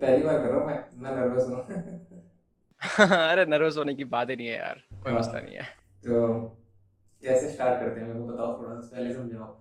पहली 0.00 0.22
बार 0.22 0.38
कर 0.38 0.48
रहा 0.48 0.58
हूँ 0.58 0.66
मैं 0.66 0.78
मैं 1.02 1.12
नर्वस 1.12 1.48
हूँ 1.50 1.60
अरे 3.08 3.44
नर्वस 3.46 3.76
होने 3.76 3.94
की 3.94 4.04
बात 4.14 4.30
ही 4.30 4.36
नहीं 4.36 4.46
है 4.46 4.56
यार 4.56 4.82
कोई 5.02 5.12
मसला 5.12 5.40
नहीं 5.40 5.54
है 5.56 5.62
तो 6.04 6.16
कैसे 7.22 7.48
स्टार्ट 7.48 7.78
करते 7.80 8.00
हैं 8.00 8.06
मेरे 8.06 8.18
को 8.18 8.24
बताओ 8.24 8.58
थोड़ा 8.58 8.74
सा 8.74 8.86
पहले 8.92 9.12
समझाओ 9.14 9.54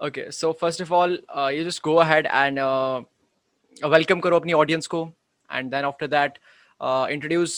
okay 0.00 0.30
so 0.32 0.52
first 0.60 0.82
of 0.82 0.92
all 0.92 1.18
you 1.54 1.64
just 1.64 1.82
go 1.84 1.94
ahead 1.96 2.26
and 2.26 2.58
welcome 3.86 4.20
करो 4.20 4.36
अपनी 4.36 4.52
ऑडियंस 4.52 4.86
को. 4.86 5.04
And 5.50 5.70
then 5.70 5.84
after 5.84 6.06
that 6.06 6.38
introduce 7.10 7.54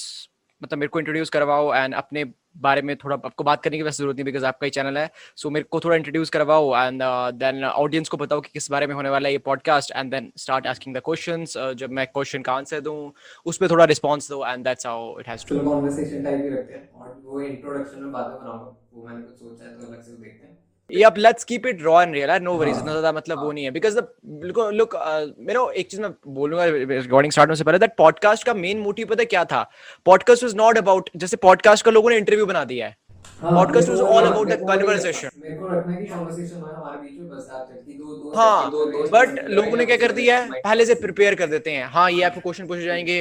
मतलब 0.62 0.79
मेरे 0.79 0.88
को 0.88 0.98
इंट्रोड्यूस 0.98 1.30
करवाओ 1.30 1.72
एंड 1.74 1.95
अपने 1.95 2.24
बारे 2.57 2.82
में 2.82 2.95
थोड़ा 2.96 3.16
आपको 3.16 3.45
बात 3.45 3.62
करने 3.62 3.77
की 3.77 3.82
वैसे 3.82 3.98
ज़रूरत 3.98 4.16
नहीं 4.16 4.25
बिकॉज़ 4.25 4.45
आपका 4.46 4.64
ही 4.64 4.70
चैनल 4.70 4.98
है। 4.98 5.11
सो 5.37 5.48
so, 5.48 5.55
मेरे 5.55 5.64
को 5.70 5.80
थोड़ा 5.80 5.96
इंट्रोड्यूस 5.96 6.30
करवाओ 6.30 6.75
एंड 6.77 7.02
देन 7.38 7.64
ऑडियंस 7.64 8.09
को 8.09 8.16
बताओ 8.16 8.41
कि 8.41 8.50
किस 8.55 8.70
बारे 8.70 8.87
में 8.87 8.95
होने 8.95 9.09
वाला 9.11 9.29
है 9.29 9.32
ये 9.32 9.38
podcast 9.46 9.93
and 9.96 10.11
then 10.11 10.32
start 10.38 10.66
asking 10.66 10.96
the 10.96 11.01
questions 11.05 11.55
जब 11.77 11.91
मैं 11.91 12.06
क्वेश्चन 12.09 12.42
का 12.42 12.52
आंसर 12.55 12.80
दूँ 12.80 13.12
उस 13.47 13.56
पर 13.59 13.70
थोड़ा 13.70 13.84
रिस्पॉन्स 13.84 14.28
दो 14.30 14.45
and 14.47 14.64
that's 14.64 14.87
how 14.87 15.19
it 15.20 15.28
has 15.28 15.47
to 15.48 15.61
conversation 15.62 16.23
type 16.23 16.41
ही 16.45 16.51
रखते 16.51 16.73
हैं। 16.75 16.88
और 17.01 17.20
वो 17.25 17.41
इंट्रोडक्शन 17.42 17.98
में 17.98 18.11
बातें 18.12 18.37
बनाऊँगा 18.37 18.75
वो 18.92 19.05
मैंने 19.05 19.23
कुछ 19.23 19.36
सोचा 19.36 19.64
है 19.64 19.70
तो 19.73 19.84
अलग 19.84 20.00
से 20.02 20.16
देखते 20.16 20.47
हैं। 20.47 20.59
Let's 20.93 21.45
keep 21.45 21.66
it 21.66 21.83
raw 21.83 21.98
and 21.98 22.12
real. 22.12 22.41
No 22.41 22.55
worries. 22.55 22.74
हाँ 22.74 22.80
इतना 22.80 22.92
ज़्यादा 22.92 23.12
मतलब 23.12 23.38
वो 23.38 23.45
हाँ 23.45 23.55
नहीं 23.55 23.65
है 23.65 23.70
because 23.70 23.97
the 23.97 24.02
look 24.45 24.59
look 24.75 24.95
uh, 24.95 25.27
you 25.48 25.55
know 25.55 25.70
एक 25.70 25.91
चीज़ 25.91 26.01
मैं 26.01 26.11
बोलूँगा 26.27 26.65
रिकॉर्डिंग 26.65 27.33
स्टार्ट 27.33 27.48
होने 27.48 27.56
से 27.56 27.65
पहले 27.65 27.79
that 27.79 27.92
podcast 28.01 28.42
का 28.42 28.55
मेन 28.55 28.79
मोटिव 28.79 29.06
पता 29.06 29.23
है 29.23 29.27
क्या 29.27 29.45
था 29.45 29.70
podcast 30.09 30.45
was 30.45 30.55
not 30.61 30.83
about 30.83 31.02
जैसे 31.16 31.37
podcast 31.37 31.83
का 31.83 31.91
लोगों 31.91 32.11
ने 32.11 32.16
इंटरव्यू 32.16 32.47
बना 32.47 32.65
दिया 32.65 32.87
है 32.87 32.97
हाँ 33.43 33.66
मेरे 33.66 33.66
podcast 33.66 33.88
was 33.91 34.01
को 34.01 34.06
all 34.11 34.24
हाँ 34.24 34.30
मेरे 34.30 34.33
को 34.33 34.43
रखना 34.45 34.56
को 34.56 34.66
है 34.66 34.77
कॉन्वर्सेशन 34.77 36.61
हो 36.61 36.66
हमारे 36.66 36.98
बीच 36.98 37.19
में 37.19 37.29
बस 37.29 37.47
आप 37.51 37.66
चल 37.69 37.75
की 37.77 37.95
दो 37.95 38.30
हाँ 38.34 38.65
है 38.65 38.70
दो 38.70 38.84
दोस्त 38.87 39.12
बट 39.12 39.38
लोगों 39.51 39.77
ने 39.77 39.84
क्या 39.87 39.97
कर 39.97 40.12
दिया 40.12 40.38
है? 40.38 40.48
पहले 40.65 40.84
से 40.87 40.95
प्रिपेयर 40.95 41.34
कर 41.34 41.47
देते 41.47 41.70
हैं। 41.70 41.84
हाँ 41.87 42.11
ये 42.11 42.23
आपको 42.23 42.41
क्वेश्चन 42.41 42.66
पूछे 42.66 42.83
जाएँगे 42.83 43.19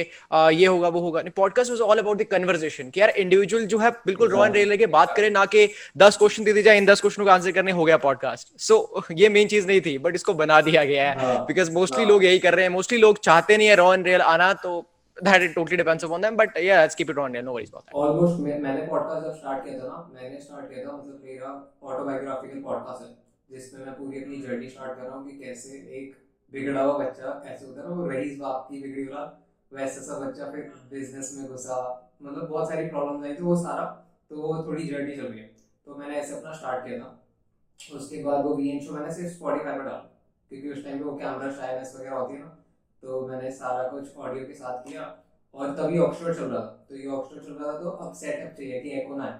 ये 0.52 0.66
होगा 0.66 0.88
वो 0.88 1.00
होगा। 1.00 1.20
नहीं 1.22 1.32
podcast 1.36 1.70
was 1.70 1.80
all 1.80 1.98
about 1.98 2.18
the 2.18 2.24
conversation 2.24 2.90
कि 2.90 3.00
यार 3.00 3.10
इंडिविजुअल 3.10 3.66
जो 3.66 3.78
है 3.78 3.90
बिल्कुल 4.06 4.28
रॉ 4.30 4.44
एंड 4.46 4.54
रियल 4.56 4.68
लेके 4.68 4.86
बात 4.88 5.12
करें 5.12 5.30
ना 5.30 5.44
कि 5.46 5.68
दस 5.96 6.16
क्वेश्चन 6.16 6.44
दे 6.44 6.52
दी 6.52 6.62
जाए 6.62 6.78
इन 6.78 6.86
दस 6.86 7.00
क्वेश्चनों 7.00 7.26
का 7.26 7.34
आंसर 7.34 7.52
करने 7.52 7.72
हो 7.72 7.84
गया 7.84 7.96
पॉडकास्ट 7.98 8.60
सो 8.60 9.04
ये 9.12 9.28
मेन 9.28 9.48
चीज़ 9.48 9.66
नहीं 9.66 9.80
थी 9.80 9.98
बट 9.98 10.14
इसको 10.14 10.34
बना 10.34 10.60
दिया 10.60 10.84
गया 10.84 11.10
है 11.10 11.16
हाँ 11.16 11.38
बिकॉज़ 11.46 11.70
मोस्टली 11.72 12.04
हाँ 12.04 12.10
लोग 12.10 12.24
यही 12.24 12.38
कर 12.38 12.54
रहे 12.54 12.64
हैं 12.64 12.70
मोस्टली 12.70 12.98
लोग 12.98 13.18
चाहते 13.18 13.56
नहीं 13.56 13.68
है 13.68 13.74
रॉ 13.76 13.94
एंड 13.94 14.06
रियल 14.06 14.20
आना 14.22 14.52
तो 14.54 14.80
that 15.22 15.42
it 15.42 15.54
totally 15.54 15.76
depends 15.76 16.02
upon 16.04 16.20
them 16.20 16.36
but 16.36 16.50
yeah 16.62 16.80
let's 16.80 16.94
keep 16.94 17.10
it 17.10 17.18
on 17.18 17.32
real 17.32 17.42
no 17.44 17.52
worries 17.52 17.70
about 17.70 17.86
that. 17.86 17.96
मैं, 18.38 18.58
मैंने 18.60 18.82
पॉडकास्ट 18.88 19.24
जब 19.24 19.34
स्टार्ट 19.36 19.64
किया 19.64 19.74
था 19.76 19.86
ना 19.88 19.96
मैंने 20.08 20.38
स्टार्ट 20.38 20.66
किया 20.68 20.80
था 20.80 20.92
मतलब 20.92 21.18
मेरा 21.22 21.48
ऑटोबायोग्राफिकल 21.92 22.60
पॉडकास्ट 22.68 23.02
है 23.02 23.14
जिसमें 23.50 23.78
मैं 23.80 23.94
पूरी 23.98 24.16
अपनी 24.18 24.40
जर्नी 24.46 24.68
स्टार्ट 24.68 24.96
कर 24.96 25.06
रहा 25.06 25.16
हूँ 25.16 25.24
कि 25.26 25.34
कैसे 25.44 25.72
एक 25.98 26.16
बिगड़ा 26.50 26.82
हुआ 26.82 26.94
बच्चा 27.04 27.28
ऐसे 27.50 27.64
होता 27.64 27.80
है 27.80 27.86
ना 27.86 27.92
वो 27.94 28.06
रईस 28.14 28.38
बाप 28.42 28.66
की 28.70 28.78
बिगड़ी 28.82 29.06
औलाद 29.08 29.38
वैसा 29.72 30.02
सा 30.08 30.18
बच्चा 30.24 30.50
फिर 30.52 30.62
बिज़नेस 30.92 31.32
में 31.34 31.46
घुसा 31.50 31.78
मतलब 32.22 32.48
बहुत 32.50 32.68
सारी 32.68 32.88
प्रॉब्लम्स 32.88 33.24
आई 33.26 33.34
तो 33.40 33.46
वो 33.46 33.56
सारा 33.64 33.86
तो 34.30 34.38
वो 34.42 34.64
थोड़ी 34.66 34.88
जर्नी 34.88 35.12
चल 35.20 35.32
है। 35.38 35.50
तो 35.86 35.94
मैंने 36.02 36.18
ऐसे 36.18 36.34
अपना 36.34 36.52
स्टार्ट 36.60 36.86
किया 36.86 36.98
था। 37.04 37.12
उसके 37.94 38.22
बाद 38.28 38.44
वो 38.44 38.54
वी 38.56 38.80
शो 38.86 38.92
मैंने 38.92 39.10
सिर्फ़ 39.14 39.34
स्पॉटिफाई 39.34 39.74
पर 39.74 39.84
डाला 39.84 40.08
क्योंकि 40.50 40.68
उस 40.70 40.84
टाइम 40.84 40.98
पे 40.98 41.04
वो 41.04 41.16
कैमरा 41.22 41.48
शाइनेस 41.60 41.92
वगैरह 41.96 42.16
होती 42.16 42.34
है 42.34 42.40
ना 42.40 42.53
तो 43.04 43.26
मैंने 43.28 43.50
सारा 43.52 43.88
कुछ 43.88 44.16
ऑडियो 44.16 44.46
के 44.46 44.54
साथ 44.54 44.82
किया 44.82 45.02
और 45.54 45.74
तभी 45.76 45.98
ऑक्सफोर्ड 45.98 46.36
चल 46.36 46.44
रहा। 46.44 46.60
था 46.60 46.86
तो 46.88 46.96
ये 46.96 47.06
ऑक्सफोर्ड 47.06 47.44
चल 47.44 47.52
रहा 47.52 47.72
था 47.72 47.78
तो 47.78 47.90
अब 48.04 48.14
सेटअप 48.14 48.54
चाहिए 48.56 48.80
कि 48.80 48.90
एको 48.90 49.16
ना 49.16 49.24
है 49.24 49.36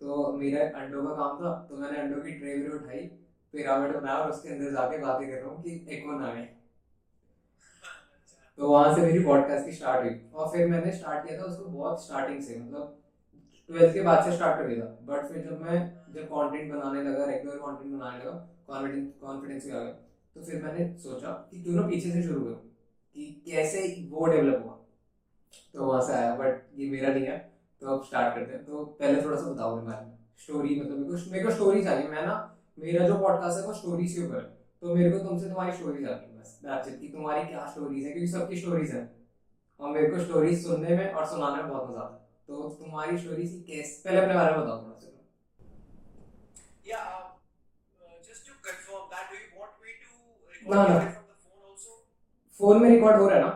तो 0.00 0.32
मेरा 0.32 0.66
अंडों 0.80 1.02
का 1.06 1.14
काम 1.14 1.40
था 1.40 1.54
तो 1.70 1.76
मैंने 1.76 1.98
अंडों 1.98 2.20
की 2.22 2.32
ट्रे 2.32 2.54
भी 2.58 2.68
उठाई 2.76 3.00
पिरामिड 3.54 3.96
बनाया 3.96 4.18
और 4.18 4.30
उसके 4.30 4.48
अंदर 4.48 4.70
जाके 4.70 4.98
बातें 4.98 5.26
कर 5.30 5.36
रहा 5.36 5.50
हूँ 5.50 5.62
कि 5.62 5.74
एको 5.90 6.18
ना 6.20 6.28
है 6.28 6.44
तो 8.58 8.70
वहाँ 8.70 8.94
से 8.94 9.00
मेरी 9.02 9.24
पॉडकास्ट 9.24 9.66
की 9.66 9.72
स्टार्ट 9.72 10.04
हुई 10.04 10.20
और 10.34 10.48
फिर 10.52 10.68
मैंने 10.68 10.92
स्टार्ट 10.92 11.26
किया 11.26 11.40
था 11.40 11.44
उसको 11.44 11.64
बहुत 11.64 12.04
स्टार्टिंग 12.04 12.40
से 12.42 12.58
मतलब 12.60 12.94
ट्वेल्थ 13.70 13.94
के 13.94 14.02
बाद 14.02 14.24
से 14.24 14.36
स्टार्ट 14.36 14.60
कर 14.60 14.68
दिया 14.68 14.84
बट 15.10 15.28
फिर 15.32 15.44
जब 15.44 15.60
मैं, 15.62 15.78
जब 16.14 16.24
कंटेंट 16.24 16.72
बनाने 16.72 17.02
लगा 17.02 17.24
रेगुलर 17.24 17.56
कंटेंट 17.56 17.94
बनाने 17.94 18.18
लगा 18.18 18.32
कॉन्फिडेंस 18.66 19.12
कॉन्फिडेंस 19.20 19.64
भी 19.64 19.70
आ 19.70 19.78
गया 19.78 19.92
तो 20.36 20.42
फिर 20.42 20.62
मैंने 20.64 20.88
सोचा 20.98 21.30
कि 21.50 21.62
क्यों 21.62 21.74
ना 21.74 21.86
पीछे 21.88 22.10
से 22.10 22.22
शुरू 22.22 22.40
करूँ। 22.40 22.67
कि 23.18 23.24
कैसे 23.46 23.80
वो 24.10 24.26
डेवलप 24.26 24.62
हुआ। 24.64 24.74
तो 25.74 25.84
वहाँ 25.84 26.02
से 26.06 26.12
आया 26.12 26.34
बट 26.36 26.60
ये 26.78 26.90
मेरा 26.90 27.12
नहीं 27.14 27.26
है 27.26 27.38
तो 27.80 27.86
अब 27.94 28.04
स्टार्ट 28.04 28.34
करते 28.34 28.52
हैं। 28.52 28.64
तो 28.64 28.84
पहले 29.00 29.22
थोड़ा 29.22 29.36
सा 29.36 29.50
बताओ 29.50 29.74
मेरे 29.76 29.86
बारे 29.86 30.06
में। 30.06 30.12
स्टोरी 30.44 30.80
मतलब 30.80 30.98
मेरे 30.98 31.22
को 31.24 31.30
मेरे 31.30 31.44
को 31.44 31.50
स्टोरी 31.54 31.82
चाहिए। 31.84 32.08
मैं 32.08 32.22
ना 32.26 32.36
मेरा 32.78 33.06
जो 33.08 33.18
पॉडकास्ट 33.18 33.58
है 33.58 33.64
वो 33.66 33.74
स्टोरी 33.74 34.08
से 34.08 34.26
ऊपर 34.26 34.40
तो 34.82 34.94
मेरे 34.94 35.10
को 35.10 35.18
तुमसे 35.18 35.48
तुम्हारी 35.48 35.72
स्टोरी 35.78 36.04
चाहिए 36.04 36.38
बस। 36.38 36.88
इट 36.88 37.00
कि 37.00 37.08
तुम्हारी 37.08 37.42
क्या 37.48 37.66
स्टोरीज 37.70 38.06
है 38.06 38.12
क्योंकि 38.12 38.30
सबकी 38.32 38.60
स्टोरीज 38.60 38.94
है। 38.94 39.02
और 39.80 39.90
मेरे 39.90 40.10
को 40.10 40.24
स्टोरीज 40.24 40.64
सुनने 40.66 40.96
में 40.96 41.12
और 41.12 41.26
सुनाने 41.26 41.62
में 41.62 41.70
बहुत 41.72 41.90
मज़ा 41.90 42.00
आता 42.00 42.14
है। 42.14 42.46
तो 42.46 42.68
तुम्हारी 42.80 43.18
स्टोरी 43.18 43.48
की 43.48 43.60
कैसे 43.72 44.02
पहले 44.04 44.20
अपने 44.20 44.34
बारे 44.34 44.56
में 44.56 44.64
बताओ 44.64 44.82
थोड़ा 44.84 44.94
सा। 44.94 45.06
Yeah, 46.88 47.08
uh, 48.00 48.18
just 48.26 48.46
to 48.48 48.54
confirm 48.66 49.02
that, 49.08 49.24
do 49.30 49.36
you 49.40 49.48
want 49.60 49.74
me 49.82 49.90
to 50.04 50.12
ना 50.70 50.84
record 50.84 50.90
ना 50.90 51.00
it 51.00 51.10
from 51.16 51.26
the 51.28 51.36
phone 51.42 51.64
also? 51.70 51.96
Phone 52.58 52.82
में 52.82 52.88
रिकॉर्ड 52.90 53.16
हो 53.20 53.28
रहा 53.28 53.36
है 53.38 53.42
ना 53.44 53.50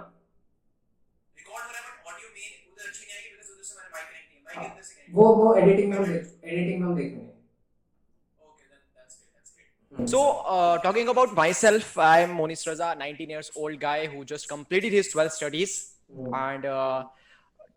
रिकॉर्ड 1.38 1.64
हो 1.64 1.70
रहा 1.72 1.80
है 1.80 1.84
बट 1.88 2.12
ऑडियो 2.12 2.28
उधर 2.72 2.88
अच्छी 2.88 3.04
नहीं 3.06 3.16
आएगी 3.16 3.28
बिकॉज़ 3.30 3.50
उधर 3.52 3.64
से 3.64 3.74
मैंने 3.78 3.90
माइक 3.94 4.06
नहीं 4.12 4.24
है. 4.24 4.42
हाँ, 4.56 4.64
इधर 4.66 4.82
से 4.82 5.06
वो 5.12 5.34
वो 5.42 5.54
एडिटिंग 5.62 5.90
में 5.90 5.96
हम 5.98 6.04
एडिटिंग 6.04 6.80
में 6.80 6.86
हम 6.88 6.94
देख 6.96 7.12
लेंगे 7.12 7.30
Okay, 8.42 8.66
then 8.70 8.82
that's 8.98 9.16
great. 9.16 9.32
That's 9.36 9.52
great. 9.56 9.70
Hmm, 9.92 10.06
So, 10.12 10.20
uh, 10.54 10.74
talking 10.86 11.08
about 11.14 11.34
myself, 11.40 11.96
I'm 12.10 12.36
Monis 12.40 12.62
Raza, 12.70 12.90
19 13.00 13.34
years 13.36 13.50
old 13.56 13.80
guy 13.80 13.98
who 14.14 14.24
just 14.34 14.48
completed 14.54 14.96
his 15.00 15.10
12 15.16 15.32
studies. 15.40 15.74
mm. 16.14 16.32
And 16.38 16.64
uh, 16.66 17.02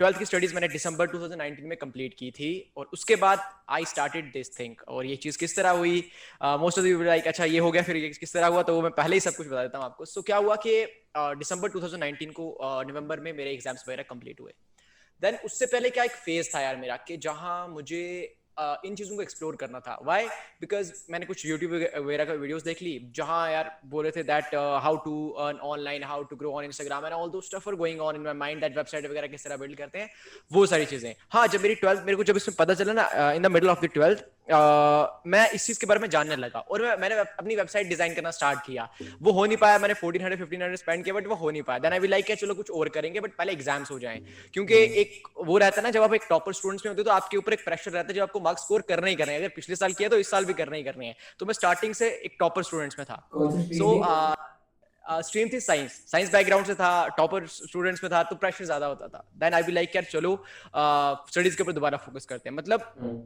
12th 0.02 0.20
की 0.20 0.26
स्टडीज़ 0.26 0.54
मैंने 0.54 0.68
दिसंबर 0.68 1.08
2019 1.08 1.60
में 1.60 1.78
कंप्लीट 1.78 2.14
की 2.20 2.32
थी 2.32 2.74
और 2.78 2.90
उसके 2.94 3.16
बाद 3.16 3.40
आई 3.70 3.86
स्टार्टेड 3.86 4.32
दिस 4.34 4.60
थिंक 4.60 4.82
और 4.88 5.06
ये 5.06 5.16
चीज़ 5.16 5.38
किस 5.38 5.56
तरह 5.56 5.70
हुई? 5.70 6.10
मोस्ट 6.44 6.80
ऑफ़ 6.80 6.86
लाइक 6.86 7.28
अच्छा 7.28 7.46
ये 7.46 7.60
हो 7.60 7.72
गया 7.72 7.84
फिर 7.84 7.96
ये 7.96 8.10
किस 8.10 8.34
तरह 8.34 8.48
हुआ? 8.48 8.64
तो 8.64 8.76
वो 8.76 8.82
मैं 8.82 8.92
पहले 8.92 9.16
ही 9.16 9.20
सब 9.20 9.36
कुछ 9.36 9.48
बता 9.48 9.64
देता 9.64 9.78
हूँ 9.78 9.86
आपको। 9.86 10.06
सो 10.06 10.20
so, 10.20 10.26
क्या 10.26 10.38
हुआ 10.38 10.56
कि 10.56 10.86
दिसंबर 11.18 11.70
2019 11.70 12.32
को 12.32 12.58
नवंबर 12.88 13.18
uh, 13.18 13.24
में 13.24 13.34
मेरे 13.34 13.52
एग्ज़ाम्स 13.52 13.84
वगैरह 13.88 14.04
कंप्लीट 14.04 14.42
हुए। 14.42 14.54
देन 15.22 15.36
उससे 15.46 15.66
पहले 15.66 15.90
क्या 15.90 16.04
एक 16.04 16.12
फ़ेज़ 16.12 16.56
था 16.56 16.60
यार 16.60 16.76
मेरा 16.76 16.98
कि 16.98 17.18
जहाँ 17.18 17.68
मुझे 17.68 18.36
इन 18.58 18.96
चीज़ों 18.96 19.16
को 19.16 19.22
एक्सप्लोर 19.22 19.56
करना 19.56 19.80
था। 19.80 19.98
वाई 20.04 20.26
बिकॉज़ 20.62 20.92
मैंने 21.12 21.26
कुछ 21.26 21.46
यूट्यूब 21.46 21.72
वगैरह 21.72 22.26
का 22.26 22.34
वीडियोस 22.34 22.64
देख 22.64 22.82
ली, 22.82 23.00
जहाँ 23.16 23.52
यार 23.52 23.72
बोल 23.86 24.04
रहे 24.04 24.12
थे 24.12 24.24
that 24.24 24.56
how 24.56 24.96
to 25.06 25.30
earn 25.30 25.58
online 25.66 26.04
how 26.04 26.24
to 26.24 26.36
grow 26.36 26.52
on 26.52 26.66
Instagram 26.66 27.06
and 27.06 27.14
all 27.14 27.30
those 27.30 27.42
stuff 27.42 27.70
are 27.70 27.76
going 27.76 28.02
on 28.02 28.16
in 28.16 28.22
my 28.22 28.34
mind 28.36 28.62
that 28.62 28.78
website 28.78 29.06
वगैरह 29.06 29.28
किस 29.28 29.44
तरह 29.44 29.58
बिल्ड 29.58 29.78
करते 29.78 30.00
हैं, 30.00 30.10
वो 30.52 30.66
सारी 30.66 30.86
चीज़ें। 30.86 31.14
हाँ 31.32 31.48
जब 31.48 31.62
मेरी 31.62 31.76
ट्वेल्थ 31.76 32.04
मेरे 32.06 32.16
को 32.16 32.24
जब 32.24 32.36
इसमें 32.38 32.56
पता 32.60 32.74
चला 32.74 32.94
ना 32.94 33.32
in 33.32 33.42
the 33.42 33.52
middle 33.52 33.70
of 33.70 33.86
the 33.86 33.90
twelfth 33.94 34.24
मैं 34.48 35.50
इस 35.52 35.66
चीज़ 35.66 35.80
के 35.80 35.88
बारे 35.88 36.00
में 36.00 36.10
जानने 36.10 36.36
लगा 36.36 36.60
और 36.62 36.82
मैं 36.82 36.96
मैंने 37.00 37.16
अपनी 37.16 37.56
वेबसाइट 37.56 37.88
डिज़ाइन 37.90 38.14
करना 38.14 38.32
स्टार्ट 38.32 38.60
किया। 38.66 38.88
वो 39.22 39.32
हो 39.32 39.46
नहीं 39.46 39.58
पाया 39.58 39.78
मैंने 39.80 39.94
fourteen 39.96 40.22
hundred 40.22 40.40
fifteen 40.40 40.62
hundred 40.62 40.80
spend 40.80 41.04
किया 41.04 41.16
बट 41.16 41.28
वो 41.28 41.36
हो 41.36 41.52
नहीं 41.52 41.62
पाया। 41.64 41.80
देन 41.80 41.94
आई 41.94 42.00
विल 42.00 42.12
लाइक 42.12 42.32
चलो 42.34 42.54
कुछ 42.56 42.72
और 42.72 42.90
करेंगे 42.90 43.20
बट 43.20 43.36
पहले 43.38 43.52
एग्ज़ाम्स 43.54 43.92
हो 43.92 44.00
जाएँ। 44.00 44.22
क्योंकि 44.54 44.76
एक 45.02 45.28
वो 45.40 45.58
रहता 45.58 45.78
है 45.78 45.84
ना 45.84 45.92
जब 45.92 46.04
आप 46.04 46.14
एक 46.14 46.26
टॉपर 46.30 46.54
स्टूडेंट्स 46.54 46.86
में 46.86 46.92
होते 46.92 47.02
हो 47.02 47.04
तो 47.04 47.12
आपके 47.12 47.38
ऊपर 47.38 47.54
एक 47.54 47.64
प्रेशर 47.66 47.92
रहता 47.92 48.08
है 48.08 48.14
जब 48.14 48.22
आपको 48.22 48.40
मार्क्स 48.40 48.64
स्कोर 48.64 48.82
करना 48.90 49.08
ही 49.08 49.16
करना 49.16 49.32
है। 49.32 49.40
अगर 49.40 49.50
पिछले 49.56 49.76
साल 49.76 49.94
किया 49.94 50.10
तो 50.10 50.18
इस 50.18 50.30
साल 50.32 50.46
भी 50.46 50.54
करना 50.54 50.76
ही 50.76 50.84
करने 50.84 51.06
हैं। 51.06 51.16
तो 51.40 51.46
मैं 51.46 51.54
स्टार्टिंग 51.54 51.94
से 51.96 52.10
एक 52.26 52.36
टॉपर 52.40 52.64
स्टूडेंट्स 52.64 53.00
में 53.00 53.06
था। 53.06 53.28
सी 55.04 55.24
स्ट्रीम 55.24 55.50
थी 55.50 55.60
साइंस 55.60 55.92
साइंस 56.12 56.32
बैकग्राउंड 56.32 56.66
से 56.68 56.74
था 56.76 57.08
टॉपर 57.18 57.46
स्टूडेंट्स 57.48 58.04
में 58.04 58.12
था 58.12 58.22
तो 58.24 58.36
प्रेशर 58.36 58.66
ज़्यादा 58.66 58.86
होता 58.86 59.08
था। 59.08 59.24
देन 59.38 59.54
आई 59.54 59.62
विल 59.64 59.76
लाइक 59.76 59.96
यार 59.96 60.04
चलो 60.12 60.36
स्टडीज़ 60.76 61.58
के 61.58 61.64
ऊपर 61.64 61.74
दोबारा 61.74 61.98
फोकस 61.98 62.26
करते 62.26 62.50
हैं। 62.50 62.56
मतलब 62.58 62.94
हम्म, 63.00 63.18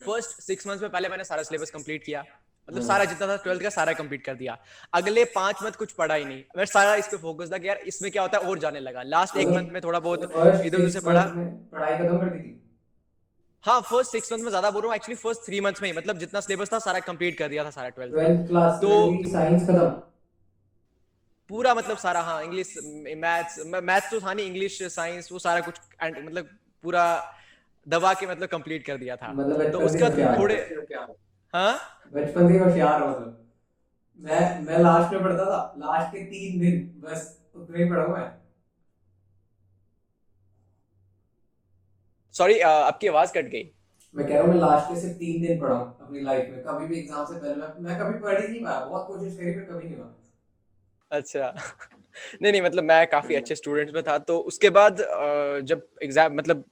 फ़र्स्ट 0.00 0.42
सिक्स 0.42 0.66
मंथ्स 0.66 0.82
में 0.82 0.90
पहले 0.90 1.08
मैंने 1.08 1.24
सारा 1.24 1.42
सिलेबस 1.42 1.70
कंप्लीट 1.70 2.04
किया। 2.04 2.20
मतलब 2.20 2.78
हम्म, 2.78 2.88
सारा 2.88 3.04
जितना 3.04 3.26
था 3.26 3.36
ट्वेल्थ 3.36 3.62
का 3.62 3.70
सारा 3.70 3.92
कंप्लीट 3.92 4.24
कर 4.24 4.34
दिया। 4.34 4.56
अगले 4.94 5.24
पाँच 5.34 5.62
मंथ 5.62 5.72
कुछ 5.72 5.92
पढ़ा 5.92 6.14
ही 6.14 6.24
नहीं। 6.24 6.42
मैं 6.56 6.64
सारा 6.66 6.94
इस 6.94 7.08
पे 7.08 7.16
फोकस 7.16 7.52
था 7.52 7.58
कि 7.58 7.68
यार 7.68 7.76
इसमें 7.86 8.10
क्या 8.12 8.22
होता 8.22 8.38
है 8.38 8.48
और 8.50 8.58
जाने 8.58 8.80
लगा। 8.80 9.02
लास्ट 9.04 9.36
एक 9.36 9.48
मंथ 9.48 9.72
में 9.72 9.80
थोड़ा 9.82 10.00
बहुत 10.00 10.22
इधर 10.22 10.78
उधर 10.78 10.88
से 10.88 11.00
पढ़ा। 11.00 11.24
मंथ 11.26 11.70
पढ़ाई 11.72 11.98
खत्म 11.98 12.18
कर 12.18 12.30
दी 12.30 12.38
थी? 12.38 12.62
हाँ 13.64 13.80
फ़र्स्ट 13.82 14.12
सिक्स 14.12 14.32
मंथ 14.32 14.42
में 14.42 14.48
ज़्यादा 14.48 14.70
बोल 14.70 14.82
रहा 14.82 14.88
हूँ 14.88 14.96
एक्चुअली 14.96 15.16
फ़र्स्ट 15.16 15.46
थ्री 15.46 15.60
मंथ्स 15.60 15.82
में 15.82 15.88
ही। 15.90 15.96
मतलब 15.96 16.18
जितना 16.18 16.40
सिलेबस 16.40 16.72
था 16.72 16.78
सारा 16.80 17.00
कंप्लीट 17.06 17.38
कर 17.38 17.48
दिया 17.48 17.64
था 17.64 17.70
सारा 17.70 17.88
ट्वेल्थ 17.90 18.46
क्लास 18.48 18.80
तो 18.82 18.90
साइंस 19.28 19.62
खत्म? 19.62 19.88
पूरा 21.50 21.74
मतलब 21.74 21.96
सारा 21.98 22.20
हाँ 22.22 22.42
इंग्लिश 22.42 22.74
मैथ्स 23.16 23.58
मैथ्स 23.66 24.10
तो 24.10 24.20
था 24.20 24.32
नहीं 24.32 24.46
इंग्लिश 24.46 24.82
साइंस 24.92 25.28
वो 25.32 25.38
सारा 25.38 25.60
कुछ 25.60 25.76
मतलब 26.02 26.48
पूरा 26.84 27.04
दबा 27.86 28.12
के 28.14 28.26
मतलब 28.26 28.48
कंप्लीट 28.48 28.84
कर 28.86 28.96
दिया 28.98 29.16
था। 29.16 29.32
मतलब 29.32 29.70
तो 29.72 29.80
उसका 29.80 30.08
थोड़े 30.38 30.54
हाँ 31.54 31.72
बचपन 32.14 32.48
से 32.48 32.58
होशियार 32.58 33.02
हो 33.02 33.08
मतलब 33.08 33.42
मैं 34.20 34.40
मैं 34.62 34.78
लास्ट 34.78 35.12
में 35.12 35.22
पढ़ता 35.22 35.44
था। 35.44 35.60
लास्ट 35.78 36.12
के 36.12 36.24
तीन 36.24 36.58
दिन 36.60 36.80
बस 37.00 37.24
उतना 37.54 37.78
ही 37.78 37.88
पढ़ा 37.90 38.06
मैं। 38.08 38.30
सॉरी 42.34 42.58
आपकी 42.60 43.06
आवाज़ 43.08 43.32
कट 43.32 43.48
गई। 43.50 43.62
मैं 44.14 44.26
कह 44.26 44.34
रहा 44.34 44.42
हूँ 44.42 44.50
मैं 44.50 44.58
लास्ट 44.60 44.88
के 44.88 45.00
सिर्फ़ 45.00 45.16
तीन 45.18 45.40
दिन 45.42 45.60
पढ़ा 45.60 45.74
अपनी 45.74 46.20
लाइफ 46.20 46.48
में। 46.50 46.62
कभी 46.64 46.86
भी 46.86 46.98
एग्ज़ाम 46.98 47.24
से 47.26 47.34
पहले 47.34 47.54
मैं, 47.54 47.68
मैं 47.80 47.98
कभी 48.00 48.18
पढ़ 48.20 48.40
ही 48.40 48.48
नहीं 48.48 48.60
पाया। 48.62 48.80
बहुत 48.80 49.06
कोशिश 49.06 49.36
करी 49.36 49.50
पर 49.52 49.64
कभी 49.72 49.88
नहीं 49.88 49.96
हुआ। 49.96 50.12
अच्छा। 51.10 51.54
नहीं 52.42 52.52
नहीं 52.52 52.62
मतलब 52.62 52.84
मैं 52.84 53.06
काफ़ी 53.08 53.34
अच्छे 53.34 53.54
स्टूडेंट्स 53.54 53.94
में 53.94 54.02
था। 54.02 54.18
तो 54.20 54.38
उसके 54.52 54.70
बाद 54.70 55.02
जब 55.64 55.86
एग्ज़ाम 56.02 56.34
मतलब 56.36 56.64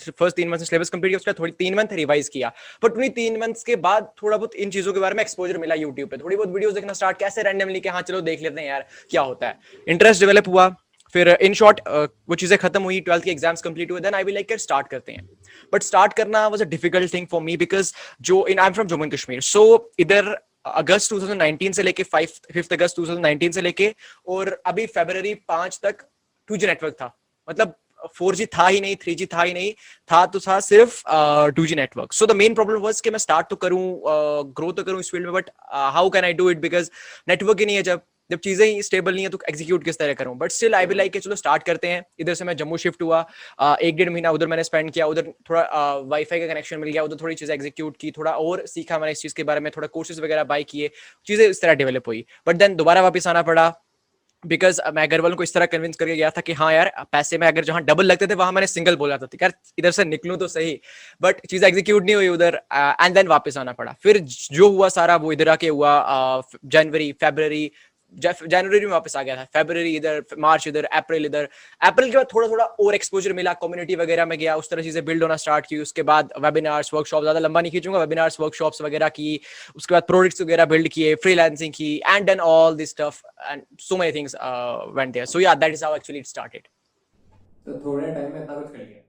फ़र्स्ट 0.00 0.36
तीन 0.36 0.48
मंथ 0.48 0.58
सिलेबस 0.60 0.90
कंप्लीट 0.90 1.10
किया, 1.10 1.18
उसके 1.18 1.32
थोड़ी 1.32 1.52
तीन 1.54 1.74
मंथ 1.74 1.92
रिवाइज 1.94 2.28
किया। 2.28 2.52
बट 2.82 2.92
उन्हीं 2.92 3.10
तीन 3.12 3.38
मंथ्स 3.40 3.64
के 3.64 3.76
बाद 3.78 4.10
थोड़ा 4.22 4.36
बहुत 4.36 4.54
इन 4.56 4.70
चीज़ों 4.70 4.92
के 4.92 5.00
बारे 5.00 5.14
में 5.14 5.22
एक्सपोजर 5.22 5.58
मिला 5.58 5.74
यूट्यूब 5.76 6.08
पे। 6.08 6.16
थोड़ी 6.16 6.36
बहुत 6.36 6.48
वीडियोस 6.50 6.74
देखना 6.74 6.92
स्टार्ट 6.92 7.18
कैसे 7.18 7.42
रैंडमली 7.42 7.80
कि 7.80 7.88
हाँ 7.88 8.02
चलो 8.02 8.20
देख 8.22 8.42
लेते 8.42 8.60
हैं 8.60 8.68
यार, 8.68 8.86
क्या 9.10 9.22
होता 9.22 9.48
है। 9.48 9.58
इंटरेस्ट 9.86 10.20
डेवलप 10.20 10.48
हुआ, 10.48 10.68
फिर 11.14 11.28
इन 11.30 11.54
शॉर्ट 11.54 11.80
वो 11.88 12.34
चीज़ें 12.34 12.58
खत्म 12.58 12.82
हुई 12.82 13.00
ट्वेल्थ 13.00 13.24
के 13.24 13.30
एग्ज़ाम्स 13.30 13.62
कंप्लीट 13.62 13.90
हुए 13.90 14.00
देन 14.00 14.14
आई 14.14 14.24
विल 14.24 14.34
लाइक 14.34 14.48
कर 14.48 14.58
स्टार्ट 14.58 14.88
करते 14.88 15.12
हैं। 15.12 15.28
बट 15.72 15.82
स्टार्ट 15.82 16.12
करना 16.14 16.46
was 16.48 16.62
a 16.62 16.64
difficult 16.66 17.12
thing 17.14 17.26
for 17.26 17.42
me 17.42 17.56
because 17.56 17.92
जो 18.22 18.46
in 18.46 18.58
I 18.58 18.66
am 18.66 18.72
from 18.72 18.86
Jammu 18.88 19.04
and 19.04 19.12
Kashmir 19.12 19.40
so 19.42 19.92
इधर 19.98 20.36
अगस्त 20.66 21.12
2019 21.12 21.72
से 21.72 21.82
लेके 21.82 22.04
5 22.06 22.40
फिफ्थ 22.52 22.72
अगस्त 22.72 22.96
2019 22.96 23.52
से 23.54 23.60
लेके 23.60 23.94
और 24.28 24.50
अभी 24.66 24.86
फरवरी 24.88 25.34
पाँच 25.48 25.78
तक 25.82 26.02
2G 26.48 26.66
नेटवर्क 26.66 26.94
था। 26.94 27.14
मतलब 27.48 27.74
4G 28.16 28.46
था 28.48 28.66
ही 28.66 28.80
नहीं 28.80 28.96
थ्री 28.96 29.14
जी 29.14 29.26
था 29.26 29.42
ही 29.42 29.52
नहीं, 29.52 29.72
था 30.10 30.24
तो 30.26 30.40
था 30.40 30.58
सिर्फ़ 30.62 31.02
two 31.56 31.66
G 31.66 31.74
network 31.74 32.12
so 32.12 32.26
the 32.26 32.36
main 32.36 32.54
problem 32.54 32.80
was 32.82 33.00
कि 33.00 33.10
मैं 33.10 33.18
स्टार्ट 33.18 33.48
तो 33.50 33.56
करूँ 33.56 33.82
ग्रो 34.56 34.70
तो 34.72 34.84
करूँ 34.84 35.00
इस 35.00 35.10
फ़ील्ड 35.10 35.26
में 35.26 35.34
but 35.34 35.50
how 35.72 36.10
can 36.10 36.24
I 36.24 36.32
do 36.34 36.50
it 36.50 36.60
because 36.60 36.90
network 37.28 37.60
ही 37.60 37.66
नहीं 37.66 37.76
है 37.76 37.82
जब 37.82 38.00
जब 38.30 38.38
चीज़ें 38.38 38.64
ही 38.66 38.82
स्टेबल 38.82 39.14
नहीं 39.14 39.24
है 39.24 39.28
तो 39.30 39.38
एग्जीक्यूट 39.48 39.84
किस 39.84 39.98
तरह 39.98 40.14
करूँ? 40.14 40.36
But 40.38 40.50
still 40.52 40.74
I 40.74 40.86
will 40.86 40.96
like 40.98 41.16
चलो 41.16 41.34
स्टार्ट 41.36 41.62
करते 41.62 41.88
हैं। 41.88 42.02
इधर 42.20 42.34
से 42.34 42.44
मैं 42.44 42.56
जम्मू 42.56 42.76
शिफ्ट 42.76 43.02
हुआ 43.02 43.20
एक 43.82 43.96
डेढ़ 43.96 44.10
महीना 44.10 44.30
उधर 44.30 44.46
मैंने 44.46 44.64
स्पेंड 44.64 44.90
किया, 44.90 45.06
उधर 45.06 45.32
थोड़ा 45.50 45.62
वाईफाई 46.06 46.40
का 46.40 46.46
कनेक्शन 46.46 46.78
मिल 46.80 46.90
गया, 46.90 47.02
उधर 47.02 47.16
थोड़ी 47.22 47.34
चीज़ें 47.34 47.54
एग्जीक्यूट 47.54 47.96
की, 47.96 48.10
थोड़ा 48.10 48.32
और 48.32 48.64
सीखा 48.66 48.98
मैंने 48.98 49.12
इस 49.12 49.22
चीज़ 49.22 49.34
के 49.34 49.44
बारे 49.44 49.60
में, 49.60 49.70
थोड़ा 49.76 49.88
कोर्सेज 49.88 50.20
वगैरह 50.20 50.44
बाय 50.44 50.62
किए, 50.64 50.90
चीज़ें 51.26 51.46
इस 51.48 51.62
तरह 51.62 51.74
डेवलप 51.74 52.08
हुई। 52.08 52.24
बट 52.46 52.56
देन 52.56 52.76
दोबारा 52.76 53.02
वापस 53.02 53.26
आना 53.26 53.42
पड़ा। 53.42 53.72
बिकॉज़ 54.44 54.80
मैं 54.94 55.08
घर 55.08 55.20
वालों 55.20 55.36
को 55.36 55.42
इस 55.42 55.52
तरह 55.54 55.66
कन्विंस 55.66 55.96
करके 55.96 56.16
गया 56.16 56.28
था 56.30 56.40
कि 56.40 56.52
हाँ 56.52 56.72
यार 56.72 56.90
पैसे 57.12 57.38
में 57.38 57.46
अगर 57.46 57.64
जहाँ 57.64 57.82
डबल 57.84 58.04
लगते 58.06 58.26
थे, 58.26 58.34
वहाँ 58.34 58.52
मैंने 58.52 58.66
सिंगल 58.66 58.96
बोला 58.96 59.16
था। 59.18 59.28
यार, 59.42 59.52
इधर 59.78 59.90
से 59.90 60.04
निकलूं 60.04 60.36
तो 60.36 60.48
सही। 60.48 60.78
बट 61.22 61.40
चीज़ 61.46 61.64
एग्जीक्यूट 61.64 62.04
नहीं 62.04 62.14
हुई 62.16 62.28
उधर 62.28 62.60
एंड 62.74 63.14
देन 63.14 63.26
वापस 63.28 63.56
आना 63.58 63.72
पड़ा। 63.72 63.94
फिर 64.02 64.18
जो 64.18 64.68
हुआ 64.70 64.88
सारा 64.90 65.16
वो 65.16 65.32
इधर 65.32 65.48
आके 65.48 65.68
हुआ 65.68 66.42
जनवरी 66.66 67.10
फेबर 67.12 67.52
जनवरी 68.14 68.80
में 68.80 68.92
वापस 68.92 69.16
आ 69.16 69.22
गया 69.22 69.36
था 69.36 69.44
फेबर 69.54 69.76
इधर 69.78 70.22
मार्च 70.38 70.66
इधर 70.68 70.84
अप्रैल 70.84 71.26
इधर। 71.26 71.48
अप्रैल 71.80 72.10
के 72.10 72.16
बाद 72.16 72.26
थोड़ा 72.34 72.48
थोड़ा 72.48 72.64
और 72.64 72.94
एक्सपोजर 72.94 73.32
मिला 73.32 73.52
कम्युनिटी 73.54 73.96
वगैरह 73.96 74.26
में 74.26 74.38
गया, 74.38 74.56
उस 74.56 74.70
तरह 74.70 74.82
चीज़ें 74.82 75.04
बिल्ड 75.04 75.22
होना 75.22 75.36
स्टार्ट 75.36 75.66
की, 75.66 75.78
उसके 75.78 76.02
बाद 76.02 76.32
वेबिनार्स 76.40 76.92
वर्कशॉप 76.94 77.22
ज़्यादा 77.22 77.40
लंबा 77.40 77.60
नहीं 77.60 77.72
खींचूँगा 77.72 77.98
वेबिनार्स 77.98 78.40
वर्कशॉप्स 78.40 78.82
वगैरह 78.82 79.08
की, 79.10 79.40
उसके 79.76 79.94
बाद 79.94 80.02
प्रोडक्ट्स 80.08 80.42
वगैरह 80.42 80.64
बिल्ड 80.66 80.88
किए 80.92 81.14
फ्रीलांसिंग 81.22 81.72
की 81.74 81.94
and 82.06 82.26
then 82.26 82.40
all 82.42 82.76
this 82.76 82.90
stuff 82.90 83.20
and 83.42 83.62
so 83.80 83.96
many 83.96 84.18
things 84.18 84.36
went 84.96 85.12
there 85.12 85.26
so 85.26 85.40
yeah 85.40 85.54
that 85.56 85.72
is 85.72 85.84
how 85.84 85.96
actually 85.96 86.20
it 86.20 86.26
started 86.26 86.68
तो 87.66 87.78
थोड़े 87.84 88.06
टाइम 88.06 88.32
में 88.32 88.42
इतना 88.42 88.54
कुछ 88.54 88.72
कर 88.72 88.78
लिया। 88.78 89.02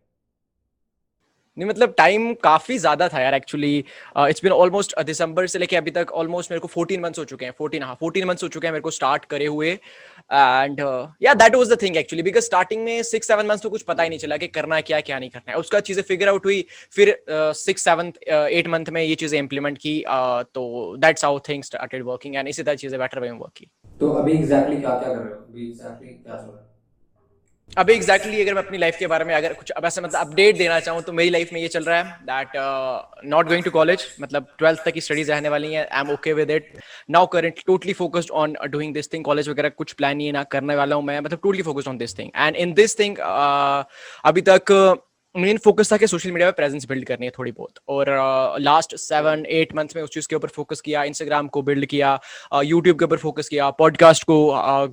नहीं 1.60 1.70
मतलब 1.70 1.94
टाइम 1.98 2.34
काफ़ी 2.44 2.78
ज़्यादा 2.78 3.08
था 3.10 3.22
यार 3.22 3.34
एक्चुअली 3.36 3.78
इट्स 3.78 4.44
बिन 4.44 4.52
ऑलमोस्ट 4.54 5.00
दिसंबर 5.06 5.48
से 5.48 5.60
लेके 5.60 5.76
अभी 5.76 5.92
तक 5.92 6.12
ऑलमोस्ट 6.14 6.52
मेरे 6.52 6.60
को 6.60 6.68
14 6.70 7.00
मंथ्स 7.02 7.20
हो 7.20 7.26
चुके 7.26 7.46
हैं 7.46 7.54
14 7.62 7.84
हाँ 7.84 7.98
14 8.04 8.26
मंथ्स 8.26 8.44
हो 8.44 8.48
चुके 8.48 8.68
हैं 8.68 8.72
मेरे 8.74 8.82
को 8.82 8.92
स्टार्ट 8.92 9.26
करे 9.26 9.46
हुए। 9.46 9.72
And 9.72 10.80
yeah 11.22 11.34
that 11.34 11.56
was 11.56 11.72
the 11.72 11.78
thing 11.82 11.98
actually 11.98 12.24
because 12.24 12.46
starting 12.46 12.84
में 12.84 13.02
सिक्स 13.04 13.28
सेवन 13.28 13.46
मंथ्स 13.48 13.62
तो 13.62 13.70
कुछ 13.70 13.82
पता 13.84 14.04
ही 14.04 14.10
नहीं 14.10 14.20
चला 14.20 14.38
कि 14.38 14.48
करना 14.50 14.80
क्या 14.82 15.00
क्या 15.02 15.20
नहीं 15.20 15.30
करना 15.30 15.52
है। 15.52 15.58
उसका 15.58 15.80
चीज़ें 15.82 16.04
फिगर 16.04 16.30
आउट 16.30 16.46
हुई 16.46 16.66
फिर 16.94 17.16
सिक्स 17.30 17.84
सेवन 17.84 18.14
एट 18.30 18.68
मंथ 18.68 18.90
में 18.90 19.02
ये 19.04 19.16
चीज़ें 19.16 19.38
इंप्लीमेंट 19.40 19.78
की 19.78 20.00
uh, 20.02 20.44
तो 20.54 20.96
that's 20.98 21.26
how 21.26 21.40
things 21.50 21.68
started 21.68 22.04
working 22.06 22.36
and 22.36 22.48
इसी 22.48 22.64
तरह 22.64 22.76
चीज़ें 22.76 23.00
बेटर 23.00 23.20
वे 23.20 23.32
में 23.32 23.40
वर्क 23.40 23.54
की। 23.58 23.70
तो 24.00 24.12
अभी 24.14 24.32
एग्जैक्टली 24.32 24.76
exactly 24.76 24.82
क्या 24.82 25.00
क्या 25.00 25.14
कर 25.14 25.20
रहे 25.20 25.34
हो? 25.34 25.40
अभी 25.40 25.70
एग्जैक्टली 25.70 26.08
क्या 26.10 26.36
चल 26.36 26.48
रहा 26.48 26.60
है? 26.60 26.68
अभी 27.78 27.94
एग्जैक्टली 27.94 28.30
exactly 28.30 28.46
अगर 28.46 28.56
मैं 28.56 28.64
अपनी 28.64 28.78
लाइफ 28.78 28.96
के 29.00 29.08
बारे 29.08 29.26
में 29.26 29.34
अगर 29.36 29.54
कुछ 29.54 29.72
अब 29.72 29.86
ऐसे 29.86 30.02
मतलब 30.02 30.20
अपडेट 30.20 30.58
देना 30.58 30.80
चाहूँ 30.80 31.02
तो 31.02 31.14
मेरी 31.14 31.30
लाइफ 31.30 31.50
में 31.54 31.60
ये 31.62 31.68
चल 31.68 31.84
रहा 31.84 31.98
है 31.98 32.18
that 32.26 33.26
not 33.26 33.48
going 33.48 33.64
to 33.64 33.72
college 33.72 34.06
मतलब 34.22 34.48
ट्वेल्थ 34.60 34.84
तक 34.86 34.94
की 34.94 35.02
स्टडीज़ 35.02 35.32
रहने 35.32 35.50
वाली 35.50 35.74
हैं 35.74 35.86
I 35.88 36.02
am 36.02 36.12
okay 36.12 36.34
with 36.34 36.52
it 36.52 36.72
now 37.10 37.28
current 37.28 37.60
totally 37.68 37.94
focused 37.94 38.32
on 38.34 38.56
doing 38.68 38.94
this 38.94 39.14
thing 39.14 39.26
college 39.26 39.50
वगैरह 39.50 39.70
कुछ 39.78 39.94
प्लान 39.94 40.22
है 40.22 40.32
ना 40.32 40.44
करने 40.52 40.76
वाला 40.76 40.96
हूँ 40.96 41.04
मैं 41.04 41.20
मतलब 41.20 41.40
totally 41.44 41.64
focused 41.64 41.90
on 41.90 41.98
this 41.98 42.18
thing 42.20 42.32
and 42.38 42.56
in 42.56 42.74
this 42.74 43.00
thing 43.00 43.18
अभी 43.20 44.42
तक 44.50 44.74
मेन 45.38 45.58
फोकस 45.58 45.92
था 45.92 45.98
कि 45.98 46.08
सोशल 46.08 46.32
मीडिया 46.32 46.50
पे 46.50 46.56
प्रेजेंस 46.56 46.86
बिल्ड 46.88 47.06
करनी 47.06 47.26
है 47.26 47.32
थोड़ी 47.38 47.52
बहुत। 47.52 47.74
और 47.88 48.08
लास्ट 48.60 48.96
सेवन 48.96 49.46
एट 49.46 49.76
मंथ्स 49.76 49.96
में 49.96 50.02
उस 50.04 50.10
चीज़ 50.10 50.28
के 50.30 50.36
ऊपर 50.36 50.48
फोकस 50.48 50.80
किया 50.82 51.04
इंस्टाग्राम 51.04 51.48
को 51.48 51.62
बिल्ड 51.62 51.86
किया 51.86 52.14
यूट्यूब 52.54 52.96
uh, 52.96 53.00
के 53.00 53.06
ऊपर 53.06 53.18
फोकस 53.18 53.48
किया 53.50 53.70
पॉडकास्ट 53.80 54.24
को 54.24 54.38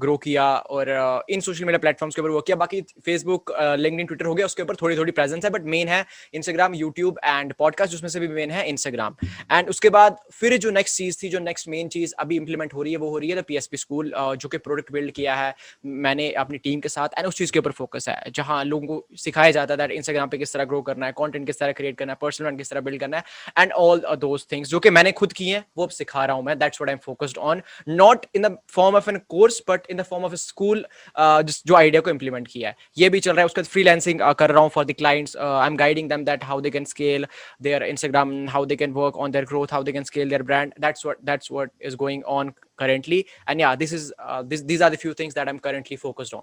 ग्रो 0.00 0.14
uh, 0.14 0.22
किया 0.24 0.44
और 0.56 0.88
uh, 0.88 1.32
इन 1.34 1.40
सोशल 1.40 1.64
मीडिया 1.64 1.78
प्लेटफॉर्म्स 1.78 2.14
के 2.14 2.20
ऊपर 2.22 2.30
वर्क 2.30 2.44
किया। 2.46 2.56
बाकी 2.56 2.80
फेसबुक 3.06 3.52
लिंक्डइन 3.78 4.06
ट्विटर 4.06 4.26
हो 4.26 4.34
गया 4.34 4.46
उसके 4.46 4.62
ऊपर 4.62 4.76
थोड़ी 4.76 4.96
थोड़ी 4.96 5.12
प्रेजेंस 5.12 5.44
है 5.44 5.50
बट 5.50 5.64
मेन 5.66 5.88
है 5.88 6.04
इंस्टाग्राम 6.34 6.74
यूट्यूब 6.74 7.18
एंड 7.24 7.54
पॉडकास्ट 7.58 7.94
उसमें 7.94 8.08
से 8.08 8.20
भी 8.20 8.28
मेन 8.28 8.50
है 8.50 8.68
इंस्टाग्राम 8.68 9.16
एंड 9.52 9.68
उसके 9.68 9.90
बाद 9.90 10.18
फिर 10.32 10.56
जो 10.58 10.70
नेक्स्ट 10.70 10.96
चीज़ 10.98 11.18
थी 11.22 11.28
जो 11.28 11.38
नेक्स्ट 11.38 11.68
मेन 11.68 11.88
चीज़ 11.88 12.14
अभी 12.18 12.36
इंप्लीमेंट 12.36 12.74
हो 12.74 12.82
रही 12.82 12.92
है 12.92 12.98
वो 12.98 13.10
हो 13.10 13.18
रही 13.18 13.30
है 13.30 13.44
एस 13.52 13.66
पी 13.66 13.76
स्कूल 13.76 14.12
जो 14.16 14.48
कि 14.48 14.58
प्रोडक्ट 14.58 14.92
बिल्ड 14.92 15.10
किया 15.12 15.34
है। 15.34 15.54
मैंने 15.86 16.30
अपनी 16.44 16.58
टीम 16.58 16.80
के 16.80 16.88
साथ 16.88 17.18
एंड 17.18 17.26
उस 17.26 17.36
चीज़ 17.38 17.52
के 17.52 17.58
ऊपर 17.58 17.70
फोकस 17.72 18.08
है 18.08 18.20
जहाँ 18.34 18.62
लोगों 18.64 18.86
को 18.86 19.16
सिखाया 19.16 19.50
जाता 19.50 19.82
है 19.82 19.94
इंस्टाग्राम 19.94 20.25
पे 20.28 20.38
किस 20.38 20.52
तरह 20.52 20.64
ग्रो 20.64 20.80
करना 20.82 21.06
है 21.06 21.12
कंटेंट 21.18 21.46
किस 21.46 21.58
तरह 21.58 21.72
क्रिएट 21.72 21.96
करना 21.98 22.12
है 22.12 22.18
पर्सनल 22.20 22.44
ब्रांड 22.44 22.58
किस 22.58 22.70
तरह 22.70 22.80
बिल्ड 22.80 23.00
करना 23.00 23.16
है 23.16 23.24
एंड 23.58 23.72
ऑल 23.72 24.02
दोस 24.20 24.46
थिंग्स 24.52 24.68
जो 24.68 24.80
कि 24.80 24.90
मैंने 24.90 25.12
खुद 25.12 25.32
किए 25.32 25.54
हैं 25.54 25.64
वो 25.76 25.84
अब 25.84 25.90
सिखा 25.90 26.24
रहा 26.24 26.36
हूँ 26.36 26.44
मैं 26.44 26.58
that's 26.58 26.80
what 26.80 26.88
I 26.90 26.92
am 26.92 27.00
focused 27.04 27.38
on 27.50 27.62
not 27.88 28.26
in 28.34 28.42
the 28.42 28.56
form 28.74 28.96
of 28.96 29.10
an 29.10 29.20
course 29.28 29.62
but 29.68 29.90
in 29.90 29.96
the 29.96 30.02
form 30.10 30.24
of 30.24 30.32
a 30.32 30.40
school 30.42 30.84
जो 31.18 31.74
आइडिया 31.76 32.00
को 32.00 32.10
इंप्लीमेंट 32.10 32.48
किया 32.48 32.68
है। 32.68 32.76
ये 32.98 33.08
भी 33.08 33.20
चल 33.20 33.32
रहा 33.32 33.40
है 33.40 33.46
उसके 33.46 33.60
बाद 33.60 33.70
फ्रीलांसिंग 33.70 34.20
uh, 34.20 34.34
कर 34.38 34.50
रहा 34.50 34.62
हूँ 34.62 34.70
for 34.70 34.84
the 34.84 34.92
clients 34.98 35.36
I 35.36 35.66
am 35.66 35.76
guiding 35.76 36.08
them 36.08 36.24
that 36.24 36.44
how 36.44 36.60
they 36.60 36.70
can 36.70 36.84
scale 36.84 37.26
their 37.62 37.82
Instagram 37.84 38.36
how 38.48 38.64
they 38.64 38.76
can 38.76 38.92
work 38.92 39.16
on 39.16 39.30
their 39.30 39.44
growth 39.44 39.72
how 39.72 39.82
they 39.82 39.92
can 39.92 40.04
scale 40.04 40.28
their 40.28 40.42
brand 40.42 40.74
that's 40.80 41.06
what 41.06 41.24
that's 41.24 41.52
what 41.52 41.70
is 41.82 41.96
going 41.96 42.24
on 42.38 42.52
currently. 42.78 43.26
And 43.46 43.60
yeah 43.60 43.76
this 43.76 43.92
is 43.92 44.12
uh, 44.20 44.42
this 44.42 44.62
these 44.62 44.82
are 44.82 44.90
the 44.90 44.96
few 44.96 45.14
things 45.14 45.34
that 45.34 45.48
i'm 45.48 45.58
currently 45.58 45.96
focused 45.98 46.34
on. 46.34 46.42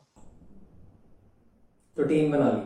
Team 1.97 2.31
बना 2.31 2.49
ली 2.51 2.61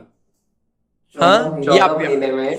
हाँ? 1.21 1.59
ये 1.61 1.79
आप 1.79 1.97
महीने 1.99 2.31
में। 2.31 2.57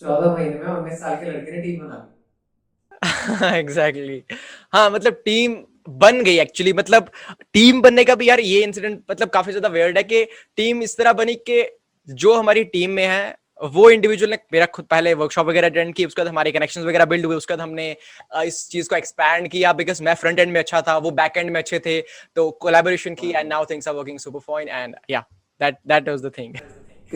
चौदह 0.00 0.32
महीने 0.32 0.58
में 0.58 0.66
उन्नीस 0.66 0.98
साल 1.00 1.14
के 1.16 1.30
लड़के 1.30 1.52
ने 1.52 1.62
टीम 1.62 1.80
बना 1.80 1.96
ली 1.98 3.58
एग्जैक्टली 3.58 4.22
हाँ 4.72 4.90
मतलब 4.90 5.22
टीम 5.24 5.56
बन 5.88 6.22
गई 6.24 6.38
एक्चुअली 6.38 6.72
मतलब 6.72 7.10
टीम 7.52 7.80
बनने 7.82 8.04
का 8.04 8.14
भी 8.14 8.28
यार 8.28 8.40
ये 8.40 8.62
इंसिडेंट 8.64 9.00
मतलब 9.10 9.28
काफ़ी 9.28 9.52
ज़्यादा 9.52 9.68
वेयर्ड 9.68 9.96
है 9.96 10.02
कि 10.02 10.24
टीम 10.56 10.82
इस 10.82 10.96
तरह 10.98 11.12
बनी 11.12 11.34
कि 11.48 11.64
जो 12.08 12.34
हमारी 12.34 12.64
टीम 12.64 12.90
में 12.90 13.06
है 13.06 13.34
वो 13.62 13.88
इंडिविजुअल 13.90 14.30
ने 14.30 14.38
मेरा 14.52 14.66
खुद 14.66 14.84
पहले 14.84 15.12
वर्कशॉप 15.14 15.46
वगैरह 15.46 15.68
अटेंड 15.68 15.94
की 15.94 16.04
उसके 16.04 16.22
बाद 16.22 16.28
हमारे 16.28 16.52
कनेक्शन 16.52 16.82
वगैरह 16.82 17.04
बिल्ड 17.04 17.26
हुए 17.26 17.36
उसके 17.36 17.54
बाद 17.54 17.60
हमने 17.60 17.90
इस 18.36 18.68
चीज़ 18.70 18.88
को 18.88 18.96
एक्सपैंड 18.96 19.48
किया 19.48 19.72
बिकॉज़ 19.72 20.02
मैं 20.02 20.14
फ्रंट 20.14 20.38
एंड 20.38 20.52
में 20.52 20.60
अच्छा 20.60 20.80
था 20.82 20.96
वो 20.98 21.10
बैक 21.12 21.36
एंड 21.36 21.50
में 21.50 21.60
अच्छे 21.60 21.78
थे 21.78 22.00
तो 22.36 22.50
कोलेबोरेशन 22.62 23.14
की 23.14 23.30
and 23.30 23.48
now 23.48 23.64
things 23.70 23.88
are 23.88 23.94
working 23.94 24.18
super 24.18 24.40
fine 24.48 24.68
and 24.68 24.96
yeah 25.10 25.24
that 25.60 25.78
that 25.86 26.08
was 26.08 26.22
the 26.22 26.32
thing 26.38 26.56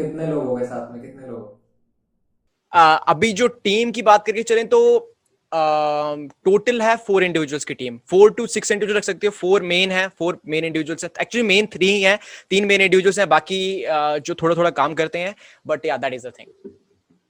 कितने 0.03 0.27
लोग 0.27 0.45
हो 0.47 0.55
गए 0.57 0.65
साथ 0.65 0.93
में? 0.93 1.01
कितने 1.03 1.27
लोग? 1.27 1.57
uh, 2.73 2.99
अभी 3.09 3.33
जो 3.33 3.49
टीम 3.49 3.91
की 3.91 4.03
बात 4.03 4.27
करके 4.27 4.43
चलें 4.43 4.67
तो 4.69 4.81
टोटल 6.45 6.83
है 6.83 6.97
फोर 6.97 7.25
इंडिविजुअल्स 7.25 7.65
की 7.65 7.75
team 7.75 7.99
four 8.11 8.33
to 8.33 8.47
six 8.47 8.71
individual 8.73 8.97
रख 8.99 9.05
सकते 9.05 9.27
हो. 9.27 9.31
फोर 9.33 9.63
मेन 9.63 9.91
है 9.93 10.09
फोर 10.09 10.39
मेन 10.49 10.65
इंडिविजुअल्स 10.65 11.05
है. 11.05 11.11
एक्चुअली 11.21 11.47
मेन 11.49 11.67
थ्री 11.67 11.87
ही. 11.87 12.03
हैं 12.03 12.19
तीन 12.51 12.65
मेन 12.65 12.81
इंडिविजुअल्स 12.81 13.19
हैं. 13.19 13.29
बाकी 13.29 13.61
uh, 13.85 14.19
जो 14.19 14.35
थोड़ा 14.35 14.57
थोड़ा 14.57 14.71
काम 14.73 14.95
करते 14.95 15.19
हैं. 15.19 15.35
बट 15.67 15.87
या 15.87 15.97
दैट 15.97 16.15
इज़ 16.15 16.27
अ 16.27 16.31
थिंग 16.39 16.71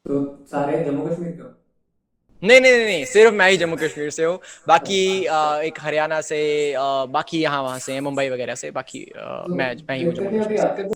तो 0.04 0.44
सारे 0.46 0.84
जम्मू 0.84 1.06
कश्मीर 1.06 1.30
के 1.30 1.42
नहीं 2.42 2.60
नहीं 2.60 2.72
नहीं 2.78 3.04
सिर्फ़ 3.06 3.34
मैं 3.34 3.48
ही 3.50 3.56
जम्मू 3.56 3.76
कश्मीर 3.76 4.10
से 4.10 4.24
हूँ। 4.24 4.38
बाकी 4.66 4.98
uh, 5.26 5.60
एक 5.62 5.78
हरियाणा 5.80 6.20
से 6.22 6.38
uh, 6.74 7.08
बाकी 7.10 7.40
यहाँ 7.40 7.62
वहाँ 7.62 7.78
से 7.80 7.98
मुंबई 8.00 8.28
वगैरह 8.30 8.54
से 8.54 8.70
बाकी 8.72 9.04
uh, 9.06 9.48
तो 9.48 9.56
मैं 9.56 9.74
मैं 9.88 9.96
ही 9.96 10.02
हूँ 10.04 10.12
जम्मू 10.14 10.30
कश्मीर 10.32 10.60
अभी 10.60 10.72
मेरे 10.72 10.88
को 10.88 10.94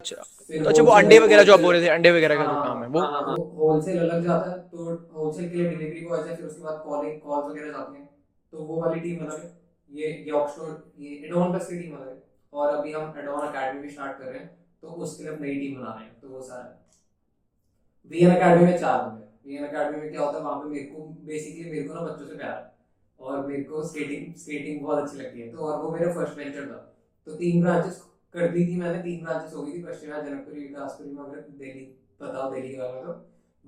अच्छा। 0.02 0.16
तो 0.16 0.70
अच्छा 0.70 0.84
वो 0.84 0.92
अंडे 0.92 1.18
वगैरह 1.20 1.44
जो 1.44 1.54
आप 1.54 1.60
बोल 1.62 1.76
रहे 1.76 1.84
थे 1.84 1.90
अंडे 1.90 2.12
वगैरह 2.12 2.36
का 2.36 2.44
जो 2.44 2.50
हाँ, 2.50 2.64
काम 2.64 2.84
है 2.84 2.90
वो 2.90 3.00
हाँ, 3.02 3.22
हाँ, 3.24 3.36
होलसेल 3.58 4.00
अलग 4.00 4.24
जाता 4.24 4.52
है 4.52 4.58
तो 4.70 5.12
होलसेल 5.16 5.50
के 5.50 5.56
लिए 5.56 5.68
डिलीवरी 5.68 6.04
बॉयज़ 6.04 6.28
है 6.28 6.36
फिर 6.36 6.46
उसके 6.46 6.62
बाद 6.62 6.82
कॉलिंग 6.86 7.20
कॉल्स 7.22 7.48
वगैरह 7.48 7.72
जाती 7.72 7.96
हैं। 7.96 8.10
तो 8.54 8.64
वो 8.64 8.80
वाली 8.82 9.00
टीम 9.02 9.22
अलग 9.22 9.44
है 9.44 9.52
ये 9.90 10.12
यॉर्क 10.28 10.50
स्टोर 10.52 10.72
ये 11.00 11.16
एडोन 11.26 11.52
प्लस 11.52 11.68
की 11.70 11.78
टीम 11.78 11.96
अलग 11.96 12.08
है। 12.08 12.22
और 12.54 12.76
अभी 12.76 12.92
हम 12.94 13.14
एडोन 13.20 13.48
अकेडमी 13.48 13.82
भी 13.82 13.90
स्टार्ट 13.90 14.18
कर 14.18 14.26
रहे 14.26 14.40
हैं 14.40 14.50
तो 14.84 14.88
उसके 15.06 15.24
लिए 15.24 15.38
नई 15.38 15.60
टीम 15.60 15.80
बना 15.80 15.94
रहे 15.94 16.04
हैं 16.06 16.20
तो 16.22 16.30
वो 16.30 16.42
सारा। 16.42 16.64
है 16.64 16.80
वीएन 18.12 18.36
अकेडमी 18.36 18.66
में 18.66 18.78
चार 18.78 19.02
बंदे 19.04 19.26
वीएन 19.46 19.66
अकेडमी 19.68 20.02
में 20.02 20.10
क्या 20.12 20.22
होता 20.22 20.38
है 20.38 20.44
वहाँ 20.44 20.60
पे 20.60 20.70
मेरे 20.70 20.86
को 20.86 21.08
बेसिकली 21.26 21.70
मेरे 21.72 21.84
को 21.84 21.94
ना 21.94 22.02
बच्चों 22.02 22.28
से 22.28 22.36
प्यार 22.36 22.56
है। 22.56 22.71
और 23.22 23.46
मेरे 23.48 23.64
को 23.64 23.84
स्केटिंग 23.84 24.34
स्केटिंग 24.36 24.82
बहुत 24.82 25.04
अच्छी 25.04 25.18
लगती 25.18 25.42
है। 25.42 25.50
तो 25.50 25.58
और 25.62 25.82
वो 25.82 25.92
मेरा 25.92 26.14
फ़र्स्ट 26.14 26.38
वेंचर 26.38 26.66
था। 26.66 26.78
तो 27.28 27.36
तीन 27.36 27.62
ब्रांचेस 27.62 28.02
कर 28.34 28.48
दी 28.50 28.66
थी 28.68 28.76
मैंने। 28.78 29.02
तीन 29.04 29.24
ब्रांचेस 29.24 29.54
हो 29.54 29.64
गई 29.64 29.74
थी। 29.74 29.84
पश्चिमा 29.84 30.20
जनकपुरी 30.20 30.60
विकासपुरी 30.62 31.10
में 31.12 31.24
अगर 31.24 31.40
दिल्ली 31.52 31.86
बताओ 32.22 32.52
दिल्ली 32.52 32.76
में 32.78 33.02
तो 33.04 33.14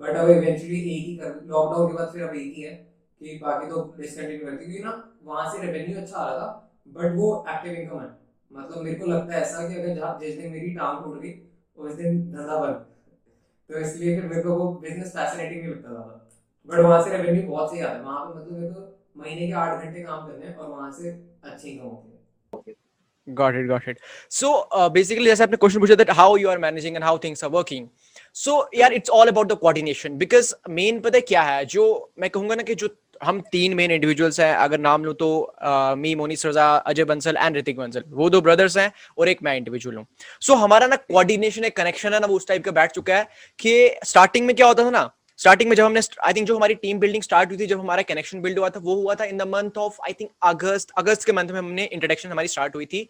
बट 0.00 0.16
अब 0.16 0.30
इवेंचुअली 0.30 0.78
एक 0.90 1.06
ही 1.06 1.16
कर 1.16 1.40
लॉकडाउन 1.46 1.86
के 1.88 1.94
बाद 1.94 2.12
फिर 2.12 2.22
अब 2.22 2.34
एक 2.36 2.54
ही 2.54 2.62
है 2.62 2.74
कि 3.20 3.38
बाकी 3.42 3.68
तो 3.68 3.82
डिसकंटिन्यू 3.98 4.46
करती 4.46 4.64
क्योंकि 4.64 4.82
ना 4.84 4.92
वहाँ 5.24 5.52
से 5.52 5.62
रेवेन्यू 5.62 6.00
अच्छा 6.00 6.16
आ 6.18 6.26
रहा 6.26 6.38
था 6.38 6.48
बट 6.88 7.14
वो 7.16 7.28
एक्टिव 7.50 7.72
इनकम 7.74 8.00
है। 8.00 8.08
मतलब 8.50 8.82
मेरे 8.82 8.96
को 8.96 9.06
लगता 9.06 9.34
है 9.34 9.40
ऐसा 9.42 9.68
कि 9.68 9.74
अगर 9.74 9.94
जहाँ, 9.94 10.18
जिस 10.20 10.36
दिन 10.38 10.50
मेरी 10.52 10.74
टांग 10.74 11.04
टूट 11.04 11.20
गई, 11.20 11.32
उस 11.76 11.94
दिन 11.94 12.20
धंधा 12.32 12.56
बंद। 12.58 12.84
तो 13.70 13.78
इसलिए 13.80 14.14
फिर 14.16 14.28
मेरे 14.30 14.42
को 14.42 14.54
वो 14.54 14.72
बिज़नेस 14.80 15.12
फैसिनेटिंग 15.12 15.60
नहीं 15.60 15.70
लगता 15.70 15.88
ज़्यादा 15.90 16.20
बट 16.68 16.80
वहाँ 16.80 17.02
से 17.04 17.10
रेवेन्यू 17.10 17.48
बहुत 17.48 17.70
सही 17.70 17.80
आता 17.80 17.96
है। 17.96 18.02
वहाँ 18.02 18.24
पे 18.26 18.34
मतलब 18.34 18.58
मेरे 18.58 18.72
को 18.72 18.80
महीने 19.16 19.46
के 19.46 19.52
आठ 19.52 19.78
घंटे 19.84 20.00
काम 20.00 20.26
करने 20.26 20.52
और 20.52 20.68
वहाँ 20.68 20.90
से 20.98 21.10
अच्छी 21.44 21.68
इनकम 21.68 21.88
होती 21.88 22.74
got 23.26 23.54
it 23.58 23.66
got 23.68 23.86
it. 23.90 24.00
So 24.28 24.48
uh, 24.78 24.88
basically 24.94 25.26
जैसे 25.26 25.44
आपने 25.44 25.56
क्वेश्चन 25.56 25.80
पूछा 25.80 25.94
that 25.96 26.10
how 26.16 26.26
you 26.40 26.48
are 26.54 26.58
managing 26.64 26.96
and 26.98 27.04
how 27.04 27.14
things 27.18 27.42
are 27.46 27.50
working. 27.54 27.86
So 28.32 28.56
यार 28.74 28.96
it's 28.98 29.14
all 29.18 29.32
about 29.32 29.48
the 29.52 29.56
coordination 29.62 30.18
because 30.22 30.52
main 30.80 31.00
पता 31.02 31.20
क्या 31.30 31.42
है? 31.42 31.64
जो 31.64 31.86
मैं 32.20 32.30
कहूँगा 32.30 32.54
ना 32.54 32.62
कि 32.62 32.74
जो 32.74 32.88
हम 33.22 33.40
तीन 33.52 33.74
मेन 33.74 33.90
इंडिविजुअल्स 33.90 34.40
हैं 34.40 34.54
अगर 34.54 34.80
नाम 34.80 35.04
लूँ 35.04 35.14
तो 35.14 35.28
मी 35.98 36.14
मोनी 36.14 36.36
सरजा 36.36 36.66
अजय 36.92 37.04
बंसल 37.04 37.36
एंड 37.36 37.56
ऋतिक 37.56 37.76
बंसल 37.76 38.04
वो 38.20 38.28
दो 38.30 38.40
ब्रदर्स 38.40 38.76
हैं 38.78 38.90
और 39.18 39.28
एक 39.28 39.42
मैं 39.42 39.56
इंडिविजुअल 39.56 39.96
हूँ. 39.96 40.06
सो 40.40 40.52
so, 40.52 40.58
हमारा 40.60 40.86
ना 40.86 40.96
कोऑर्डिनेशन 40.96 41.64
एक 41.64 41.76
कनेक्शन 41.76 42.14
है 42.14 42.20
ना 42.20 42.26
वो 42.26 42.36
उस 42.36 42.48
टाइप 42.48 42.64
का 42.64 42.70
बैठ 42.80 42.92
चुका 42.92 43.16
है 43.16 43.28
कि 43.58 43.90
स्टार्टिंग 44.04 44.46
में 44.46 44.54
क्या 44.56 44.66
होता 44.66 44.84
था 44.84 44.90
ना 44.90 45.10
स्टार्टिंग 45.38 45.68
में 45.70 45.76
जब 45.76 45.84
हमने 45.84 46.00
आई 46.24 46.32
थिंक 46.32 46.46
जो 46.48 46.56
हमारी 46.56 46.74
टीम 46.74 46.98
बिल्डिंग 46.98 47.22
स्टार्ट 47.22 47.50
हुई 47.50 47.58
थी, 47.58 47.66
जब 47.66 47.80
हमारा 47.80 48.02
कनेक्शन 48.02 48.40
बिल्ड 48.40 48.58
हुआ 48.58 48.68
था, 48.70 48.80
वो 48.80 48.94
हुआ 48.94 49.14
था 49.14 49.24
in 49.24 49.36
the 49.38 49.42
month 49.48 49.78
of 49.78 49.98
I 50.06 50.12
think 50.12 50.30
August 50.42 50.90
अगस्त 50.98 51.24
के 51.24 51.32
मंथ 51.32 51.48
में 51.48 51.58
हमने 51.58 51.84
इंट्रोडक्शन 51.84 52.30
हमारी 52.30 52.48
स्टार्ट 52.48 52.76
हुई 52.76 52.86
थी। 52.86 53.08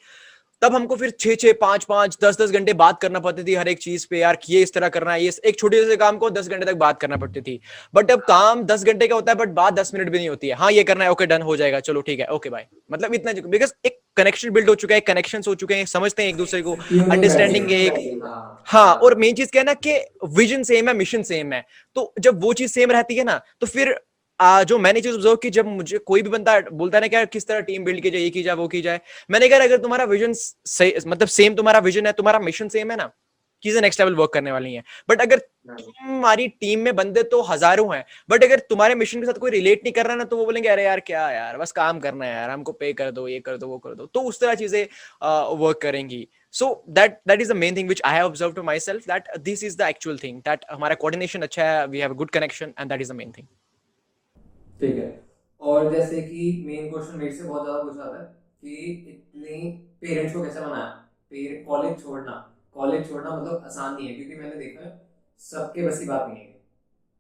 तब 0.65 0.75
हमको 0.75 0.97
फिर 0.97 1.11
छह 1.21 1.35
छह 1.35 1.53
पाँच 1.61 1.85
पाँच 1.85 2.17
दस 2.23 2.37
दस 2.41 2.51
घंटे 2.51 2.73
बात 2.75 3.01
करना 3.01 3.21
पड़ती 3.21 3.43
थी 3.45 3.55
हर 3.55 3.69
एक 3.69 3.79
चीज़ 3.79 4.07
पे 4.11 4.19
यार 4.19 4.39
ये 4.51 4.61
इस 4.63 4.73
तरह 4.75 4.89
करना 4.89 5.13
है 5.13 5.25
ये 5.25 5.33
एक 5.45 5.59
छोटे 5.59 5.85
से 5.87 5.97
काम 5.97 6.19
को 6.19 6.31
दस 6.31 6.49
घंटे 6.49 6.67
तक 6.67 6.77
बात 6.77 7.01
करना 7.01 7.17
पड़ती 7.17 7.41
थी। 7.41 7.59
बट 7.95 8.11
अब 8.11 8.21
काम 8.29 8.63
दस 8.65 8.85
घंटे 8.85 9.09
का 9.09 9.15
होता 9.15 9.33
है 9.33 9.39
बट 9.39 9.49
बात 9.55 9.75
दस 9.75 9.93
मिनट 9.95 10.11
भी 10.11 10.19
नहीं 10.19 10.29
होती 10.29 10.49
है। 10.49 10.55
हाँ 10.55 10.71
ये 10.73 10.85
करना 10.85 11.05
है 11.05 11.11
ओके 11.11 11.27
डन 11.27 11.43
हो 11.43 11.57
जाएगा 11.57 11.81
चलो 11.81 12.01
ठीक 12.01 12.21
है 12.21 12.27
ओके 12.29 12.51
बाय। 12.51 12.67
मतलब 12.91 13.15
इतना 13.15 13.33
बिकॉज़ 13.49 13.73
एक 13.87 14.01
कनेक्शन 14.17 14.51
बिल्ड 14.51 14.69
हो 14.69 14.75
चुका 14.75 14.95
है 14.95 15.01
कनेक्शन 15.03 15.43
हो 15.49 15.55
चुके 15.55 15.75
हैं 15.75 15.85
समझते 15.87 16.23
हैं 16.23 16.29
एक 16.31 16.37
दूसरे 16.37 16.63
को 16.63 16.75
अंडरस्टैंडिंग 17.11 17.71
है 17.71 17.81
एक 17.83 17.99
हाँ 18.67 18.85
हाँ 18.85 18.95
और 18.97 19.15
मेन 19.19 19.35
चीज़ 19.35 19.51
क्या 19.51 19.63
है 19.63 19.67
ना 19.67 19.75
कि 19.87 19.99
विजन 20.37 20.63
सेम 20.63 20.89
है 20.89 20.95
मिशन 20.95 21.23
सेम 21.25 21.53
है। 21.53 21.65
तो 21.97 22.13
जब 22.21 22.43
वो 22.43 22.53
चीज़ 22.55 22.73
सेम 22.73 22.91
रहती 22.91 23.17
है 23.17 23.25
ना 23.25 23.41
तो 23.61 23.67
फिर 23.67 23.95
आ, 24.41 24.63
जो 24.63 24.79
मैंने 24.79 25.01
चीज़ 25.01 25.15
ऑब्ज़र्व 25.15 25.37
की 25.43 25.51
जब 25.51 25.67
मुझे 25.67 25.99
कोई 25.99 26.23
भी 26.23 26.29
बंदा 26.31 26.61
बोलता 26.73 26.99
है 26.99 27.01
ना 27.03 27.09
क्या 27.09 27.25
किस 27.25 27.47
तरह 27.49 27.61
टीम 27.69 27.85
बिल्ड 27.85 28.03
की 28.03 28.11
जाए 28.11 28.21
ये 28.21 28.31
की 28.31 28.43
जाए 28.43 28.55
वो 28.57 28.69
की 28.69 28.81
जाए 28.83 29.01
मैंने 29.31 29.49
कहा 29.49 29.65
अगर 29.65 29.79
तुम्हारा 29.83 30.05
विजन 30.05 30.33
से, 30.33 30.95
मतलब 31.07 31.29
सेम 31.29 31.55
तुम्हारा 31.55 31.79
विजन 31.81 32.07
है 32.07 32.13
तुम्हारा 32.13 32.39
मिशन 32.41 32.69
सेम 32.69 32.91
है 32.91 32.97
ना 32.97 33.11
चीज़ें 33.63 33.81
नेक्स्ट 33.83 34.01
लेवल 34.01 34.15
वर्क 34.15 34.33
करने 34.33 34.53
वाली 34.53 34.73
हैं। 34.75 34.83
बट 35.11 35.21
अगर 35.23 35.39
तुम्हारी 35.69 36.49
टीम 36.49 36.81
में 36.81 36.95
बंदे 36.97 37.23
तो 37.33 37.41
हज़ारों 37.43 37.95
हैं 37.95 38.05
बट 38.31 38.45
अगर 38.45 38.59
तुम्हारे 38.71 38.95
मिशन 38.95 39.21
के 39.21 39.27
साथ 39.27 39.39
कोई 39.41 39.51
रिलेट 39.51 39.81
नहीं 39.85 39.93
कर 39.93 40.07
रहा 40.07 40.17
ना 40.17 40.25
तो 40.25 40.37
वो 40.37 40.45
बोलेंगे 40.45 40.69
अरे 40.69 40.85
यार 40.85 41.01
क्या 41.07 41.31
यार 41.31 41.57
बस 41.59 41.73
काम 41.73 42.01
करना 42.01 42.25
है 42.27 42.33
यार 42.33 42.51
हमको 42.51 42.73
पे 42.73 42.93
कर 42.93 43.11
दो 43.11 43.27
ये 43.29 43.41
कर 43.41 43.57
दो 43.57 43.69
वो 43.69 43.79
कर 43.79 43.95
दो। 43.95 44.07
तो 44.07 44.23
उस 44.23 44.41
तरह 44.41 44.55
चीज़ें 44.55 44.83
वर्क 45.59 45.81
करेंगी। 45.83 46.27
So 46.55 46.67
that 46.97 47.15
that 47.29 47.41
is 47.43 47.49
the 47.51 47.55
main 47.61 47.77
thing 47.77 47.89
which 47.91 48.01
i 48.09 48.11
have 48.15 48.27
observed 48.27 48.59
to 48.59 48.63
myself 48.67 49.07
that 49.07 49.31
this 49.47 49.63
is 49.69 49.77
the 49.79 49.85
actual 49.87 50.19
thing 50.19 50.37
that 50.49 50.67
हमारा 50.73 50.97
coordination 50.99 51.43
अच्छा 51.43 51.65
है 51.65 51.87
we 51.95 52.03
have 52.03 52.13
a 52.15 52.19
good 52.21 52.31
connection 52.37 52.75
and 52.83 52.93
that 52.93 53.03
is 53.05 53.11
the 53.13 53.17
main 53.21 53.33
thing 53.39 53.49
ठीक 54.81 54.97
है। 54.97 55.09
और 55.61 55.91
जैसे 55.93 56.21
कि 56.23 56.41
main 56.67 56.91
question 56.91 57.19
मेरे 57.19 57.33
से 57.33 57.43
बहुत 57.45 57.63
ज़्यादा 57.65 57.83
पूछा 57.83 58.17
है 58.17 58.25
कि 58.63 58.75
इतने 59.11 59.57
पेरेंट्स 60.01 60.35
को 60.35 60.43
कैसे 60.43 60.61
मनाया? 60.61 61.01
कॉलेज 61.67 62.03
छोड़ना। 62.03 62.33
कॉलेज 62.75 63.09
छोड़ना 63.09 63.31
मतलब 63.31 63.63
आसान 63.67 63.95
नहीं 63.95 64.09
है 64.09 64.15
क्योंकि 64.15 64.35
मैंने 64.37 64.57
देखा 64.57 64.85
है 64.85 64.91
सबके 65.41 65.87
बस 65.87 65.99
की 65.99 66.07
बात 66.07 66.29
नहीं 66.29 66.39
है। 66.39 66.53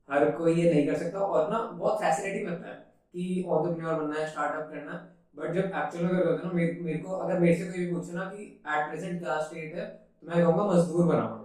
हर 0.08 0.30
कोई 0.32 0.54
ये 0.54 0.72
नहीं 0.72 0.86
कर 0.86 0.96
सकता 0.98 1.18
और 1.20 1.50
ना 1.50 1.58
बहुत 1.60 2.00
फैसिनेटिंग 2.00 2.48
लगता 2.48 2.68
है 2.68 2.74
कि 3.14 3.44
ऑन्टरप्रेन्योर 3.48 3.94
बनना 3.94 4.18
है 4.20 4.26
स्टार्टअप 4.30 4.70
करना 4.70 4.92
बट 5.36 5.54
जब 5.54 5.72
एक्चुअल 5.76 6.04
में 6.04 6.14
कर 6.14 6.26
होता 6.26 6.48
ना 6.48 6.52
मेरे, 6.52 6.98
को 6.98 7.08
अगर 7.16 7.38
मेरे 7.40 7.54
से 7.56 7.64
कोई 7.64 7.78
भी 7.78 7.92
पूछे 7.94 8.12
ना 8.12 8.24
कि 8.26 8.42
एट 8.44 8.88
प्रेजेंट 8.90 9.20
क्या 9.20 9.40
स्टेट 9.42 9.74
है 9.76 9.86
तो 9.86 10.26
मैं 10.28 10.42
कहूँगा 10.42 10.64
मजदूर 10.72 11.06
बना 11.06 11.26
पड़ो 11.26 11.43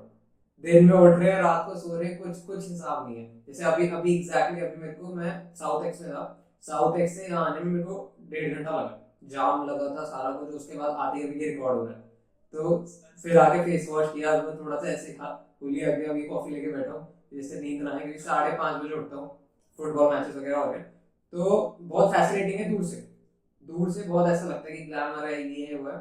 दिन 0.63 0.86
में 0.86 0.94
उठ 0.94 1.20
रहे 1.20 1.32
हैं, 1.32 1.42
रात 1.42 1.66
को 1.68 1.75
सो 1.75 1.96
रहे 1.96 2.10
हैं, 2.10 2.22
कुछ 2.22 2.38
कुछ 2.38 2.70
हिसाब 2.70 3.08
नहीं 3.08 3.18
है। 3.18 3.44
जैसे 3.48 3.63
अभी 3.63 3.88
अभी 3.89 4.16
एग्जैक्टली 4.16 4.62
अभी 4.62 4.82
मेरे 4.82 4.94
को 4.94 5.13
मैं 5.16 5.54
साउथ 5.56 5.86
एक्स 5.86 6.01
में 6.01 6.12
था। 6.12 6.24
साउथ 6.62 7.00
एक्स 7.00 7.16
से 7.16 7.28
यहाँ 7.28 7.46
आने 7.50 7.60
में 7.60 7.72
मेरे 7.72 7.84
को 7.84 8.16
डेढ़ 8.30 8.56
घंटा 8.56 8.72
लगा। 8.72 8.96
जाम 9.24 9.68
लगा 9.68 9.96
था 9.96 10.04
सारा 10.06 10.32
कुछ, 10.32 10.50
उसके 10.50 10.78
बाद 10.78 10.89
आते 10.89 11.22
हुए 11.22 11.32
ये 11.32 11.50
रिकॉर्ड 11.50 11.80
हो 11.80 11.86
रहा 11.86 11.94
है। 11.94 12.01
तो 12.54 12.86
फिर 13.24 13.38
आके 13.38 13.63
फेस 13.63 13.88
वॉश 13.89 14.13
किया 14.13 14.32
मैं 14.32 14.58
थोड़ा 14.60 14.78
सा 14.78 14.88
ऐसे 14.88 15.13
खा, 15.13 15.58
खुली 15.60 15.82
अभी 15.82 16.06
अभी 16.06 16.22
कॉफ़ी 16.24 16.56
लेके 16.56 16.72
बैठा 16.72 16.92
हूँ, 16.92 17.08
जिससे 17.34 17.62
नींद 17.62 17.82
ना 17.82 17.92
आए, 17.92 18.00
क्योंकि 18.00 18.20
साढ़े 18.20 18.58
पाँच 18.58 18.84
बजे 18.84 18.96
उठता 18.96 19.16
हूँ। 19.16 19.30
फुटबॉल 19.80 20.13
मैचेस 20.16 20.36
वगैरह 20.36 20.58
हो 20.58 20.72
हैं। 20.72 20.84
तो 21.34 21.78
बहुत 21.82 22.13
फैसिनेटिंग 22.13 22.60
है 22.60 22.70
दूर 22.70 22.84
से। 22.84 22.96
दूर 23.66 23.92
से 23.92 24.04
बहुत 24.04 24.30
ऐसा 24.30 24.46
लगता 24.46 24.72
है 24.72 24.78
कि 24.78 24.84
ग्लैमर 24.84 25.25
है 25.25 25.42
ये 25.44 25.66
है 25.66 25.75
वो 25.75 25.89
है। 25.89 25.98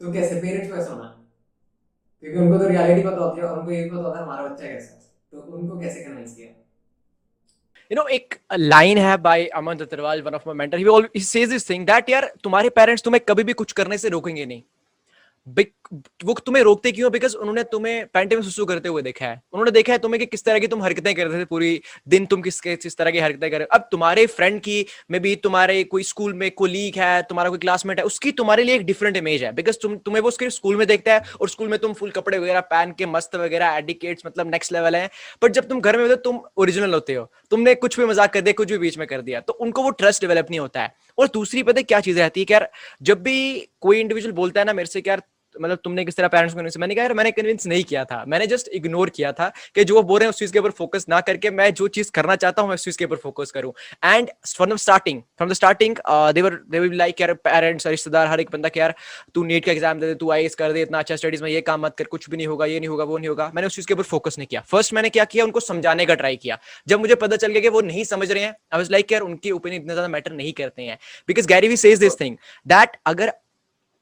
तो 0.00 0.12
कैसे? 0.12 0.40
पेरेंट्स 0.40 0.70
को 0.70 0.76
ऐसा 0.76 0.92
होना 0.92 1.17
क्योंकि 2.22 2.38
उनको 2.38 2.58
तो 2.58 2.66
रियलिटी 2.66 3.00
पता 3.00 3.16
होती 3.16 3.38
है 3.38 3.44
और 3.44 3.52
उनको 3.52 3.70
ये 3.70 3.82
भी 3.82 3.90
पता 3.90 4.08
होता 4.08 4.22
है 4.22 4.24
हमारा 4.24 4.42
बच्चा 4.42 4.66
कैसा 4.68 4.86
है। 4.86 5.02
तो 5.32 5.40
उनको 5.58 5.76
कैसे 5.76 6.00
कन्विंस 6.00 6.32
किया? 6.32 6.54
You 7.90 7.98
know, 7.98 8.08
एक 8.08 8.34
लाइन 8.52 8.98
है 8.98 9.16
by 9.16 9.46
Aman 9.46 9.76
Dattarwal 9.76 10.22
one 10.22 10.34
of 10.34 10.42
my 10.46 10.54
mentor 10.54 10.78
he 10.78 11.20
says 11.20 11.48
this 11.48 11.68
thing 11.70 11.86
that 11.86 12.10
यार, 12.10 12.32
तुम्हारे 12.44 12.68
पेरेंट्स 12.70 13.02
तुम्हें 13.02 13.20
कभी 13.28 13.44
भी 13.44 13.52
कुछ 13.52 13.72
करने 13.72 13.98
से 13.98 14.08
रोकेंगे 14.08 14.46
नहीं। 14.46 14.62
वो 16.24 16.34
तुम्हें 16.36 16.62
रोकते 16.62 16.90
क्यों? 16.92 17.10
बिकॉज़ 17.12 17.36
उन्होंने 17.36 17.62
तुम्हें 17.64 18.06
पैंटे 18.14 18.36
में 18.36 18.42
सुसु 18.42 18.64
करते 18.66 18.88
हुए 18.88 19.02
देखा 19.02 19.26
है। 19.26 19.40
उन्होंने 19.52 19.70
देखा 19.70 19.92
है 19.92 19.98
तुम्हें 19.98 20.18
कि 20.20 20.26
किस 20.26 20.44
तरह 20.44 20.58
की 20.58 20.66
तुम 20.66 20.82
हरकतें 20.82 21.14
कर 21.14 21.26
रहे 21.26 21.40
थे, 21.40 21.44
पूरी 21.44 21.80
दिन 22.08 22.26
तुम 22.26 22.42
किस 22.42 22.60
किस 22.60 22.96
तरह 22.96 23.10
की 23.10 23.18
हरकतें 23.18 23.50
कर 23.50 23.58
रहे 23.58 23.66
अब 23.72 23.88
तुम्हारे 23.92 24.26
फ्रेंड 24.28 24.60
की 24.60 24.84
मे 25.10 25.18
बी 25.18 25.34
तुम्हारे 25.38 25.82
कोई 25.86 26.02
स्कूल 26.04 26.34
में 26.34 26.50
कोलीग 26.52 26.98
है, 26.98 27.22
तुम्हारा 27.22 27.50
कोई 27.50 27.58
क्लासमेट 27.58 27.98
है, 27.98 28.04
उसकी 28.06 28.32
तुम्हारे 28.34 28.64
लिए 28.64 28.74
एक 28.74 28.84
डिफरेंट 28.86 29.16
इमेज 29.16 29.44
है। 29.44 29.52
बिकॉज़ 29.54 29.78
तुम, 29.82 29.96
तुम्हें 29.98 30.22
वो 30.22 30.28
उसके 30.28 30.50
स्कूल 30.50 30.76
में 30.76 30.86
देखता 30.86 31.14
है 31.14 31.22
और 31.40 31.48
स्कूल 31.48 31.68
में 31.68 31.78
तुम 31.78 31.92
फुल 31.94 32.10
कपड़े 32.10 32.38
वगैरह 32.38 32.60
पहन 32.68 32.92
के 32.98 33.06
मस्त 33.08 33.36
वगैरह 33.36 33.76
एडिकेट्स 33.76 34.26
मतलब 34.26 34.50
नेक्स्ट 34.50 34.72
लेवल 34.72 34.96
है। 34.96 35.08
बट 35.42 35.52
जब 35.52 35.68
तुम 35.68 35.80
घर 35.80 35.96
में 35.96 36.02
होते 36.02 36.12
हो, 36.12 36.20
तुम 36.22 36.40
ओरिजिनल 36.56 36.94
होते 36.94 37.14
हो। 37.14 37.30
तुमने 37.50 37.74
कुछ 37.76 37.98
भी 38.00 38.06
मज़ाक 38.06 38.32
कर 38.32 38.40
दिया, 38.40 38.52
कुछ 38.54 38.70
भी 38.70 38.78
बीच 38.78 38.98
में 38.98 39.06
कर 39.08 39.22
दिया 39.22 39.40
तो 39.40 39.52
उनको 39.54 39.82
वो 39.82 39.90
ट्रस्ट 39.92 40.22
डेवलप 40.22 40.46
नहीं 40.50 40.60
होता 40.60 40.82
है। 40.82 40.94
और 41.18 41.28
दूसरी 41.34 41.62
पता 41.62 41.82
क्या 41.82 42.00
चीज़ 42.00 42.18
रहती 42.18 42.40
है 42.40 42.46
यार, 42.50 42.70
जब 43.02 43.22
भी 43.22 43.68
कोई 43.80 44.00
इंडिविजुअल 44.00 44.32
बोलता 44.34 44.60
है 44.60 44.66
ना 44.66 44.72
मेरे 44.72 44.86
से 44.88 45.02
यार 45.06 45.22
मतलब 45.60 45.78
तुमने 45.84 46.04
किस 46.04 46.16
तरह 46.16 46.28
पेरेंट्स 46.28 46.54
को 46.54 46.78
मैंने 46.78 46.94
कहा, 46.94 47.04
यार, 47.04 47.14
मैंने 47.14 47.30
कन्विंस 47.32 47.66
नहीं 47.66 47.84
किया 47.84 48.04
था। 48.04 48.24
मैंने 48.28 48.46
जस्ट 48.46 48.68
इग्नोर 48.74 49.10
किया 49.10 49.32
था 49.32 49.52
कि 49.74 49.84
जो 49.84 49.94
वो 49.94 50.02
बोल 50.02 50.18
रहे 50.20 50.26
हैं 50.26 50.30
उस 50.30 50.38
चीज़ 50.38 50.52
के 50.52 50.58
ऊपर 50.58 50.70
फोकस 50.72 51.06
ना 51.08 51.20
करके 51.22 51.50
मैं 51.52 51.72
जो 51.74 51.88
चीज़ 51.90 52.10
करना 52.14 52.36
चाहता 52.36 52.62
हूँ, 52.62 52.68
मैं 52.68 52.74
उस 52.74 52.84
चीज़ 52.84 52.98
के 52.98 53.04
ऊपर 53.04 53.16
फोकस 53.18 53.50
करूँ। 53.50 53.72
And 54.04 54.30
from 54.46 54.72
the 54.72 54.76
starting 54.78 55.20
from 55.36 55.50
the 55.50 55.52
starting 55.54 55.96
there 56.34 56.54
they 56.70 56.80
will 56.80 56.96
like 56.98 57.20
यार 57.20 57.32
पेरेंट्स 57.44 57.86
रिश्तेदार, 57.86 58.26
हर 58.26 58.40
एक 58.40 58.50
बंदा 58.52 58.68
कि, 58.68 58.80
यार, 58.80 58.94
तू 59.34 59.44
नीट 59.44 59.64
का 59.64 59.72
एग्ज़ाम 59.72 60.00
दे 60.00 60.06
दे, 60.06 60.14
तू 60.14 60.30
आई 60.30 60.48
कर 60.58 60.72
दे, 60.72 60.82
इतना 60.82 60.98
अच्छा 60.98 61.16
स्टडीज़ 61.16 61.42
में 61.42 61.50
ये 61.50 61.60
काम 61.60 61.80
मत 61.80 61.94
कर, 61.98 62.04
कुछ 62.06 62.28
भी 62.30 62.36
नहीं 62.36 62.46
होगा, 62.46 62.66
ये 62.66 62.78
नहीं 62.80 62.88
होगा, 62.88 63.04
वो 63.04 63.18
नहीं 63.18 63.28
होगा। 63.28 63.50
मैंने 63.54 63.66
उस 63.66 63.76
चीज़ 63.76 63.86
के 63.86 63.94
ऊपर 63.94 64.02
फोकस 64.04 64.38
नहीं 64.38 64.46
किया। 64.46 64.60
फ़र्स्ट 64.68 64.94
मैंने 64.94 65.08
क्या 65.10 65.24
किया, 65.26 65.44
उनको 65.44 65.60
समझाने 65.60 66.06
का 66.06 66.14
ट्राई 66.14 66.36
किया। 66.36 66.58
जब 66.88 67.00
मुझे 67.00 67.14
पता 67.16 67.36
चल 67.36 67.52
गया 67.52 67.62
कि 67.62 67.68
वो 67.68 67.80
नहीं 67.82 68.04
समझ 68.04 68.30
रहे 68.30 68.42
हैं 68.42 68.50
आई 68.50 68.78
वाज 68.78 68.90
लाइक 68.92 69.12
यार, 69.12 69.22
उनकी 69.22 69.50
ओपिनियन 69.50 69.82
इतना 69.82 69.94
ज़्यादा 69.94 70.08
मैटर 70.08 70.32
नहीं 70.32 70.52
करते 70.52 70.82
हैं. 70.82 70.98
Because 71.28 71.46
Gary 71.48 71.68
Vee 71.68 71.76
says 71.78 71.98
this 71.98 72.20
thing 72.20 72.36
that 72.66 72.96
अगर 73.06 73.32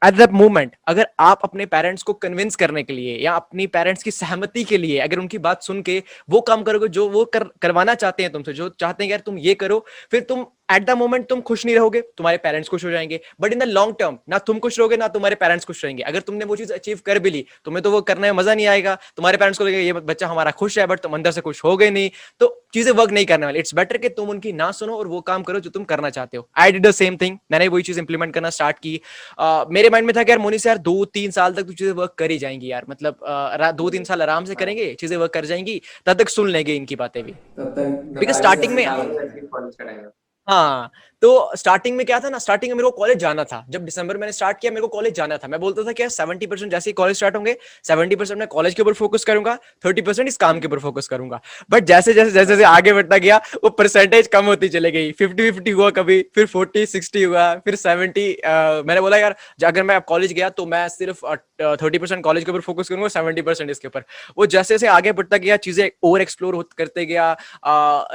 एट 0.03 0.15
द 0.15 0.31
मोमेंट 0.33 0.75
अगर 0.89 1.07
आप 1.21 1.41
अपने 1.45 1.67
पेरेंट्स 1.67 2.03
को 2.03 2.13
कन्विंस 2.13 2.57
करने 2.57 2.83
के 2.83 2.93
लिए 2.93 3.17
या 3.19 3.33
अपनी 3.33 3.67
पेरेंट्स 3.67 4.03
की 4.03 4.11
सहमति 4.11 4.65
के 4.65 4.79
लिए 4.79 4.99
अगर 4.99 5.19
उनकी 5.19 5.39
बात 5.39 5.63
सुन 5.63 5.81
के 5.83 6.03
वो 6.31 6.41
काम 6.41 6.63
करोगे, 6.63 6.89
जो 6.89 7.09
वो 7.09 7.25
कर, 7.25 7.45
करवाना 7.63 7.95
चाहते 7.95 8.23
हैं 8.23 8.33
तुमसे, 8.33 8.53
जो 8.53 8.69
चाहते 8.81 9.05
हैं 9.05 9.11
यार 9.11 9.21
तुम 9.21 9.39
ये 9.39 9.55
करो, 9.55 9.85
फिर 10.11 10.21
तुम 10.21 10.45
एट 10.69 10.85
द 10.85 10.91
मोमेंट 10.91 11.27
तुम 11.29 11.41
खुश 11.41 11.65
नहीं 11.67 11.75
रहोगे 11.77 12.01
तुम्हारे 12.17 12.39
पेरेंट्स 12.39 12.69
खुश 12.69 12.85
हो 12.85 12.91
जाएँगे। 12.91 13.21
But 13.41 13.53
in 13.53 13.59
the 13.59 13.63
long 13.63 13.95
term 13.99 14.19
ना 14.29 14.39
तुम 14.39 14.59
खुश 14.59 14.79
रहोगे 14.79 14.97
ना 14.97 15.09
तुम्हारे 15.09 15.35
पेरेंट्स 15.35 15.65
खुश 15.65 15.85
रहेंगे। 15.85 16.03
अगर 16.03 16.21
तुमने 16.21 16.45
वो 16.45 16.57
चीज़ 16.57 16.73
अचीव 16.73 17.01
कर 17.07 17.19
भी 17.19 17.31
ली 17.31 17.45
तुम्हें 17.65 17.83
तो 17.83 17.91
वो 17.91 18.01
करने 18.01 18.31
में 18.31 18.39
मज़ा 18.39 18.55
नहीं 18.55 18.67
आएगा। 18.67 18.95
तुम्हारे 19.17 19.39
पेरेंट्स 19.39 19.59
को 19.59 19.65
लगेगा 19.65 19.83
ये 19.83 19.93
बच्चा 19.93 20.27
हमारा 20.27 20.51
खुश 20.51 20.79
है 20.79 20.87
बट 20.87 21.01
तुम 21.01 21.15
अंदर 21.15 21.31
से 21.31 21.41
खुश 21.41 21.65
हो 21.65 21.77
गए 21.77 21.91
नहीं। 21.91 22.11
तो 22.41 22.63
चीज़ें 22.75 22.93
वर्क 22.93 23.11
नहीं 23.11 23.27
करने 23.27 23.47
वाली। 23.47 23.59
इट्स 23.59 23.75
बेटर 23.75 23.97
कि 23.97 24.09
तुम 24.09 24.31
उनकी 24.31 24.53
ना 24.53 24.71
सुनो 24.71 24.97
और 24.97 25.07
वो 25.07 25.21
काम 25.21 25.43
करो 25.43 25.61
जो 25.61 25.71
तुम 25.71 25.85
करना 25.85 26.11
चाहते 26.11 26.37
हो। 26.37 26.49
I 26.57 26.73
did 26.73 26.87
the 26.87 26.91
same 26.91 27.17
thing 27.17 27.39
मैंने 27.53 27.69
वही 27.69 27.83
चीज़ 27.83 27.99
इंप्लीमेंट 27.99 28.35
करना 28.35 28.51
स्टार्ट 28.51 28.79
की। 28.79 29.01
uh, 29.41 29.65
मेरे 29.71 29.91
माइंड 29.91 30.07
में 30.07 30.15
था 30.17 30.23
कि 30.23 30.31
यार 30.31 30.39
मोनी 30.39 30.59
से 30.59 30.69
यार 30.69 30.79
दो 30.79 31.05
तीन 31.05 31.31
साल 31.31 31.55
तक 31.55 31.63
तो 31.63 31.73
चीज़ें 31.73 31.93
वर्क 31.93 32.15
कर 32.19 32.31
ही 32.31 32.39
जाएँगी 32.39 32.71
यार। 32.73 32.85
मतलब 32.91 33.15
uh, 33.15 33.73
दो 33.73 33.91
तीन 33.91 34.05
साल 34.05 34.23
आराम 34.23 34.45
से 34.45 34.55
करेंगे 34.55 34.93
चीज़ें 34.95 35.17
वर्क 35.17 35.33
कर 35.33 35.45
जाएँगी 35.45 35.81
तब 36.07 36.13
तक 36.13 36.29
सुन 36.29 36.51
लेंगे 36.51 36.75
इनकी 36.75 36.97
बातें 36.97 37.23
भी। 37.23 37.33
तक 37.33 38.21
Because 38.21 38.69
में- 38.71 40.11
कॉलेज 40.49 40.55
का 40.55 40.63
टाइम 40.79 40.91
हाँ 40.91 40.91
तो 41.23 41.51
स्टार्टिंग 41.57 41.97
में 41.97 42.05
क्या 42.07 42.19
था 42.21 42.29
ना 42.29 42.39
स्टार्टिंग 42.39 42.71
में 42.71 42.77
मेरे 42.77 42.91
को 42.91 42.97
कॉलेज 42.97 43.19
जाना 43.19 43.45
था। 43.45 43.65
जब 43.71 43.85
दिसंबर 43.85 44.17
मैंने 44.17 44.33
स्टार्ट 44.33 44.59
किया, 44.61 44.73
मेरे 44.73 44.81
को 44.81 44.89
कॉलेज 44.89 45.15
जाना 45.15 45.37
था। 45.37 45.49
मैं 45.49 45.61
बोलता 45.61 45.83
था 45.83 45.93
कि 45.93 46.09
सेवेंटी 46.11 46.47
परसेंट 46.47 46.71
जैसे 46.71 46.91
ही 46.91 46.95
कॉलेज 46.95 47.17
स्टार्ट 47.17 47.37
होंगे 47.37 47.57
सेवेंटी 47.85 48.17
परसेंट 48.17 48.39
मैं 48.39 48.49
कॉलेज 48.49 48.75
के 48.75 48.83
ऊपर 48.83 48.93
फोकस 48.95 49.25
करूँगा 49.25 49.57
थर्टी 49.85 50.03
परसेंट 50.03 50.29
इस 50.29 50.37
काम 50.37 50.61
के 50.61 50.67
ऊपर 50.67 50.79
फोकस 50.79 51.09
करूँगा। 51.09 51.41
बट 51.71 51.85
जैसे 51.85 52.15
जैसे 52.15 52.31
जैसे 52.31 52.47
जैसे 52.47 52.65
आगे 52.65 52.93
बढ़ता 52.93 53.17
गया, 53.19 53.41
वो 53.65 53.71
परसेंटेज 53.71 54.27
कम 54.33 54.45
होती 54.47 54.69
चले 54.69 54.91
गई। 54.91 55.13
फिफ्टी 55.13 55.51
फिफ्टी 55.51 55.71
हुआ 55.71 55.91
कभी, 55.93 56.21
फिर 56.35 56.47
फोर्टी 56.47 56.85
सिक्सटी 56.87 57.23
हुआ, 57.23 57.55
फिर 57.57 57.75
सेवेंटी 57.77 58.29
मैंने 58.47 59.01
बोला, 59.01 59.17
यार 59.17 59.37
अगर 59.67 59.83
मैं 59.83 60.01
कॉलेज 60.09 60.33
गया 60.33 60.49
तो 60.51 60.67
मैं 60.67 60.89
सिर्फ़ 60.89 61.25
थर्टी 61.61 61.99
परसेंट 61.99 62.23
कॉलेज 62.25 62.45
के 62.45 62.51
ऊपर 62.51 62.61
फोकस 62.61 62.89
करूँगा 62.89 63.09
सेवेंटी 63.09 63.43
परसेंट 63.43 63.71
इसके 63.71 63.89
ऊपर। 63.89 64.05
वो 64.39 64.47
जैसे 64.47 64.75
जैसे 64.75 64.87
आगे 64.89 65.13
बढ़ता 65.13 65.37
गया, 65.39 65.57
चीज़ें 65.59 65.89
ओवर 66.05 66.21
एक्सप्लोर 66.21 66.63
करते 66.79 67.05
गया 67.07 67.37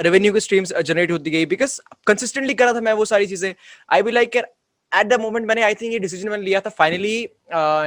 रेवेन्यू 0.02 0.34
की 0.34 0.40
स्ट्रीम्स 0.40 0.74
जनरेट 0.76 1.12
होती 1.12 1.32
गई। 1.32 1.46
बिकॉज़ 1.48 1.80
कंसिस्टेंटली 2.08 2.54
करा 2.54 2.74
था 2.74 2.82
मैं 2.82 2.94
वो 3.02 3.06
सारी 3.06 3.28
चीज़ें। 3.28 3.54
I 3.90 4.02
be 4.02 4.12
like 4.12 4.36
at 4.36 5.08
the 5.08 5.20
moment 5.22 5.48
मैंने 5.48 5.64
आई 5.64 5.76
थिंक 5.76 5.94
ये 5.94 6.00
डिसीज़न 6.00 6.30
मैंने 6.30 6.44
लिया 6.44 6.60
था 6.60 6.70
फाइनली 6.72 7.18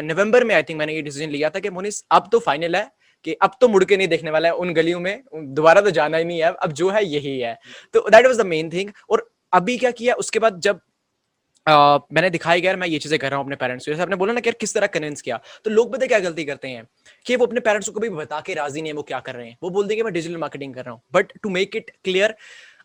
नवंबर 0.05 0.45
में 0.45 0.55
आई 0.55 0.63
थिंक 0.63 0.79
मैंने 0.79 0.95
ये 0.95 1.03
डिसीज़न 1.03 1.31
लिया 1.31 1.51
था 1.51 1.61
कि 1.61 1.71
मोनिस 1.71 2.05
अब 2.13 2.29
तो 2.33 2.39
फाइनल 2.41 2.77
है 2.77 2.91
कि 3.25 3.33
अब 3.43 3.57
तो 3.61 3.69
मुड़ 3.69 3.85
के 3.85 3.97
नहीं 3.97 4.09
देखने 4.09 4.31
वाला 4.31 4.49
है 4.49 4.55
उन 4.55 4.73
गलियों 4.75 5.01
में। 5.01 5.23
दोबारा 5.35 5.81
तो 5.81 5.91
जाना 5.93 6.17
ही 6.17 6.25
नहीं 6.25 6.41
है। 6.41 6.53
अब 6.55 6.73
जो 6.73 6.91
है 6.91 7.05
यही 7.07 7.39
है। 7.39 7.59
तो 7.95 8.09
that 8.11 8.27
was 8.27 8.39
the 8.39 8.47
main 8.47 8.71
thing 8.71 8.91
और 9.11 9.31
अभी 9.53 9.77
क्या 9.79 9.91
किया 9.93 10.15
उसके 10.17 10.39
बाद 10.39 10.61
जब 10.61 10.81
Uh, 11.67 12.01
मैंने 12.13 12.29
दिखाई 12.31 12.61
गया 12.61 12.75
मैं 12.77 12.87
ये 12.87 12.99
चीज़ें 12.99 13.19
कर 13.19 13.31
रहा 13.31 13.37
हूँ 13.39 13.45
अपने 13.45 13.57
पेरेंट्स 13.57 13.85
को। 13.87 13.93
जैसे 13.93 14.03
आपने 14.03 14.17
बोला 14.17 14.33
ना 14.33 14.41
कि 14.41 14.49
यार 14.49 14.57
किस 14.61 14.75
तरह 14.75 14.87
कन्विंस 14.87 15.23
किया। 15.23 15.39
तो 15.65 15.71
लोग 15.71 15.93
पता 15.93 16.07
क्या 16.07 16.19
गलती 16.21 16.45
करते 16.45 16.69
हैं? 16.69 16.85
कि 17.27 17.37
वो 17.37 17.47
अपने 17.47 17.61
पेरेंट्स 17.61 17.89
को 17.89 18.01
कभी 18.01 18.09
बता 18.11 18.41
के 18.41 18.55
राज़ी 18.55 18.83
नहीं 18.83 18.93
है 18.93 18.97
वो 18.97 19.03
क्या 19.03 19.21
कर 19.21 19.35
रहे 19.35 19.47
हैं? 19.47 19.57
वो 19.63 19.71
बोल 19.71 19.87
देंगे 19.87 20.03
मैं 20.03 20.13
डिजिटल 20.13 20.37
मार्केटिंग 20.37 20.75
कर 20.75 20.85
रहा 20.85 20.93
हूँ। 20.95 21.01
But 21.15 21.33
to 21.43 21.51
make 21.51 21.77
it 21.77 21.91
clear 22.05 22.35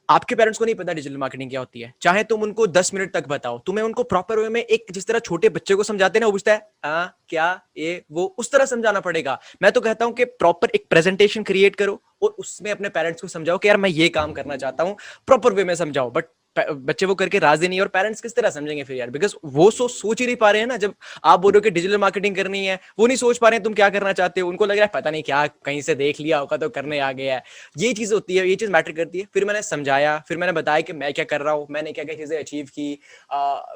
आपके 0.09 0.35
पेरेंट्स 0.35 0.59
को 0.59 0.65
नहीं 0.65 0.75
पता 0.75 0.93
डिजिटल 0.93 1.17
मार्केटिंग 1.17 1.49
क्या 1.49 1.59
होती 1.59 1.81
है। 1.81 1.93
चाहे 2.01 2.23
तुम 2.23 2.43
उनको 2.43 2.67
दस 2.69 2.93
मिनट 2.93 3.13
तक 3.13 3.27
बताओ 3.27 3.57
तुम्हें 3.65 3.83
उनको 3.85 4.03
प्रॉपर 4.05 4.39
वे 4.39 4.49
में 4.49 4.61
एक 4.61 4.85
जिस 4.91 5.07
तरह 5.07 5.19
छोटे 5.21 5.49
बच्चे 5.49 5.75
को 5.75 5.83
समझाते 5.83 6.19
ना 6.19 6.29
पूछता 6.29 6.53
है 6.53 6.67
आ, 6.85 7.05
क्या 7.29 7.61
ये 7.77 8.03
वो 8.11 8.25
उस 8.37 8.51
तरह 8.51 8.65
समझाना 8.65 8.99
पड़ेगा? 8.99 9.39
मैं 9.61 9.71
तो 9.71 9.81
कहता 9.81 10.05
हूँ 10.05 10.13
कि 10.13 10.25
प्रॉपर 10.25 10.69
एक 10.75 10.85
प्रेजेंटेशन 10.89 11.43
क्रिएट 11.43 11.75
करो 11.75 12.01
और 12.23 12.35
उसमें 12.39 12.71
अपने 12.71 12.89
पेरेंट्स 12.89 13.21
को 13.21 13.27
समझाओ 13.27 13.57
कि 13.57 13.67
यार 13.67 13.77
मैं 13.77 13.89
ये 13.89 14.09
काम 14.09 14.33
करना 14.33 14.55
चाहता 14.57 14.83
हूँ 14.83 14.95
प्रॉपर 15.27 15.53
वे 15.53 15.63
में 15.63 15.75
समझाओ। 15.75 16.11
बट 16.11 16.25
बच्चे 16.71 17.05
वो 17.05 17.15
करके 17.15 17.39
राज़ी 17.39 17.67
नहीं 17.67 17.79
और 17.81 17.87
पेरेंट्स 17.89 18.21
किस 18.21 18.35
तरह 18.35 18.49
समझेंगे 18.49 18.83
फिर 18.83 18.97
यार? 18.97 19.09
बिकॉज़ 19.09 19.35
वो 19.45 19.69
सो, 19.71 19.87
सोच 19.87 20.19
ही 20.21 20.25
नहीं 20.25 20.35
पा 20.35 20.51
रहे 20.51 20.61
हैं 20.61 20.67
ना, 20.67 20.77
जब 20.77 20.93
आप 21.23 21.39
बोल 21.39 21.51
रहे 21.51 21.57
हो 21.57 21.61
कि 21.63 21.69
डिजिटल 21.71 21.97
मार्केटिंग 21.97 22.35
करनी 22.35 22.65
है, 22.65 22.79
वो 22.99 23.07
नहीं 23.07 23.17
सोच 23.17 23.37
पा 23.37 23.49
रहे 23.49 23.57
हैं 23.57 23.63
तुम 23.63 23.73
क्या 23.73 23.89
करना 23.89 24.13
चाहते 24.13 24.41
हो। 24.41 24.49
उनको 24.49 24.65
लग 24.65 24.77
रहा 24.77 24.85
है 24.85 24.91
पता 24.93 25.11
नहीं 25.11 25.23
क्या 25.23 25.45
कहीं 25.65 25.81
से 25.81 25.95
देख 25.95 26.19
लिया 26.19 26.37
होगा 26.39 26.57
तो 26.57 26.69
करने 26.69 26.99
आ 26.99 27.11
गया 27.11 27.35
है। 27.35 27.43
ये 27.77 27.93
चीज़ 27.93 28.13
होती 28.13 28.35
है, 28.35 28.47
ये 28.49 28.55
चीज़ 28.55 28.71
मैटर 28.71 28.91
करती 28.91 29.19
है। 29.19 29.27
फिर 29.33 29.45
मैंने 29.45 29.61
समझाया, 29.63 30.17
फिर 30.27 30.37
मैंने 30.37 30.53
बताया 30.53 30.81
कि 30.81 30.93
मैं 30.93 31.13
क्या 31.13 31.25
कर 31.25 31.41
रहा 31.41 31.53
हूँ, 31.53 31.67
मैंने 31.71 31.91
क्या 31.91 32.03
क्या 32.05 32.15
चीज़ें 32.15 32.37
अचीव 32.39 32.65
की 32.77 32.89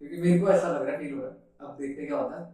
क्योंकि 0.00 0.16
मेरे 0.18 0.38
को 0.40 0.48
ऐसा 0.50 0.68
लग 0.68 0.82
रहा 0.82 0.92
है 0.92 0.98
फील 0.98 1.12
हो 1.14 1.20
रहा 1.20 1.30
है। 1.30 1.36
अब 1.62 1.76
देखते 1.78 2.06
क्या 2.06 2.16
होता 2.18 2.40
है। 2.40 2.52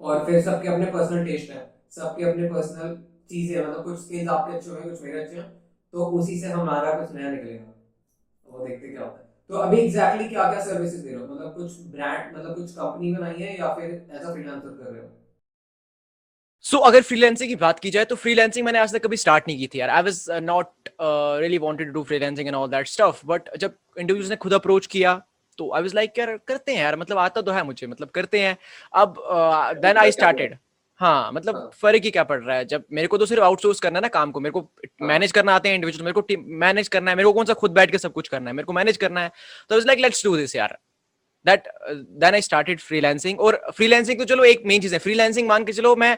और 0.00 0.24
फिर 0.26 0.40
सबके 0.42 0.68
अपने 0.68 0.86
पर्सनल 0.92 1.26
टेस्ट 1.26 1.50
है, 1.52 1.62
सबके 1.92 2.24
अपने 2.24 2.48
पर्सनल 2.50 2.96
चीज़ें 3.30 3.60
मतलब 3.60 3.84
कुछ 3.84 3.98
स्किल्स 4.00 4.28
आपके 4.30 4.56
अच्छे 4.56 4.70
होंगे, 4.70 4.90
कुछ 4.90 5.02
मेरे 5.02 5.22
अच्छे 5.22 5.36
हैं 5.36 5.50
तो 5.92 6.06
उसी 6.18 6.40
से 6.40 6.48
हमारा 6.50 6.92
कुछ 7.00 7.14
नया 7.14 7.30
निकलेगा। 7.30 7.72
वो 8.46 8.66
देखते 8.66 8.88
क्या 8.88 9.02
होता 9.02 9.18
है। 9.18 9.21
तो 9.50 9.56
अभी 9.58 9.78
एग्जैक्टली 9.78 10.28
क्या 10.28 10.44
क्या 10.46 10.60
सर्विसेज़ 10.64 11.02
दे 11.02 11.10
रहे 11.10 11.20
हो? 11.20 11.26
मतलब 11.28 11.54
कुछ 11.56 11.76
ब्रांड 11.88 12.36
मतलब 12.36 12.54
कुछ 12.56 12.70
कंपनी 12.72 13.12
बनाई 13.12 13.38
है 13.38 13.56
या 13.56 13.68
फिर 13.76 13.90
एज 14.10 14.22
अ 14.22 14.28
फ्रीलांसर 14.28 14.70
कर 14.72 14.88
रहे 14.88 15.00
हो? 15.00 15.08
सो 16.64 16.76
so, 16.76 16.82
अगर 16.86 17.02
फ्रीलांसिंग 17.02 17.48
की 17.48 17.54
बात 17.56 17.78
की 17.80 17.90
जाए 17.90 18.04
तो 18.04 18.16
फ्रीलांसिंग 18.16 18.64
मैंने 18.66 18.78
आज 18.78 18.92
तक 18.94 19.02
कभी 19.04 19.16
स्टार्ट 19.16 19.44
नहीं 19.48 19.58
की 19.58 19.66
थी 19.66 19.80
यार। 19.80 19.90
I 19.90 20.02
was 20.02 20.26
not 20.42 20.88
really 21.40 21.58
wanted 21.58 21.86
to 21.88 21.92
do 21.92 22.02
freelancing 22.04 22.48
and 22.48 22.56
all 22.56 22.68
that 22.70 22.86
stuff 22.88 23.20
but 23.26 23.48
जब 23.56 23.74
इंडिविजुअल्स 23.98 24.30
ने 24.30 24.36
खुद 24.44 24.52
अप्रोच 24.54 24.86
किया 24.86 25.14
तो 25.58 25.70
आई 25.72 25.82
वाज 25.82 25.94
लाइक 25.94 26.18
यार 26.18 26.36
करते 26.48 26.72
हैं 26.74 26.82
यार 26.82 26.96
मतलब 26.96 27.18
आता 27.18 27.40
तो 27.42 27.52
है 27.52 27.62
मुझे 27.64 27.86
मतलब 27.86 28.08
करते 28.14 28.40
हैं। 28.40 28.56
अब 28.94 29.14
देन 29.78 29.96
आई 29.98 30.12
स्टार्टेड 30.12 30.56
हाँ 31.02 31.32
मतलब 31.32 31.56
हाँ। 31.56 31.70
फ़र्क 31.74 32.04
ही 32.04 32.10
क्या 32.10 32.22
पड़ 32.24 32.38
रहा 32.40 32.56
है? 32.56 32.64
जब 32.64 32.84
मेरे 32.92 33.08
को 33.08 33.18
तो 33.18 33.26
सिर्फ़ 33.26 33.42
आउटसोर्स 33.44 33.80
करना 33.80 33.98
है 33.98 34.02
ना 34.02 34.08
काम 34.10 34.30
को 34.30 34.40
मेरे 34.40 34.52
को 34.52 34.68
मैनेज 35.02 35.32
करना 35.32 35.54
आते 35.54 35.68
हैं 35.68 35.76
इंडिविजुअल 35.76 36.04
मेरे 36.04 36.20
को 36.20 36.26
मैनेज 36.58 36.88
करना 36.88 37.10
है 37.10 37.16
मेरे 37.16 37.26
को 37.26 37.32
कौन 37.32 37.44
सा 37.44 37.54
खुद 37.54 37.70
बैठ 37.72 37.90
के 37.90 37.98
सब 37.98 38.12
कुछ 38.12 38.28
करना 38.28 38.50
है 38.50 38.56
मेरे 38.56 38.66
को 38.66 38.72
मैनेज 38.72 38.96
करना 38.96 39.20
है। 39.20 39.32
तो 39.70 39.78
is 39.78 39.86
like 39.86 40.00
let's 40.00 40.24
do 40.24 40.36
this 40.36 40.56
यार। 40.56 40.78
That 41.46 41.64
then 41.90 42.34
I 42.34 42.40
started 42.42 42.80
freelancing 42.80 43.40
और 43.40 43.60
फ्रीलांसिंग 43.76 44.18
तो 44.18 44.24
चलो 44.24 44.44
एक 44.44 44.62
मेन 44.66 44.80
चीज़ 44.80 44.92
है। 44.94 44.98
फ्रीलांसिंग 45.00 45.48
मान 45.48 45.64
के 45.64 45.72
चलो 45.72 45.94
मैं 45.96 46.16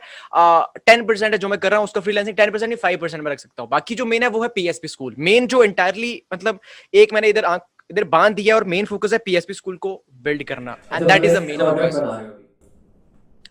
टेन 0.78 1.04
परसेंट 1.06 1.32
है 1.32 1.38
जो 1.38 1.48
मैं 1.48 1.58
कर 1.58 1.70
रहा 1.70 1.78
हूँ 1.78 1.84
उसका 1.84 2.00
freelancing 2.00 2.36
ten 2.36 2.50
percent 2.50 2.78
five 2.78 2.98
percent 2.98 3.24
में 3.24 3.30
रख 3.32 3.38
सकता 3.38 3.62
हूँ। 3.62 3.70
बाकी 3.70 3.94
जो 3.94 4.06
मेन 4.06 4.22
है 4.22 4.28
वो 4.28 4.42
है 4.42 4.48
पीएसपी 4.54 4.88
स्कूल 4.88 5.14
मेन 5.18 5.46
जो 5.46 5.64
इंटायरली 5.64 6.22
मतलब 6.34 6.60
एक 6.94 7.14
मैंने 7.14 7.28
इधर 7.28 7.58
इधर 7.90 8.04
बाँध 8.10 8.34
दिया 8.34 8.56
और 8.56 8.64
मेन 8.66 8.84
फोकस 8.86 9.12
है 9.12 9.18
पीएसपी 9.24 9.54
स्कूल 9.54 9.76
को 9.76 10.02
बिल्ड 10.22 10.42
करना। 10.44 10.76
And 10.92 11.06
that 11.06 11.24
is 11.24 11.38
the 11.38 11.42
main 11.42 11.60
रहे 11.62 12.43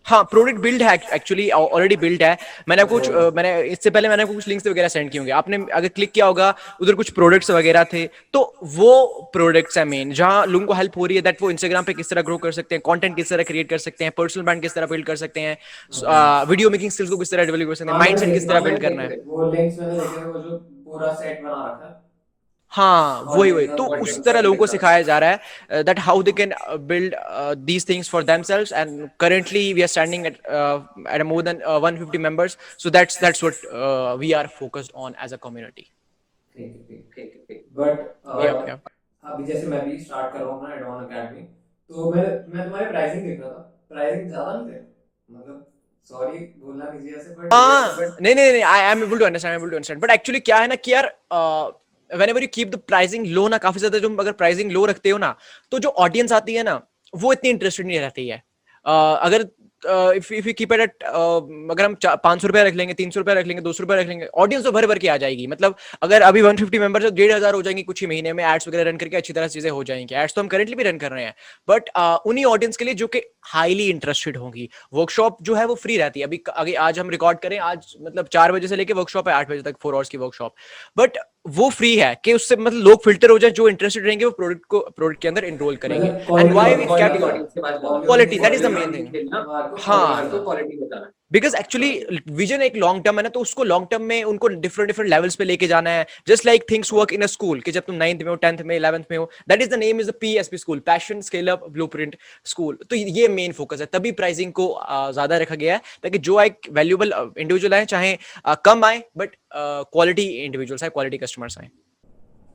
हो 0.06 0.22
प्रोडक्ट 0.24 0.58
बिल्ड 0.60 0.82
है 0.82 0.94
एक्चुअली 1.14 1.48
ऑलरेडी 1.50 1.96
बिल्ड 1.96 2.22
है। 2.22 2.36
मैंने 2.68 2.82
आपको 2.82 2.98
कुछ 2.98 3.10
मैंने 3.34 3.52
इससे 3.64 3.90
पहले 3.90 4.08
मैंने 4.08 4.22
आपको 4.22 4.34
कुछ 4.34 4.48
लिंक्स 4.48 4.66
वगैरह 4.66 4.88
सेंड 4.88 5.10
किए 5.10 5.18
होंगे। 5.18 5.32
आपने 5.32 5.56
अगर 5.74 5.88
क्लिक 5.90 6.12
किया 6.12 6.26
होगा 6.26 6.54
उधर 6.82 6.94
कुछ 6.94 7.10
प्रोडक्ट्स 7.12 7.50
वगैरह 7.50 7.84
थे 7.92 8.06
तो 8.34 8.42
वो 8.74 9.30
प्रोडक्ट्स 9.32 9.78
है 9.78 9.84
मेन 9.86 10.12
जहाँ 10.14 10.46
लोगों 10.46 10.66
को 10.66 10.74
हेल्प 10.74 10.96
हो 10.98 11.06
रही 11.06 11.16
है 11.16 11.22
दैट 11.22 11.42
वो 11.42 11.50
इंस्टाग्राम 11.50 11.84
पे 11.84 11.92
किस 11.94 12.10
तरह 12.10 12.22
ग्रो 12.22 12.38
कर 12.38 12.52
सकते 12.52 12.74
हैं 12.74 12.82
कॉन्टेंट 12.84 13.16
किस 13.16 13.30
तरह 13.30 13.42
क्रिएट 13.44 13.68
कर 13.68 13.78
सकते 13.78 14.04
हैं 14.04 14.12
पर्सनल 14.16 14.44
ब्रांड 14.44 14.62
किस 14.62 14.74
तरह 14.74 14.86
बिल्ड 14.86 15.06
कर 15.06 15.16
सकते 15.16 15.40
हैं 15.40 15.56
वीडियो 16.48 16.70
मेकिंग 16.70 16.90
स्किल्स 16.90 17.10
को 17.10 17.16
किस 17.16 17.30
तरह 17.30 17.44
डेवलप 17.44 17.68
कर 17.68 17.74
सकते 17.74 17.92
हैं 17.92 17.98
माइंड 17.98 18.32
किस 18.32 18.48
तरह 18.48 18.60
बिल्ड 18.60 18.80
करना 18.80 19.02
है। 19.02 19.08
है 22.74 23.22
वही 23.34 23.50
वही। 23.52 23.66
तो 23.78 23.84
उस 24.02 24.20
तरह 24.24 24.40
लोगों 24.40 24.56
को 24.56 24.66
सिखाया 24.66 25.02
जा 25.02 25.18
रहा 25.18 25.30
है 25.30 25.82
that 25.84 25.98
how 26.00 26.22
they 26.22 26.32
can 26.40 26.52
build 26.88 27.14
these 27.66 27.88
things 27.88 28.10
for 28.10 28.22
themselves 28.24 28.72
and 28.72 29.08
currently 29.20 29.72
we 29.72 29.82
are 29.82 29.88
standing 29.88 30.26
at 30.26 30.38
at 31.10 31.22
more 31.26 31.42
than 31.42 31.60
150 31.78 32.18
members 32.20 32.56
so 32.78 32.90
that's 32.90 33.20
that's 33.20 33.44
what 33.44 34.18
we 34.20 34.32
are 34.40 34.46
focused 34.58 34.92
on 34.96 35.14
as 35.24 35.32
a 35.32 35.36
community 35.42 35.90
but. 37.76 38.90
अभी 39.22 39.44
जैसे 39.46 39.66
मैं 39.66 39.84
भी 39.84 39.96
start 39.98 40.32
कर 40.32 40.40
रहा 40.40 40.48
हूँ 40.48 40.68
ना 40.68 40.74
advance 40.74 41.04
academy 41.04 41.42
तो 41.90 42.10
मैं 42.10 42.22
मैं 42.54 42.64
तुम्हारे 42.64 42.86
प्राइसिंग 42.86 43.22
देख 43.24 43.40
रहा 43.40 43.48
था। 43.48 43.62
प्राइसिंग 43.90 44.28
ज़्यादा 44.28 44.52
नहीं 44.52 44.66
थे? 44.66 44.80
मतलब 45.28 45.66
सॉरी 46.06 46.38
बोलना 46.64 46.90
नहीं 46.92 47.14
ऐसे 47.14 47.30
बट 47.30 47.52
हाँ 47.52 47.98
नहीं 48.20 48.34
नहीं 48.34 48.52
नहीं 48.52 48.62
I 48.72 48.90
am 48.90 49.02
able 49.02 49.18
to 49.18 49.24
understand 49.24 49.54
able 49.54 49.70
to 49.70 49.76
understand 49.76 50.00
but 50.02 50.10
actually 50.10 50.40
क्या 50.40 50.58
है 50.58 50.68
ना 50.68 50.74
कि 50.84 50.92
यार 50.92 51.06
whenever 52.10 52.42
you 52.42 52.48
keep 52.54 52.68
the 52.68 52.80
pricing 52.88 53.26
low 53.28 53.48
ना 53.48 53.58
काफ़ी 53.58 53.78
ज़्यादा 53.78 53.98
जो 53.98 54.14
अगर 54.16 54.32
प्राइसिंग 54.34 54.72
लो 54.72 54.84
रखते 54.86 55.10
हो 55.10 55.18
ना 55.18 55.34
तो 55.72 55.78
जो 55.78 55.88
ऑडियंस 55.88 56.32
आती 56.32 56.54
है 56.54 56.62
ना 56.62 56.80
वो 57.12 57.32
इतनी 57.32 57.50
इंटरेस्टेड 57.50 57.86
नहीं 57.86 58.00
रहती 58.00 58.28
है। 58.28 58.38
uh, 58.38 59.16
अगर 59.20 59.46
if 60.16 60.32
if 60.34 60.46
you 60.48 60.52
keep 60.58 60.72
it 60.72 60.80
at 60.80 61.02
अगर 61.02 61.84
हम 61.84 61.94
पाँच 62.04 62.40
सौ 62.42 62.48
रुपया 62.48 62.62
रख 62.64 62.74
लेंगे 62.74 62.94
तीन 62.94 63.10
सौ 63.10 63.20
रुपया 63.20 63.34
रख 63.34 63.46
लेंगे 63.46 63.62
दो 63.62 63.72
सौ 63.72 63.82
रुपया 63.82 63.96
रख 63.96 64.06
लेंगे 64.06 64.26
ऑडियंस 64.34 64.64
तो 64.64 64.72
भर 64.72 64.86
भर 64.86 64.98
के 64.98 65.08
आ 65.08 65.16
जाएगी। 65.16 65.46
मतलब 65.46 65.74
अगर 66.02 66.22
अभी 66.22 66.42
वन 66.42 66.56
फिफ्टी 66.56 66.78
मेंबर 66.78 67.08
डेढ़ 67.10 67.32
हज़ार 67.32 67.54
हो 67.54 67.62
जाएँगे 67.62 67.82
कुछ 67.82 68.00
ही 68.00 68.06
महीने 68.06 68.32
में 68.32 68.42
एड्स 68.44 68.68
वगैरह 68.68 68.90
रन 68.90 68.96
करके 68.96 69.16
अच्छी 69.16 69.32
तरह 69.32 69.48
चीज़ें 69.48 69.70
हो 69.70 69.82
जाएँगी। 69.84 70.14
एड्स 70.14 70.34
तो 70.34 70.40
हम 70.40 70.48
करेंटली 70.48 70.76
भी 70.76 70.82
रन 70.84 70.98
कर 70.98 71.12
रहे 71.12 71.24
हैं। 71.24 71.34
बट 71.68 71.90
uh, 71.90 72.18
उन्हीं 72.26 72.44
ऑडियंस 72.44 72.76
के 72.76 72.84
लिए 72.84 72.94
जो 72.94 73.06
कि 73.06 73.22
हाईली 73.46 73.88
इंटरेस्टेड 73.90 74.36
होंगी। 74.36 74.68
वर्कशॉप 74.94 75.42
जो 75.42 75.54
है 75.54 75.66
वो 75.66 75.74
फ्री 75.74 75.96
रहती 75.96 76.20
है। 76.20 76.26
अभी 76.26 76.42
अभी 76.48 76.74
आज 76.86 76.98
हम 76.98 77.10
रिकॉर्ड 77.10 77.38
करें 77.38 77.58
आज 77.60 77.94
मतलब 78.00 78.28
चार 78.28 78.52
बजे 78.52 78.68
से 78.68 78.76
लेकर 78.76 78.94
वर्कशॉप 78.94 79.28
है 79.28 79.34
आठ 79.34 79.50
बजे 79.50 79.62
तक 79.62 79.76
फोर 79.82 79.94
आवर्स 79.94 80.08
की 80.08 80.18
वर्कशॉप 80.18 80.54
बट 80.96 81.18
वो 81.44 81.68
फ्री 81.70 81.94
है 81.96 82.14
कि 82.24 82.32
उससे 82.34 82.56
मतलब 82.56 82.82
लोग 82.84 83.02
फ़िल्टर 83.04 83.30
हो 83.30 83.38
जाए 83.38 83.50
जो 83.50 83.68
इंटरेस्टेड 83.68 84.04
रहेंगे 84.06 84.24
वो 84.24 84.30
प्रोडक्ट 84.30 84.64
को 84.66 84.80
प्रोडक्ट 84.96 85.20
के 85.22 85.28
अंदर 85.28 85.44
एनरोल 85.44 85.76
करेंगे। 85.76 86.08
And 86.38 86.52
why 86.52 86.74
we 86.76 86.86
kept 86.86 87.16
quality 88.06 88.38
that 88.38 88.54
is 88.54 88.62
the 88.62 88.70
main 88.72 88.92
thing 88.92 89.08
हाँ। 89.78 90.28
बिकॉज़ 91.32 91.56
एक्चुअली 91.56 91.90
विजन 92.32 92.62
एक 92.62 92.76
लॉन्ग 92.76 93.04
टर्म 93.04 93.16
है 93.16 93.22
ना 93.22 93.28
तो 93.28 93.40
उसको 93.40 93.64
लॉन्ग 93.64 93.86
टर्म 93.90 94.02
में 94.04 94.22
उनको 94.24 94.48
डिफरेंट 94.48 94.86
डिफरेंट 94.88 95.10
लेवल्स 95.10 95.36
पे 95.36 95.44
लेके 95.44 95.66
जाना 95.66 95.90
है। 95.90 96.06
Just 96.28 96.46
like 96.46 96.64
things 96.70 96.92
work 96.92 97.12
in 97.12 97.22
a 97.22 97.26
school 97.26 97.60
कि 97.60 97.72
जब 97.72 97.82
तुम 97.86 97.94
नाइन्थ 97.96 98.22
में 98.22 98.28
हो 98.28 98.34
टेंथ 98.36 98.58
में 98.62 98.74
इलेवंथ 98.76 99.04
में 99.10 99.16
हो 99.18 99.30
that 99.48 99.62
is 99.62 99.70
the 99.70 99.78
name 99.78 100.00
is 100.00 100.10
the 100.10 100.14
P 100.20 100.34
S 100.38 100.48
P 100.48 100.58
school 100.58 100.78
passion 100.86 101.20
scale 101.22 101.48
up 101.50 101.64
blueprint 101.88 102.16
school 102.46 102.78
तो 102.90 102.96
ये 102.96 103.28
मेन 103.30 103.52
फोकस 103.52 103.80
है। 103.80 103.86
तभी 103.92 104.12
प्राइसिंग 104.14 104.52
को 104.52 104.68
ज़्यादा 105.12 105.36
रखा 105.38 105.54
गया 105.54 105.74
है, 105.74 105.80
ताकि 106.02 106.18
जो 106.20 106.40
एक 106.40 106.58
वैल्यूबल 106.72 107.12
इंडिविजुअल 107.38 107.74
आए, 107.74 107.84
चाहे 107.86 108.16
कम 108.64 108.84
आए 108.84 109.02
बट 109.16 109.36
क्वालिटी 109.54 110.28
इंडिविजुअल्स 110.44 110.82
आए 110.84 110.90
क्वालिटी 110.90 111.18
कस्टमर्स 111.18 111.58
आए। 111.58 111.66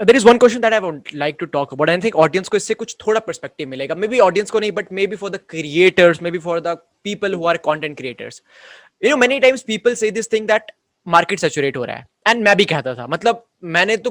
there 0.00 0.16
is 0.16 0.26
one 0.26 0.38
question 0.38 0.60
that 0.60 0.72
I 0.72 0.80
would 0.80 1.08
like 1.14 1.36
to 1.40 1.46
talk 1.48 1.72
about 1.72 1.90
I 1.90 1.98
think 2.00 2.16
audience 2.16 2.48
को 2.48 2.56
इससे 2.56 2.74
कुछ 2.74 2.96
थोड़ा 3.06 3.20
पर्सपेक्टिव 3.20 3.68
मिलेगा। 3.68 3.94
मे 3.94 4.08
बी 4.08 4.18
ऑडियंस 4.20 4.50
को 4.50 4.60
नहीं 4.60 4.72
but 4.72 4.92
maybe 5.06 5.16
for 5.16 5.30
the 5.30 5.40
creators 5.50 6.22
maybe 6.30 6.38
for 6.38 6.60
the 6.60 6.76
people 7.04 7.34
who 7.34 7.46
are 7.46 7.56
content 7.66 7.96
creators 7.96 8.42
you 9.02 9.10
know 9.10 9.16
many 9.16 9.38
times 9.40 9.62
people 9.62 9.94
say 9.94 10.10
this 10.10 10.32
thing 10.32 10.46
that 10.48 10.72
market 11.06 11.40
saturate 11.40 11.76
हो 11.76 11.84
रहा 11.84 11.96
है। 11.96 12.06
एंड 12.28 12.44
मैं 12.44 12.56
भी 12.56 12.64
कहता 12.64 12.94
था 12.94 13.06
मतलब 13.06 13.44
मैंने 13.76 13.96
तो 13.96 14.10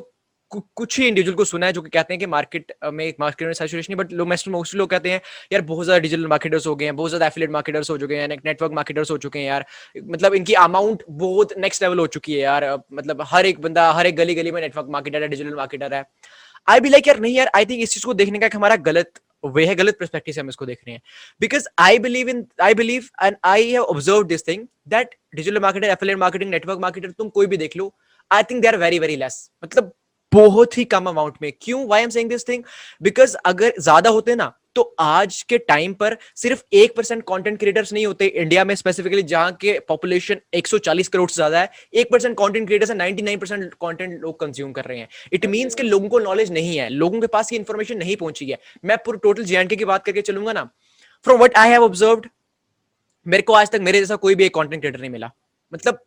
कुछ 0.51 0.99
ही 0.99 1.07
इंडिविजुअल 1.07 1.35
को 1.37 1.45
सुना 1.45 1.65
है 1.65 1.73
जो 1.73 1.81
कि 1.81 1.89
कहते 1.89 2.13
हैं 2.13 2.19
कि 2.19 2.25
मार्केट 2.25 2.71
में 2.85 3.03
एक 3.05 3.15
मार्केट 3.19 3.45
में 3.47 3.53
सैचुरेशन 3.53 3.95
बट 3.95 4.11
लोग 4.13 4.27
मोस्टली 4.27 4.77
लोग 4.77 4.89
कहते 4.89 5.11
हैं, 5.11 5.21
यार, 5.51 5.61
बहुत 5.63 5.85
ज़्यादा 5.85 5.99
डिजिटल 5.99 6.27
मार्केटर्स 6.27 6.67
हो 6.67 6.75
गए 6.75 6.85
हैं, 6.85 6.95
बहुत 6.95 7.09
ज़्यादा 7.09 7.27
एफिलेट 7.27 7.51
मार्केटर्स 7.51 7.89
हो 7.89 7.97
चुके 7.97 8.15
हैं 8.15 8.27
नेटवर्क 8.27 8.71
मार्केटर्स 8.73 9.11
हो 9.11 9.17
चुके 9.17 9.39
हैं, 9.39 9.45
यार। 9.45 9.65
मतलब 9.97 10.35
इनकी 10.35 10.53
अमाउंट 10.55 11.03
बहुत 11.09 11.53
नेक्स्ट 11.57 11.83
लेवल 11.83 11.99
हो 11.99 12.07
चुकी 12.09 12.33
है, 12.33 12.39
यार। 12.39 12.65
मतलब 12.93 13.21
हर 13.31 13.45
एक 13.45 13.61
बंदा, 13.61 13.91
हर 13.91 14.07
एक 14.07 14.15
गली 14.15 14.35
गली 14.35 14.51
में 14.51 14.61
नेटवर्क 14.61 14.87
मार्केटर 14.89 15.21
है 15.21 15.27
डिजिटल 15.27 15.55
मार्केटर 15.55 15.93
है। 15.93 16.03
आई 16.67 16.79
बी 16.79 16.89
लाइक 16.89 17.07
यार, 17.07 17.19
नहीं 17.19 17.35
यार 17.35 17.51
आई 17.55 17.65
थिंक 17.65 17.81
इस 17.83 17.93
चीज़ 17.93 18.05
को 18.05 18.13
देखने 18.13 18.39
का 18.39 18.45
एक 18.45 18.55
हमारा 18.55 18.75
गलत 18.87 19.11
वे 19.45 19.65
है, 19.65 19.75
गलत 19.75 19.97
परस्पेक्टिव 19.99 20.33
से 20.33 20.41
हम 20.41 20.49
इसको 20.49 20.65
देख 20.65 20.79
रहे 20.87 20.93
हैं। 20.95 21.01
Because 21.41 21.67
I 21.79 21.99
believe 21.99 22.29
in 22.29 22.45
I 22.61 22.73
believe 22.73 23.09
and 23.23 23.35
I 23.45 23.69
have 23.71 23.83
observe 23.83 24.23
this 24.25 24.47
thing 24.47 24.65
that 24.87 25.15
digital 25.35 25.59
marketer 25.59 25.87
affiliate 25.89 26.17
marketing 26.17 26.51
network 26.51 26.79
marketer 26.79 27.11
तुम 27.11 27.29
कोई 27.29 27.47
भी 27.47 27.57
देख 27.57 27.77
लो 27.77 27.93
I 28.31 28.43
think 28.43 28.61
they 28.61 28.67
are 28.67 28.77
very 28.77 28.99
very 28.99 29.15
less 29.15 29.49
मतलब 29.63 29.91
बहुत 30.31 30.77
ही 30.77 30.85
कम 30.85 31.05
अमाउंट 31.05 31.35
में। 31.41 31.51
क्यों? 31.61 31.85
Why 31.87 32.01
am 32.03 32.09
saying 32.09 32.29
this 32.29 32.47
thing 32.47 32.63
because 33.01 33.35
अगर 33.45 33.73
ज़्यादा 33.79 34.09
होते 34.09 34.35
ना 34.35 34.53
तो 34.75 34.81
आज 34.99 35.41
के 35.49 35.57
टाइम 35.57 35.93
पर 35.93 36.15
सिर्फ़ 36.35 36.61
एक 36.73 36.95
परसेंट 36.95 37.23
कॉन्टेंट 37.23 37.57
क्रिएटर्स 37.59 37.91
नहीं 37.93 38.05
होते। 38.05 38.25
इंडिया 38.25 38.63
में 38.65 38.73
स्पेसिफिकली 38.75 39.21
जहाँ 39.23 39.51
के 39.61 39.77
पॉपुलेशन 39.87 40.39
140 40.55 41.07
करोड़ 41.07 41.29
से 41.29 41.35
ज़्यादा 41.35 41.61
है 41.61 41.69
एक 41.93 42.11
परसेंट 42.11 42.35
कॉन्टेंट 42.37 42.67
क्रिएटर्स 42.67 42.91
है 42.91 42.97
99 42.97 43.37
परसेंट 43.39 43.73
कॉन्टेंट 43.75 44.21
लोग 44.21 44.39
कंज्यूम 44.39 44.71
कर 44.71 44.85
रहे 44.85 44.97
हैं। 44.99 45.07
इट 45.33 45.45
मीन्स 45.45 45.75
कि 45.75 45.83
लोगों 45.83 46.09
को 46.09 46.19
नॉलेज 46.19 46.51
नहीं 46.51 46.77
है। 46.77 46.89
लोगों 46.89 47.21
के 47.21 47.27
पास 47.27 47.51
ये 47.53 47.59
इन्फॉर्मेशन 47.59 47.97
नहीं 47.97 48.15
पहुँची 48.15 48.49
है। 48.49 48.59
मैं 48.85 48.97
पूरे 49.05 49.19
टोटल 49.23 49.43
जे 49.43 49.65
की 49.65 49.85
बात 49.85 50.05
करके 50.05 50.21
चलूँगा 50.21 50.53
ना। 50.53 50.63
From 51.25 51.41
what 51.41 51.57
I 51.57 51.69
have 51.69 51.83
observe 51.83 52.21
मेरे 53.25 53.43
को 53.43 53.53
आज 53.53 53.71
तक 53.71 53.81
मेरे 53.81 53.99
जैसा 53.99 54.15
कोई 54.17 54.35
भी 54.35 54.45
एक 54.45 54.53
कॉन्टेंट 54.53 54.81
क्रिएटर 54.81 54.99
नहीं 54.99 55.09
मिला। 55.09 55.31
मतलब 55.73 55.99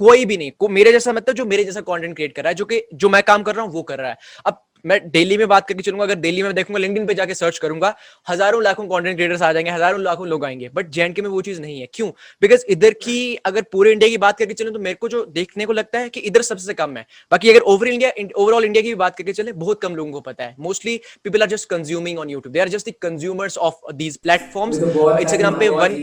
कोई 0.00 0.24
भी 0.24 0.36
नहीं 0.36 0.50
को 0.58 0.68
मेरे 0.70 0.92
जैसा 0.92 1.12
मतलब 1.12 1.34
जो 1.34 1.44
मेरे 1.46 1.64
जैसा 1.64 1.80
कंटेंट 1.82 2.14
क्रिएट 2.16 2.34
कर 2.34 2.42
रहा 2.42 2.48
है 2.48 2.54
जो 2.54 2.64
कि 2.64 2.82
जो 2.94 3.08
मैं 3.08 3.22
काम 3.22 3.42
कर 3.42 3.54
रहा 3.54 3.64
हूँ 3.64 3.72
वो 3.72 3.82
कर 3.84 3.98
रहा 3.98 4.10
है। 4.10 4.16
अब 4.46 4.62
मैं 4.84 4.98
डेली 5.10 5.36
में 5.38 5.46
बात 5.48 5.66
करके 5.68 5.82
चलूँगा 5.82 6.04
अगर 6.04 6.14
डेली 6.20 6.42
में 6.42 6.54
देखूँगा 6.54 6.78
लिंक्डइन 6.78 7.06
पे 7.06 7.14
जाके 7.14 7.34
सर्च 7.34 7.58
करूँगा 7.58 7.94
हज़ारों 8.26 8.62
लाखों 8.62 8.86
कंटेंट 8.86 9.16
क्रिएटर्स 9.16 9.42
आ 9.42 9.52
जाएँगे 9.52 9.70
हज़ारों 9.70 10.00
लाखों 10.00 10.26
लोग 10.28 10.44
आएँगे 10.44 10.70
बट 10.74 10.88
जे 10.88 11.08
में 11.10 11.28
वो 11.28 11.40
चीज़ 11.42 11.60
नहीं 11.60 11.80
है। 11.80 11.86
क्यों? 11.94 12.08
बिकॉज़ 12.42 12.64
इधर 12.70 12.94
की 13.02 13.34
अगर 13.46 13.62
पूरे 13.72 13.92
इंडिया 13.92 14.10
की 14.10 14.18
बात 14.18 14.38
करके 14.38 14.54
चले 14.54 14.70
तो 14.70 14.78
मेरे 14.78 14.94
को 14.94 15.08
जो 15.08 15.24
देखने 15.28 15.66
को 15.66 15.72
लगता 15.72 15.98
है 15.98 16.08
कि 16.08 16.20
इधर 16.22 16.42
सबसे 16.42 16.74
कम 16.74 16.96
है। 16.96 17.06
बाकी 17.32 17.50
अगर 17.50 17.60
ओवर 17.66 17.88
इंडिया 17.88 18.12
ओवरऑल 18.36 18.64
इंडिया 18.64 18.82
की 18.82 18.88
भी 18.88 18.94
बात 18.96 19.16
करके 19.16 19.32
चले 19.32 19.52
बहुत 19.54 19.80
कम 19.82 19.96
लोगों 19.96 20.12
को 20.12 20.20
पता 20.22 20.44
है। 20.44 20.54
Mostly 20.60 21.00
people 21.24 21.42
are 21.42 21.48
just 21.48 21.68
consuming 21.70 22.18
on 22.18 22.30
YouTube 22.30 22.52
they 22.52 22.60
are 22.60 22.68
just 22.68 22.90
consumers 23.02 23.58
of 23.60 23.92
these 23.94 24.16
platforms 24.18 24.78
बहुत 24.80 25.20
इंस्टाग्राम 25.20 25.58
पे 25.58 25.68
वन 25.70 26.00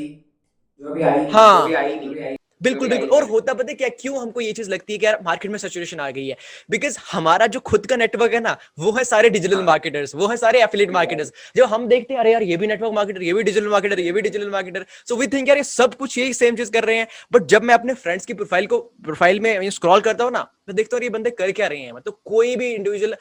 हाँ। 1.32 2.38
बिल्कुल 2.62 2.88
बिल्कुल। 2.90 3.10
और 3.10 3.24
होता 3.24 3.54
पता 3.54 3.70
है 3.70 3.76
क्या 3.76 3.90
क्यों 4.00 4.22
हमको 4.22 4.42
ये 4.42 4.52
चीज़ 4.54 4.70
लगती 4.70 4.94
है 4.94 5.00
कि 5.00 5.06
यार 5.06 5.20
मार्केट 5.26 5.52
में 5.52 5.58
सैचुरेशन 5.60 6.00
आ 6.00 6.10
गई 6.12 6.28
है? 6.28 6.36
बिकॉज़ 6.70 6.98
हमारा 7.12 7.48
जो 7.48 7.60
खुद 7.62 7.86
का 7.86 7.96
नेटवर्क 7.96 8.34
है 8.34 8.40
ना 8.40 8.58
वो 8.80 8.92
है 8.92 9.04
सारे 9.04 9.30
डिजिटल 9.30 9.64
मार्केटर्स 9.66 10.16
वो 10.16 10.28
है 10.28 10.38
सारे 10.38 10.64
एफिलेट 10.64 10.92
मार्केटर्स 10.92 11.32
जब 11.56 11.66
हम 11.66 11.88
देखते 11.88 12.14
हैं 12.14 12.20
अरे 12.22 12.32
यार 12.32 12.44
ये 12.44 12.58
भी 12.58 12.68
नेटवर्क 12.68 12.94
मार्केटर 12.94 13.24
ये 13.24 13.34
भी 13.34 13.44
डिजिटल 13.44 13.68
मार्केटर 13.68 14.00
ये 14.00 14.12
भी 14.12 14.22
digital 14.22 14.50
marketer 14.50 14.86
so 15.08 15.16
we 15.16 15.28
think 15.28 15.48
यार 15.48 15.58
ये 15.58 15.64
सब 15.66 15.96
कुछ 15.96 16.18
यही 16.18 16.34
सेम 16.34 16.56
चीज़ 16.56 16.72
कर 16.72 16.84
रहे 16.84 16.98
हैं। 16.98 17.08
बट 17.34 17.46
जब 17.48 17.64
मैं 17.64 17.74
अपने 17.74 17.94
फ्रेंड्स 17.96 18.26
की 18.26 18.34
प्रोफ़ाइल 18.34 18.68
को 18.68 18.80
प्रोफ़ाइल 19.04 19.40
में 19.40 19.70
स्क्रॉल 19.72 20.02
करता 20.02 20.24
हूँ 20.24 20.32
ना 20.32 20.48
मैं 20.68 20.76
देखता 20.76 20.98
हूँ 20.98 21.04
ये 21.04 21.10
बंदे 21.10 21.30
कर 21.32 21.52
क्या 21.52 21.68
रहे 21.68 21.80
हैं? 21.80 21.92
मतलब 21.94 22.18
कोई 22.26 22.56
भी 22.56 22.72
इंडिविजुअल 22.74 23.16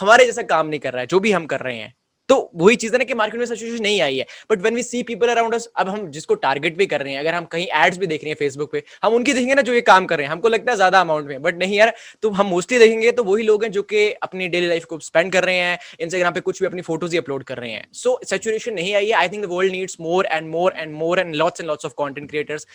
हमारे 0.00 0.24
जैसा 0.26 0.42
काम 0.44 0.66
नहीं 0.66 0.80
कर 0.80 0.92
रहा 0.92 1.00
है 1.00 1.06
जो 1.06 1.20
भी 1.20 1.32
हम 1.32 1.46
कर 1.46 1.60
रहे 1.60 1.76
हैं। 1.76 1.94
तो 2.30 2.50
वही 2.56 2.76
चीज़ 2.76 2.92
है 2.92 2.98
ना 2.98 3.04
कि 3.04 3.14
मार्केट 3.14 3.38
में 3.40 3.46
सिचुएशन 3.46 3.82
नहीं 3.82 4.00
आई 4.02 4.16
है। 4.18 4.26
But 4.50 4.62
when 4.62 4.74
we 4.74 4.82
see 4.82 5.02
people 5.02 5.28
around 5.28 5.54
us 5.54 5.68
अब 5.76 5.88
हम 5.88 6.06
जिसको 6.10 6.34
टारगेट 6.36 6.76
भी 6.76 6.86
कर 6.86 7.02
रहे 7.02 7.12
हैं, 7.12 7.20
अगर 7.20 7.34
हम 7.34 7.44
कहीं 7.46 7.66
एड्स 7.76 7.98
भी 7.98 8.06
देख 8.06 8.24
रहे 8.24 8.30
हैं 8.30 8.36
फेसबुक 8.38 8.72
पे, 8.72 8.82
हम 9.02 9.14
उनकी 9.14 9.32
देखेंगे 9.32 9.54
ना 9.54 9.62
जो 9.62 9.74
ये 9.74 9.80
काम 9.82 10.06
कर 10.06 10.18
रहे 10.18 10.26
हैं। 10.26 10.32
हमको 10.32 10.48
लगता 10.48 10.72
है 10.72 10.76
ज़्यादा 10.76 11.00
अमाउंट 11.00 11.26
में। 11.28 11.42
बट 11.42 11.58
नहीं 11.58 11.76
यार 11.76 11.92
तो 12.22 12.30
हम 12.30 12.46
मोस्टली 12.46 12.78
देखेंगे 12.78 13.12
तो 13.12 13.24
वही 13.24 13.44
लोग 13.44 13.64
हैं 13.64 13.70
जो 13.72 13.82
कि 13.84 14.10
अपनी 14.22 14.48
डेली 14.48 14.68
लाइफ 14.68 14.84
को 14.84 14.98
स्पेंड 15.00 15.32
कर 15.32 15.44
रहे 15.44 15.56
हैं 15.56 15.78
इंस्टाग्राम 16.00 16.34
पे 16.34 16.40
कुछ 16.40 16.60
भी 16.60 16.66
अपनी 16.66 16.82
फ़ोटोज़ 16.82 17.12
ही 17.12 17.18
अपलोड 17.18 17.44
कर 17.44 17.58
रहे 17.58 17.70
हैं। 17.70 17.86
सो 17.94 18.18
सेचुरेशन 18.24 18.74
नहीं 18.74 18.94
आई 18.94 19.06
है। 19.06 19.12
I 19.14 19.28
think 19.28 19.44
the 19.44 19.48
world 19.50 19.72
needs 19.72 19.96
more 20.00 20.26
and 20.26 20.48
more 20.50 20.74
and 20.76 20.94
more 20.94 21.20
and 21.20 21.34
lots 21.34 21.60
and 21.60 21.68
lots 21.68 21.84
of 21.84 21.94
content 21.96 22.28
creators 22.30 22.66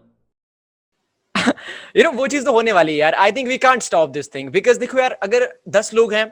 you 1.97 2.03
know 2.03 2.11
वो 2.11 2.27
चीज़ 2.27 2.45
तो 2.45 2.51
होने 2.53 2.71
वाली 2.71 2.91
है 2.93 2.97
यार। 2.97 3.15
I 3.15 3.31
think 3.31 3.47
we 3.47 3.57
can't 3.57 3.81
stop 3.83 4.09
this 4.11 4.33
thing 4.35 4.49
because 4.51 4.79
देखो 4.79 4.99
यार 4.99 5.11
अगर 5.23 5.47
दस 5.77 5.93
लोग 5.93 6.13
हैं 6.13 6.25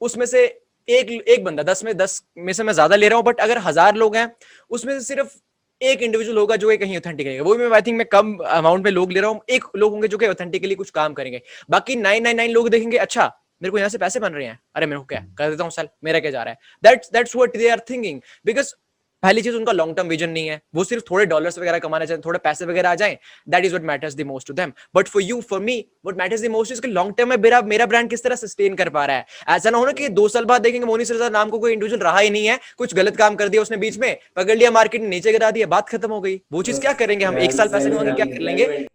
उसमें 0.00 0.26
से 0.26 0.44
एक 0.88 1.10
एक 1.28 1.44
बंदा 1.44 1.62
दस 1.64 1.84
में 1.84 1.96
दस 1.96 2.22
में 2.38 2.52
से 2.52 2.62
मैं 2.62 2.72
ज़्यादा 2.72 2.96
ले 2.96 3.08
रहा 3.08 3.16
हूँ 3.16 3.24
बट 3.24 3.40
अगर 3.40 3.58
हज़ार 3.60 3.94
लोग 3.96 4.16
हैं 4.16 4.30
उसमें 4.70 4.92
से 4.98 5.04
सिर्फ़ 5.04 5.36
एक 5.80 6.02
इंडिविजुअल 6.02 6.38
होगा 6.38 6.56
जो 6.56 6.76
कहीं 6.78 6.96
ऑथेंटिक 6.96 7.26
रहेगा। 7.26 7.42
वो 7.44 7.54
भी 7.54 7.64
मैं 7.64 7.74
आई 7.74 7.82
थिंक 7.82 7.96
मैं 7.98 8.06
कम 8.06 8.36
अमाउंट 8.36 8.84
में 8.84 8.90
लोग 8.90 9.12
ले 9.12 9.20
रहा 9.20 9.30
हूँ, 9.30 9.40
एक 9.50 9.64
लोग 9.76 9.92
होंगे 9.92 10.08
जो 10.08 10.18
कि 10.18 10.26
ऑथेंटिकली 10.26 10.74
कुछ 10.74 10.90
काम 10.90 11.14
करेंगे। 11.14 11.42
बाकी 11.70 11.96
नाइन 11.96 12.22
नाइन 12.22 12.36
नाइन 12.36 12.50
लोग 12.50 12.68
देखेंगे 12.68 12.96
अच्छा 12.98 13.32
मेरे 13.62 13.70
को 13.70 13.78
यहाँ 13.78 13.88
से 13.88 13.98
पैसे 13.98 14.20
बन 14.20 14.32
रहे 14.32 14.46
हैं। 14.46 14.58
अरे 14.76 14.86
मेरे 14.86 14.98
को 14.98 15.04
क्या, 15.04 15.20
कर 15.38 15.50
देता 15.50 15.64
हूँ 15.64 15.70
सर 15.70 15.88
मेरा 16.04 16.20
क्या 16.20 16.30
जा 16.30 16.42
रहा 16.42 16.52
है? 16.52 16.58
That's 16.82 17.12
that's 17.12 17.36
what 17.36 17.56
they 17.56 17.68
are 17.68 17.80
thinking 17.90 18.20
because 18.46 18.74
पहली 19.22 19.42
चीज़, 19.42 19.54
उनका 19.56 19.72
लॉन्ग 19.72 19.96
टर्म 19.96 20.08
विजन 20.08 20.30
नहीं 20.30 20.48
है। 20.48 20.60
वो 20.74 20.84
सिर्फ़ 20.84 21.04
थोड़े 21.10 21.26
डॉलर्स 21.26 21.58
वगैरह 21.58 21.78
कमाना 21.78 22.04
चाहते 22.04 22.22
थोड़े 22.26 22.38
पैसे 22.38 22.64
वगैरह 22.66 22.90
आ 22.90 22.94
जाए 22.94 23.18
that 23.48 23.64
is 23.64 23.74
what 23.74 23.82
matters 23.84 24.14
the 24.14 24.26
most 24.26 24.48
to 24.48 24.54
them 24.54 24.72
but 24.94 25.08
for 25.08 25.22
you 25.22 25.40
for 25.50 25.60
me 25.60 25.84
what 26.06 26.18
matters 26.18 26.42
the 26.42 26.50
most 26.50 26.72
is 26.72 26.86
long 26.88 27.14
term 27.16 27.28
में 27.28 27.36
मेरा 27.38 27.60
मेरा 27.64 27.86
ब्रांड 27.86 28.10
किस 28.10 28.22
तरह 28.22 28.36
सस्टेन 28.36 28.74
कर 28.74 28.88
पा 28.88 29.04
रहा 29.06 29.16
है। 29.16 29.26
ऐसा 29.48 29.70
ना 29.70 29.78
हो 29.78 29.86
ना 29.86 29.92
कि 29.92 30.08
दो 30.10 30.28
साल 30.28 30.44
बाद 30.44 30.62
देखेंगे 30.62 30.86
मोनी 30.86 31.04
सरदार 31.04 31.32
नाम 31.32 31.50
को 31.50 31.58
कोई 31.58 31.72
इंडिविजुअल 31.72 32.02
रहा 32.02 32.18
ही 32.18 32.30
नहीं 32.30 32.46
है, 32.46 32.58
कुछ 32.78 32.94
गलत 32.94 33.16
काम 33.16 33.34
कर 33.34 33.48
दिया 33.48 33.62
उसने 33.62 33.76
बीच 33.76 33.98
में, 33.98 34.16
पकड़ 34.36 34.56
लिया 34.56 34.70
मार्केट 34.70 35.02
नीचे 35.04 35.32
गिरा 35.32 35.50
दिया, 35.50 35.66
बात 35.68 35.88
खत्म 35.88 36.10
हो 36.10 36.20
गई। 36.20 36.40
वो 36.52 36.62
चीज़ 36.62 36.80
क्या 36.80 36.92
करेंगे 36.94 37.24
हम? 37.24 37.38
एक 37.38 37.52
साल 37.52 37.68
पैसे 37.68 37.90
क्या 37.90 38.24
कर 38.26 38.38
लेंगे? 38.40 38.86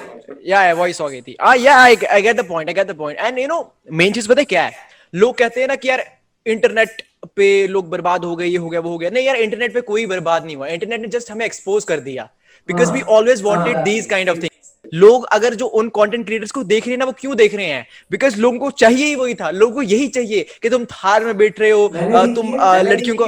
yeah 0.49 0.73
voice 0.79 0.99
हो 1.01 1.07
गई 1.09 1.21
थी। 1.21 1.35
Ah 1.41 1.53
yeah 1.59 1.77
I, 1.83 1.95
I 2.17 2.19
get 2.25 2.37
the 2.39 2.45
point 2.49 2.69
I 2.73 2.75
get 2.79 2.91
the 2.91 2.95
point. 2.99 3.23
And 3.27 3.41
you 3.41 3.47
know 3.51 3.61
main 4.01 4.13
चीज़ 4.15 4.27
पता 4.29 4.41
है 4.41 4.45
क्या 4.45 4.63
है? 4.63 4.71
लोग 5.13 5.37
कहते 5.37 5.61
हैं 5.61 5.67
ना 5.67 5.75
कि 5.75 5.89
यार 5.89 6.03
इंटरनेट 6.45 7.01
पे 7.35 7.47
लोग 7.67 7.89
बर्बाद 7.89 8.25
हो 8.25 8.35
गए 8.35 8.47
ये 8.47 8.57
हो 8.57 8.69
गया 8.69 8.79
वो 8.79 8.89
हो 8.89 8.97
गया। 8.97 9.09
नहीं 9.09 9.25
यार 9.25 9.35
इंटरनेट 9.35 9.73
पे 9.73 9.81
कोई 9.89 10.05
बर्बाद 10.13 10.45
नहीं 10.45 10.55
हुआ। 10.55 10.67
इंटरनेट 10.67 11.01
ने 11.01 11.07
जस्ट 11.17 11.31
हमें 11.31 11.45
एक्सपोज 11.45 11.83
कर 11.91 11.99
दिया। 11.99 12.29
Because 12.69 12.91
we 12.93 13.01
always 13.17 13.41
wanted 13.43 13.77
these 13.83 14.05
kind 14.09 14.29
of 14.29 14.37
thing 14.37 14.49
लोग 14.93 15.25
अगर 15.31 15.53
जो 15.55 15.65
उन 15.65 15.89
कंटेंट 15.89 16.25
क्रिएटर्स 16.25 16.51
को 16.51 16.63
देख 16.63 16.85
रहे 16.85 16.91
हैं 16.91 16.97
ना 16.99 17.05
वो 17.05 17.11
क्यों 17.19 17.35
देख 17.37 17.55
रहे 17.55 17.65
हैं? 17.65 17.85
बिकॉज़ 18.11 18.39
लोगों 18.41 18.59
को 18.59 18.69
चाहिए 18.71 19.05
ही 19.05 19.15
वही 19.15 19.35
था। 19.35 19.49
लोगों 19.51 19.73
को 19.75 19.81
यही 19.81 20.07
चाहिए 20.09 20.45
कि 20.61 20.69
तुम 20.69 20.85
थार 20.85 21.25
में 21.25 21.37
बैठ 21.37 21.59
रहे 21.59 21.69
हो 21.69 21.87
तुम 22.35 22.55
लड़कियों 22.87 23.15
को 23.15 23.25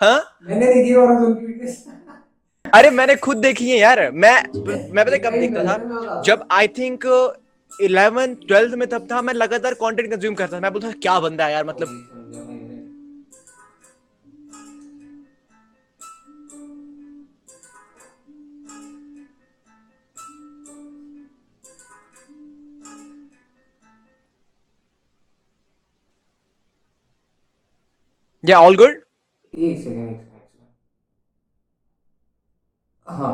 हाँ। 0.00 0.18
मैंने 0.48 0.66
देखी 0.66 0.94
और 0.94 1.08
अरे 2.64 2.90
मैंने 2.90 3.14
खुद 3.16 3.36
देखी 3.36 3.70
है 3.70 3.78
यार। 3.78 4.10
मैं 4.12 4.34
मैं 4.92 5.04
पता 5.04 5.16
कब 5.18 5.38
देखता 5.38 5.64
था? 5.64 6.22
जब 6.26 6.46
आई 6.52 6.68
थिंक 6.78 7.04
इलेवन 7.72 8.34
ट्वेल्थ 8.46 8.74
में 8.74 8.88
तब 8.88 9.06
था 9.12 9.22
मैं 9.22 9.34
लगातार 9.34 9.74
कंटेंट 9.74 10.10
कंज्यूम 10.10 10.34
करता 10.34 10.56
था। 10.56 10.60
मैं 10.60 10.72
बोलता 10.72 10.90
क्या 11.02 11.18
बंदा 11.20 11.46
है 11.46 11.52
यार 11.52 11.64
मतलब 11.66 12.49
Yeah, 28.44 28.58
all 28.60 28.74
good? 28.74 28.96
एक 29.54 29.78
सेकंड 29.82 30.10
एक 30.10 30.18
सेकंड 30.18 30.50
हाँ 33.06 33.32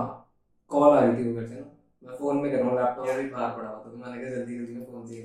कॉल 0.70 0.96
आ 0.96 1.00
रही 1.00 1.16
थी 1.16 1.28
उधर 1.30 1.46
से 1.46 1.54
ना। 1.54 1.64
मैं 2.02 2.16
फ़ोन 2.18 2.36
में 2.42 2.50
कर 2.50 2.58
रहा 2.58 2.66
हूँ 2.68 2.76
लैपटॉप 2.76 3.16
भी 3.16 3.28
बाहर 3.30 3.50
पड़ा 3.56 3.68
हुआ 3.68 3.78
था 3.78 3.90
तो 3.90 3.96
मैंने 3.98 4.18
कहा 4.18 4.30
जल्दी 4.30 4.56
जल्दी 4.56 4.74
में 4.74 4.84
फ़ोन 4.84 5.06
से 5.06 5.20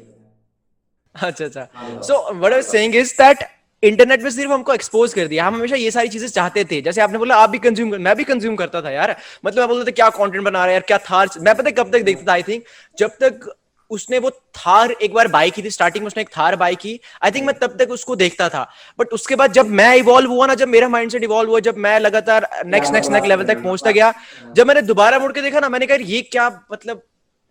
अच्छा 1.16 1.46
अच्छा। 1.46 1.68
So 2.02 2.18
what 2.34 2.52
I 2.52 2.58
am 2.58 2.64
saying 2.66 2.96
is 2.96 3.14
that 3.22 3.44
internet 3.84 4.24
पे 4.24 4.32
सिर्फ़ 4.32 4.52
हमको 4.52 4.74
एक्सपोज 4.74 5.14
कर 5.14 5.28
दिया। 5.28 5.46
हम 5.46 5.56
हमेशा 5.56 5.76
ये 5.76 5.92
सारी 5.92 6.10
चीज़ें 6.10 6.28
चाहते 6.28 6.64
थे। 6.72 6.82
जैसे 6.82 7.02
आपने 7.02 7.18
बोला 7.18 7.36
आप 7.44 7.50
भी 7.50 7.60
कंज्यूम 7.60 7.92
कर 7.92 7.98
मैं 8.08 8.16
भी 8.16 8.24
कंज्यूम 8.24 8.56
करता 8.56 8.82
था 8.82 8.90
यार। 8.92 9.16
मतलब 9.46 9.60
मैं 9.60 9.68
बोलता 9.70 9.86
था 9.88 9.92
क्या 9.96 10.10
कंटेंट 10.18 10.44
बना 10.46 10.60
रहा 10.60 10.68
है 10.68 10.74
यार? 10.74 10.82
क्या 10.88 10.98
थार 11.10 11.30
मैं 11.48 11.56
पता 11.56 11.72
कब 11.82 11.92
तक 11.94 12.04
देखता 12.10 12.26
था 12.28 12.34
आई 12.34 12.44
थिंक 12.50 12.64
जब 12.98 13.18
तक 13.24 13.50
उसने 13.92 14.20
वो 14.20 14.30
थार 14.58 14.92
एक 14.94 15.14
बार 15.14 15.28
बाई 15.30 15.52
की 15.52 15.62
थी 15.64 15.70
स्टार्टिंग 15.72 16.04
में 16.04 16.08
उसने 16.08 16.22
एक 16.22 16.30
थार 16.38 16.56
बाई 16.56 16.76
की। 16.76 17.00
आई 17.24 17.32
थिंक 17.32 17.46
मैं 17.48 17.56
तब 17.60 17.76
तक 17.80 17.92
उसको 17.92 18.16
देखता 18.16 18.50
था। 18.50 18.64
बट 19.00 19.14
उसके 19.14 19.36
बाद 19.36 19.52
जब 19.54 19.68
मैं 19.72 19.96
इवॉल्व 19.98 20.32
हुआ 20.32 20.48
ना 20.48 20.56
जब 20.56 20.68
मेरा 20.70 20.90
माइंड 20.90 21.12
सेट 21.12 21.24
इवॉल्व 21.24 21.50
हुआ 21.50 21.60
जब 21.62 21.78
मैं 21.80 22.00
लगातार 22.00 22.48
नेक्स्ट 22.66 22.94
नेक्स्ट 22.94 23.12
नेक्स्ट 23.12 23.28
लेवल 23.30 23.44
तक 23.46 23.62
पहुँचता 23.64 23.92
गया 23.92 24.14
जब 24.56 24.68
मैंने 24.68 24.82
दोबारा 24.84 25.20
मुड़ 25.20 25.32
के 25.34 25.42
देखा 25.42 25.60
ना 25.60 25.70
मैंने 25.70 25.86
कहा 25.88 25.98
ये 26.04 26.22
क्या 26.24 26.50
मतलब 26.72 27.02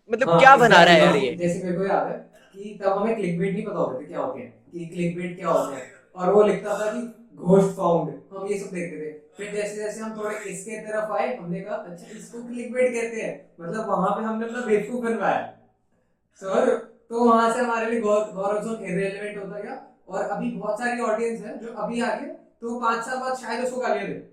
मतलब 0.09 0.29
हाँ, 0.29 0.37
क्या 0.37 0.55
बना 0.57 0.83
रहा 0.83 0.93
है 0.93 1.01
यार 1.01 1.15
ये? 1.15 1.35
जैसे 1.35 1.59
मेरे 1.59 1.77
को 1.77 1.85
याद 1.85 2.07
है 2.07 2.13
कि 2.53 2.79
तब 2.83 2.97
हमें 2.97 3.15
क्लिकबेट 3.15 3.53
नहीं 3.53 3.65
पता 3.65 3.79
होता 3.79 3.99
था 3.99 4.07
क्या 4.07 4.19
होते 4.19 4.39
हैं 4.39 4.51
कि 4.71 4.85
क्लिकबेट 4.85 5.35
क्या 5.37 5.49
होता 5.49 5.75
है। 5.77 5.91
और 6.19 6.33
वो 6.33 6.43
लिखता 6.43 6.73
था 6.75 6.91
कि 6.91 7.01
घोस्ट 7.37 7.75
फाउंड 7.75 8.13
हम 8.31 8.47
ये 8.47 8.57
सब 8.59 8.73
देखते 8.73 8.97
थे। 8.99 9.13
फिर 9.37 9.53
जैसे 9.53 9.75
जैसे 9.75 10.01
हम 10.01 10.13
थोड़े 10.17 10.35
इसके 10.51 10.77
तरफ़ 10.87 11.11
आए 11.13 11.35
हमने 11.37 11.61
कहा 11.61 11.75
अच्छा 11.75 12.07
इसको 12.17 12.43
क्लिकबेट 12.43 12.93
कहते 12.93 13.21
हैं। 13.21 13.33
मतलब 13.61 13.87
वहाँ 13.89 14.11
पे 14.11 14.23
हमने 14.23 14.45
अपना 14.45 14.65
बेवकूफ़ 14.65 15.03
बनवाया। 15.05 15.41
सर 16.39 16.69
तो 17.09 17.23
वहाँ 17.25 17.53
से 17.53 17.59
हमारे 17.59 17.89
लिए 17.91 17.99
गौर- 18.01 18.33
गौरव 18.33 18.61
जोन 18.63 18.83
इरेलीवेंट 18.85 19.37
होता 19.37 19.59
गया 19.59 19.81
और 20.09 20.23
अभी 20.25 20.49
बहुत 20.51 20.79
सारी 20.79 21.01
ऑडियंस 21.01 21.41
है 21.41 21.57
जो 21.59 21.73
अभी 21.77 22.01
आके 22.01 22.25
तो 22.25 22.79
पाँच 22.79 23.05
साल 23.05 23.17
बाद 23.19 23.37
शायद 23.37 23.63
उसको 23.65 23.81
गालियाँ 23.81 24.07
दे। 24.07 24.29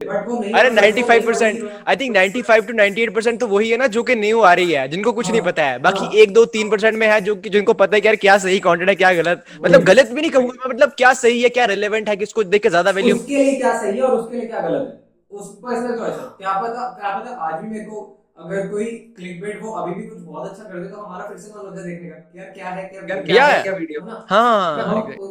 अरे 0.00 0.08
कर 0.10 0.14
सकता, 0.14 0.30
वो 0.30 0.76
95% 0.76 1.56
hero 1.56 1.68
है। 1.70 1.82
आई 1.88 1.96
थिंक 1.96 2.14
95 2.16 2.66
टू 2.66 2.72
98% 2.74 3.40
तो 3.40 3.46
वही 3.46 3.70
है 3.70 3.76
ना 3.76 3.86
जो 3.86 4.02
कि 4.02 4.14
न्यू 4.14 4.40
आ 4.40 4.52
रही 4.52 4.72
है 4.72 4.86
जिनको 4.88 5.12
कुछ 5.12 5.30
नहीं 5.30 5.40
हाँ, 5.40 5.50
पता 5.50 5.64
है। 5.64 5.78
बाकी 5.78 6.04
हाँ। 6.04 6.12
एक 6.14 6.32
दो 6.34 6.44
तीन 6.54 6.70
परसेंट 6.70 6.96
में 6.98 7.06
है 7.08 7.20
जो 7.20 7.34
कि 7.36 7.50
जिनको 7.50 7.72
पता 7.74 7.96
है 7.96 8.00
कि 8.00 8.08
यार 8.08 8.16
क्या 8.16 8.36
सही 8.38 8.58
कंटेंट 8.60 8.88
है 8.88 8.94
क्या 8.94 9.12
गलत। 9.14 9.44
मतलब 9.64 9.82
गलत 9.84 10.10
भी 10.12 10.20
नहीं 10.20 10.30
कहूँगा 10.30 10.68
मतलब 10.68 10.92
क्या 10.96 11.12
सही 11.14 11.42
है 11.42 11.48
क्या 11.48 11.64
रिलेवेंट 11.64 12.08
है 12.08 12.16
किसको 12.16 12.44
देख 12.44 12.62
के 12.62 12.68
ज़्यादा 12.68 12.90
वैल्यू 12.90 13.16
उसके 13.16 13.44
लिए 13.44 13.54
क्या 13.56 13.78
सही 13.80 13.96
है 13.96 14.02
और 14.02 14.18
उसके 14.18 14.36
लिए 14.36 14.46
क्या 14.46 14.60
गलत 14.60 14.88
है? 14.88 15.38
उस 15.38 15.54
पर्सनल 15.62 15.96
चॉइस 15.98 16.14
है 16.14 16.24
क्या 16.38 16.60
पता 16.62 16.88
क्या 17.00 17.18
पता 17.18 17.36
आज 17.48 17.62
भी 17.62 17.68
मेरे 17.68 17.84
को 17.84 18.00
अगर 18.50 18.68
कोई 18.68 18.86
क्लिकबेट 19.16 19.60
वो 19.62 19.70
अभी 19.72 19.94
भी 19.94 20.02
कुछ 20.02 20.18
बहुत 20.20 20.44
अच्छा 20.44 20.64
कर 20.64 20.78
दे 20.78 20.88
तो 20.88 20.96
हमारा 20.96 21.26
फिर 21.26 21.38
से 21.38 21.48
मन 21.48 21.66
होता 21.66 21.80
है 21.80 21.86
देखने 21.86 22.08
का 22.10 22.16
यार 22.36 22.50
क्या 22.52 22.70
है 22.70 22.82
क्या 22.86 23.10
यार 23.10 23.22
क्या 23.24 23.24
क्या 23.24 23.46
है 23.46 23.56
है? 23.56 23.62
क्या 23.62 23.72
वीडियो 23.74 24.00
ना? 24.02 24.24
हाँ 24.28 24.84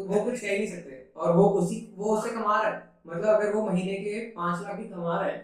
वो 0.08 0.20
कुछ 0.22 0.40
कह 0.40 0.58
नहीं 0.58 0.68
सकते। 0.68 0.98
और 1.18 1.36
वो 1.36 1.48
उसी 1.60 1.78
वो 2.00 2.14
उससे 2.14 2.32
कमा 2.32 2.60
रहा 2.60 2.72
है। 2.72 2.78
मतलब 3.08 3.30
अगर 3.30 3.54
वो 3.54 3.62
महीने 3.64 3.96
के 3.98 4.20
पाँच 4.36 4.62
लाख 4.64 4.80
ही 4.80 4.86
कमा 4.86 5.18
रहा 5.18 5.28
है 5.28 5.38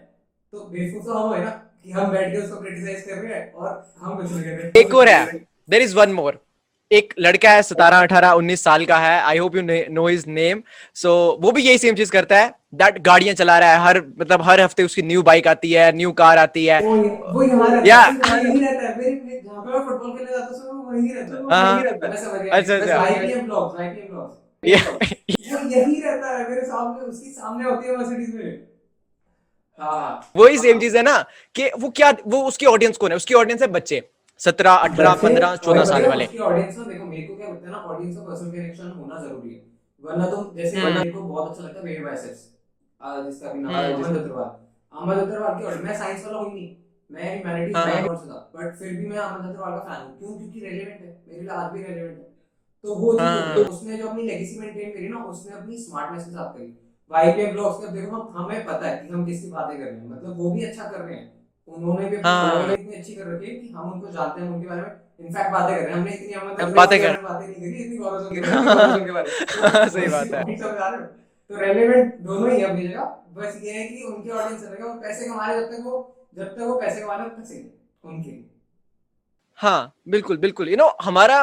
तो 0.52 0.64
बेवकूफ़ 0.68 1.06
तो 1.06 1.18
हम 1.18 1.32
है 1.32 1.40
ना 1.40 1.50
कि 1.84 1.92
हम 1.92 2.10
बैठ 2.10 2.32
के 2.32 2.38
उसको 2.38 2.56
क्रिटिसाइज 2.56 3.04
कर 3.04 3.18
रहे 3.18 3.34
हैं 3.34 3.54
और 3.56 3.84
हम 4.02 4.16
कुछ 4.16 4.32
नहीं 4.32 4.44
कर 4.44 4.56
रहे। 4.56 4.70
एक 4.74 4.94
और 4.94 5.08
है। 5.08 5.24
देर 5.68 5.82
इज़ 5.82 5.96
वन 5.96 6.12
मोर 6.12 6.40
एक 6.92 7.14
लड़का 7.18 7.50
है 7.50 7.62
सतारह 7.62 7.96
अठारह 7.96 8.30
उन्नीस 8.30 8.64
साल 8.64 8.84
का 8.84 8.98
है। 8.98 9.20
I 9.22 9.38
hope 9.38 9.56
you 9.56 9.62
know 9.94 10.08
his 10.08 10.24
name 10.28 10.62
so 10.94 11.38
वो 11.40 11.52
भी 11.52 11.62
यही 11.62 11.78
सेम 11.78 11.94
चीज़ 11.94 12.12
करता 12.12 12.38
है। 12.38 12.54
दैट 12.74 13.02
गाड़ियाँ 13.02 13.34
चला 13.34 13.58
रहा 13.58 13.72
है। 13.72 13.78
हर 13.78 14.02
मतलब 14.18 14.42
हर 14.42 14.60
हफ़्ते 14.60 14.82
उसकी 14.82 15.02
न्यू 15.02 15.22
बाइक 15.22 15.48
आती 15.48 15.72
है 15.72 15.92
न्यू 15.92 16.12
कार 16.12 16.38
आती 16.38 16.66
है। 16.66 16.82
या 16.82 16.88
वो 17.32 17.42
यहाँ 17.42 17.68
रहता 17.70 17.82
Yeah. 17.82 18.30
है 18.30 18.38
वो 18.38 18.48
यहीं 18.48 18.60
रहता 18.60 18.88
है। 18.88 18.98
मेरे 18.98 19.10
मेरे- 19.10 19.44
जहाँ 19.44 19.62
पे 19.62 19.72
मैं 19.72 19.78
फुटबॉल 19.78 20.10
खेलने 20.10 20.32
जाता 20.32 20.68
हूँ 20.68 20.84
वो 20.84 20.92
वहीं 20.92 21.14
रहता 21.14 22.06
है। 22.06 22.48
अच्छा, 22.48 22.74
अच्छा। 22.74 23.04
यहीं 25.66 26.02
रहता 26.02 26.38
है। 26.38 26.50
मेरे 26.50 26.62
सामने 26.62 27.06
उसकी 27.06 27.30
सामने 27.30 27.70
होती 27.70 27.88
है 27.88 27.96
मर्सिडीज 27.96 28.34
में। 28.34 28.66
हाँ। 29.80 30.30
वही 30.36 30.58
सेम 30.58 30.80
चीज़ 30.80 30.96
है 30.96 31.02
ना 31.02 31.24
कि 31.54 31.70
वो 31.78 31.88
क्या 31.88 32.16
वो 32.26 32.42
उसकी 32.42 32.66
ऑडियंस 32.66 32.96
कौन 32.96 33.10
है? 33.10 33.16
उसकी 33.16 33.34
ऑडियंस 33.34 33.62
है 33.62 33.68
बच्चे। 33.68 34.08
सत्रह 34.40 34.74
अठारह 34.82 35.14
पंद्रह 35.18 35.56
चौदह 35.58 35.84
साल 35.86 36.06
वाले 36.06 36.26
ऑडियंस 36.26 36.76
ना 36.76 36.84
देखो 36.84 37.04
मेरे 37.06 37.22
को 37.22 37.36
क्या 37.36 37.48
लगता 37.48 37.66
है 37.66 37.72
ना 37.72 37.78
ऑडियंस 37.86 38.16
का 38.16 38.22
पर्सनल 38.22 38.50
कनेक्शन 38.50 38.90
होना 38.92 39.18
ज़रूरी 39.18 39.54
है 39.54 39.62
वरना 40.02 40.26
तुम 40.26 40.50
जैसे 40.56 40.76
हम्म। 40.78 40.94
मेरे 40.94 41.12
को 41.12 41.22
बहुत 41.22 41.50
अच्छा 41.50 41.62
लगता 41.62 41.78
है 41.78 41.84
वेव 41.86 42.04
बाइसेप्स 42.04 42.44
जिसका 43.24 43.52
भी 43.52 43.60
नाम 43.60 43.74
है 43.74 43.92
हम्म। 43.94 44.16
अग्रवाल 44.16 44.50
अमन 44.92 45.14
अग्रवाल 45.16 45.58
की 45.58 45.64
ऑडियंस 45.64 45.84
मैं 45.84 45.96
साइंस 45.98 46.24
वाला 46.26 46.42
नहीं 46.42 46.68
मैं 47.10 47.30
ह्यूमैनिटीज 47.34 47.76
हाँ। 47.76 47.86
बैकग्राउंड 47.86 48.30
था 48.30 48.38
बट 48.54 48.76
फिर 48.76 48.92
भी 48.94 49.06
मैं 49.06 49.18
अमन 49.18 49.48
अग्रवाल 49.48 49.72
का 49.72 49.84
फ़ैन 49.84 50.02
हूँ 50.02 50.18
क्यों 50.18 50.36
क्योंकि 50.38 50.60
रेलेवेंट 50.60 51.00
है 51.00 51.16
मेरे 51.22 51.40
लिए 51.40 51.50
आज 51.54 51.72
भी 51.72 51.82
रेलेवेंट 51.82 52.18
है 52.18 52.26
तो 52.84 52.94
वो 52.96 53.16
हाँ। 53.18 53.54
तो 53.54 53.64
उसने 53.66 53.96
जो 53.96 54.08
अपनी 54.08 54.22
लेगेसी 54.24 54.58
मेंटेन 54.60 54.90
करी 54.90 55.08
ना 55.08 55.24
उसने 55.26 55.56
अपनी 55.56 55.78
स्मार्टनेस 55.78 56.24
के 56.24 56.30
साथ 56.32 56.52
करी 56.52 56.72
वाईपीएम 57.10 57.52
ब्लॉग्स 57.52 57.84
का 57.84 57.90
देखो 57.92 58.22
हमें 58.32 58.64
पता 58.64 58.88
है 58.88 58.96
कि 58.98 59.12
हम 59.14 59.24
किसकी 59.26 59.50
बातें 59.50 59.76
कर 59.76 59.84
रहे 59.84 59.94
हैं 59.94 60.08
मतलब 60.08 60.38
वो 60.38 60.50
भी 60.50 60.64
अच्छा 60.64 60.84
कर 60.86 61.00
रहे 61.00 61.16
हैं 61.16 61.37
उन्होंने 61.68 62.08
भी 62.08 62.16
हाँ। 62.24 62.72
इतनी 62.72 62.96
अच्छी 62.96 63.14
कर 63.14 63.26
रखी 63.26 63.46
है 63.46 63.54
कि 63.56 63.68
हम 63.70 63.92
उनको 63.92 64.10
जानते 64.12 64.40
हैं 64.40 64.48
उनके 64.48 64.68
बारे 64.68 64.80
में 64.82 65.26
इनफैक्ट 65.26 65.50
बातें 65.52 65.74
कर 65.76 65.82
रहे 65.82 65.90
हैं 65.90 65.98
हमने 65.98 66.14
इतनी 66.14 66.32
हम 66.62 66.72
बातें 66.74 66.98
कर- 67.00 67.22
बातें 67.22 67.46
नहीं 67.46 67.60
करी 67.62 67.84
इतनी 67.84 67.96
गौरव 67.98 69.04
के 69.06 69.12
बारे 69.12 69.30
में। 69.30 69.88
सही 69.96 70.06
बात 70.08 70.34
है 70.34 70.42
हो? 70.42 70.56
तो 71.50 71.60
रेलेवेंट 71.60 72.14
दोनों 72.22 72.50
ही 72.52 72.60
है 72.60 72.66
अपनी 72.68 72.88
जगह 72.88 73.14
बस 73.36 73.60
ये 73.62 73.72
है 73.72 73.86
कि 73.88 74.02
उनकी 74.04 74.30
ऑडियंस 74.30 74.62
रहेगा 74.64 74.86
वो 74.86 75.00
पैसे 75.00 75.28
कमा 75.28 75.46
रहे 75.46 75.60
जब 75.60 75.70
तक 75.72 75.82
वो 75.84 75.96
जब 76.36 76.54
तक 76.56 76.60
वो 76.62 76.78
पैसे 76.80 77.00
कमा 77.00 77.14
रहे 77.16 77.28
तब 77.28 77.36
तक 77.36 77.46
सही 77.46 77.62
उनके 78.04 78.36
हाँ 79.58 79.78
बिल्कुल 80.08 80.36
बिल्कुल 80.38 80.68
यू 80.68 80.76
नो 80.76 80.88
हमारा 81.02 81.38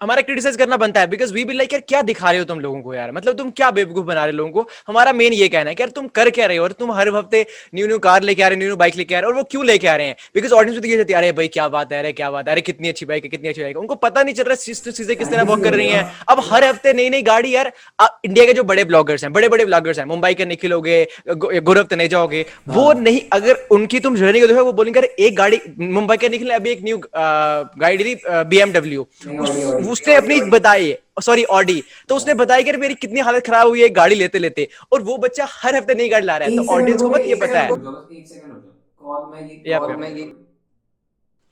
हमारा 0.00 0.22
क्रिटिसाइज 0.22 0.56
करना 0.56 0.76
बनता 0.76 1.00
है 1.00 1.06
बिकॉज़ 1.06 1.32
वी 1.34 1.44
बी 1.44 1.54
लाइक 1.54 1.72
यार 1.72 1.82
क्या 1.88 2.00
दिखा 2.02 2.30
रहे 2.30 2.38
हो 2.38 2.44
तुम 2.44 2.60
लोगों 2.60 2.80
को 2.82 2.92
यार? 2.94 3.10
मतलब 3.12 3.36
तुम 3.38 3.50
क्या 3.56 3.70
बेवकूफ़ 3.70 4.04
बना 4.06 4.24
रहे 4.24 4.32
हो 4.32 4.36
लोगों 4.36 4.50
को? 4.52 4.68
हमारा 4.88 5.12
मेन 5.12 5.32
ये 5.32 5.48
कहना 5.48 5.70
है 5.70 5.74
कि 5.74 5.82
यार 5.82 5.90
तुम 5.96 6.06
कर 6.08 6.30
क्या 6.30 6.46
रहे 6.46 6.56
हो? 6.56 6.64
और 6.64 6.72
तुम 6.72 6.92
हर 6.92 7.08
हफ़्ते 7.16 7.44
न्यू 7.74 7.86
न्यू 7.86 7.98
कार 8.06 8.22
लेके 8.22 8.42
आ 8.42 8.48
रहे 8.48 8.56
हो 8.56 8.58
न्यू 8.58 8.68
न्यू 8.68 8.76
बाइक 8.76 8.96
लेके 8.96 9.14
आ 9.14 9.18
रहे 9.18 9.26
हो 9.26 9.32
और 9.32 9.36
वो 9.38 9.42
क्यों 9.50 9.64
लेके 9.66 9.88
आ 9.88 9.96
रहे 9.96 10.06
हैं? 10.06 10.16
बिकॉज़ 10.34 10.52
ऑडियंस 10.52 10.84
ये 10.86 10.96
कहती 10.96 11.12
है 11.12 11.18
अरे 11.18 11.32
भाई 11.32 11.48
क्या 11.48 11.68
बात 11.74 11.92
है 11.92 11.98
अरे 11.98 12.12
क्या 12.12 12.30
बात 12.30 12.48
है 12.48 12.52
अरे 12.52 12.60
कितनी 12.60 12.88
अच्छी 12.88 13.06
बाइक 13.06 13.24
है 13.24 13.30
कितनी 13.30 13.48
अच्छी 13.48 13.62
बाइक 13.62 13.76
है। 13.76 13.80
उनको 13.80 13.94
पता 14.06 14.22
नहीं 14.22 14.34
चल 14.34 14.44
रहा 14.44 14.54
चीज- 14.54 14.88
चीज़ें 14.90 15.16
किस 15.16 15.28
तरह 15.28 15.42
वर्क 15.50 15.62
कर 15.64 15.74
रही 15.74 15.88
है। 15.88 16.04
अब 16.28 16.40
हर 16.50 16.64
हफ़्ते 16.64 16.92
नई 16.92 17.10
नई 17.10 17.22
गाड़ी 17.22 17.54
यार 17.54 17.72
इंडिया 18.24 18.46
के 18.46 18.52
जो 18.52 18.64
बड़े 18.72 18.84
ब्लॉगर्स 18.84 19.24
हैं 19.24 19.32
बड़े 19.32 19.48
बड़े 19.48 19.64
ब्लॉगर्स 19.64 19.98
हैं 19.98 20.06
मुंबई 20.06 20.34
के 20.34 20.44
निखिल 20.46 20.72
हो 20.72 20.80
गए 20.80 21.06
गौरव 21.28 21.82
तनेजा 21.90 22.18
हो। 22.18 22.28
गए 22.28 22.44
वो 22.68 22.92
नहीं 23.00 23.20
अगर 23.32 23.66
उनकी 23.70 24.00
तुम 24.00 24.16
जर्नी 24.16 24.40
को 24.40 24.46
देखो 24.46 24.64
वो 24.64 24.72
बोलेंगे 24.72 25.00
एक 25.26 25.36
गाड़ी 25.36 25.60
मुंबई 25.80 26.16
के 26.16 26.28
निखिल 26.28 26.50
अभी 26.54 26.70
एक 26.70 26.82
न्यू 26.84 26.98
गाड़ी 27.16 28.14
बीएमडब्ल्यू 28.26 29.06
Audi, 29.20 29.62
Audi. 29.62 29.89
उसने 29.90 30.14
अपनी 30.14 30.40
बताई 30.50 30.94
सॉरी 31.22 31.44
ऑडी 31.52 31.82
तो 32.08 32.16
उसने 32.16 32.34
बताया 32.34 32.62
कि 32.62 32.72
मेरी 32.76 32.94
कितनी 32.94 33.20
हालत 33.20 33.46
खराब 33.46 33.68
हुई 33.68 33.82
है 33.82 33.88
गाड़ी 33.92 34.14
लेते 34.14 34.38
लेते 34.38 34.68
और 34.92 35.02
वो 35.02 35.16
बच्चा 35.18 35.46
हर 35.52 35.76
हफ़्ते 35.76 35.94
नई 35.94 36.08
गाड़ी 36.08 36.26
ला 36.26 36.36
रहा 36.36 36.46
है 36.46 36.50
तो 36.50 36.62
ऑडियंस 36.70 37.02
को 37.02 37.10
मत 37.10 37.26
ये 37.26 37.34
पता 37.36 37.62
है 37.62 37.72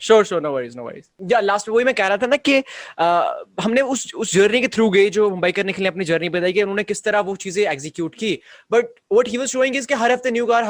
sure 0.00 0.24
sure 0.24 0.42
no 0.42 0.50
worries 0.52 0.76
no 0.76 0.82
worries 0.84 1.32
या 1.32 1.40
लास्ट 1.40 1.68
वही 1.68 1.84
मैं 1.84 1.94
कह 1.94 2.06
रहा 2.06 2.16
था 2.16 2.26
ना 2.26 2.36
कि 2.36 2.62
आ, 2.98 3.32
हमने 3.60 3.80
उस 3.80 4.12
उस 4.14 4.32
जर्नी 4.34 4.60
के 4.60 4.68
थ्रू 4.68 4.88
गए 4.90 5.08
जो 5.10 5.28
मुंबई 5.30 5.52
करने 5.52 5.72
के 5.72 5.82
लिए 5.82 5.90
अपनी 5.90 6.04
जर्नी 6.04 6.28
बताई 6.28 6.52
कि 6.52 6.62
उन्होंने 6.62 6.84
किस 6.84 7.04
तरह 7.04 7.20
वो 7.20 7.34
चीज़ें 7.36 7.64
एग्जीक्यूट 7.64 8.14
की। 8.14 8.32
But 8.72 8.84
what 9.12 9.28
he 9.28 9.38
was 9.38 9.48
showing 9.48 9.76
is 9.76 9.86
कि 9.86 9.94
हर 9.94 10.12
हफ़्ते 10.12 10.30
new 10.30 10.46
car 10.46 10.64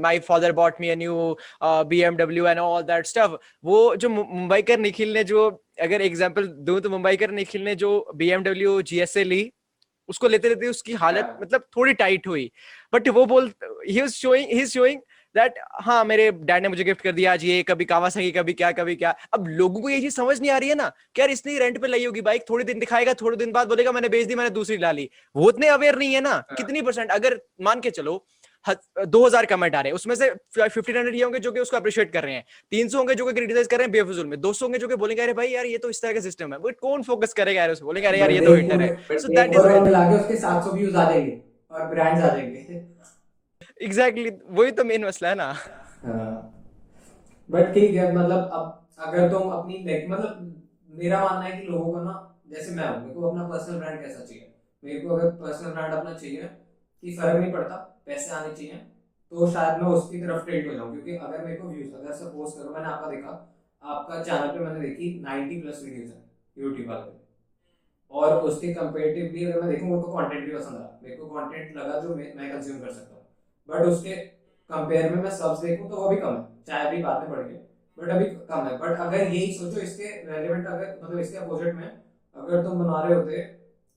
my 0.00 0.18
father 0.28 0.52
bought 0.52 0.80
me 0.80 0.88
a 0.88 0.94
new 0.96 1.36
BMW 1.62 2.46
and 2.46 2.58
all 2.58 2.82
that 2.82 3.06
stuff 3.06 3.36
वो 3.64 3.94
जो 3.96 4.08
मुंबई 4.08 4.62
कर 4.62 4.78
निखिल 4.78 5.12
ने 5.14 5.24
जो 5.24 5.48
अगर 5.82 6.02
एग्जांपल 6.02 6.46
दूँ 6.68 6.80
तो 6.80 6.90
मुंबई 6.90 7.16
कर 7.16 7.30
निखिल 7.30 7.62
ने 7.62 7.74
जो 7.74 7.90
बीएमडब्ल्यू 8.16 8.80
जीएसए 8.82 9.24
ली 9.24 9.50
उसको 10.08 10.28
लेते 10.28 10.48
लेते 10.48 10.68
उसकी 10.68 10.92
हालत 10.94 11.24
Yeah. 11.24 11.42
मतलब 11.42 11.60
थोड़ी 11.76 11.92
टाइट 11.94 12.26
हुई। 12.26 12.50
बट 12.92 13.08
वो 13.08 13.24
बोल 13.26 13.50
he 13.88 14.00
was 14.00 14.10
showing 14.12 14.52
he 14.52 14.60
is 14.60 14.70
showing 14.72 15.00
that 15.38 15.58
हाँ 15.82 16.04
मेरे 16.04 16.30
डैड 16.44 16.62
ने 16.62 16.68
मुझे 16.68 16.84
गिफ्ट 16.84 17.02
कर 17.02 17.12
दिया 17.12 17.32
आज 17.32 17.44
ये 17.44 17.62
कभी 17.64 17.84
कावासाकी 17.86 18.30
कभी 18.32 18.52
क्या 18.54 18.70
कभी 18.72 18.94
क्या। 18.96 19.14
अब 19.34 19.46
लोगों 19.50 19.80
को 19.82 19.88
ये 19.88 20.00
चीज़ 20.00 20.14
समझ 20.14 20.40
नहीं 20.40 20.50
आ 20.50 20.58
रही 20.58 20.68
है 20.68 20.74
ना 20.76 20.88
कि 21.14 21.20
यार 21.20 21.30
इसने 21.30 21.58
रेंट 21.58 21.80
पे 21.82 21.88
लाई 21.88 22.04
होगी 22.04 22.20
बाइक 22.22 22.44
थोड़ी 22.50 22.64
दिन 22.64 22.78
दिखाएगा 22.78 23.14
थोड़े 23.20 23.36
दिन 23.36 23.52
बाद 23.52 23.68
बोलेगा 23.68 23.92
मैंने 23.92 24.08
बेच 24.08 24.26
दी 24.26 24.34
मैंने 24.34 24.50
दूसरी 24.52 24.76
ला 24.78 24.92
ली। 24.92 25.08
वो 25.36 25.48
उतने 25.48 25.68
अवेयर 25.70 25.98
नहीं 25.98 26.14
है 26.14 26.20
ना 26.22 26.36
कितनी 26.52 26.82
परसेंट 26.82 27.10
अगर 27.12 27.40
मान 27.62 27.80
के 27.80 27.90
चलो 27.92 28.24
दो 29.08 29.24
हज़ार 29.26 29.46
कमेंट 29.46 29.74
आ 29.74 29.80
रहे 29.80 29.90
हैं 29.90 29.94
उसमें 29.94 30.14
से 30.14 30.30
फिफ्टीन 30.58 30.96
हंड्रेड 30.96 31.14
ये 31.14 31.22
होंगे 31.22 31.38
जो 31.40 31.52
कि 31.52 31.60
उसको 31.60 31.76
अप्रिशिएट 31.76 32.12
कर 32.12 32.24
रहे 32.24 32.34
हैं 32.34 32.44
तीन 32.72 32.88
सौ 32.88 32.98
होंगे 32.98 33.14
जो 33.14 33.26
कि 33.26 33.32
क्रिटिसाइज 33.32 33.66
कर 33.66 33.76
रहे 33.76 33.84
हैं 33.84 33.92
बेफजूल 33.92 34.26
में 34.26 34.40
दो 34.40 34.52
सौ 34.52 34.66
होंगे 34.66 34.78
जो 34.78 34.88
कि 34.88 34.96
बोलेंगे 34.96 35.22
अरे 35.22 35.32
भाई 35.34 35.48
यार 35.48 35.66
ये 35.66 35.78
तो 35.78 35.90
इस 35.90 36.02
तरह 36.02 36.12
का 36.12 36.20
सिस्टम 36.20 36.52
है। 36.52 36.58
बट 36.60 36.78
कौन 36.80 37.02
फोकस 37.02 37.32
करेगा 37.34 37.60
यार 37.60 37.70
उस 37.70 37.80
पे? 37.80 37.84
बोलेंगे 37.84 38.08
अरे 38.08 38.18
यार 38.20 38.30
ये 38.30 38.40
तो 38.40 38.54
हिटर 38.54 38.80
है। 38.82 39.18
सो 39.18 39.28
दैट 39.30 39.54
इज़ 39.54 39.60
उसके 40.20 40.36
700 40.38 40.74
व्यूज़ 40.74 40.96
आ 40.96 41.10
जाएँगे 41.10 41.40
और 41.70 41.86
ब्रांड्स 41.88 42.22
आ 42.22 42.28
जाएँगे। 42.28 42.80
एग्जैक्टली 43.80 44.30
वही 44.52 44.70
तो 44.72 44.84
मेन 44.84 45.04
मसला 45.04 45.28
है 45.28 45.34
ना। 45.36 45.52
बट 47.50 47.72
ठीक 47.74 47.94
है 47.94 48.12
मतलब 48.12 48.50
अब 48.54 48.72
अगर 49.04 49.28
तुम 49.30 49.48
अपनी 49.50 49.78
मतलब 50.04 50.44
मेरा 50.90 51.18
मानना 51.20 51.44
है 51.44 51.52
कि 51.54 51.64
लोगों 51.64 51.90
को 51.90 52.00
ना, 52.00 52.12
जैसे 52.48 52.70
मैं 52.70 52.84
हूँ, 52.84 52.98
मेरे 53.00 53.14
को 53.14 53.28
अपना 53.28 53.42
पर्सनल 53.48 53.76
ब्रांड 53.76 54.00
कैसा 54.00 54.20
चाहिए? 54.20 54.46
मेरे 54.82 55.00
को 55.00 55.08
अगर 55.10 55.30
पर्सनल 55.38 55.70
ब्रांड 55.70 55.92
अपना 55.92 56.12
चाहिए 56.14 56.48
कि 57.02 57.10
फ़र्क 57.12 57.36
नहीं 57.36 57.52
पड़ता, 57.52 57.76
पैसे 58.06 58.30
आने 58.32 58.50
चाहिए 58.52 58.80
तो 59.32 59.46
शायद 59.48 59.78
मैं 59.78 59.88
उसकी 59.90 60.18
तरफ़ 60.18 60.44
ट्रेड 60.44 60.66
हो 60.66 60.74
जाऊँ। 60.74 60.90
क्योंकि 60.94 61.16
अगर 61.26 61.40
मेरे 61.40 61.56
को 61.56 61.68
व्यूज़ 61.68 61.94
अगर 61.94 62.12
सपोज़ 62.14 62.54
करो, 62.54 62.70
मैंने 62.70 62.86
आपका 62.86 63.08
देखा, 63.08 63.30
आपका 63.82 64.20
चैनल 64.20 64.48
पे 64.50 64.58
मैंने 64.60 64.80
देखी 64.80 65.10
90 65.22 65.60
प्लस 65.60 65.82
वीडियोस 65.82 66.10
हैं 66.10 66.24
यूट्यूब 66.56 66.88
वाले 66.88 67.12
और 68.12 68.34
उसके 68.44 68.72
कंपेरेटिवली 68.74 69.44
अगर 69.44 69.60
मैं 69.60 69.68
देखूँ, 69.68 69.88
मेरे 69.88 70.00
को 70.00 70.08
कंटेंट 70.12 70.42
भी 70.42 70.50
पसंद 70.50 70.80
आया 70.80 70.98
मेरे 71.02 71.16
को 71.16 71.28
कंटेंट 71.30 71.72
लगा 71.72 71.98
जो 71.98 72.14
मैं 72.14 72.26
कंज्यूम 72.46 72.78
कर 72.78 72.88
सकता 72.90 73.14
हूँ। 73.14 73.17
बट 73.68 73.86
उसके 73.86 74.14
कंपेयर 74.70 75.10
में 75.10 75.22
मैं 75.22 75.30
सब्स 75.32 75.60
देखूँ 75.60 75.88
तो 75.90 75.96
वो 75.96 76.08
भी 76.08 76.16
कम 76.18 76.34
है। 76.34 76.64
चाहे 76.66 76.86
अभी 76.88 77.02
बाद 77.02 77.22
में 77.22 77.30
बढ़ 77.30 77.40
गए 77.40 77.60
बट 77.98 78.08
अभी 78.10 78.24
कम 78.46 78.66
है। 78.66 78.76
बट 78.78 79.00
अगर 79.00 79.18
यही 79.18 79.52
सोचो 79.54 79.80
इसके 79.80 80.08
रेलिवेंट 80.26 80.66
अगर 80.66 80.98
मतलब 81.02 81.18
इसके 81.18 81.36
अपोजिट 81.38 81.74
में 81.74 81.86
अगर 81.86 82.62
तुम 82.64 82.84
बना 82.84 83.02
रहे 83.02 83.14
होते 83.14 83.46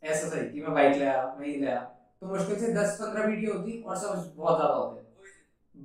ऐसा 0.04 0.28
सही 0.28 0.50
कि 0.50 0.62
मैं 0.62 0.74
बाइक 0.74 0.98
लाया 0.98 1.36
मैं 1.40 1.48
ये 1.48 1.60
लाया 1.60 1.80
तो 2.22 2.28
मुश्किल 2.28 2.60
से 2.60 2.74
दस 2.74 2.98
पंद्रह 3.02 3.26
वीडियो 3.26 3.54
होती 3.54 3.82
और 3.82 3.98
सब 3.98 4.34
बहुत 4.38 4.58
ज़्यादा 4.58 4.74
होते। 4.74 5.00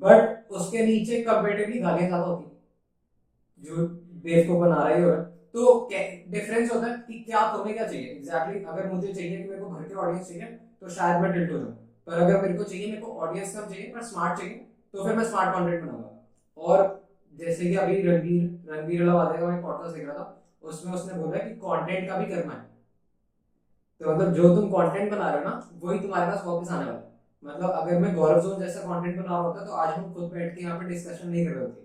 बट 0.02 0.52
उसके 0.52 0.86
नीचे 0.86 1.20
कंपेरेटिवली 1.22 1.78
गालियाँ 1.80 2.08
ज़्यादा 2.08 2.24
होती। 2.24 2.54
जो 3.62 3.86
बेस 4.24 4.46
को 4.46 4.58
बना 4.60 4.82
रही 4.82 5.02
हो। 5.02 5.10
तो 5.54 5.88
डिफरेंस 5.92 6.72
होता 6.72 6.86
है 6.86 6.94
कि 6.98 7.18
क्या 7.20 7.40
तुम्हें 7.52 7.74
क्या 7.74 7.86
चाहिए? 7.86 8.06
एग्जैक्टली 8.06 8.54
exactly, 8.54 8.68
अगर 8.68 8.92
मुझे 8.92 9.12
चाहिए 9.12 9.36
कि 9.36 9.48
मेरे 9.48 9.60
को 9.60 9.68
घर 9.68 9.82
के 9.84 9.94
ऑडियंस 9.96 10.28
चाहिए 10.28 10.46
तो 10.80 10.88
शायद 10.90 11.22
मैं 11.22 11.32
टिल्ट 11.32 11.52
हो 11.52 11.58
जाऊँ। 11.58 11.85
पर 12.06 12.12
अगर 12.14 12.40
मेरे 12.42 12.54
को 12.54 12.64
चाहिए, 12.64 12.86
मेरे 12.86 13.00
को 13.02 13.12
ऑडियंस 13.12 13.56
कम 13.56 13.68
चाहिए, 13.68 13.90
पर 13.92 14.02
स्मार्ट 14.04 14.38
चाहिए 14.38 14.66
तो 14.94 15.04
फिर 15.04 15.16
मैं 15.16 15.24
स्मार्ट 15.24 15.54
कंटेंट 15.54 15.82
बनाऊँगा। 15.82 16.10
और 16.58 17.08
जैसे 17.34 17.64
कि 17.64 17.74
अभी 17.76 18.00
रणवीर 18.02 18.72
रणवीर 18.72 19.02
वाले 19.04 19.38
का 19.38 19.46
मैं 19.46 19.62
पॉडकास्ट 19.62 19.96
देख 19.96 20.06
रहा 20.06 20.14
था, 20.14 20.42
उसमें 20.62 20.92
उसने 20.92 21.14
बोला 21.14 21.38
कि 21.38 21.50
कंटेंट 21.56 22.08
का 22.08 22.16
भी 22.16 22.26
करना 22.26 22.52
है। 22.52 22.64
तो 24.00 24.14
मतलब 24.14 24.32
जो 24.34 24.54
तुम 24.56 24.70
कंटेंट 24.70 25.10
बना 25.10 25.28
रहे 25.30 25.42
हो 25.42 25.48
ना, 25.48 25.70
वही 25.74 25.98
तुम्हारे 26.00 26.30
पास 26.30 26.42
वापस 26.46 26.70
आने 26.70 26.84
वाला 26.84 26.98
है। 26.98 27.04
मतलब 27.42 27.70
अगर 27.72 27.98
मैं 27.98 28.14
गौरव 28.14 28.40
जोन 28.42 28.58
जैसा 28.60 28.80
कंटेंट 28.82 29.16
बना 29.16 29.28
रहा 29.28 29.38
होता 29.38 29.64
तो 29.66 29.72
आज 29.74 29.94
हम 29.94 30.12
खुद 30.14 30.30
बैठ 30.32 30.54
के 30.54 30.62
यहाँ 30.62 30.78
पे 30.78 30.88
डिस्कशन 30.88 31.28
नहीं 31.28 31.46
कर 31.46 31.52
रहे 31.52 31.64
होते। 31.64 31.84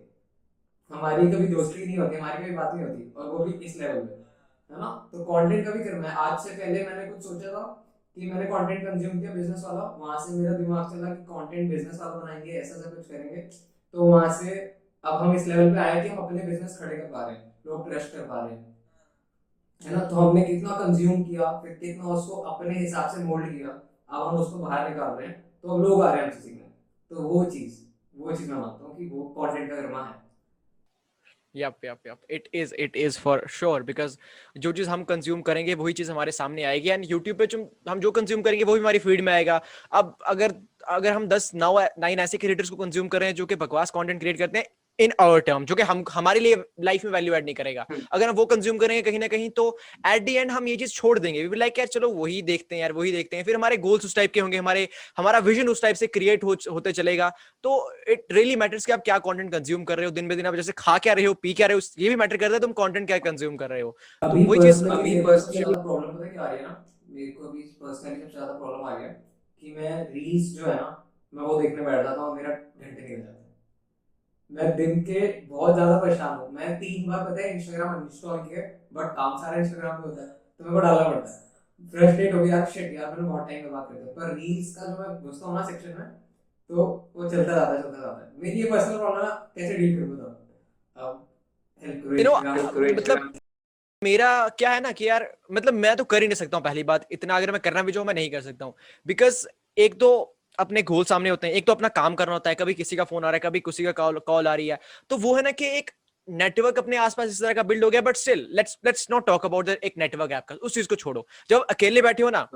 हमारी 0.92 1.32
कभी 1.32 1.48
दोस्ती 1.48 1.86
नहीं 1.86 1.98
होती, 1.98 2.16
हमारी 2.16 2.44
कभी 2.44 2.56
बात 2.56 2.74
नहीं 2.76 2.86
होती, 2.86 3.12
और 3.18 3.28
वो 3.28 3.44
भी 3.46 3.52
इस 3.66 3.78
लेवल 3.78 4.00
पे 4.00 4.14
है 4.70 4.80
ना? 4.80 4.90
तो 5.12 5.24
कंटेंट 5.24 5.66
का 5.66 5.72
भी 5.72 5.84
करना 5.84 6.10
है। 6.10 6.16
आज 6.20 6.40
से 6.40 6.50
पहले 6.52 6.84
मैंने 6.86 7.06
कुछ 7.06 7.24
सोचा 7.24 7.52
था 7.52 7.64
कि 8.18 8.26
मैंने 8.26 8.46
कंटेंट 8.46 8.84
कंज्यूम 8.84 9.20
किया 9.20 9.32
बिज़नेस 9.32 9.64
वाला, 9.64 9.84
वहाँ 9.98 10.18
से 10.18 10.32
मेरा 10.32 10.54
दिमाग 10.54 10.86
चला 10.86 11.10
कि 11.10 11.22
कंटेंट 11.24 11.70
बिज़नेस 11.70 12.00
वाला 12.02 12.14
बनाएँगे, 12.16 12.52
ऐसा 12.52 12.76
ऐसा 12.76 12.90
कुछ 12.90 13.06
करेंगे। 13.06 13.42
तो 13.94 14.06
वहाँ 14.06 14.30
से 14.32 14.60
अब 15.04 15.16
हम 15.16 15.34
इस 15.34 15.48
लेवल 15.48 15.72
पे 15.72 15.80
आए 15.80 16.00
कि 16.00 16.08
हम 16.08 16.18
अपने 16.18 16.44
बिज़नेस 16.44 16.78
खड़े 16.78 16.96
कर 16.96 17.06
पा 17.08 17.24
रहे 17.24 17.36
हैं, 17.36 17.54
लोग 17.66 17.84
ट्रस्ट 17.84 18.12
कर 18.12 18.24
पा 18.24 18.40
रहे 18.40 18.54
हैं। 18.54 18.64
है 19.82 19.92
ना? 19.92 20.00
तो 20.02 20.16
हमने 20.16 20.42
कितना 20.42 20.72
कंज्यूम 20.76 21.22
किया, 21.24 21.52
फिर 21.54 21.74
कितना 21.74 22.04
उसको 22.10 22.36
अपने 22.52 22.78
हिसाब 22.78 23.08
से 23.08 23.18
मोल्ड 23.20 23.50
किया, 23.50 23.68
अब 24.10 24.28
हम 24.28 24.38
उसको 24.38 24.60
बाहर 24.60 24.90
निकाल 24.90 25.12
रहे 25.12 25.28
हैं 25.28 25.42
तो 25.64 25.70
अब 25.70 25.82
लोग 25.82 26.02
आ 26.02 26.10
रहे 26.12 26.18
हैं 26.18 26.26
हमसे 26.26 26.40
सीखने। 26.40 26.72
तो 27.12 27.22
वो 27.24 27.44
चीज़ 27.46 27.80
वो 28.16 28.32
चीज़ 28.32 28.52
मैं 28.52 28.58
मानता 28.58 28.86
हूँ 28.86 28.98
कि 28.98 29.08
वो 29.10 29.24
कॉन्टेंट 29.36 29.70
का 29.70 29.76
कर्मा 29.76 30.04
है। 30.06 30.21
Yup 31.56 31.86
yup 31.86 32.08
yup 32.08 32.18
it 32.32 32.48
is 32.54 32.74
it 32.76 32.98
is 32.98 33.20
for 33.20 33.46
sure 33.52 33.84
because 33.84 34.18
जो 34.58 34.72
चीज़ 34.72 34.90
हम 34.90 35.04
कंज्यूम 35.04 35.42
करेंगे, 35.42 35.74
वही 35.76 35.94
चीज़ 35.94 36.12
हमारे 36.12 36.32
सामने 36.32 36.64
आएगी 36.64 36.90
एंड 36.90 37.06
यूट्यूब 37.10 37.38
पे 37.38 37.48
हम 37.90 38.00
जो 38.00 38.12
कंज्यूम 38.12 38.42
करेंगे, 38.42 38.64
वो 38.64 38.74
भी 38.74 38.80
हमारी 38.80 39.00
फ़ीड 39.00 39.22
में 39.22 39.34
आएगा। 39.34 39.62
अब 39.92 40.16
अगर 40.28 40.54
अगर 40.90 41.12
हम 41.14 41.28
दस, 41.28 41.52
नौ 41.56 41.80
नाइन 42.00 42.20
ऐसे 42.20 42.38
क्रिएटर्स 42.38 42.70
को 42.70 42.76
कंज्यूम 42.76 43.08
कर 43.08 43.20
रहे 43.20 43.30
हैं 43.30 43.36
जो 43.36 43.46
कि 43.46 43.56
बकवास 43.56 43.92
कंटेंट 43.92 44.20
क्रिएट 44.20 44.38
करते 44.38 44.58
हैं 44.60 44.66
इन 45.02 45.14
आवर 45.20 45.40
टर्म 45.40 45.66
जो 45.66 45.76
कि 45.76 45.84
हम 45.84 46.04
हमारे 46.12 46.40
लिए 46.40 46.56
लाइफ 46.82 47.06
में 47.06 47.12
वैल्यू 47.12 47.34
ऐड 47.34 47.46
नहीं 47.46 47.56
करेगा। 47.56 47.86
हम्म। 47.92 48.02
अगर 48.12 48.30
हम 48.30 48.36
वो 48.36 48.46
कंज्यूम 48.46 48.78
करेंगे 48.78 49.02
कहीं 49.02 49.20
ना 49.20 49.28
कहीं 49.28 49.50
तो 49.50 49.78
एट 50.08 50.22
दी 50.22 50.36
एंड 50.36 50.52
हम 50.52 50.68
ये 50.68 50.76
चीज़ 50.76 50.92
छोड़ 50.92 51.20
देंगे। 51.20 51.48
वी 51.48 51.58
लाइक 51.58 51.80
यार 51.80 51.88
चलो 51.88 52.10
वही 52.10 52.42
देखते 52.42 52.76
हैं 52.76 52.82
यार 52.82 52.92
वही 52.92 53.12
देखते 53.12 53.38
हैं। 53.38 53.44
फिर 53.44 53.56
हमारे 53.56 53.78
गोल्स 53.78 54.06
उस 54.06 54.16
टाइप 54.16 54.32
के 54.32 54.40
होंगे 54.40 54.58
हमारे 54.58 54.88
हमारा 55.18 55.40
विजन 55.40 55.68
उस 55.68 55.82
टाइप 55.82 55.96
से 55.96 56.08
क्रिएट 56.08 56.44
हो, 56.44 56.56
होते 56.72 56.92
चलेगा। 56.92 57.30
तो 57.64 57.94
इट 58.08 58.26
रियली 58.32 58.56
मैटर्स 58.56 58.86
कि 58.86 58.92
आप 58.92 59.02
क्या 59.06 59.18
कंटेंट 59.18 59.52
कंज्यूम 59.52 59.84
कर 59.84 59.98
रहे 59.98 60.06
हो 60.06 60.12
दिन 60.12 60.28
ब 60.28 60.34
दिन। 60.34 60.46
आप 60.46 60.56
जैसे 60.56 60.74
खा 60.78 60.98
क्या 60.98 61.14
रहे 61.14 61.26
हो 61.26 61.34
पी 61.34 61.54
क्या 61.54 61.68
रहे 61.68 61.76
हो 61.76 61.82
ये 62.00 62.10
भी 62.10 62.16
मैटर 62.16 62.38
करता 62.38 62.54
है 62.54 62.60
तुम 62.60 62.72
कंटेंट 62.72 63.08
क्या 63.08 63.18
कंज्यूम 63.18 63.56
कर 63.56 63.70
रहे 63.70 63.82
हो। 63.82 63.98
अभी 64.22 64.46
वही 64.46 64.60
चीज- 64.60 64.92
अभी 64.92 65.04
मेरे 65.04 65.24
को 65.24 65.32
personally- 65.32 65.78
प्रॉब्लम 65.78 66.10
पता 66.10 66.28
क्या 66.28 66.42
आ 66.42 66.50
रही 66.50 66.58
है 66.58 66.64
ना? 66.64 66.86
मेरे 67.10 67.32
को 67.32 67.48
अभी 67.48 67.60
पर्सनली 67.60 68.16
सबसे 68.16 68.32
ज़्यादा 68.32 68.54
प्रॉब्लम 68.54 68.86
आ 68.86 68.96
रही 68.96 69.04
है 69.04 69.24
कि 69.62 69.76
मैं 69.78 70.14
रील्स 70.14 70.58
जो 70.58 70.66
है 70.66 70.76
ना 70.76 71.08
मैं 71.34 71.44
वो 71.44 71.62
देखने 71.62 71.82
बैठ 71.82 72.06
जाता 72.06 72.22
हूँ 72.22 72.36
मेरा 72.36 72.50
घंटे 72.50 73.02
निकल 73.02 73.22
जाते 73.22 73.38
हैं। 73.38 73.41
मैं 74.52 74.76
दिन 74.76 75.02
के 75.04 75.18
बहुत 75.48 75.74
ज़्यादा 75.74 75.98
परेशान 76.00 76.38
हूँ। 76.38 76.52
मैं 76.56 76.84
तीन 76.90 77.06
बार 77.06 77.32
पता 77.32 77.42
है 77.42 77.56
इंस्टाग्राम 77.56 77.94
अनइंस्टॉल 77.94 78.32
किया 78.40 78.62
बट 78.92 79.12
काम 79.14 79.44
सारा 79.44 79.56
इंस्टाग्राम 79.56 80.00
पे 80.02 80.06
होता 80.06 80.22
है 80.22 80.30
तो 80.30 80.52
मेरे 80.52 80.66
को 80.66 80.80
डालना 80.80 81.02
पड़ता 81.02 81.42
है। 81.42 81.94
फ्रस्ट्रेट 81.94 82.34
हो 82.34 82.42
गया 82.42 82.56
यार 82.56 82.66
शिट 82.74 82.92
यार 82.94 83.10
मैंने 83.10 83.30
बहुत 83.30 83.50
टाइम 83.50 83.70
बर्बाद 83.72 83.96
कर 83.96 84.10
दिया। 84.10 84.30
पर 84.30 84.52
रील्स 84.52 84.76
का 84.76 84.86
जो 84.86 85.10
मैं 85.10 85.26
घुसता 85.26 85.52
हूँ 85.52 85.62
ना 85.62 85.72
सेक्शन 85.72 86.30
में 86.30 86.40
तो 86.70 86.76
वो 86.80 87.26
चलता 87.30 87.52
जाता 87.52 87.70
है 87.70 87.82
चलता 87.82 87.92
जाता 88.04 88.08
है। 88.10 88.40
मेरी 88.42 88.60
ये 88.60 88.66
पर्सनल 88.68 89.00
प्रॉब्लम 89.00 89.36
है 89.36 89.52
कैसे 89.56 89.76
डील 89.76 89.96
करूँ 89.96 90.18
बताओ? 90.92 91.26
अब 92.20 92.94
मतलब 92.94 93.20
मेरा 94.02 94.48
क्या 94.50 94.72
है 94.72 94.82
ना 94.82 94.92
कि 94.92 95.08
यार 95.08 95.28
मतलब 95.52 95.74
मैं 95.76 95.96
तो 95.98 96.04
कर 96.06 96.22
ही 96.22 96.28
नहीं 96.28 96.36
सकता 96.36 96.58
हूँ 96.58 96.64
पहली 96.66 96.84
बात 96.84 97.08
इतना 97.12 97.38
अगर 97.38 97.52
मैं 97.52 97.62
करना 97.62 97.84
भी 97.84 97.92
जो 97.92 98.04
मैं 98.06 98.14
नहीं 98.14 98.30
कर 98.32 98.42
सकता 98.42 98.66
हूँ। 98.66 98.74
बिकॉज़ 99.06 99.46
एक 99.78 100.00
तो 100.00 100.10
अपने 100.60 100.82
गोल 100.84 101.04
सामने 101.06 101.30
होते 101.30 101.48
हैं। 101.48 101.54
एक 101.54 101.68
तो 101.68 101.74
अपना 101.74 101.88
काम 101.90 102.16
करना 102.16 102.34
होता 102.34 102.50
है, 102.50 102.56
कभी 102.56 102.74
किसी 102.74 102.96
का 102.96 103.04
फ़ोन 103.04 103.24
आ 103.24 103.28
रहा 103.28 103.36
है, 103.36 103.40
कभी 103.40 103.60
किसी 103.60 103.84
का 103.84 103.92
कॉल 103.92 104.20
कॉल 104.20 104.48
आ 104.48 104.56
रही 104.56 104.68
है। 104.68 104.80
तो 105.10 105.18
वो 105.18 105.36
है 105.36 105.42
ना 105.42 105.52
कि 105.52 105.68
एक 105.78 105.92
नेटवर्क 106.28 106.78
अपने 106.78 106.98
आसपास 106.98 107.30
इस 107.30 107.42
तरह 107.42 107.54
का 107.54 107.64
बिल्ड 107.64 107.84
हो 107.84 107.90
गया 107.90 108.02
but 108.02 108.18
still 108.18 108.48
let's 108.52 108.78
let's 108.86 109.08
not 109.12 109.26
talk 109.28 109.46
about 109.46 109.70
एक 109.70 109.94
नेटवर्क 109.98 110.32
ऐप 110.32 110.46
का, 110.50 110.56
उस 110.56 110.74
चीज़ 110.74 110.88
को 110.88 110.96
छोड़ो। 110.96 111.26
जब 111.50 111.66
अकेले 111.70 112.02
बैठे 112.02 112.24
हो 112.24 112.30
ना, 112.30 112.48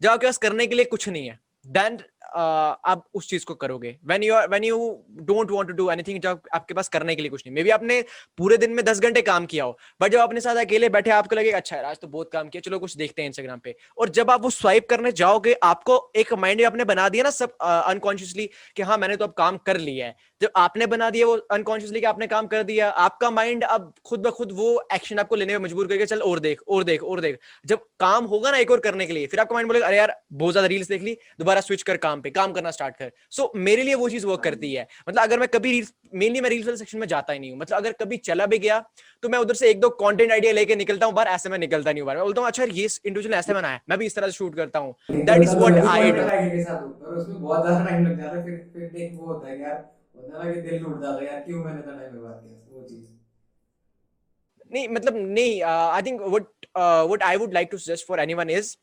जब 0.00 0.10
आपके 0.10 0.26
पास 0.26 0.38
करने 0.38 0.66
के 0.66 0.74
लिए 0.74 0.84
कुछ 0.84 1.08
नहीं 1.08 1.26
है 1.28 1.38
देन 1.66 1.98
आप 2.28 3.04
उस 3.14 3.28
चीज़ 3.28 3.44
को 3.44 3.54
करोगे। 3.56 3.96
When 4.06 4.22
you 4.22 4.34
when 4.50 4.64
you 4.64 4.78
don't 5.22 5.50
want 5.50 5.70
to 5.70 5.76
do 5.76 5.90
anything 5.90 6.20
जब 6.20 6.40
आपके 6.54 6.74
पास 6.74 6.88
करने 6.88 7.14
के 7.16 7.22
लिए 7.22 7.30
कुछ 7.30 7.42
नहीं। 7.46 7.54
मे 7.54 7.62
बी 7.62 7.70
आपने 7.70 8.00
पूरे 8.38 8.56
दिन 8.56 8.70
में 8.70 8.84
दस 8.84 9.00
घंटे 9.00 9.22
काम 9.22 9.46
किया 9.46 9.64
हो 9.64 9.78
बट 10.00 10.12
जब 10.12 10.18
अपने 10.20 10.40
साथ 10.40 10.56
अकेले 10.58 10.88
बैठे, 10.90 11.10
आपको 11.12 11.36
लगे 11.36 11.50
अच्छा 11.52 11.76
आज 11.78 11.98
तो 11.98 12.08
बहुत 12.08 12.30
काम 12.32 12.48
किया, 12.48 12.60
चलो 12.60 12.78
कुछ 12.78 12.96
देखते 12.96 13.22
हैं 13.22 13.28
इंस्टाग्राम 13.28 13.58
पे। 13.58 13.74
और 13.98 14.08
जब 14.10 14.30
आप 14.30 14.42
वो 14.42 14.50
स्वाइप 14.52 14.88
करने 14.90 15.12
जाओगे, 15.14 15.56
आपको 15.64 16.10
एक 16.16 16.32
माइंड 16.34 16.62
आपने 16.64 16.84
बना 16.86 17.08
दिया 17.08 17.24
ना 17.24 17.30
सब 17.32 17.56
अनकॉन्शियसली 17.62 18.48
कि 18.76 18.82
हाँ 18.82 18.98
मैंने 18.98 19.16
तो 19.16 19.24
अब 19.24 19.32
काम 19.34 19.56
कर 19.66 19.76
लिया 19.78 20.06
है। 20.06 20.16
जब 20.40 20.50
आपने 20.56 20.86
बना 20.86 21.08
दिया 21.10 21.26
वो 21.26 21.36
अनकॉन्शियसली 21.52 22.00
कि 22.00 22.06
आपने 22.06 22.26
काम 22.26 22.46
कर 22.46 22.62
दिया, 22.64 22.88
आपका 22.88 23.30
माइंड 23.30 23.64
अब 23.64 23.92
खुद 24.04 24.20
ब 24.20 24.30
खुद 24.32 24.52
वो 24.52 24.68
एक्शन 24.94 25.18
आपको 25.18 25.36
लेने 25.36 25.52
में 25.52 25.64
मजबूर 25.64 25.86
करके 25.86 26.06
चल 26.06 26.20
और 26.22 26.40
देख 26.40 26.60
और 26.68 26.84
देख 26.84 27.02
और 27.04 27.20
देख। 27.20 27.38
जब 27.64 27.84
काम 28.00 28.24
होगा 28.26 28.50
ना 28.50 28.58
एक 28.58 28.70
और 28.70 28.80
करने 28.80 29.06
के 29.06 29.12
लिए, 29.12 29.26
फिर 29.26 29.40
आपका 29.40 29.54
माइंड 29.54 29.68
बोलेगा, 29.68 29.86
अरे 29.86 29.96
यार, 29.96 30.14
बहुत 30.32 30.52
ज़्यादा 30.52 30.68
रील्स 30.68 30.88
देख 30.88 31.02
ली, 31.02 31.16
दोबारा 31.38 31.60
स्विच 31.60 31.82
कर 31.82 31.96
काम 31.98 32.15
पे 32.20 32.30
काम 32.30 32.52
करना 32.52 32.70
स्टार्ट 32.70 32.96
कर। 32.96 33.10
सो 33.30 33.42
so, 33.42 33.48
मेरे 33.56 33.82
लिए 33.82 33.94
वो 33.94 34.08
चीज़ 34.08 34.26
वर्क 34.26 34.42
करती 34.42 34.72
है। 34.74 34.86
मतलब 35.08 35.22
अगर 35.22 35.38
मैं 35.40 35.48
कभी 35.48 35.70
रील्स 35.72 35.92
मेनली 36.14 36.40
मैं 36.40 36.50
रील्स 36.50 36.66
वाले 36.66 36.76
सेक्शन 36.76 36.98
में 36.98 37.06
जाता 37.08 37.32
ही 37.32 37.38
नहीं 37.38 37.50
हूँ। 37.50 37.58
मतलब 37.60 37.76
अगर 37.76 37.92
कभी 38.00 38.16
चला 38.18 38.46
भी 38.46 38.58
गया 38.58 38.78
तो 39.22 39.28
मैं 39.28 39.38
उधर 39.38 39.54
से 39.54 39.70
एक 39.70 39.80
दो 39.80 39.88
कंटेंट 40.02 40.32
आइडिया 40.32 40.52
लेके 40.52 40.76
निकलता 40.76 41.06
हूँ 41.06 41.14
बार 41.14 41.26
ऐसे 41.28 41.48
मैं 41.48 41.58
निकलता 41.58 41.92
नहीं 41.92 42.00
हूँ 42.00 42.06
बार। 42.06 42.16
मैं 42.16 42.24
बोलता 42.24 42.40
हूँ 42.40 42.48
अच्छा 42.48 42.64
ये 42.64 42.88
इंडिविजुअल 43.06 43.34
ऐसे 43.34 43.54
बनाया 43.54 43.74
है 43.74 43.80
मैं 43.88 43.98
भी 43.98 44.06
इस 44.06 44.16
तरह 44.16 44.26
से 44.26 44.32
शूट 44.32 44.56
करता 44.56 44.78
हूँ। 44.78 44.94
That 45.26 45.44
is 45.44 45.56
what 45.56 45.82
I 45.88 46.00
do. 46.12 46.28
के 46.48 46.62
साथ 46.62 46.82
हूँ, 46.82 46.96
पर 47.06 47.16
उसमें 47.16 47.40
बहुत 47.40 47.62
ज़्यादा 47.62 47.82
टाइम 47.82 48.04
लग 48.04 48.16
जाता 48.16 48.36
है 48.36 48.44
फिर 48.44 48.58
फिर 48.72 49.02
एक 49.02 49.12
वो 49.14 49.26
होता 49.26 49.48
है 49.48 49.58
यार 49.58 49.76
होता 50.16 50.32
है 50.32 50.38
ना 50.40 50.52
कि 50.52 50.60
दिल 50.60 50.78
टूट 50.80 51.00
जाता 51.00 51.20
है 51.20 51.26
यार 51.26 51.40
क्यों 51.40 51.60
मैंने 51.60 51.80
इतना 51.80 51.94
टाइम 51.94 52.12
बर्बाद 52.12 52.40
किया 52.42 52.54
वो 52.70 52.82
चीज़। 52.84 53.04
नहीं 54.70 54.88
मतलब 54.88 55.16
नहीं 55.16 55.62
I 55.62 56.02
think 56.02 56.20
what 56.22 56.46
what 56.76 57.22
I 57.22 57.36
would 57.36 57.54
like 57.54 57.68
to 57.72 57.78
suggest 57.78 58.06
for 58.06 58.20
anyone 58.20 58.50
is 58.50 58.76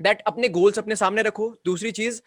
that 0.00 0.20
अपने 0.26 0.48
गोल्स 0.50 0.78
अपने 0.78 0.96
सामने 0.96 1.22
रखो। 1.22 1.48
दूसरी 1.66 1.90
चीज़ 1.92 2.20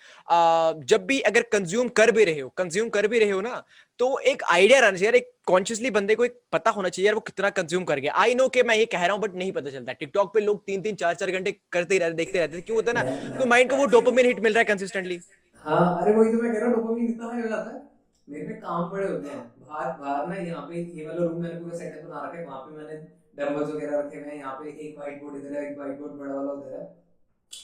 जब 0.88 1.06
भी 1.08 1.20
अगर 1.22 1.42
कंज्यूम 1.52 1.88
कर 1.92 2.12
भी 2.12 2.24
रहे 2.24 2.40
हो 2.40 2.50
कंज्यूम 2.58 2.90
कर 2.90 3.08
भी 3.08 3.20
रहे 3.20 3.30
हो 3.30 3.42
ना 3.42 3.64
तो 4.00 4.18
एक 4.22 4.44
आइडिया 4.52 4.80
रहना 4.80 4.92
चाहिए। 4.92 5.06
यार, 5.06 5.16
एक 5.16 5.32
कॉन्शियसली 5.48 5.90
बंदे 5.92 6.16
को 6.16 6.26
एक 6.26 6.40
पता 6.52 6.72
होना 6.72 6.90
चाहिए, 6.90 7.06
यार, 7.06 7.16
वो 7.16 7.22
कितना 7.22 7.50
कंज्यूम 7.52 7.84
कर 7.84 8.00
गया। 8.00 8.14
आई 8.16 8.36
नो 8.36 8.48
कि 8.50 8.64
मैं 8.64 8.76
ये 8.76 8.86
कह 8.88 9.06
रहा 9.06 9.14
हूँ 9.14 9.22
बट 9.22 9.36
नहीं 9.36 9.52
पता 9.52 9.70
चलता। 9.70 9.94
टिकटॉक 9.94 10.34
पे 10.34 10.40
लोग 10.42 10.64
तीन 10.66 10.82
तीन 10.82 10.96
चार 10.96 11.16
चार 11.16 11.32
घंटे 11.32 11.52
करते 11.72 11.94
ही 11.94 12.00
रहते, 12.00 12.16
देखते 12.16 12.40
रहते 12.40 12.62
क्यों 12.62 12.76
होता 12.78 12.92
है 12.92 12.96
ना 12.96 13.04
तो 13.40 13.46
माइंड 13.46 13.70
को 13.70 13.76
वो 13.78 13.86
डोपामिन 13.88 14.26
हिट 14.26 14.40
मिल 14.40 14.54
रहा 14.54 14.60
है 14.60 14.66
कंसिस्टेंटली 14.66 15.20
हाँ 15.64 16.00
अरे 16.02 16.14
वही 16.14 16.32
तो 16.32 16.42
मैं 16.42 16.54
कह 16.54 16.60
रहा 16.60 16.70
हूँ 16.70 16.96
कितना 16.98 17.26
हाई 17.26 17.42
हो 17.42 17.48
जाता 17.48 17.70
है, 17.70 17.82
मेरे 18.28 18.46
पे 18.46 18.54
काम 18.56 18.90
बड़े 18.92 19.08
होते 19.08 19.28
हैं। 19.28 19.44
बाहर 19.62 19.92
बाहर 20.00 20.28
ना, 20.28 20.36
यहाँ 20.38 20.62
पे 20.70 20.82
ये 20.98 21.06
वाला 21.08 21.22
रूम 21.22 21.42
मैंने 21.42 21.60
पूरा 21.60 21.78
सेटअप 21.78 22.10
बना 22.10 22.26
रखा 22.26 22.38
है, 22.38 22.46
वहाँ 22.46 22.60
पे 22.60 22.76
मैंने 22.78 22.96
डंबल्स 23.38 23.70
वगैरह 23.70 24.00
रखे 24.00 24.18
हुए 24.18 24.28
हैं, 24.28 24.38
यहाँ 24.38 24.54
पे 24.56 24.70
एक 24.70 24.98
व्हाइट 24.98 25.22
बोर्ड 25.22 25.36
इधर 25.38 25.56
है, 25.56 25.70
एक 25.70 25.78
व्हाइट 25.78 26.00
बोर्ड 26.00 26.20
बड़ा 26.20 26.34
वाला 26.34 26.52
उधर 26.52 26.80
है। 26.80 27.03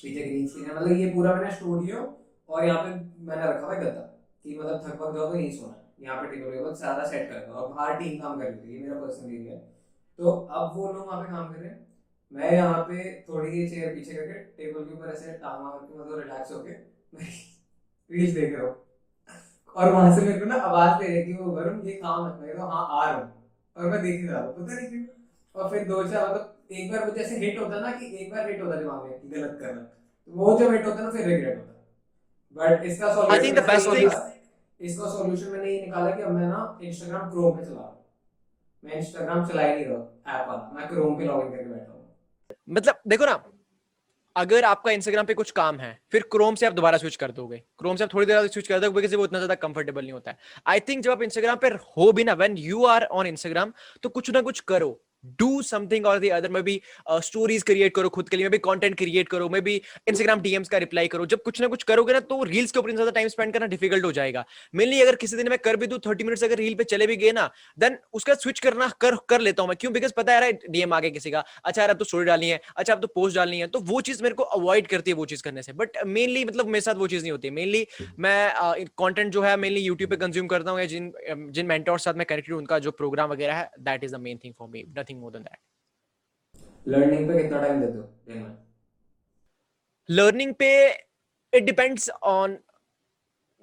पीछे 0.03 0.21
ग्रीन 0.21 0.47
स्क्रीन 0.47 0.65
है। 0.65 0.75
मतलब 0.75 0.97
ये 0.97 1.09
पूरा 1.11 1.33
मैंने 1.35 1.51
स्टूडियो 1.55 1.97
और 2.49 2.65
यहाँ 2.65 2.83
पे 2.83 2.89
मैंने 3.25 3.43
रखा 3.43 3.65
हुआ 3.65 3.75
है 3.75 3.81
गद्दा। 3.81 4.01
कि 4.45 4.57
मतलब 4.59 4.83
थक 4.85 5.01
वक 5.01 5.15
जाओ 5.15 5.29
तो 5.31 5.35
यहीं 5.35 5.51
सोना। 5.51 5.73
है 5.73 5.87
यहाँ 6.01 6.21
पे 6.21 6.27
टेबल 6.27 6.51
वेबल 6.51 6.73
सारा 6.75 7.05
सेट 7.07 7.29
कर 7.29 7.37
है 7.37 7.51
और 7.51 7.67
बाहर 7.69 7.95
टीम 7.99 8.19
काम 8.19 8.39
कर 8.39 8.53
थी 8.55 8.73
ये 8.73 8.81
मेरा 8.81 8.99
पर्सनल 9.01 9.33
एरिया 9.33 9.53
है। 9.53 9.59
तो 10.19 10.31
अब 10.31 10.71
वो 10.75 10.91
लोग 10.93 11.07
वहाँ 11.07 11.21
पे 11.23 11.31
काम 11.31 11.53
कर 11.53 11.59
रहे 11.59 11.69
हैं। 11.69 11.87
मैं 12.31 12.51
यहाँ 12.51 12.81
पे 12.83 13.03
थोड़ी 13.29 13.51
सी 13.51 13.67
चेयर 13.69 13.93
पीछे 13.95 14.13
करके 14.13 14.33
टेबल 14.57 14.83
के 14.85 14.93
ऊपर 14.93 15.11
ऐसे 15.13 15.31
टांग 15.33 15.63
मार 15.63 15.77
के 15.79 15.99
मतलब 15.99 16.19
रिलैक्स 16.19 16.51
होके 16.51 16.71
रील्स 18.09 18.33
देख 18.33 18.53
रहा 18.53 18.67
हूँ। 18.67 18.75
और 19.75 19.91
वहाँ 19.93 20.15
से 20.15 20.21
मेरे 20.21 20.39
को 20.39 20.45
ना 20.45 20.55
आवाज़ 20.55 20.99
दे 20.99 21.07
रही 21.07 21.23
थी 21.25 21.37
वो 21.37 21.51
वरुण, 21.51 21.81
ये 21.81 21.93
काम 21.95 22.25
है। 22.25 22.39
मैं 22.39 22.55
कहा 22.55 22.65
हाँ 22.65 23.01
आ 23.01 23.09
रहा 23.09 23.19
हूँ। 23.19 23.33
और 23.75 23.89
मैं 23.91 24.01
देख 24.01 24.19
ही 24.21 24.27
रहा 24.27 24.41
हूँ 24.41 24.53
पता 24.55 24.73
नहीं 24.73 24.87
क्यों। 24.89 25.05
और 25.55 25.69
फिर 25.71 25.87
दो 25.87 26.03
चार 26.03 26.29
मतलब 26.29 26.55
एक 26.69 26.87
बार 26.89 26.99
मुझे 26.99 27.19
ऐसे 27.21 27.35
हिट 27.35 27.59
होता 27.59 27.79
ना 27.79 27.91
कि 27.91 28.15
एक 28.15 28.29
बार 28.29 28.37
हिट 28.37 28.53
होता 28.53 28.77
दिमाग 28.77 29.05
में 29.05 29.19
कि 29.19 29.29
गलत 29.29 29.55
करना। 29.55 29.83
तो 30.27 30.39
वो 30.39 30.53
जब 30.55 30.71
हिट 30.71 30.85
होता 30.85 31.03
ना 31.03 31.11
फिर 31.17 31.25
रिग्रेट 31.25 31.57
होता 31.57 31.73
बट 32.55 32.81
इसका 32.81 33.29
I 33.29 33.39
think 33.39 33.59
the 33.59 33.65
best 33.69 33.85
solution 33.85 34.19
thing- 34.19 34.37
इसका 34.81 35.07
सॉल्यूशन 35.09 35.49
मैंने 35.49 35.69
ये 35.69 35.79
निकाला 35.79 36.11
कि 36.11 36.21
अब 36.21 36.31
मैं 36.31 36.47
ना 36.47 36.61
इंस्टाग्राम 36.85 37.29
क्रोम 37.29 37.57
पे 37.57 37.63
चला 37.63 37.87
रहा 37.87 37.97
हूँ। 37.97 38.11
मैं 38.83 38.99
इंस्टाग्राम 38.99 39.43
चला 39.43 39.61
ही 39.61 39.73
नहीं 39.73 39.85
रहा 39.85 39.99
ऐप 39.99 40.09
वाला। 40.11 40.57
मैं 40.71 40.87
क्रोम 40.87 41.15
पे 41.15 41.25
लॉगिन 41.25 41.47
करके 41.47 41.67
बैठा 41.69 41.91
हूँ। 41.91 42.07
मतलब 42.69 43.01
देखो 43.07 43.25
ना 43.25 43.43
अगर 44.35 44.63
आपका 44.65 44.91
इंस्टाग्राम 44.91 45.25
पे 45.25 45.33
कुछ 45.33 45.51
काम 45.51 45.79
है 45.79 45.91
फिर 46.11 46.23
क्रोम 46.31 46.55
से 46.55 46.65
आप 46.65 46.73
दोबारा 46.73 46.97
स्विच 46.97 47.15
कर 47.15 47.31
दोगे। 47.31 47.57
क्रोम 47.79 47.95
से 47.95 48.03
आप 48.03 48.13
थोड़ी 48.13 48.25
देर 48.25 48.47
स्विच 48.47 48.67
कर 48.67 48.79
दोगे 48.79 48.95
बिकॉज़ 48.95 49.15
वो 49.15 49.25
इतना 49.25 49.39
ज़्यादा 49.39 49.55
कंफर्टेबल 49.57 50.01
नहीं 50.01 50.13
होता 50.13 50.31
है। 50.31 50.37
आई 50.67 50.79
थिंक 50.89 51.03
जब 51.03 51.11
आप 51.11 51.21
इंस्टाग्राम 51.23 51.57
पे 51.57 51.67
हो 51.97 52.11
भी 52.13 52.23
ना 52.23 52.33
when 52.33 52.57
you 52.57 52.85
are 52.85 53.03
on 53.21 53.27
Instagram 53.27 53.73
तो 54.03 54.09
कुछ 54.09 54.29
ना 54.31 54.41
कुछ 54.41 54.59
करो। 54.67 54.91
डू 55.39 55.61
समथिंग 55.61 56.05
और 56.05 56.19
दी 56.19 56.29
अदर 56.29 56.49
में 56.49 56.61
भी 56.63 56.81
स्टोरीज 57.23 57.63
क्रिएट 57.63 57.95
करो 57.95 58.09
खुद 58.09 58.29
के 58.29 58.37
लिए 58.37 58.45
मैं 58.45 58.51
भी 58.51 58.57
कंटेंट 58.59 58.97
क्रिएट 58.97 59.29
करो 59.29 59.49
मैं 59.49 59.61
भी 59.63 59.75
इंस्टाग्राम 60.07 60.41
डीएम्स 60.41 60.69
का 60.69 60.77
रिप्लाई 60.77 61.07
करो। 61.07 61.25
जब 61.25 61.41
कुछ 61.43 61.61
ना 61.61 61.67
कुछ 61.67 61.83
करोगे 61.83 62.13
ना 62.13 62.19
तो 62.21 62.43
रील्स 62.43 62.71
के 62.71 62.79
ऊपर 62.79 62.91
ज़्यादा 62.91 63.11
टाइम 63.11 63.27
स्पेंड 63.27 63.53
करना 63.53 63.65
डिफ़िकल्ट 63.67 64.05
हो 64.05 64.11
जाएगा। 64.11 64.45
मेनली 64.73 65.01
अगर 65.01 65.15
किसी 65.15 65.37
दिन 65.37 65.49
मैं 65.49 65.57
कर 65.59 65.75
भी 65.75 65.87
दूँ 65.87 65.99
थर्टी 66.05 66.23
मिनट्स 66.23 66.43
अगर 66.43 66.57
रील 66.57 66.75
पे 66.75 66.83
चले 66.85 67.07
भी 67.07 67.15
गए 67.17 67.31
ना 67.31 67.49
देन 67.77 67.97
उसका 68.13 68.33
स्विच 68.35 68.59
करना 68.59 68.87
कर 69.01 69.15
कर 69.29 69.41
लेता 69.41 69.61
हूँ 69.61 69.69
मैं। 69.69 69.77
क्यों? 69.77 69.93
बिकॉज़ 69.93 70.13
पता 70.17 70.33
है 70.33 70.51
डीएम 70.53 70.93
आ 70.93 70.99
गया 70.99 71.09
किसी 71.11 71.31
का 71.31 71.43
अच्छा 71.63 71.81
यार, 71.81 71.89
अब 71.89 71.97
तो 71.97 72.05
स्टोरी 72.05 72.25
डालनी 72.25 72.49
है 72.49 72.59
अच्छा 72.75 72.93
अब 72.93 73.01
तो 73.01 73.07
पोस्ट 73.09 73.35
डालनी 73.35 73.59
है। 73.59 73.67
तो 73.67 73.79
वो 73.81 74.01
चीज़ 74.01 74.23
मेरे 74.23 74.35
को 74.35 74.43
अवॉइड 74.43 74.87
करती 74.87 75.11
है 75.11 75.15
वो 75.17 75.25
चीज़ 75.25 75.43
करने 75.43 75.63
से। 75.63 75.73
बट 75.73 75.97
मेनली 76.07 76.45
मतलब 76.45 76.67
मेरे 76.67 76.81
साथ 76.81 76.95
वो 76.95 77.07
चीज़ 77.07 77.21
नहीं 77.21 77.31
होती। 77.31 77.49
मेनली 77.51 77.85
मैं 78.19 78.85
कंटेंट 78.99 79.31
जो 79.33 79.41
है 79.41 79.55
मेनली 79.57 79.81
यूट्यूब 79.81 80.09
पे 80.09 80.15
कंज्यूम 80.17 80.47
करता 80.47 80.71
हूँ 80.71 80.79
या 80.79 80.85
जिन 80.87 81.11
जिन 81.51 81.65
मेंटोर 81.65 81.99
साथ 81.99 82.13
मैं 82.13 82.25
कनेक्टेड 82.25 82.55
उनका 82.55 82.79
जो 82.79 82.91
प्रोग्राम 82.93 83.29
वगैरह 83.29 83.53
है 83.53 83.69
that 83.81 84.03
is 84.03 84.15
the 84.15 84.19
main 84.21 84.39
thing 84.43 84.53
for 84.53 84.67
me 84.69 84.83
nothing 85.09 85.21
more 85.21 85.31
than 85.31 85.43
that 85.43 85.57
learning 86.87 87.27
पे 87.29 87.41
कितना 87.41 87.61
टाइम 87.61 87.79
देते 87.81 87.97
हो 87.97 88.03
दिन 88.27 88.37
में? 88.37 88.57
लर्निंग 90.09 90.53
पे 90.53 90.71
it 91.53 91.63
depends 91.63 92.09
on 92.09 92.57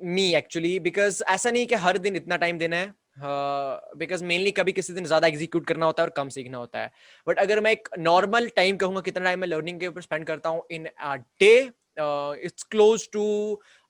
me 0.00 0.34
actually 0.34 0.78
because 0.80 1.22
ऐसा 1.28 1.50
नहीं 1.50 1.66
कि 1.66 1.74
हर 1.84 1.98
दिन 1.98 2.16
इतना 2.16 2.36
टाइम 2.36 2.58
देना 2.58 2.76
है 2.76 2.94
बिकॉज़ 3.18 4.22
uh, 4.22 4.26
मेनली 4.28 4.50
कभी 4.50 4.72
किसी 4.72 4.92
दिन 4.92 5.04
ज़्यादा 5.04 5.28
एग्जीक्यूट 5.28 5.66
करना 5.66 5.86
होता 5.86 6.02
है 6.02 6.06
और 6.06 6.12
कम 6.16 6.28
सीखना 6.28 6.58
होता 6.58 6.78
है। 6.78 6.90
बट 7.26 7.38
अगर 7.38 7.60
मैं 7.60 7.70
एक 7.72 7.88
नॉर्मल 7.98 8.48
टाइम 8.56 8.76
कहूँगा 8.76 9.00
कितना 9.00 9.24
टाइम 9.24 9.38
मैं 9.40 9.48
लर्निंग 9.48 9.80
के 9.80 9.86
ऊपर 9.88 10.00
स्पेंड 10.00 10.26
करता 10.26 10.48
हूँ 10.48 10.62
in 10.70 10.88
day 11.40 11.54
it's 12.46 12.62
close 12.70 13.08
to 13.12 13.24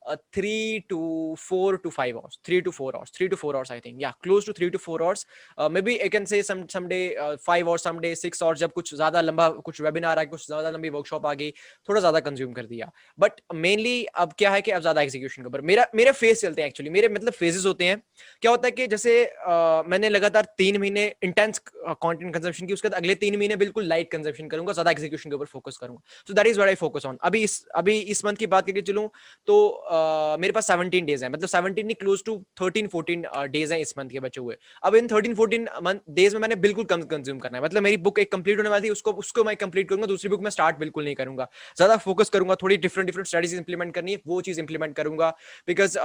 uh, 0.06 0.16
three 0.32 0.84
to 0.88 1.00
four 1.38 1.78
to 1.78 1.90
five 1.90 2.16
hours 2.16 2.38
three 2.44 2.60
to 2.62 2.72
four 2.72 2.90
hours 2.96 3.10
three 3.10 3.28
to 3.28 3.36
four 3.36 3.54
hours 3.56 3.70
i 3.70 3.80
think. 3.80 4.00
Yeah 4.00 4.12
close 4.22 4.44
to 4.44 4.52
three 4.52 4.70
to 4.70 4.78
four 4.78 4.98
hours. 5.02 5.26
Uh, 5.58 5.68
maybe 5.68 5.96
i 6.02 6.08
can 6.08 6.26
say 6.26 6.42
some 6.42 6.62
someday 6.74 7.02
uh, 7.16 7.36
five 7.48 7.72
or 7.72 7.78
someday 7.78 8.14
six 8.22 8.42
hours 8.42 8.58
जब 8.60 8.72
कुछ 8.72 8.94
ज़्यादा 8.94 9.20
लंबा 9.20 9.48
कुछ 9.68 9.80
webinar 9.80 10.18
आ 10.18 10.24
कुछ 10.24 10.46
ज़्यादा 10.46 10.70
लंबी 10.70 10.88
workshop 10.90 11.26
आ 11.26 11.32
गई 11.34 11.50
थोड़ा 11.88 12.00
ज़्यादा 12.00 12.20
कंज्यूम 12.20 12.52
कर 12.52 12.66
दिया। 12.66 12.90
बट 13.18 13.40
मेनली 13.54 14.04
अब 14.24 14.32
क्या 14.38 14.50
है 14.50 14.60
कि 14.62 14.70
अब 14.70 14.80
ज़्यादा 14.80 15.02
एग्जीक्यूशन 15.02 15.42
के। 15.42 15.48
ऊपर 15.48 15.60
मेरा 15.70 15.86
मेरे 15.94 16.12
फ़ेज़ 16.12 16.40
चलते 16.40 16.62
हैं 16.62 16.68
एक्चुअली 16.68 16.90
मेरे 16.90 17.08
मतलब 17.08 17.32
फेजेस 17.32 17.66
होते 17.66 17.84
हैं। 17.84 18.00
क्या 18.42 18.50
होता 18.50 18.66
है 18.66 18.72
कि 18.72 18.86
जैसे 18.86 19.14
uh, 19.24 19.82
मैंने 19.88 20.08
लगातार 20.08 20.48
तीन 20.58 20.80
महीने 20.80 21.04
इंटेंस 21.24 21.58
कंटेंट 21.58 22.34
कंजम्पशन 22.34 22.66
की 22.66 22.72
उसके 22.72 22.88
बाद 22.88 22.96
अगले 22.98 23.14
तीन 23.24 23.36
महीने 23.38 23.56
बिल्कुल 23.56 23.84
लाइट 23.88 24.10
कंजम्पशन 24.12 24.48
करूँगा 24.48 24.72
ज़्यादा 24.72 24.90
एग्जीक्यूशन 24.90 25.30
के 25.30 25.36
ऊपर 25.36 25.46
फोकस 25.46 25.76
करूँगा। 25.80 26.02
So 26.28 26.34
that 26.34 26.46
is 26.46 26.56
what 26.58 26.68
I 26.68 26.74
focus 26.84 27.06
on 27.06 27.18
अभी 27.30 27.42
इस 27.44 27.64
अभी 27.76 27.98
इस 28.14 28.24
मंथ 28.24 28.36
की 28.36 28.46
बात 28.54 28.66
करके 28.66 28.82
चलूँ 28.82 29.08
तो 29.48 29.58
uh, 29.92 29.95
मेरे 30.40 30.52
पास 30.52 30.66
17 30.66 31.04
डेज़ 31.06 31.24
है। 31.24 31.30
मतलब 31.30 31.48
17 31.48 31.84
नहीं 31.84 31.94
क्लोज 31.96 32.22
टू 32.24 32.36
13 32.56 32.88
14 32.88 33.46
डेज़ 33.48 33.72
हैं 33.74 33.80
इस 33.80 33.94
मंथ 33.98 34.10
के 34.10 34.20
बचे 34.20 34.40
हुए। 34.40 34.56
अब 34.82 34.94
इन 34.96 35.08
13 35.08 35.34
14 35.34 35.68
मंथ 35.82 36.00
डेज़ 36.12 36.34
में 36.34 36.40
मैंने 36.40 36.56
बिल्कुल 36.58 36.84
कम 36.86 37.02
कंज्यूम 37.06 37.38
करना 37.38 37.58
है। 37.58 37.64
मतलब 37.64 37.82
मेरी 37.82 37.96
बुक 37.98 38.18
एक 38.18 38.32
कंप्लीट 38.32 38.58
होने 38.58 38.70
वाली 38.70 38.88
थी, 38.88 38.92
उसको 38.92 39.12
उसको 39.14 39.44
मैं 39.44 39.56
कंप्लीट 39.56 39.88
करूँगा, 39.88 40.06
दूसरी 40.06 40.30
बुक 40.30 40.42
में 40.42 40.50
स्टार्ट 40.50 40.78
बिल्कुल 40.78 41.04
नहीं 41.04 41.14
करूँगा। 41.14 41.48
ज़्यादा 41.76 41.96
फोकस 41.98 42.30
करूँगा, 42.30 42.54
थोड़ी 42.62 42.76
डिफरेंट 42.78 43.06
डिफरेंट 43.06 43.26
स्ट्रेटेजीज 43.26 43.58
इंप्लीमेंट 43.58 43.94
करनी 43.94 44.12
है, 44.12 44.20
वो 44.26 44.40
चीज़ 44.40 44.60
इंप्लीमेंट 44.60 44.96
करूँगा। 44.96 45.30
बिकॉज़ 45.68 45.98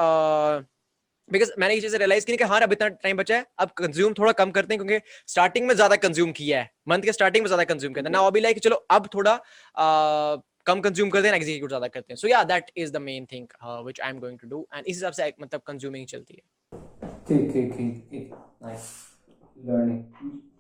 बिकॉज़ 1.30 1.52
मैंने 1.60 1.74
ये 1.76 1.82
चीज़ें 1.82 1.98
रियलाइज़ 2.00 2.26
की 2.26 2.36
कि 2.38 2.44
हाँ 2.44 2.60
अब 2.62 2.72
इतना 2.74 2.88
टाइम 2.88 3.18
बचा 3.18 3.36
है, 3.36 3.46
अब 3.60 3.70
कंज्यूम 3.78 4.14
थोड़ा 4.14 4.32
कम 4.34 4.52
करते 4.52 4.74
हैं, 4.74 4.84
क्योंकि 4.84 5.06
स्टार्टिंग 5.28 5.68
में 5.68 5.74
ज़्यादा 5.76 5.96
कंज्यूम 5.98 6.32
किया 6.34 6.60
है। 6.60 6.70
मंथ 6.90 7.02
के 7.02 7.12
स्टार्टिंग 7.14 7.44
में 7.44 7.48
ज़्यादा 7.48 7.64
कंज्यूम 7.66 7.94
करते 7.94 8.08
हैं। 8.08 8.12
ना 8.12 8.20
अभी 8.28 8.40
लाइक 8.40 8.60
चलो, 8.60 8.76
अब 8.92 9.10
थोड़ा 9.14 9.34
कम 10.66 10.82
कंज्यूम 10.82 11.10
करते 11.10 11.28
हैं 11.28 11.36
एग्जीक्यूट 11.36 11.70
ज़्यादा 11.70 11.88
करते 11.90 12.14
हैं। 12.14 12.18
सो 12.18 12.28
या 12.28 12.44
that 12.46 12.72
is 12.78 12.92
the 12.94 12.98
main 13.02 13.26
thing 13.32 13.48
which 13.64 14.02
I 14.02 14.10
am 14.10 14.20
going 14.20 14.40
to 14.40 14.48
do 14.50 14.66
and 14.74 14.86
इस 14.86 14.96
हिसाब 14.96 15.14
से 15.14 15.34
मतलब 15.42 15.62
कंज्यूमिंग 15.68 16.06
चलती 16.08 16.34
है। 16.34 16.42
ठीक 17.28 17.52
ठीक 17.52 17.74
ठीक 18.12 18.32
नाइस 18.64 18.92
लर्निंग 19.66 20.04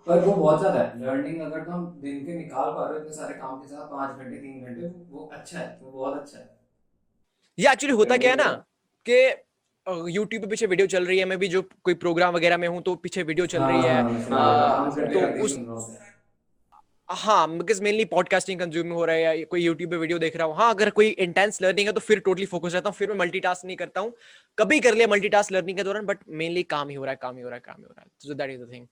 पर 0.07 0.19
वो 0.19 0.33
बहुत 0.33 0.59
ज़्यादा 0.59 0.79
है। 0.79 0.99
लर्निंग 0.99 1.41
अगर 1.41 1.63
तुम 1.63 1.85
दिन 2.01 2.25
के 2.25 2.33
निकाल 2.35 2.71
पा 2.71 2.85
रहे 2.85 2.93
हो 2.93 2.99
इतने 2.99 3.15
सारे 3.15 3.33
काम 3.35 3.59
के 3.61 3.67
साथ 3.67 3.87
पाँच 3.91 4.17
घंटे 4.17 4.37
तीन 4.37 4.65
घंटे 4.65 4.87
वो 5.09 5.29
अच्छा 5.33 5.57
है 5.59 5.77
वो 5.81 5.91
बहुत 5.91 6.21
अच्छा 6.21 6.37
है। 6.37 6.49
ये 7.57 7.71
एक्चुअली 7.71 7.95
होता 7.95 8.17
क्या 8.17 8.31
है 8.31 8.37
ना 8.37 8.51
कि 9.05 9.23
यूट्यूब 9.87 10.41
पे 10.41 10.47
पीछे 10.47 10.65
वीडियो 10.67 10.87
चल 10.87 11.05
रही 11.05 11.17
है 11.19 11.25
मैं 11.25 11.37
भी 11.39 11.47
जो 11.47 11.61
कोई 11.83 11.93
प्रोग्राम 12.01 12.33
वगैरह 12.33 12.57
में 12.57 12.67
हूँ 12.67 12.81
तो 12.83 12.95
पीछे 12.97 13.23
वीडियो 13.23 13.45
चल 13.47 13.63
रही 13.63 13.81
है 13.81 14.01
हाँ, 14.29 14.91
तो 15.13 15.21
उस 15.43 15.57
हाँ 17.11 17.57
बिकॉज़ 17.57 17.81
मेनली 17.83 18.03
पॉडकास्टिंग 18.05 18.59
कंज्यूम 18.59 18.91
हो 18.93 19.05
रहा 19.05 19.15
है 19.15 19.39
या 19.39 19.45
कोई 19.45 19.61
यूट्यूब 19.63 19.91
पे 19.91 19.97
वीडियो 19.97 20.19
देख 20.19 20.35
रहा 20.37 20.47
हूँ। 20.47 20.55
हाँ 20.55 20.69
अगर 20.73 20.89
कोई 20.89 21.07
इंटेंस 21.07 21.61
लर्निंग 21.61 21.87
है 21.87 21.93
तो 21.93 21.99
फिर 21.99 22.19
टोटली 22.19 22.45
फोकस 22.45 22.73
रहता 22.73 22.89
हूँ, 22.89 22.95
फिर 22.97 23.09
मैं 23.09 23.17
मल्टीटास्क 23.17 23.65
नहीं 23.65 23.77
करता 23.77 24.01
हूँ। 24.01 24.13
कभी 24.57 24.79
कर 24.79 24.93
लिया 24.93 25.07
मल्टीटास्क 25.07 25.51
लर्निंग 25.51 25.77
के 25.77 25.83
दौरान 25.83 26.05
बट 26.05 26.19
मेनली 26.29 26.63
काम 26.65 26.89
ही 26.89 26.95
हो 26.95 27.03
रहा 27.05 27.11
है, 27.11 27.19
काम 27.21 27.37
ही 27.37 27.41
हो 27.43 27.49
रहा 27.49 27.55
है, 27.55 27.61
काम 27.65 27.75
ही 27.77 27.83
हो 27.83 27.89
रहा 27.89 28.01
है। 28.01 28.09
So 28.19 28.33
that 28.33 28.51
is 28.51 28.61
the 28.61 28.71
thing 28.73 28.87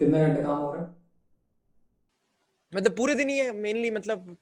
कितने 0.00 0.26
घंटे 0.26 0.42
काम 0.42 0.56
हो 0.56 0.72
रहा 0.72 0.82
है? 0.82 1.01
मतलब 2.74 2.96
पूरे 2.96 3.14
दिन 3.14 3.28
ही 3.28 3.38
है 3.38 3.52
मेनली 3.52 3.90
मतलब 3.90 4.36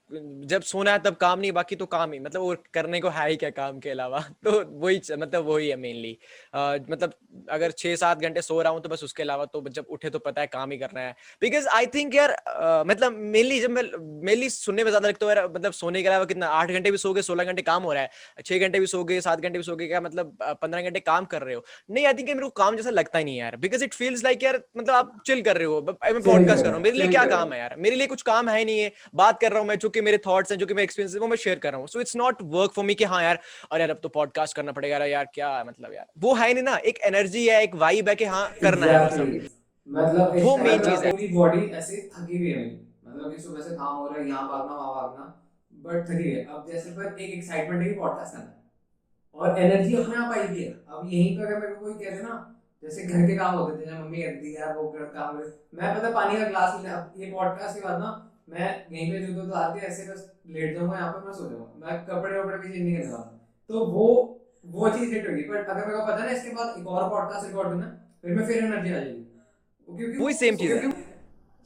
जब 0.45 0.63
सोना 0.63 0.93
है 0.93 0.99
तब 0.99 1.15
काम 1.15 1.41
नहीं 1.41 1.53
बाकी 1.53 1.77
तो 1.77 1.87
काम 1.87 2.13
ही 2.13 2.19
मतलब 2.19 2.43
और 2.43 2.63
करने 2.75 3.01
को 3.01 3.09
है 3.09 3.29
ही 3.31 3.37
क्या 3.37 3.51
काम 3.51 3.79
के 3.79 3.91
अलावा? 3.91 4.21
तो 4.45 4.51
वही 4.81 5.01
मतलब 5.13 5.47
वही 5.47 5.69
है 5.69 5.77
मेनली 5.77 6.19
मतलब 6.91 7.13
अगर 7.51 7.71
छह 7.71 7.97
सात 7.97 8.21
घंटे 8.21 8.43
सो 8.43 8.61
रहा 8.63 8.73
हूँ 8.73 8.81
तो 8.81 8.89
बस 8.89 9.05
उसके 9.05 9.23
अलावा 9.23 9.45
तो 9.45 9.65
जब 9.69 9.87
उठे 9.91 10.11
तो 10.11 10.19
पता 10.19 10.41
है 10.41 10.47
काम 10.47 10.71
ही 10.71 10.79
करना 10.79 11.01
है। 11.01 11.15
बिकॉज़ 11.41 11.69
आई 11.69 11.87
थिंक 11.87 12.15
यार 12.15 12.31
uh, 12.31 12.91
मतलब 12.91 13.13
मेनली 13.13 13.61
जब 13.61 13.71
मैं 13.71 13.83
मेनली 14.25 14.51
सुनने 14.51 14.85
में 14.85 14.91
ज़्यादा 14.91 15.09
लगता 15.09 15.27
है 15.33 15.49
मतलब 15.49 15.73
सोने 15.73 16.03
के 16.03 16.09
अलावा 16.09 16.25
कितना 16.25 16.47
आठ 16.47 16.71
घंटे 16.71 16.91
भी 16.91 16.97
सो 16.97 17.13
गए 17.15 17.23
सोलह 17.23 17.45
घंटे 17.45 17.63
काम 17.63 17.83
हो 17.83 17.93
रहा 17.93 18.03
है 18.03 18.11
छह 18.45 18.59
घंटे 18.59 18.81
भी 18.81 18.87
सो 18.87 19.05
गए 19.05 19.21
सात 19.21 19.41
घंटे 19.41 19.59
भी 19.59 19.63
सो 19.65 19.77
गए 19.77 19.87
क्या 19.87 20.01
मतलब 20.01 20.37
पंद्रह 20.43 20.83
घंटे 20.83 21.01
काम 21.01 21.25
कर 21.25 21.43
रहे 21.43 21.55
हो? 21.55 21.65
नहीं 21.91 22.07
आई 22.07 22.15
थिंक 22.15 22.29
मेरे 22.29 22.41
को 22.41 22.49
काम 22.63 22.77
जैसा 22.77 22.91
लगता 22.91 23.19
ही 23.19 23.25
नहीं 23.25 23.39
यार 23.39 23.57
बिकॉज़ 23.57 23.85
इट 23.85 23.95
फील्स 23.95 24.25
लाइक 24.25 24.43
यार 24.43 24.63
मतलब 24.77 24.95
आप 24.95 25.21
चिल 25.27 25.43
कर 25.43 25.57
रहे 25.57 25.67
हो 25.67 25.81
मैं 25.83 26.21
पॉडकास्ट 26.23 26.63
कर 26.63 26.67
रहा 26.67 26.75
हूँ 26.75 26.83
मेरे 26.83 26.97
लिए 26.97 27.09
क्या 27.09 27.25
काम 27.27 27.53
है 27.53 27.59
यार? 27.59 27.75
मेरे 27.79 27.97
लिए 27.97 28.07
कुछ 28.07 28.20
कुछ 28.21 28.27
काम 28.27 28.49
है 28.49 28.65
नहीं 28.65 28.81
है। 28.81 28.93
बात 29.15 29.41
कर 29.41 29.51
रहा 29.51 29.61
हूँ 29.61 29.69
मैं 29.69 29.79
जो 29.79 29.89
कि 29.91 30.01
मेरे 30.01 30.19
थॉट्स 30.27 30.51
हैं 30.53 30.59
जो 30.59 30.67
कि 30.67 30.75
मेरे 30.75 30.85
एक्सपीरियंस 30.85 31.17
वो 31.21 31.29
मैं 31.29 31.37
शेयर 31.39 31.59
कर 31.59 31.73
रहा 31.73 31.81
हूँ। 31.81 31.89
So 31.89 32.01
it's 32.01 32.17
not 32.17 32.43
work 32.55 32.73
for 32.73 32.85
me 32.85 32.95
कि 32.95 33.05
हाँ 33.05 33.23
यार 33.23 33.39
अरे 33.73 33.81
यार 33.81 33.91
अब 33.91 34.01
तो 34.03 34.09
पॉडकास्ट 34.11 34.57
करना 34.57 34.73
पड़ेगा। 34.73 35.05
यार 35.07 35.29
क्या 35.35 35.53
मतलब 35.65 35.93
यार 35.95 36.07
वो 36.19 36.35
है 36.35 36.53
नहीं 36.55 36.65
ना 36.65 36.77
एक 36.85 36.99
एनर्जी 37.05 37.47
है 37.49 37.63
एक 37.63 37.75
वाइब 37.77 38.09
है 38.09 38.15
कि 38.15 38.25
हाँ 38.27 38.47
करना 38.63 38.87
है। 38.87 38.99
मतलब 39.01 39.49
वो 40.37 40.57
मेन 40.59 40.81
चीज़ 40.83 41.05
है। 41.05 41.11
पूरी 41.13 41.27
बॉडी 41.31 41.63
ऐसे 41.73 41.97
थकी 41.97 42.39
हुई 42.39 42.51
है। 42.51 42.65
मतलब 43.07 43.31
कि 43.31 43.43
सुबह 43.43 43.61
से 43.61 43.75
काम 43.75 43.97
हो 43.97 44.09
रहा 44.09 44.19
है 44.19 44.29
यहाँ 44.29 44.47
भागना 44.47 44.75
वहाँ 44.75 44.95
भागना 44.95 45.27
बट 45.73 46.05
थकी 46.11 46.31
है। 46.31 46.45
अब 46.45 46.67
जैसे 46.67 46.91
पर 46.91 47.07
एक 47.19 47.35
एक्साइटमेंट 47.35 47.83
है 47.83 47.95
पॉडकास्ट 47.97 48.33
करना 48.33 48.55
और 49.35 49.59
एनर्जी 49.59 49.97
अपने 49.97 50.17
आप 50.17 50.33
आएगी। 50.33 50.65
अब 50.91 51.11
यहीं 51.13 51.37
पर 51.37 51.47
अगर 51.47 51.61
मेरे 51.61 51.75
को 51.75 51.83
कोई 51.83 51.95
कहते 51.95 52.23
ना 52.23 52.50
जैसे 52.83 53.03
घर 53.03 53.27
के 53.27 53.37
काम 53.37 53.55
होते 53.55 53.87
थे 53.87 53.99
मम्मी 53.99 54.23
करती 54.23 54.57
यार 54.57 54.77
वो 54.77 54.91
घर 54.91 55.05
काम 55.05 55.37
मैं 55.75 55.99
पता 55.99 56.11
पानी 56.11 56.41
का 56.41 56.49
ग्लास 56.49 56.83
ले 56.85 57.25
ये 57.25 57.33
पॉडकास्ट 57.33 57.75
के 57.75 57.81
बाद 57.81 57.99
ना 58.01 58.11
मैं 58.49 58.87
यहीं 58.93 59.13
पे 59.13 59.21
जूते 59.21 59.49
तो 59.49 59.55
आते 59.55 59.81
ऐसे 59.81 60.13
बस 60.13 60.33
लेट 60.47 60.79
जाऊँगा 60.79 60.97
यहाँ 60.99 61.13
पे 61.13 61.27
मैं 61.27 61.35
सो 61.35 61.51
जाऊँगा। 61.51 61.87
मैं 61.87 62.07
कपड़े 62.07 62.41
वपड़े 62.41 62.59
भी 62.59 62.73
चेंज 62.73 62.83
नहीं 62.83 62.97
वाला। 62.99 63.49
तो 63.69 63.87
वो 63.87 64.07
वो 64.67 64.89
चीज़ 64.91 65.15
हिट 65.15 65.29
होगी। 65.31 65.43
बट 65.43 65.69
अगर 65.69 65.87
मेरे 65.87 65.99
को 65.99 66.07
पता 66.07 66.25
ना 66.25 66.33
इसके 66.33 66.51
बाद 66.51 66.79
एक 66.79 66.87
और 66.87 67.11
पॉडकास्ट 67.11 67.47
रिकॉर्ड 67.47 67.69
करना 67.69 68.01
फिर 68.23 68.37
मैं 68.37 68.47
फिर 68.47 68.65
एनर्जी 68.65 68.91
आ 68.91 68.93
जाएगी। 68.93 70.19
वही 70.19 70.35
सेम 70.35 70.57
चीज़ 70.57 70.73
है। 70.73 70.89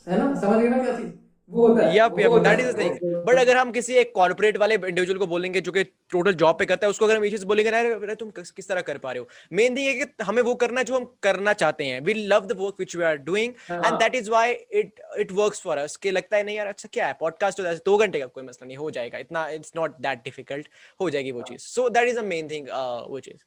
है 0.07 0.19
ना? 0.19 0.41
समझ 0.41 0.61
गए 0.63 0.69
ना 0.69 0.83
क्या 0.85 0.97
चीज़? 0.97 1.13
Yup 1.49 2.15
yup 2.19 2.33
that 2.45 2.61
is 2.61 2.77
thing 2.79 2.99
but 3.25 3.39
अगर 3.39 3.57
हम 3.57 3.71
किसी 3.73 3.95
एक 3.95 4.13
कॉर्पोरेट 4.15 4.57
वाले 4.59 4.75
इंडिविजुअल 4.75 5.19
को 5.19 5.27
बोलेंगे 5.27 5.61
जो 5.61 5.73
कि 5.73 5.83
टोटल 5.85 6.35
जॉब 6.35 6.59
पे 6.59 6.67
करता 6.67 6.87
है 6.87 6.91
उसको 6.91 7.05
अगर 7.05 7.17
हम 7.17 7.25
ये 7.25 7.31
चीज़ 7.31 7.45
बोलेंगे 7.47 7.71
अरे 7.71 8.15
तुम 8.15 8.31
किस 8.31 8.69
तरह 8.69 8.81
कर 8.83 8.99
पा 8.99 9.13
रहे 9.13 9.21
हो? 9.21 9.29
मेन 9.53 9.77
थिंग 9.77 9.87
है 9.87 9.95
कि 9.95 10.25
हमें 10.25 10.43
वो 10.43 10.55
करना 10.55 10.81
है 10.81 10.85
जो 10.85 10.97
हम 10.97 11.05
करना 11.23 11.53
चाहते 11.53 11.85
हैं। 11.85 12.01
We 12.01 12.15
love 12.15 12.47
the 12.47 12.53
work 12.61 12.75
which 12.81 12.97
we 12.97 13.05
are 13.05 13.17
doing 13.27 13.53
and 13.71 13.95
that 13.95 14.15
is 14.15 14.31
why 14.31 14.53
it 14.53 15.01
it 15.19 15.33
works 15.33 15.61
for 15.63 15.79
us 15.79 15.97
कि 15.97 16.11
लगता 16.11 16.37
है 16.37 16.43
नहीं 16.45 16.57
यार 16.57 16.67
अच्छा 16.67 16.89
क्या 16.93 17.07
है? 17.07 17.17
पॉडकास्ट 17.21 17.61
तो 17.61 17.75
दो 17.85 17.97
घंटे 17.99 18.21
का 18.21 18.27
कोई 18.27 18.45
मसला 18.45 18.67
नहीं 18.67 18.77
हो 18.77 18.91
जाएगा। 18.91 19.19
इतना 19.19 19.49
इट्स 19.51 19.73
नॉट 19.77 19.99
दैट 20.01 20.25
डिफ़िकल्ट 20.25 20.69
हो 21.01 21.11
जाएगी 21.11 21.33
वो 21.33 21.43
चीज़. 21.43 21.61
So 21.61 21.89
that 21.91 22.09
is 22.09 22.21
the 22.21 22.25
main 22.25 22.49
thing 22.51 22.69
वो 23.09 23.21
चीज़। 23.21 23.45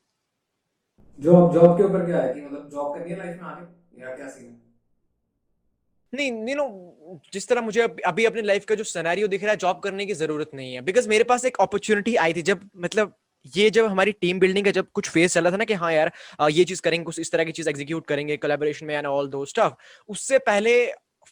जॉब 1.19 1.53
जॉब 1.53 1.77
के 1.77 1.83
ऊपर 1.83 2.05
क्या 2.05 2.21
है 2.21 2.33
कि 2.33 2.41
मतलब 2.41 2.69
जॉब 2.71 2.95
करनी 2.95 3.11
है 3.11 3.17
लाइफ 3.17 3.41
में 3.41 3.49
आगे? 3.49 4.01
या 4.01 4.15
क्या 4.15 4.27
सीन 4.27 4.47
है? 4.47 4.66
नहीं 6.13 6.31
यू 6.49 6.55
नो 6.55 7.21
जिस 7.33 7.47
तरह 7.47 7.61
मुझे 7.61 7.81
अभी 7.81 8.25
अपने 8.25 8.41
लाइफ 8.41 8.65
का 8.65 8.75
जो 8.75 8.83
सिनेरियो 8.85 9.27
दिख 9.27 9.43
रहा 9.43 9.51
है 9.51 9.57
जॉब 9.57 9.79
करने 9.79 10.05
की 10.05 10.13
ज़रूरत 10.15 10.51
नहीं 10.55 10.73
है। 10.73 10.81
बिकॉज़ 10.81 11.09
मेरे 11.09 11.23
पास 11.31 11.45
एक 11.45 11.57
अपॉर्चुनिटी 11.61 12.15
आई 12.17 12.33
थी 12.33 12.41
जब 12.43 12.69
मतलब 12.77 13.15
ये 13.53 13.69
जब 13.69 13.85
हमारी 13.85 14.11
टीम 14.11 14.39
बिल्डिंग 14.39 14.65
का 14.65 14.71
जब 14.71 14.87
कुछ 14.93 15.09
फ़ेज़ 15.09 15.33
चला 15.33 15.51
था 15.51 15.57
ना 15.57 15.65
कि 15.65 15.73
हाँ 15.75 15.91
यार 15.93 16.11
ये 16.51 16.63
चीज़ 16.63 16.81
करेंगे, 16.81 17.03
कुछ 17.03 17.19
इस 17.19 17.31
तरह 17.31 17.43
की 17.43 17.51
चीज़ 17.51 17.69
एग्जीक्यूट 17.69 18.07
करेंगे 18.07 18.37
कोलैबोरेशन 18.37 18.85
में 18.85 18.95
एंड 18.95 19.07
ऑल 19.07 19.27
दो 19.29 19.43
स्टफ़ 19.45 19.73
उससे 20.09 20.39
पहले 20.41 20.73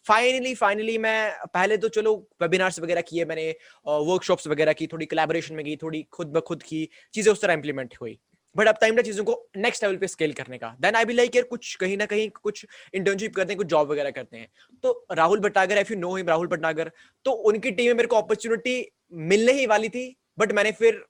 फाइनली 0.05 0.53
फाइनली 0.55 0.97
मैं, 0.97 1.31
पहले 1.53 1.77
तो 1.77 1.89
चलो 1.89 2.15
वेबिनार्स 2.41 2.79
वगैरह 2.79 3.01
किए 3.01 3.25
मैंने 3.25 3.49
वर्कशॉप्स 3.87 4.47
वगैरह 4.47 4.73
की, 4.73 4.87
थोड़ी 4.87 5.05
कोलैबोरेशन 5.05 5.55
में 5.55 5.65
की, 5.65 5.75
थोड़ी 5.75 6.01
खुद 6.11 6.27
ब 6.27 6.41
खुद 6.47 6.63
की 6.63 6.87
चीज़ें 7.13 7.31
उस 7.33 7.41
तरह 7.41 7.53
इंप्लीमेंट 7.53 7.95
हुई। 8.01 8.17
बट 8.55 8.67
अब 8.67 8.77
टाइम 8.81 9.01
चीज़ों 9.01 9.23
को 9.25 9.33
नेक्स्ट 9.57 9.83
लेवल 9.83 9.97
पे 9.97 10.07
स्केल 10.07 10.33
करने 10.33 10.57
का। 10.57 10.75
देन 10.81 10.95
आई 10.95 11.05
बी 11.05 11.13
लाइक 11.13 11.35
यार, 11.35 11.43
कुछ 11.45 11.75
कहीं 11.75 11.97
ना 11.97 12.05
कहीं 12.05 12.29
कुछ 12.33 12.65
इंटर्नशिप 12.93 13.35
करते 13.35 13.53
हैं, 13.53 13.57
कुछ 13.57 13.67
जॉब 13.67 13.91
वगैरह 13.91 14.11
करते 14.11 14.37
हैं। 14.37 14.47
तो 14.83 15.05
Rahul 15.11 15.39
Bhattagar 15.39 15.77
if 15.77 15.93
you 15.93 15.99
know 15.99 16.15
him 16.15 16.27
Rahul 16.27 16.47
Bhattagar 16.47 16.91
तो 17.25 17.31
उनकी 17.31 17.71
टीम 17.71 17.87
में 17.87 17.93
मेरे 17.93 18.07
को 18.07 18.15
अपॉर्चुनिटी 18.15 18.77
मिलने 19.13 19.51
ही 19.53 19.65
वाली 19.67 19.89
थी 19.89 20.15
बट 20.39 20.51
मैंने 20.51 20.71
फिर 20.73 21.03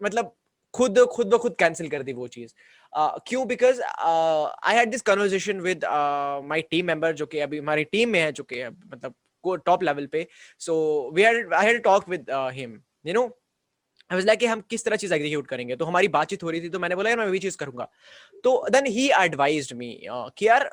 मतलब 0.00 0.34
खुद 0.74 0.98
खुद 1.12 1.26
ब 1.26 1.38
खुद 1.38 1.54
कैंसिल 1.58 1.88
कर 1.90 2.02
दी 2.02 2.12
वो 2.12 2.26
चीज़। 2.28 2.52
क्यों? 2.92 3.46
Because 3.48 3.80
I 3.82 4.76
had 4.76 4.90
this 4.90 5.02
conversation 5.02 5.60
with 5.60 5.84
my 6.44 6.62
team 6.70 6.86
member 6.86 7.12
जो 7.14 7.26
कि 7.26 7.38
अभी 7.40 7.58
हमारी 7.58 7.84
टीम 7.86 8.08
में 8.08 8.20
है, 8.20 8.30
जो 8.32 8.44
कि 8.44 8.64
मतलब 8.64 9.14
टॉप 9.66 9.82
लेवल 9.82 10.06
पे। 10.06 10.26
So 10.60 10.74
we 11.14 11.22
I 11.22 11.66
had 11.66 11.82
talk 11.82 12.08
with 12.08 12.26
him 12.30 12.80
you 13.06 13.14
know 13.14 13.26
like 14.10 14.44
हम 14.44 14.60
किस 14.70 14.84
तरह 14.84 14.96
चीज़ 14.96 15.14
एग्जीक्यूट 15.14 15.46
करेंगे? 15.46 15.76
तो 15.76 15.84
हमारी 15.84 16.08
बातचीत 16.10 16.42
हो 16.42 16.50
रही 16.50 16.60
थी 16.60 16.68
तो 16.68 16.78
मैंने 16.78 16.94
बोला, 16.94 17.10
यार, 17.10 17.18
मैं 17.18 17.26
वही 17.26 17.38
चीज़ 17.38 17.56
करूँगा। 17.56 17.88
तो 18.44 18.66
देन 18.70 18.86
ही 18.86 19.08
एडवाइज 19.14 19.72
मी 19.72 19.98
कि 20.06 20.46
यार, 20.48 20.70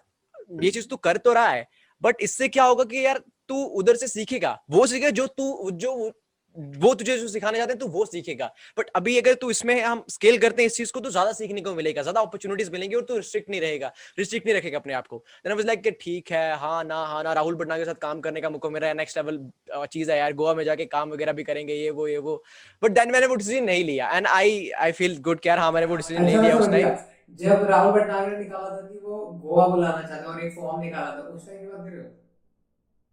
ये 0.63 0.71
चीज़ 0.71 0.87
तू 0.87 0.95
कर 0.97 1.17
तो 1.17 1.33
रहा 1.33 1.47
है 1.47 1.67
बट 2.01 2.21
इससे 2.21 2.47
क्या 2.49 2.63
होगा 2.63 2.83
कि 2.83 3.05
यार, 3.05 3.21
तू 3.49 3.63
उधर 3.79 3.95
से 3.95 4.07
सीखेगा, 4.07 4.59
वो 4.69 4.85
सीखेगा 4.87 5.09
जो 5.11 5.27
तू, 5.27 5.71
जो 5.71 6.11
वो 6.57 6.93
तुझे 6.95 7.17
जो 7.17 7.27
सिखाने 7.27 7.57
जाते 7.57 7.73
हैं 7.73 7.79
तू 7.79 7.87
वो 7.87 8.05
सीखेगा। 8.05 8.45
बट 8.77 8.89
अभी 8.95 9.17
अगर 9.17 9.33
तू 9.41 9.49
इसमें 9.51 9.81
हम 9.81 10.03
स्केल 10.09 10.37
करते 10.39 10.61
हैं 10.61 10.67
इस 10.67 10.75
चीज़ 10.77 10.91
को 10.93 10.99
तो 10.99 11.09
ज़्यादा 11.09 11.31
सीखने 11.33 11.61
को 11.61 11.73
मिलेगा 11.75 12.01
ज़्यादा 12.01 12.21
अपॉर्चुनिटीज़ 12.21 12.71
मिलेंगी 12.71 12.95
और 12.95 13.03
तू 13.03 13.15
रिस्ट्रिक्ट 13.17 13.49
नहीं 13.49 13.61
रहेगा। 13.61 13.91
रिस्ट्रिक्ट 14.19 14.47
नहीं 14.47 14.55
रखेगा 14.55 14.77
अपने 14.77 14.93
आप 14.93 15.07
को। 15.07 15.23
लाइक 15.47 15.81
कि 15.83 15.91
ठीक 16.01 16.31
है 16.31 16.57
हाँ 16.59 16.83
ना 16.83 16.95
हाँ 17.05 17.23
ना 17.23 17.33
राहुल 17.33 17.55
भटना 17.55 17.77
के 17.77 17.85
साथ 17.85 18.01
काम 18.01 18.19
करने 18.21 18.41
का 18.41 18.49
मौका 18.49 18.69
मेरा 18.69 18.93
नेक्स्ट 18.93 19.17
लेवल 19.17 19.39
चीज़ 19.87 20.11
है 20.11 20.17
यार 20.17 20.33
गोवा 20.33 20.53
में 20.53 20.63
जाके 20.65 20.85
काम 20.87 21.09
वगैरह 21.11 21.33
भी 21.33 21.43
करेंगे 21.43 21.73
ये 21.73 21.89
वो 21.91 22.07
ये 22.07 22.17
वो। 22.19 22.43
बट 22.81 22.91
देन 22.91 23.11
मैंने 23.11 23.27
वो 23.27 23.35
डिसीज़न 23.35 23.63
नहीं 23.63 23.83
लिया। 23.85 24.09
And 24.11 24.27
I 24.27 24.69
I 24.79 24.91
feel 24.93 25.17
good 25.21 25.39
क्या 25.39 25.55
हाँ 25.59 25.71
मैंने 25.71 25.87
वो 25.87 25.95
डिसीज़न 25.95 26.23
नहीं 26.23 26.37
लिया 26.37 26.57
उस 26.57 26.71
टाइम 26.71 26.95
जब 27.39 27.65
राहुल 27.69 27.91
भटनागर 27.93 28.31
ने 28.31 28.37
निकाला 28.37 28.69
था 28.69 28.87
कि 28.87 28.99
वो 28.99 29.25
गोवा 29.41 29.67
बुलाना 29.67 30.01
चाहते 30.03 30.25
और 30.25 30.39
एक 30.41 30.59
फॉर्म 30.61 30.81
निकाला 30.81 31.11
था 31.11 31.29
उस 31.29 31.45
टाइम 31.45 31.59
की 31.59 31.67
बात 31.67 31.85
कर 31.85 31.91
रहे 31.91 32.01
हो 32.01 32.26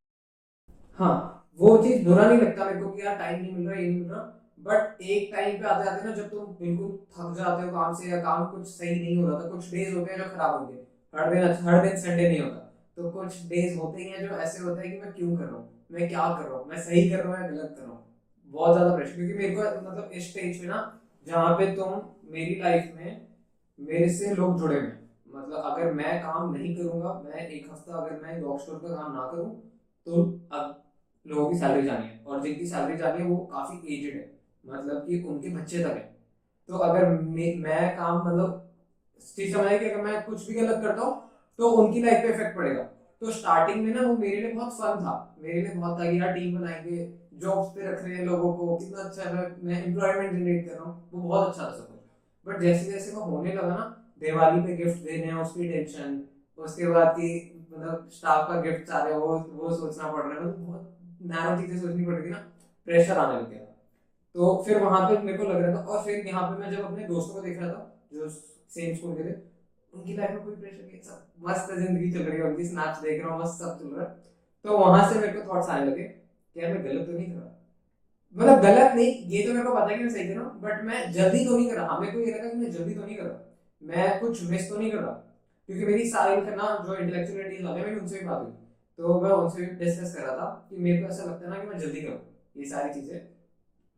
हाँ 0.99 1.49
वो 1.59 1.78
चीज़ 1.78 2.03
बुरा 2.05 2.26
नहीं 2.28 2.38
लगता 2.38 2.66
मेरे 2.66 2.82
को 2.82 2.89
कि 2.89 3.01
यार 3.01 3.18
टाइम 3.18 3.41
नहीं 3.41 3.55
मिल 3.55 3.68
रहा 3.68 3.80
ये 3.80 3.88
नहीं 3.88 3.99
मिल 3.99 4.14
रहा। 4.14 4.24
बट 4.59 5.01
एक 5.01 5.36
टाइम 5.36 5.57
पे 5.57 5.66
आते 5.66 5.89
आते 5.89 6.09
ना 6.09 6.16
जब 6.16 6.30
तुम 6.30 6.45
बिल्कुल 6.45 6.97
थक 7.11 7.36
जाते 7.38 7.64
हो 7.64 7.72
काम 7.72 7.93
से 7.95 8.09
या 8.11 8.22
काम 8.22 8.45
कुछ 8.45 8.68
सही 8.68 8.95
नहीं 8.99 9.24
हो 9.24 9.30
रहा 9.30 9.39
था 9.39 9.49
कुछ 9.49 9.72
डेज़ 9.72 9.95
होते 9.95 10.14
हैं 10.14 10.24
जो 10.24 10.30
खराब 10.30 10.59
होते 10.59 10.74
हैं। 10.74 10.88
हर 11.16 11.34
दिन 11.34 11.68
हर 11.68 11.89
दिन 11.89 12.01
संडे 12.01 12.30
नहीं 12.30 12.41
होता। 12.41 12.74
तो 12.97 13.11
कुछ 13.11 13.45
डेज़ 13.45 13.78
होते 13.80 14.03
ही 14.03 14.09
हैं 14.09 14.30
जो 14.30 14.36
ऐसे 14.36 14.64
होते 14.64 14.88
हैं 14.88 14.91
कि 14.91 15.03
मैं 15.03 15.14
क्यों 15.16 15.38
कर 15.38 15.43
रहा 15.43 15.55
हूँ? 15.55 15.82
मैं 15.93 16.07
क्या 16.09 16.27
कर 16.29 16.43
रहा 16.43 16.57
हूँ? 16.57 16.67
मैं 16.67 16.77
सही 16.79 17.09
कर 17.09 17.17
रहा 17.17 17.27
हूँ 17.29 17.41
या 17.41 17.47
गलत 17.47 17.73
कर 17.77 17.81
रहा 17.81 17.91
हूँ? 17.91 18.03
बहुत 18.51 18.75
ज़्यादा 18.75 18.95
प्रेशर 18.95 19.15
क्योंकि 19.15 19.33
मेरे 19.33 19.53
को 19.53 19.81
मतलब 19.81 20.11
इस 20.13 20.29
स्टेज 20.29 20.59
पे 20.59 20.67
ना 20.67 20.79
जहाँ 21.27 21.55
पे 21.57 21.65
तुम 21.75 22.01
मेरी 22.31 22.55
लाइफ 22.55 22.93
में 22.95 23.27
मेरे 23.79 24.09
से 24.09 24.33
लोग 24.35 24.57
जुड़े 24.59 24.75
हुए 24.75 24.91
मतलब 25.27 25.61
अगर 25.63 25.91
मैं 25.93 26.19
काम 26.21 26.51
नहीं 26.51 26.75
करूँगा 26.75 27.13
मैं 27.25 27.47
एक 27.47 27.67
हफ़्ता 27.71 27.93
अगर 27.95 28.19
मैं 28.19 28.39
डॉग 28.41 28.59
स्टोर 28.59 28.79
का 28.79 28.95
काम 28.95 29.11
ना 29.11 29.25
करूँ 29.25 29.49
तो 30.07 30.21
अब 30.53 30.83
लोगों 31.25 31.49
की 31.49 31.57
सैलरी 31.57 31.83
जानी 31.83 32.05
है। 32.05 32.23
और 32.27 32.41
जिनकी 32.41 32.65
सैलरी 32.67 32.97
जानी 32.97 33.19
है 33.19 33.27
वो 33.27 33.37
काफ़ी 33.51 33.77
एजेड 33.95 34.15
है। 34.15 34.29
मतलब 34.63 35.05
कि 35.07 35.21
उनके 35.23 35.49
बच्चे 35.51 35.79
तक 35.79 35.95
है। 35.95 36.15
तो 36.69 36.77
अगर 36.79 37.09
मैं, 37.09 37.95
काम 37.97 38.17
मतलब 38.19 38.59
समझ 39.47 39.67
कि 39.71 39.85
अगर 39.85 40.01
मैं 40.03 40.21
कुछ 40.23 40.47
भी 40.47 40.53
गलत 40.55 40.81
करता 40.81 41.01
हूँ 41.01 41.21
तो 41.59 41.69
उनकी 41.73 42.01
लाइफ 42.01 42.21
पे 42.21 42.33
इफ़ेक्ट 42.33 42.55
पड़ेगा। 42.57 42.87
तो 43.24 43.32
स्टार्टिंग 43.32 43.84
में 43.84 43.93
ना 43.93 44.01
वो 44.01 44.15
मेरे 44.17 44.39
लिए 44.41 44.51
बहुत 44.53 44.74
फन 44.74 45.03
था। 45.03 45.11
मेरे 45.41 45.61
लिए 45.61 45.74
बहुत 45.74 45.99
था 45.99 46.09
कि 46.11 46.19
यार 46.19 46.34
टीम 46.34 46.57
बनाएँगे 46.59 46.95
जॉब्स 47.41 47.67
पे 47.76 47.82
रख 47.84 48.03
रहे 48.03 48.15
हैं 48.15 48.26
लोगों 48.26 48.53
को, 48.53 48.76
कितना 48.78 49.01
अच्छा 49.01 49.24
है, 49.24 49.45
मैं 49.63 49.84
एम्प्लॉयमेंट 49.86 50.32
जनरेट 50.32 50.67
कर 50.67 50.74
रहा 50.74 50.84
हूँ। 50.84 51.09
वो 51.13 51.21
बहुत 51.21 51.47
अच्छा 51.47 51.63
था 51.63 51.71
सब 51.71 51.88
कुछ। 51.88 51.99
बट 52.47 52.59
जैसे 52.61 52.91
जैसे 52.91 53.11
वो 53.11 53.21
होने 53.21 53.53
लगा 53.53 53.67
ना, 53.67 53.86
दिवाली 54.19 54.61
पे 54.61 54.76
गिफ्ट 54.78 55.03
देने 55.03 55.26
हैं 55.26 55.36
उसकी 55.36 55.67
टेंशन 55.69 56.21
उसके 56.59 56.88
बाद 56.88 57.07
की 57.11 57.30
मतलब 57.71 58.09
स्टाफ 58.13 58.47
का 58.49 58.59
गिफ्ट 58.61 58.89
आ 58.91 59.03
रहे 59.03 59.15
वो 59.15 59.38
वो 59.53 59.76
सोचना 59.78 60.11
पड़ 60.11 60.21
रहा 60.21 60.34
है। 60.34 60.39
मतलब 60.39 60.59
बहुत 60.59 60.97
नैरो 61.24 61.55
चीज़ें 61.61 61.80
सोचनी 61.82 62.05
पड़ 62.05 62.13
रही 62.13 62.30
ना 62.30 62.38
प्रेशर 62.88 63.17
आने 63.17 63.39
लग 63.39 63.49
गया। 63.49 63.65
तो 64.36 64.63
फिर 64.65 64.84
वहाँ 64.84 65.01
पे 65.09 65.17
मेरे 65.19 65.38
को 65.38 65.43
लग 65.43 65.61
रहा 65.61 65.76
था, 65.76 65.80
और 65.80 66.03
फिर 66.05 66.28
यहाँ 66.28 66.49
पे 66.51 66.61
मैं 66.61 66.71
जब 66.71 66.84
अपने 66.86 67.07
दोस्तों 67.07 67.34
को 67.34 67.41
देख 67.41 67.59
रहा 67.61 67.69
था, 67.69 67.99
जो 68.13 68.30
सेम 68.30 68.95
स्कूल 68.95 69.15
के 69.15 69.24
थे 69.24 69.36
उनकी 69.93 70.17
लाइफ 70.17 70.31
में 70.31 70.43
कोई 70.43 70.55
प्रेशर 70.55 70.83
नहीं 70.83 71.01
सब 71.01 71.47
मस्त 71.47 71.71
ज़िंदगी 71.73 72.11
चल 72.11 72.23
रही 72.23 72.37
है 72.37 72.43
उनकी 72.43 72.65
स्नैप्स 72.65 73.01
देख 73.01 73.23
रहा 73.23 73.33
हूँ, 73.33 73.41
मस्त 73.41 73.61
सब 73.61 73.79
चल 73.79 73.95
रहा 73.95 74.05
तो 74.65 74.77
वहाँ 74.77 75.09
से 75.09 75.19
मेरे 75.19 75.33
को 75.33 75.53
थॉट्स 75.53 75.69
आने 75.69 75.85
लगे 75.85 76.03
कि 76.03 76.61
यार 76.61 76.73
मैं 76.73 76.83
गलत 76.85 77.05
तो 77.07 77.11
नहीं 77.11 77.25
कर। 77.27 77.35
रहा 77.35 77.49
मतलब 78.35 78.61
गलत 78.61 78.95
नहीं, 78.95 79.11
ये 79.29 79.43
तो 79.43 79.53
मेरे 79.53 79.65
को 79.65 79.73
पता 79.73 79.87
है 79.87 79.97
कि 79.97 80.03
मैं 80.03 80.11
सही 80.11 80.27
कर 80.27 80.33
रहा 80.33 80.43
हूँ 80.43 80.61
बट 80.61 80.83
मैं 80.83 81.11
जल्दी 81.13 81.45
तो 81.45 81.57
नहीं 81.57 81.69
कर। 81.69 81.75
रहा 81.75 81.95
हमें 81.95 82.11
को 82.13 82.19
ये 82.19 82.31
लगा 82.31 82.49
कि 82.49 82.57
मैं 82.57 82.71
जल्दी 82.71 82.93
तो 82.93 83.05
नहीं 83.05 83.15
कर। 83.15 83.23
रहा 83.23 83.39
मैं 83.81 84.19
कुछ 84.19 84.43
मिस 84.49 84.69
तो 84.69 84.77
नहीं 84.77 84.91
कर। 84.91 84.97
रहा 84.97 85.11
क्योंकि 85.69 85.85
मेरी 85.85 86.09
सारी 86.09 86.41
ना 86.55 86.69
जो 86.87 86.95
इंटेलेक्चुअलिटीज 86.95 87.63
वाले 87.63 87.79
हैं, 87.79 87.85
मेरी 87.85 87.99
उनसे 87.99 88.19
भी 88.19 88.25
बात 88.25 88.41
हुई। 88.41 88.51
तो 88.99 89.19
मैं 89.21 89.29
उनसे 89.31 89.61
भी 89.61 89.65
डिस्कस 89.77 90.15
कर 90.15 90.21
रहा 90.21 90.35
था 90.35 90.67
कि 90.69 90.77
मेरे 90.77 91.01
को 91.01 91.07
ऐसा 91.07 91.23
लगता 91.23 91.45
है 91.45 91.51
ना 91.51 91.59
कि 91.59 91.67
मैं 91.67 91.79
जल्दी 91.79 92.01
करूँ। 92.01 92.19
ये 92.57 92.65
सारी 92.67 92.93
चीज़ें। 92.93 93.19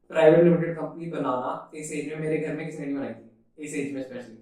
प्राइवेट 0.09 0.43
लिमिटेड 0.43 0.75
कंपनी 0.77 1.09
बनाना, 1.11 1.71
इस 1.75 1.91
एज 1.93 2.07
में 2.09 2.19
मेरे 2.19 2.37
घर 2.37 2.53
में 2.55 2.65
किसी 2.65 2.79
ने 2.79 2.85
नहीं 2.85 2.95
बनाई 2.95 3.13
थी। 3.13 3.65
इस 3.65 3.75
एज 3.75 3.93
में 3.93 4.01
स्पेशली 4.03 4.35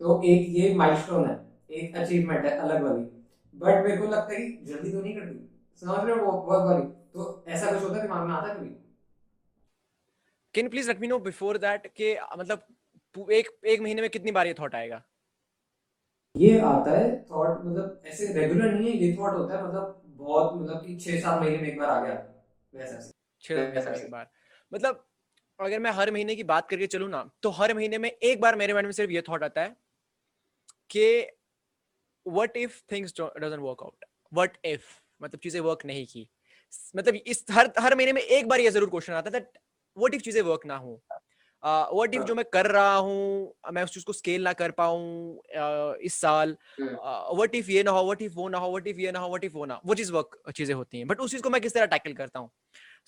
तो 0.00 0.20
एक 0.24 0.48
ये 0.50 0.74
माइलस्टोन 0.74 1.24
है 1.24 1.34
एक 1.72 1.96
अचीवमेंट 1.96 2.44
है 2.44 2.56
अलग 2.58 2.82
वाली। 2.82 3.04
बट 3.54 3.82
मेरे 3.82 3.96
को 3.98 4.06
लगता 4.06 4.34
है 4.34 4.40
कि 4.40 4.64
जल्दी 4.64 4.90
तो 4.90 5.00
नहीं 5.00 5.14
करती 5.14 5.48
समझ 5.82 6.00
रहे 6.00 6.14
हो 6.14 6.24
वो 6.24 6.32
वर्क 6.44 6.64
वाली। 6.64 6.86
तो 7.14 7.26
ऐसा 7.48 7.66
कुछ 7.66 7.82
होता 7.82 7.96
है 7.96 8.02
दिमाग 8.02 8.24
में 8.24 8.34
आता 8.34 8.48
है 8.48 8.54
कभी? 8.54 8.74
Can 10.54 10.68
please 10.68 10.88
let 10.88 11.00
me 11.00 11.06
know 11.06 11.18
before 11.20 11.58
that 11.58 11.86
कि 11.96 12.14
मतलब 12.38 13.30
एक 13.32 13.48
एक 13.66 13.80
महीने 13.80 14.00
में 14.02 14.10
कितनी 14.10 14.32
बार 14.32 14.46
ये 14.46 14.54
थॉट 14.54 14.74
आएगा? 14.74 15.02
ये 16.34 16.58
आता 16.60 16.90
है 16.92 17.08
थॉट 17.26 17.60
मतलब 17.60 18.02
ऐसे 18.06 18.32
रेगुलर 18.32 18.70
नहीं 18.70 18.86
है 18.86 18.94
ये 18.96 19.12
थॉट 19.14 19.34
होता 19.34 19.56
है 19.56 19.64
मतलब 19.64 19.96
बहुत 20.18 20.54
मतलब 20.54 20.80
कि 20.80 20.94
छह 20.96 21.16
सात 21.16 21.38
महीने 21.40 21.58
में 21.58 21.68
एक 21.68 21.78
बार 21.78 21.90
आ 21.90 22.00
गया। 22.00 22.14
वैसा 22.74 22.98
से। 22.98 23.10
छह 23.42 23.54
महीने 23.64 23.86
में 23.86 23.98
एक 23.98 24.10
बार। 24.10 24.30
मतलब 24.72 25.04
अगर 25.58 25.78
मैं 25.80 25.90
हर 25.92 26.10
महीने 26.12 26.34
की 26.36 26.44
बात 26.44 26.68
करके 26.70 26.86
चलूँ 26.88 27.08
ना 27.10 27.24
तो 27.42 27.50
हर 27.52 27.74
महीने 27.74 27.98
में 27.98 28.10
एक 28.10 28.40
बार 28.40 28.56
मेरे 28.56 28.72
माइंड 28.72 28.86
में 28.86 28.92
सिर्फ़ 28.92 29.12
ये 29.12 29.22
थॉट 29.28 29.44
आता 29.44 29.60
है 29.60 29.76
कि 30.90 31.06
what 32.26 32.56
if 32.56 32.80
things 32.92 33.14
doesn't 33.20 33.60
work 33.62 33.82
out 33.82 34.04
what 34.32 34.56
if 34.66 34.86
मतलब 35.20 35.40
चीज़ें 35.40 35.60
वर्क 35.60 35.84
नहीं 35.86 36.06
की। 36.06 36.28
मतलब 36.96 37.14
इस 37.16 37.44
हर 37.50 37.72
हर 37.80 37.94
महीने 37.96 38.12
में 38.12 38.22
एक 38.22 38.48
बार 38.48 38.60
ये 38.60 38.70
ज़रूर 38.70 38.90
क्वेश्चन 38.90 39.12
आता 39.14 39.30
है 39.34 39.40
व्हाट 39.96 40.14
इफ़ 40.14 40.22
चीज़ें 40.22 40.42
वर्क 40.42 40.66
ना 40.66 40.76
हो? 40.76 41.00
व्हाट 41.62 42.14
इफ़ 42.14 42.24
जो 42.24 42.34
मैं 42.34 42.44
कर 42.52 42.66
रहा 42.66 42.94
हूँ 42.96 43.54
मैं 43.72 43.82
उस 43.84 43.94
चीज़ 43.94 44.04
को 44.04 44.12
स्केल 44.12 44.44
ना 44.44 44.52
कर 44.54 44.70
पाऊँ 44.72 45.38
इस 46.02 46.14
साल 46.20 46.56
व्हाट 46.96 47.54
इफ़ 47.54 47.70
ये 47.70 47.82
ना 47.82 47.90
हो 47.90 48.04
व्हाट 48.04 48.22
इफ़ 48.22 48.34
वो 48.34 48.48
ना 48.48 48.58
हो 48.58 48.70
व्हाट 48.70 48.86
इफ़ 48.88 48.98
ये 49.00 49.12
ना 49.12 49.18
हो 49.18 49.28
व्हाट 49.28 49.44
इफ़ 49.44 49.54
वो 49.54 49.64
ना 49.66 49.80
वो 49.86 49.94
चीज़ 49.94 50.12
वर्क 50.12 50.38
चीज़ें 50.56 50.74
होती 50.74 50.98
हैं। 50.98 51.06
बट 51.06 51.20
उस 51.20 51.30
चीज़ 51.30 51.42
को 51.42 51.50
मैं 51.50 51.60
किस 51.62 51.74
तरह 51.74 51.86
टैकल 51.88 52.12
करता 52.14 52.40
हूँ? 52.40 52.50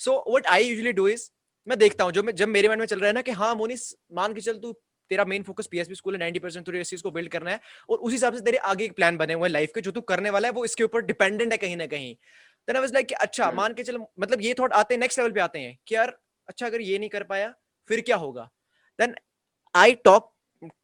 So 0.01 0.16
what 0.28 0.47
I 0.49 0.64
usually 0.64 0.93
do 0.95 1.09
is 1.09 1.31
मैं 1.66 1.78
देखता 1.78 2.05
हूँ 2.05 2.12
जो 2.12 2.22
मैं 2.22 2.35
जब 2.37 2.49
मेरे 2.49 2.68
मन 2.68 2.78
में 2.78 2.87
चल 2.87 3.01
रहा 3.01 3.09
है 3.09 3.14
ना 3.14 3.22
कि 3.22 3.31
हाँ 3.33 3.55
मोनिस 3.57 3.95
मान 4.14 4.35
के 4.35 4.41
चल 4.41 4.59
तू 4.61 4.72
तेरा 5.11 5.24
मेन 5.24 5.42
फोकस 5.42 5.66
पीएसपी 5.66 5.94
स्कूल 5.94 6.14
है 6.14 6.20
नाइनटी 6.20 6.38
परसेंट 6.38 6.64
तुझे 6.66 6.80
इस 6.80 6.90
चीज़ 6.90 7.02
को 7.02 7.11
बिल्ड 7.11 7.30
करना 7.30 7.50
है 7.50 7.61
और 7.90 7.98
उस 7.98 8.12
हिसाब 8.12 8.34
से 8.34 8.40
तेरे 8.44 8.58
आगे 8.72 8.84
एक 8.84 8.96
प्लान 8.96 9.16
बने 9.16 9.34
हुए 9.34 9.48
हैं 9.48 9.52
लाइफ 9.52 9.72
के 9.74 9.80
जो 9.80 9.90
तू 9.90 10.00
करने 10.12 10.30
वाला 10.30 10.48
है 10.48 10.52
वो 10.54 10.64
इसके 10.64 10.84
ऊपर 10.84 11.02
डिपेंडेंट 11.04 11.52
है 11.52 11.58
कहीं 11.58 11.76
ना 11.76 11.86
कहीं। 11.86 12.14
देन 12.14 12.76
आई 12.76 12.80
वाज 12.80 12.92
लाइक 12.94 13.12
अच्छा 13.20 13.50
मान 13.52 13.74
के 13.74 13.82
चल 13.84 13.98
मतलब 13.98 14.40
ये 14.42 14.54
थॉट 14.58 14.72
आते 14.72 14.94
हैं 14.94 15.00
नेक्स्ट 15.00 15.18
लेवल 15.18 15.32
पे 15.32 15.40
आते 15.40 15.58
हैं 15.58 15.76
कि 15.86 15.94
यार 15.94 16.16
अच्छा 16.48 16.66
अगर 16.66 16.80
ये 16.80 16.98
नहीं 16.98 17.08
कर 17.11 17.22
पाया 17.24 17.54
फिर 17.88 18.00
क्या 18.00 18.16
होगा? 18.16 18.50
Then 18.98 19.14
I 19.74 19.92
talk 20.04 20.32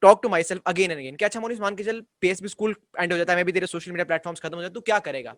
talk 0.03 0.21
to 0.23 0.29
myself 0.43 0.63
again 0.67 0.91
and 0.91 0.99
again 0.99 1.17
अच्छा 1.25 1.41
मोनिस 1.41 1.61
मान 1.61 1.75
के 1.77 1.85
चल 1.85 2.01
पीएसबी 2.21 2.49
स्कूल 2.49 2.75
एंड 3.01 3.13
हो 3.13 3.19
जाता 3.19 3.33
है 3.33 3.37
मैं 3.37 3.45
भी 3.45 3.53
तेरे 3.53 3.67
सोशल 3.67 3.91
मीडिया 3.91 4.05
प्लेटफॉर्म्स 4.05 4.41
खत्म 4.41 4.57
हो 4.57 4.63
जाते 4.63 4.75
तू 4.75 4.81
क्या 4.81 4.99
करेगा? 5.01 5.33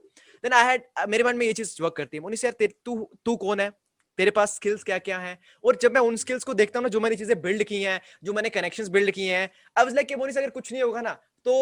देन 0.44 0.52
आई 0.52 0.66
हैड 0.66 0.82
मेरे 1.08 1.24
मन 1.24 1.36
में 1.36 1.46
ये 1.46 1.52
चीज़ 1.52 1.76
वर्क 1.82 1.96
करती 1.96 2.16
है 2.16 2.20
मोनिस 2.22 2.44
यार 2.44 2.68
तू 2.84 3.10
तू 3.24 3.36
कौन 3.36 3.60
है? 3.60 3.70
तेरे 4.18 4.30
पास 4.30 4.54
स्किल्स 4.54 4.82
क्या 4.84 4.98
क्या 5.00 5.18
हैं? 5.18 5.38
और 5.64 5.78
जब 5.82 5.94
मैं 5.94 6.00
उन 6.02 6.16
स्किल्स 6.16 6.44
को 6.44 6.54
देखता 6.54 6.78
हूँ 6.78 6.82
ना 6.82 6.88
जो 6.88 7.00
मैंने 7.00 7.16
चीज़ें 7.16 7.40
बिल्ड 7.42 7.62
की 7.64 7.82
हैं 7.82 8.00
जो 8.24 8.32
मैंने 8.32 8.48
कनेक्शन 8.50 8.88
बिल्ड 8.90 9.10
किए 9.10 9.34
हैं 9.34 9.48
अब 9.76 9.84
वाज 9.84 9.94
लाइक 9.94 10.08
बोनी 10.08 10.18
मोनिस 10.18 10.38
अगर 10.38 10.50
कुछ 10.50 10.72
नहीं 10.72 10.82
होगा 10.82 11.00
ना 11.00 11.12
तो 11.46 11.54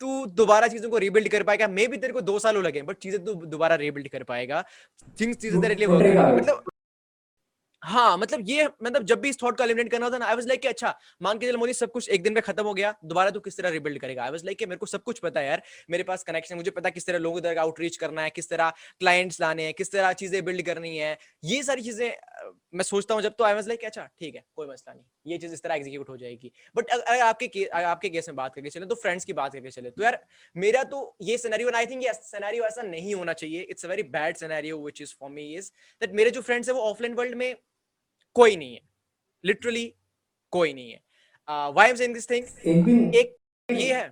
तू 0.00 0.24
दोबारा 0.36 0.68
चीज़ों 0.68 0.90
को 0.90 0.98
रीबिल्ड 0.98 1.28
कर 1.28 1.42
पाएगा। 1.42 1.68
मे 1.68 1.86
भी 1.86 1.96
तेरे 1.96 2.12
को 2.12 2.20
दो 2.22 2.38
सालों 2.38 2.62
हो 2.62 2.66
लगे 2.66 2.82
बट 2.82 2.96
चीज़ें 2.98 3.24
तू 3.24 3.34
दोबारा 3.34 3.74
रीबिल्ड 3.76 4.08
कर 4.08 4.22
पाएगा। 4.24 4.62
थिंग्स 5.20 5.36
चीज़ें 5.36 5.60
तेरे 5.62 5.74
लिए। 5.74 5.86
मतलब 5.86 6.64
हाँ 7.86 8.16
मतलब 8.18 8.40
ये 8.46 8.64
मतलब 8.82 9.02
जब 9.06 9.20
भी 9.20 9.28
इस 9.28 9.40
थॉट 9.42 9.56
को 9.56 9.64
एलिमिनेट 9.64 9.90
करना 9.90 10.06
होता 10.06 10.18
ना 10.18 10.26
आई 10.26 10.34
वाज 10.34 10.46
लाइक 10.48 10.64
अच्छा 10.66 10.94
मान 11.22 11.38
के 11.38 11.46
चल 11.46 11.56
मोदी, 11.56 11.72
सब 11.72 11.90
कुछ 11.92 12.08
एक 12.08 12.22
दिन 12.22 12.32
में 12.32 12.42
खत्म 12.42 12.64
हो 12.64 12.72
गया, 12.74 12.94
दोबारा 13.04 13.30
तू 13.30 13.40
किस 13.40 13.56
तरह 13.56 13.70
रिबिल्ड 13.70 14.00
करेगा? 14.00 14.22
आई 14.24 14.30
वाज 14.30 14.44
लाइक 14.44 14.62
मेरे 14.62 14.76
को 14.76 14.86
सब 14.86 15.02
कुछ 15.02 15.18
पता 15.18 15.40
है 15.40 15.46
यार, 15.46 15.62
मेरे 15.90 16.02
पास 16.02 16.22
कनेक्शन 16.24 16.56
मुझे 16.56 16.70
पता 16.70 16.90
किस 16.90 17.06
तरह 17.06 17.18
लोगों 17.18 17.40
तक 17.40 17.56
आउटरीच 17.58 17.96
करना 17.96 18.22
है, 18.22 18.30
किस 18.30 18.48
तरह 18.50 18.70
क्लाइंट्स 19.00 19.40
लाने 19.40 19.64
हैं, 19.64 19.74
किस 19.74 19.92
तरह 19.92 20.12
चीज़ें 20.14 20.44
बिल्ड 20.44 20.62
करनी 20.66 20.96
है, 20.96 21.16
ये 21.44 21.62
सारी 21.62 21.82
चीज़ें 21.82 22.10
मैं 22.74 22.84
सोचता 22.84 23.14
हूँ 23.14 23.22
जब 23.22 23.34
तो 23.38 23.44
आई 23.44 23.54
वाज 23.54 23.68
लाइक 23.68 23.84
अच्छा 23.84 24.08
ठीक 24.18 24.34
है, 24.34 24.44
कोई 24.56 24.66
मसला 24.68 24.92
नहीं, 24.92 25.04
ये 25.26 25.38
चीज़ 25.38 25.52
इस 25.54 25.62
तरह 25.62 25.74
एग्जीक्यूट 25.74 26.08
हो 26.08 26.16
जाएगी। 26.16 26.52
बट 26.76 26.90
अगर 26.90 27.20
आपके 27.20 27.64
आपके 27.66 28.08
केस 28.08 28.28
में 28.28 28.36
बात 28.36 28.54
करके 28.54 28.70
चले 28.70 28.86
तो 28.86 28.94
फ्रेंड्स 28.96 29.24
की 29.24 29.32
बात 29.34 29.52
करके 29.52 29.70
चले 29.70 29.90
तो 29.90 30.02
यार 30.02 30.18
मेरा 30.56 30.82
तो 30.86 31.04
ये 31.22 31.38
सिनेरियो 31.38 31.70
आई 31.76 31.86
थिंक 31.86 32.02
ये 32.04 32.12
सिनेरियो 32.14 32.64
ऐसा 32.64 32.82
नहीं 32.82 33.14
होना 33.14 33.32
चाहिए 33.34 33.62
it's 33.70 33.84
a 33.84 33.88
very 33.88 34.02
bad 34.18 34.36
scenario 34.36 34.78
which 34.80 35.02
is 35.02 35.14
for 35.20 35.30
me 35.30 35.46
is 35.54 35.70
that 36.02 36.12
मेरे 36.14 36.30
जो 36.30 36.40
फ्रेंड्स 36.42 36.68
है 36.68 36.74
वो 36.74 36.80
ऑफलाइन 36.90 37.14
वर्ल्ड 37.14 37.34
में 37.34 37.54
कोई 38.36 38.56
नहीं 38.56 38.74
है। 38.74 38.80
लिटरली 39.44 39.86
कोई 40.52 40.72
नहीं 40.74 40.90
है। 40.90 41.00
Why 41.48 41.90
am 41.90 41.96
saying 41.96 42.14
this 42.14 42.30
thing 42.30 43.14
एक 43.14 43.36
ये 43.68 43.92
है। 43.94 44.08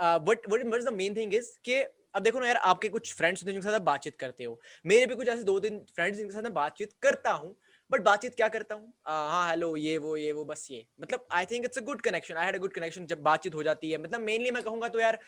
But 0.00 0.48
what 0.48 0.74
is 0.74 0.86
the 0.86 0.92
main 0.94 1.16
thing 1.16 1.34
is 1.34 1.50
कि 1.64 1.82
अब 2.14 2.22
देखो 2.22 2.40
ना 2.40 2.46
यार 2.46 2.56
आपके 2.68 2.88
कुछ 2.88 3.12
फ्रेंड्स 3.14 3.44
जिनके 3.44 3.60
साथ 3.62 3.80
बातचीत 3.82 4.16
करते 4.18 4.44
हो। 4.44 4.58
मेरे 4.86 5.06
भी 5.06 5.14
कुछ 5.14 5.28
ऐसे 5.28 5.44
दो 5.44 5.58
तीन 5.60 5.78
फ्रेंड्स 5.94 6.18
जिनके 6.18 6.32
साथ 6.32 6.42
मैं 6.42 6.52
बातचीत 6.54 6.92
करता 7.02 7.30
हूँ 7.32 7.54
बट 7.90 8.00
बातचीत 8.02 8.34
क्या 8.34 8.48
करता 8.48 8.74
हूँ? 8.74 8.92
हाँ 9.06 9.48
हेलो 9.50 9.76
ये 9.76 9.96
वो 9.98 10.16
ये 10.16 10.32
वो 10.32 10.44
बस 10.44 10.66
ये। 10.70 10.84
मतलब 11.00 11.26
I 11.32 11.46
think 11.46 11.64
it's 11.64 11.78
a 11.78 11.80
good 11.82 12.00
connection 12.00 12.34
I 12.34 12.46
had 12.46 12.54
a 12.54 12.58
good 12.58 12.72
connection 12.72 13.06
जब 13.06 13.22
बातचीत 13.22 13.54
हो 13.54 13.62
जाती 13.62 13.90
है। 13.90 13.98
मतलब 13.98 14.20
मेनली 14.20 14.50
मैं 14.50 14.62
कहूँगा 14.62 14.88
तो 14.88 15.00
यार 15.00 15.18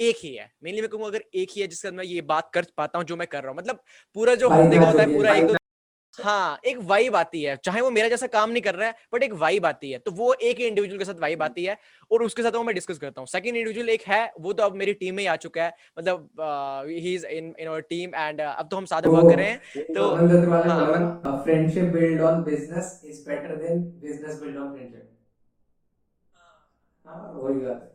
एक 0.00 0.16
ही 0.22 0.34
है। 0.34 0.50
मेनली 0.64 0.80
मैं 0.80 0.90
कहूँगा 0.90 1.08
अगर 1.08 1.24
एक 1.34 1.50
ही 1.50 1.60
है 1.60 1.66
जिसके 1.66 1.88
साथ 1.88 1.96
मैं 1.96 2.04
ये 2.04 2.20
बात 2.30 2.50
कर 2.54 2.66
पाता 2.76 2.98
हूँ 2.98 3.06
जो 3.06 3.16
मैं 3.16 3.26
कर 3.26 3.42
रहा 3.42 3.50
हूँ। 3.50 3.58
मतलब 3.58 3.82
पूरा 4.16 4.34
जो 4.34 4.48
हफ़्ते 4.50 4.78
का 4.78 4.86
होता 4.86 5.02
है 5.02 5.16
पूरा 5.16 5.34
एक 5.34 5.46
दो 5.46 5.54
हाँ 6.18 6.58
एक 6.64 6.78
वाइब 6.82 7.16
आती 7.16 7.42
है। 7.42 7.56
चाहे 7.64 7.80
वो 7.80 7.90
मेरा 7.90 8.08
जैसा 8.08 8.26
काम 8.26 8.50
नहीं 8.50 8.62
कर 8.62 8.74
रहा 8.74 8.88
है 8.88 8.94
बट 9.12 9.22
एक 9.22 9.32
वाइब 9.34 9.66
आती 9.66 9.90
है। 9.90 9.98
तो 9.98 10.10
वो 10.12 10.32
एक 10.34 10.60
इंडिविजुअल 10.60 10.98
के 10.98 11.04
साथ 11.04 11.20
वाइब 11.20 11.42
आती 11.42 11.64
है 11.64 11.76
और 12.10 12.22
उसके 12.22 12.42
साथ 12.42 12.52
वो 12.52 12.62
मैं 12.64 12.74
डिस्कस 12.74 12.98
करता 12.98 13.20
हूँ। 13.20 13.26
सेकंड 13.28 13.56
इंडिविजुअल 13.56 13.88
एक 13.90 14.02
है 14.08 14.22
वो 14.40 14.52
तो 14.52 14.62
अब 14.62 14.74
मेरी 14.76 14.92
टीम 14.94 15.14
में 15.14 15.22
ही 15.22 15.26
आ 15.26 15.36
चुका 15.36 15.64
है। 15.64 15.72
मतलब 15.98 16.28
he 16.88 17.14
is 17.14 17.26
in 17.26 17.54
in 17.58 17.68
our 17.68 17.80
team 17.88 18.14
and 18.14 18.40
अब 18.40 18.68
तो 18.70 18.76
हम 18.76 18.84
साथ 18.86 19.06
वर्क 19.08 19.28
कर 19.28 19.38
रहे 19.38 19.48
हैं। 19.48 19.60
तो 19.94 20.16
friendship 21.42 21.86
build 21.94 22.20
on 22.20 22.42
business 22.44 23.00
is 23.04 23.22
better 23.26 23.56
than 23.58 23.84
business 24.02 24.40
build 24.42 24.60
on 24.60 24.72
friendship 24.72 25.12
हाँ 27.04 27.38
वही 27.38 27.60
बात 27.60 27.80
है। 27.82 27.92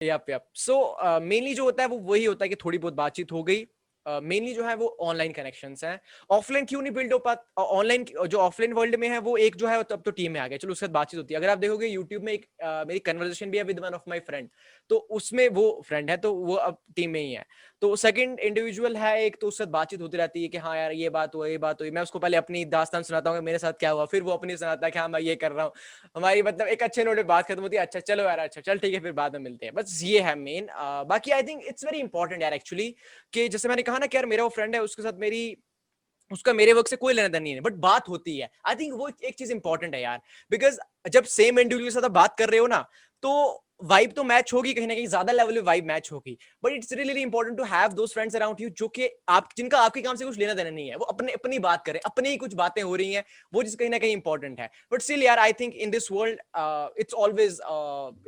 यप 0.00 0.24
यप 0.30 0.44
सो 0.56 0.74
मेनली 1.22 1.54
जो 1.54 1.64
होता 1.64 1.82
है 1.82 1.88
वो 1.88 1.98
वही 2.06 2.24
होता 2.24 2.44
है 2.44 2.48
कि 2.48 2.56
थोड़ी 2.64 2.78
बहुत 2.78 2.94
बातचीत 2.94 3.32
हो 3.32 3.42
गई। 3.44 3.64
मेनली 4.06 4.50
uh, 4.50 4.56
जो 4.56 4.64
है 4.64 4.74
वो 4.76 4.86
ऑनलाइन 5.00 5.32
कनेक्शन 5.32 5.74
है। 5.84 6.00
ऑफलाइन 6.30 6.64
क्यों 6.64 6.82
नहीं 6.82 6.92
बिल्ड 6.92 7.12
हो 7.12 7.18
पाता 7.18 7.62
ऑनलाइन 7.62 8.04
जो 8.04 8.38
ऑफलाइन 8.38 8.72
वर्ल्ड 8.72 8.96
में 8.96 9.08
है 9.08 9.18
वो 9.20 9.36
एक 9.38 9.56
जो 9.56 9.66
है 9.68 9.82
तब 9.82 10.02
तो 10.04 10.10
टीम 10.10 10.32
में 10.32 10.40
आ 10.40 10.46
गया। 10.46 10.58
चलो 10.58 10.72
उसके 10.72 10.86
साथ 10.86 10.92
बातचीत 10.92 11.18
होती 11.18 11.34
है। 11.34 11.40
अगर 11.40 11.48
आप 11.48 11.58
देखोगे 11.58 11.86
यूट्यूब 11.86 12.22
में 12.22 12.32
एक 12.32 12.46
uh, 12.64 12.86
मेरी 12.88 12.98
कन्वर्सेशन 13.00 13.50
भी 13.50 13.58
है 13.58 13.64
with 13.64 13.78
one 13.78 13.94
of 13.94 14.08
my 14.08 14.20
friend 14.20 14.48
तो 14.90 14.96
उसमें 15.10 15.48
वो 15.50 15.82
फ्रेंड 15.88 16.10
है 16.10 16.16
तो 16.16 16.34
वो 16.34 16.54
अब 16.54 16.78
टीम 16.96 17.10
में 17.10 17.20
ही 17.20 17.32
है। 17.32 17.44
तो 17.82 17.94
सेकंड 17.96 18.40
इंडिविजुअल 18.40 18.96
है 18.96 19.24
एक 19.24 19.36
तो 19.40 19.46
उससे 19.48 19.66
बातचीत 19.68 20.00
होती 20.00 20.16
रहती 20.16 20.42
है 20.42 20.48
कि 20.48 20.58
हाँ 20.58 20.76
यार 20.76 20.92
ये 20.92 21.08
बात 21.10 21.34
हुआ 21.34 21.46
ये 21.46 21.58
बात 21.58 21.80
हुई। 21.80 21.90
मैं 21.90 22.02
उसको 22.02 22.18
पहले 22.18 22.36
अपनी 22.36 22.64
दास्तान 22.66 23.02
सुनाता 23.02 23.30
हूँ 23.30 23.40
मेरे 23.42 23.58
साथ 23.58 23.72
क्या 23.80 23.90
हुआ 23.90 24.04
फिर 24.06 24.22
वो 24.22 24.32
अपनी 24.32 24.56
सुनाता 24.56 24.86
है 24.86 24.90
कि 24.90 24.98
हाँ 24.98 25.08
मैं 25.08 25.20
ये 25.20 25.34
कर 25.36 25.52
रहा 25.52 25.64
हूँ। 25.64 25.72
हमारी 26.16 26.42
मतलब 26.42 26.68
एक 26.68 26.82
अच्छे 26.82 27.04
नोट 27.04 27.20
बात 27.26 27.48
खत्म 27.48 27.62
होती 27.62 27.76
है 27.76 27.82
अच्छा 27.82 28.00
चलो 28.02 28.22
यार 28.22 28.38
अच्छा 28.38 28.60
चल 28.60 28.78
ठीक 28.78 28.94
है 28.94 29.00
फिर 29.00 29.12
बाद 29.12 29.32
में 29.32 29.40
मिलते 29.40 29.66
हैं। 29.66 29.74
बस 29.74 30.00
ये 30.04 30.20
है 30.20 30.34
मेन 30.38 30.66
बाकी 31.08 31.30
I 31.30 31.42
think 31.42 31.62
it's 31.68 31.84
very 31.84 31.98
important 32.00 32.42
यार 32.42 32.54
एक्चुअली 32.54 32.88
कि 33.32 33.48
जैसे 33.48 33.68
मैंने 33.68 33.82
कहा 33.92 33.98
ना 33.98 34.06
कि 34.06 34.16
यार 34.16 34.26
मेरा 34.26 34.44
वो 34.44 34.50
फ्रेंड 34.50 34.74
है, 34.74 34.82
उसके 34.82 35.02
साथ 35.02 35.18
मेरी, 35.18 35.56
उसका 36.30 36.52
मेरे 36.52 36.72
वर्क 36.72 36.88
से 36.88 36.96
कोई 36.96 37.14
लेना 37.14 37.28
देना 37.28 37.42
नहीं 37.42 37.54
है। 37.54 37.60
बट 37.60 37.74
बात 37.80 38.08
होती 38.08 38.36
है। 38.38 38.50
आई 38.68 38.74
थिंक 38.74 38.94
वो 38.94 39.10
एक 39.24 39.34
चीज़ 39.38 39.52
इंपॉर्टेंट 39.52 39.94
है 39.94 40.02
यार। 40.02 40.20
बिकॉज़ 40.50 40.78
जब 41.08 41.24
सेम 41.24 41.58
इंडिविजुअल 41.58 41.90
के 41.90 42.00
साथ 42.00 42.08
बात 42.10 42.38
कर 42.38 42.50
रहे 42.50 42.60
हो 42.60 42.66
ना 42.66 42.78
तो 43.22 43.32
वाइब 43.82 44.12
तो 44.12 44.24
मैच 44.24 44.52
होगी, 44.52 44.72
कहीं 44.74 44.86
ना 44.86 44.94
कहीं 44.94 45.06
ज़्यादा 45.06 45.32
लेवल 45.32 45.54
में 45.54 45.62
वाइब 45.62 45.84
मैच 45.86 46.08
होगी। 46.12 46.36
But 46.62 46.72
it's 46.72 46.92
really 46.92 47.22
important 47.22 47.56
to 47.58 47.64
have 47.66 47.92
those 47.92 48.12
friends 48.14 48.36
around 48.36 48.60
you 48.60 48.68
जो 48.70 48.88
कि 48.88 49.08
आप, 49.28 49.48
जिनका 49.56 49.78
आपके 49.80 50.02
काम 50.02 50.16
से 50.16 50.24
कुछ 50.24 50.38
लेना 50.38 50.54
देना 50.54 50.70
नहीं 50.70 50.88
है। 50.88 50.96
वो 50.96 51.04
अपने, 51.06 51.32
अपनी 51.32 51.58
बात 51.60 51.84
करें, 51.86 52.00
अपनी 52.06 52.28
ही 52.28 52.36
कुछ 52.36 52.54
बातें 52.54 52.82
हो 52.82 52.94
रही 52.96 53.12
हैं, 53.12 53.24
वो 53.52 53.62
चीज़ 53.62 53.76
कहीं 53.76 53.90
ना 53.90 53.98
कहीं 53.98 54.12
इंपॉर्टेंट 54.12 54.60
है। 54.60 54.70
बट 54.92 55.02
स्टिल 55.02 55.22
यार 55.22 55.38
I 55.38 55.52
think 55.60 55.74
in 55.76 55.90
this 55.90 56.10
world 56.12 56.38
it's 56.98 57.14
always 57.16 57.58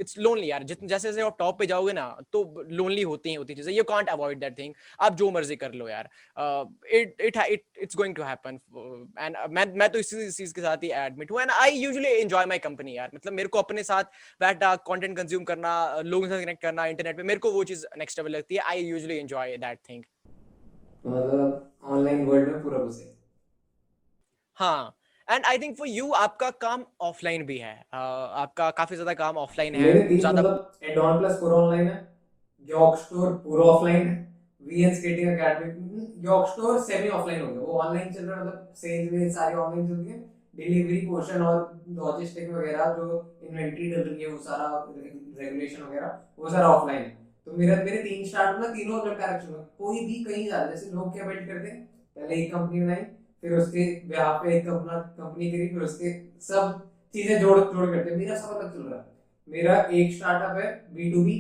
it's 0.01 0.19
lonely 0.19 0.51
यार। 0.51 0.63
जितने 0.65 0.89
जैसे 0.89 1.09
जैसे 1.09 1.23
आप 1.23 1.37
टॉप 1.39 1.59
पे 1.59 1.67
जाओगे 1.67 1.93
ना 1.93 2.07
तो 2.33 2.43
लोनली 2.71 3.03
होती 3.03 3.31
हैं 3.31 3.39
होती 3.39 3.55
चीज़ें। 3.55 3.73
You 3.75 3.85
can't 3.85 4.09
avoid 4.09 4.41
that 4.41 4.59
thing 4.59 4.75
आप 5.01 5.15
जो 5.17 5.31
मर्ज़ी 5.31 5.57
कर 5.57 5.73
लो 5.75 5.89
यार। 5.89 6.09
It 6.93 7.21
it 7.21 7.37
it 7.39 7.65
it's 7.83 7.97
going 7.97 8.15
to 8.15 8.23
happen 8.23 8.61
and 9.21 9.37
मैं 9.51 9.67
मैं 9.75 9.89
तो 9.91 9.99
इसी 9.99 10.31
चीज़ 10.33 10.55
के 10.55 10.61
साथ 10.61 10.85
ही 10.85 10.91
एडमिट 10.97 11.31
हूँ। 11.31 11.41
And 11.41 11.51
I 11.51 11.71
usually 11.73 12.09
enjoy 12.11 12.45
my 12.47 12.59
company 12.61 12.97
यार। 12.97 13.11
मतलब 13.15 13.33
मेरे 13.33 13.49
को 13.49 13.59
अपने 13.59 13.83
साथ 13.85 14.05
बैठा 14.41 14.75
कंटेंट 14.89 15.17
कंज्यूम 15.17 15.43
करना 15.45 16.01
लोगों 16.03 16.28
से 16.28 16.40
कनेक्ट 16.42 16.62
करना 16.62 16.86
इंटरनेट 16.86 17.16
पे 17.16 17.22
मेरे 17.22 17.40
को 17.40 17.53
वो 17.53 17.64
चीज़ 17.64 17.84
नेक्स्ट 17.99 18.18
लेवल 18.18 18.30
लगती 18.32 18.55
है। 18.55 18.62
I 18.62 18.84
usually 18.84 19.16
enjoy 19.18 19.57
that 19.59 19.78
thing 19.88 20.03
मतलब 21.07 21.72
ऑनलाइन 21.86 22.24
वर्ल्ड 22.26 22.49
में 22.49 22.62
पूरा 22.62 22.78
घुसे। 22.78 23.12
हाँ 24.59 24.97
and 25.28 25.45
I 25.47 25.59
think 25.59 25.76
for 25.78 25.88
you 25.88 26.11
आपका 26.14 26.51
काम 26.62 26.84
ऑफलाइन 27.03 27.45
भी 27.47 27.57
है। 27.59 27.74
uh, 27.74 27.84
आपका 27.95 28.70
काफ़ी 28.72 28.97
ज़्यादा 28.97 29.14
काम 29.14 29.36
ऑफलाइन 29.38 29.74
है 29.74 30.18
ज़्यादा 30.18 30.40
एडॉन 30.84 31.18
प्लस 31.18 31.38
पूरा 31.40 31.57
ऑनलाइन 31.57 31.86
है 31.86 31.97
जॉक 32.68 32.97
स्टोर 32.99 33.32
पूरा 33.45 33.64
ऑफलाइन 33.64 34.07
है 34.07 34.16
VN 34.62 34.95
skating 34.95 35.30
academy 35.30 36.07
Jacques 36.24 36.49
store 36.49 36.78
semi 36.82 37.09
offline 37.11 37.40
हो 37.40 37.49
गया। 37.49 37.61
वो 37.61 37.78
ऑनलाइन 37.80 38.12
चल 38.12 38.24
रहा 38.24 38.38
है 38.38 38.47
मतलब 38.47 38.74
सेल्स 38.76 39.12
वे 39.12 39.30
सारी 39.32 39.57
ऑनलाइन 39.57 39.88
चल 39.88 39.95
रही 39.97 40.12
है। 40.12 40.34
डिलीवरी 40.57 41.01
पोर्शन 41.07 41.43
और 41.43 41.59
लॉजिस्टिक 41.91 42.51
वगैरह 42.51 42.93
जो 42.95 43.07
इन्वेंट्री 43.43 43.91
डल 43.91 44.01
रही 44.01 44.23
है, 44.23 44.29
वो 44.29 44.39
सारा 44.39 44.67
रेगुलेशन 45.39 45.83
वगैरह, 45.83 46.19
वो 46.39 46.51
सारा 46.51 46.69
ऑफलाइन 46.69 47.03
है। 47.03 47.17
तो 47.47 47.53
मेरे 47.53 47.77
मेरे 47.85 48.03
तीन 48.03 48.25
स्टार्ट 48.27 48.61
में 48.61 48.71
तीनों 48.73 49.01
अलग 49.01 49.19
डायरेक्शन 49.19 49.53
में 49.53 49.65
कोई 49.79 50.05
भी 50.07 50.23
कहीं 50.25 50.47
जा 50.49 50.65
जैसे 50.67 50.91
लोग 50.91 51.13
क्या 51.13 51.27
बिल्ड 51.27 51.47
करते 51.49 51.69
हैं, 51.69 51.83
पहले 52.17 52.35
एक 52.35 52.53
कंपनी 52.55 52.81
बनाई, 52.81 53.03
फिर 53.43 53.53
उसके 53.53 53.85
ब्याह 54.09 54.33
पे 54.39 54.57
एक 54.59 54.69
अपना 54.69 55.01
कंपनी 55.19 55.51
करी, 55.51 55.69
फिर 55.69 55.83
उसके 55.83 56.13
सब 56.43 56.81
चीज़ें 57.15 57.41
जोड़ 57.41 57.59
जोड़ 57.61 57.87
करते 57.87 58.17
मेरा 58.17 58.37
सब 58.37 58.57
अलग 58.57 58.73
चल 58.75 58.83
रहा 58.83 59.01
है। 59.01 59.13
मेरा 59.49 59.81
एक 59.93 60.15
स्टार्टअप 60.15 60.57
है 60.59 60.71
बी 60.95 61.11
टू 61.13 61.25
बी 61.25 61.37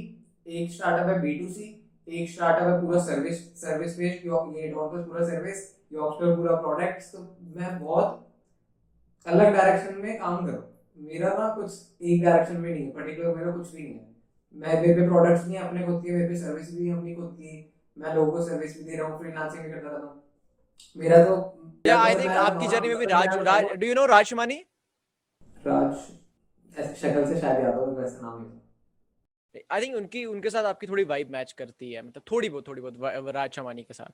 एक 0.46 0.72
स्टार्टअप 0.72 1.08
है 1.08 1.20
बी 1.22 1.38
टू 1.38 1.48
सी 1.48 1.70
एक 2.08 2.30
स्टार्टअप 2.30 2.68
है 2.68 2.80
पूरा 2.80 3.00
सर्विस 3.00 3.38
सर्विस 3.60 3.96
बेस्ड 3.98 4.26
ये 4.26 4.72
पूरा 4.74 5.24
सर्विस 5.26 5.62
यॉक्सटर 5.92 6.36
पूरा 6.36 6.56
प्रोडक्ट्स 6.56 7.10
तो 7.12 7.18
मैं 7.56 7.78
बहुत 7.80 8.20
अलग 9.26 9.52
डायरेक्शन 9.52 9.94
में 9.96 10.16
काम 10.16 10.36
करो। 10.38 10.60
मेरा 11.08 11.34
ना 11.34 11.48
कुछ 11.56 11.70
एक 12.02 12.24
डायरेक्शन 12.24 12.56
में 12.56 12.70
नहीं 12.70 12.84
है 12.84 12.92
पर्टिकुलर 12.92 13.34
मेरा 13.34 13.50
कुछ 13.52 13.66
भी 13.68 13.82
नहीं 13.82 13.96
है। 13.96 14.12
मैं 14.54 14.80
मेरे 14.80 14.94
पे 14.94 15.06
प्रोडक्ट्स 15.08 15.46
नहीं 15.46 15.58
अपने 15.58 15.82
खुद 15.82 16.00
के 16.02 16.10
मेरे 16.10 16.28
पे 16.28 16.36
सर्विस 16.38 16.70
भी 16.72 16.90
अपनी 16.90 17.14
खुद 17.14 17.32
की 17.38 17.52
मैं 17.96 18.12
लोगों 18.12 18.32
को 18.32 18.40
सर्विस 18.42 18.76
भी 18.76 18.84
दे 18.84 18.96
रहा 18.96 19.06
हूँ 19.06 19.16
फ्रीलांसिंग 19.16 19.64
भी 19.64 19.70
करता 19.70 19.90
रहता 19.90 20.10
हूँ। 20.10 20.22
मेरा 20.96 21.22
तो 21.22 21.34
या 21.86 21.98
आई 22.00 22.14
थिंक 22.16 22.36
आपकी 22.38 22.66
जर्नी 22.68 22.88
में 22.88 22.96
भी 22.98 23.06
Raj 23.06 23.36
Raj 23.42 23.72
do 23.74 23.86
you 23.86 23.94
know 23.94 24.06
Raj 24.06 24.26
Shamani 24.26 24.64
Raj 25.66 26.96
शक्ल 27.02 27.24
से 27.24 27.36
शायद 27.36 27.58
याद 27.58 27.76
होगा 27.76 27.92
वैसे 28.00 28.18
नाम 28.18 28.42
ही 28.42 29.62
आई 29.72 29.80
थिंक 29.82 29.96
उनकी 29.96 30.24
उनके 30.26 30.50
साथ 30.50 30.64
आपकी 30.66 30.86
थोड़ी 30.86 31.04
वाइब 31.04 31.30
मैच 31.32 31.52
करती 31.58 31.92
है 31.92 32.02
मतलब 32.02 32.22
थोड़ी 32.30 32.48
बहुत 32.48 32.68
थोड़ी 32.68 32.82
बहुत 32.82 33.34
राज 33.36 33.50
शमानी 33.56 33.82
के 33.82 33.94
साथ। 33.94 34.12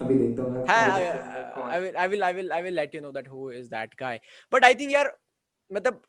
अभी 0.00 0.14
देखता 0.14 0.42
हूँ 0.42 0.66
हाँ। 0.66 1.70
I 1.70 1.80
will 1.80 1.96
I 1.96 2.08
will 2.08 2.22
I 2.22 2.32
will 2.32 2.52
I 2.52 2.62
will 2.62 2.74
let 2.74 2.94
you 2.94 3.00
know 3.00 3.10
that 3.12 3.28
who 3.28 3.50
is 3.52 3.66
that 3.68 3.94
guy 4.00 4.20
but 4.52 4.64
I 4.64 4.74
think 4.74 4.92
यार 4.92 5.12
मतलब 5.70 6.00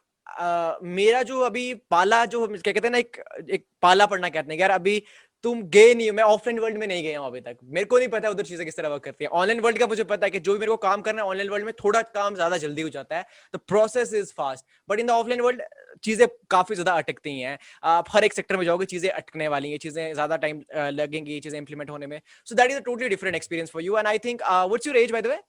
uh, 0.41 0.73
मेरा 0.83 1.23
जो 1.23 1.39
अभी 1.39 1.73
पाला 1.91 2.25
जो 2.25 2.47
क्या 2.47 2.73
कहते 2.73 2.87
हैं 2.87 2.91
ना 2.91 2.97
एक 2.97 3.17
एक 3.49 3.65
पाला 3.81 4.05
पढ़ना 4.05 4.29
कहते 4.29 4.53
हैं। 4.53 4.59
यार 4.59 4.71
अभी 4.71 5.03
तुम 5.43 5.61
गए 5.65 5.93
नहीं 5.93 6.09
हो। 6.09 6.13
मैं 6.15 6.23
ऑफलाइन 6.25 6.59
वर्ल्ड 6.59 6.77
में 6.77 6.85
नहीं 6.87 7.03
गया 7.03 7.19
हूँ 7.19 7.27
अभी 7.27 7.39
तक। 7.41 7.57
मेरे 7.65 7.85
को 7.85 7.97
नहीं 7.97 8.07
पता 8.09 8.29
उधर 8.29 8.43
चीज़ें 8.45 8.65
किस 8.65 8.75
तरह 8.77 8.89
वर्क 8.89 9.03
करती 9.03 9.23
है। 9.23 9.29
ऑनलाइन 9.31 9.59
वर्ल्ड 9.59 9.77
का 9.79 9.87
मुझे 9.87 10.03
पता 10.05 10.25
है 10.25 10.31
कि 10.31 10.39
जो 10.39 10.53
भी 10.53 10.59
मेरे 10.59 10.71
को 10.71 10.77
काम 10.79 11.01
करना 11.01 11.21
है 11.21 11.27
ऑनलाइन 11.27 11.49
वर्ल्ड 11.49 11.65
में 11.65 11.73
थोड़ा 11.75 12.01
काम 12.01 12.35
ज़्यादा 12.35 12.57
जल्दी 12.57 12.81
हो 12.81 12.89
जाता 12.89 13.17
है। 13.17 13.25
The 13.53 13.59
process 13.67 14.13
is 14.13 14.33
fast 14.37 14.65
but 14.89 14.99
in 14.99 15.07
the 15.07 15.11
offline 15.11 15.41
world 15.41 15.61
चीज़ें 16.03 16.27
काफ़ी 16.49 16.75
ज़्यादा 16.75 16.93
अटकती 16.93 17.39
हैं। 17.39 17.57
आप 17.85 18.05
हर 18.11 18.23
एक 18.23 18.33
सेक्टर 18.33 18.57
में 18.57 18.65
जाओगे 18.65 18.85
चीज़ें 18.87 19.09
अटकने 19.09 19.47
वाली 19.47 19.71
हैं 19.71 19.77
चीज़ें 19.79 20.13
ज़्यादा 20.13 20.37
टाइम 20.37 20.63
लगेंगी 20.75 21.39
चीज़ें 21.39 21.57
इंप्लीमेंट 21.59 21.89
होने 21.89 22.07
में। 22.07 22.19
So 22.47 22.55
that 22.55 22.71
is 22.71 22.77
a 22.77 22.81
totally 22.83 23.09
different 23.09 23.35
experience 23.35 23.71
for 23.71 23.83
you 23.83 23.97
and 23.97 24.07
I 24.07 24.19
think 24.25 24.41
what's 24.41 24.87
your 24.87 24.97
age 24.97 25.11
by 25.11 25.21
the 25.21 25.27
way 25.27 25.39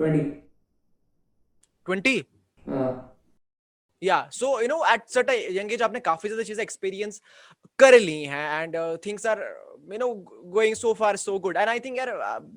20 0.00 0.34
20 1.86 2.24
या 4.02 4.18
so 4.32 4.60
you 4.60 4.68
know 4.68 4.76
at 4.92 5.08
certain 5.08 5.56
young 5.56 5.72
age 5.72 5.82
आपने 5.82 6.00
काफ़ी 6.00 6.28
ज़्यादा 6.28 6.42
चीज़ें 6.44 6.62
एक्सपीरियंस 6.62 7.20
कर 7.80 7.98
ली 8.00 8.22
हैं 8.24 8.62
and 8.62 8.76
things 9.06 9.26
are 9.26 9.40
you 9.92 9.98
know 9.98 10.08
going 10.54 10.74
so 10.76 10.92
far 10.94 11.16
so 11.16 11.38
good 11.38 11.56
and 11.56 11.68
I 11.68 11.80
think 11.80 11.96
यार 11.98 12.08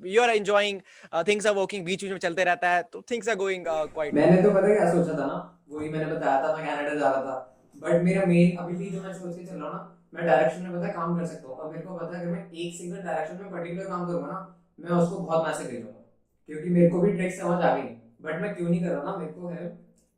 you 0.06 0.22
are 0.22 0.30
enjoying 0.30 0.80
things 1.28 1.46
are 1.46 1.54
working 1.54 1.84
बीच 1.84 2.02
बीच 2.02 2.12
में 2.12 2.18
चलते 2.18 2.44
रहता 2.44 2.70
है 2.70 2.82
तो 2.92 3.02
थिंग्स 3.10 3.28
आर 3.28 3.36
गोइंग 3.36 3.64
क्वाइट 3.68 4.14
मैंने 4.14 4.42
तो 4.42 4.50
पता 4.50 4.74
क्या 4.74 4.90
सोचा 4.92 5.18
था 5.18 5.26
ना? 5.26 5.40
वही 5.70 5.88
मैंने 5.88 6.06
बताया 6.06 6.42
था, 6.42 6.54
मैं 6.56 6.64
कनाडा 6.66 6.94
जा 6.94 7.10
रहा 7.10 7.20
था। 7.22 7.36
बट 7.76 8.02
मेरा 8.04 8.24
मेन 8.26 8.56
अभी 8.58 8.74
भी 8.74 8.90
जो 8.90 9.00
मैं 9.02 9.12
सोच 9.12 9.36
के 9.36 9.44
चल 9.44 9.54
रहा 9.54 9.68
हूँ 9.68 9.74
ना, 9.74 9.80
मैं 10.14 10.26
डायरेक्शन 10.26 10.62
में 10.62 10.72
पता 10.72 10.86
है 10.86 10.92
काम 10.92 11.16
कर 11.18 11.26
सकता 11.26 11.48
हूँ। 11.48 11.56
और 11.56 11.70
मेरे 11.70 11.82
को 11.82 11.94
पता 11.94 12.16
है 12.16 12.20
अगर 12.20 12.30
मैं 12.32 12.44
एक 12.64 12.74
सिंगल 12.74 13.02
डायरेक्शन 13.02 13.40
में 13.42 13.50
पर्टिकुलर 13.50 13.86
काम 13.86 14.06
करूँगा 14.06 14.28
ना, 14.28 14.38
मैं 14.80 14.92
उसको 14.92 15.18
बहुत 15.20 15.46
मैसेज 15.46 15.66
दे 15.66 15.78
दूँगा 15.78 16.00
क्योंकि 16.48 16.70
मेरे 16.70 16.90
को 16.90 17.00
भी 17.00 17.12
ट्रिक 17.12 17.34
समझ 17.34 17.60
आ 17.60 17.74
गई। 17.76 17.88
बट 18.22 18.40
मैं 18.42 18.54
क्यों 18.56 18.68
नहीं 18.68 18.84
कर 18.84 18.90
रहा 18.90 19.02
ना? 19.02 19.16
मेरे 19.18 19.32
को 19.32 19.48
है 19.48 19.68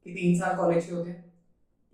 कि 0.06 0.12
तीन 0.12 0.38
साल 0.40 0.56
कॉलेज 0.56 0.84
के 0.84 0.92
होते 0.92 1.10
हैं, 1.10 1.24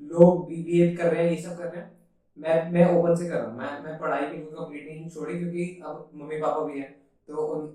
लोग 0.02 0.46
बीबीए 0.48 0.94
कर 0.96 1.12
रहे 1.12 1.24
हैं, 1.24 1.30
ये 1.30 1.42
सब 1.42 1.58
कर 1.58 1.68
रहे 1.68 1.80
हैं। 1.80 1.90
मैं 2.38 2.70
मैं 2.72 2.84
ओपन 2.88 3.14
से 3.16 3.28
कर 3.28 3.36
रहा 3.36 3.46
हूँ। 3.46 3.56
मैं 3.56 3.82
मैं 3.82 3.98
पढ़ाई 3.98 4.26
बिल्कुल 4.26 4.54
कंप्लीट 4.54 4.86
नहीं 4.86 5.10
छोड़ी 5.10 5.38
क्योंकि 5.38 5.64
अब 5.84 6.10
मम्मी 6.14 6.36
पापा 6.40 6.64
भी 6.64 6.78
हैं 6.80 6.90
तो 7.28 7.46
उन 7.46 7.72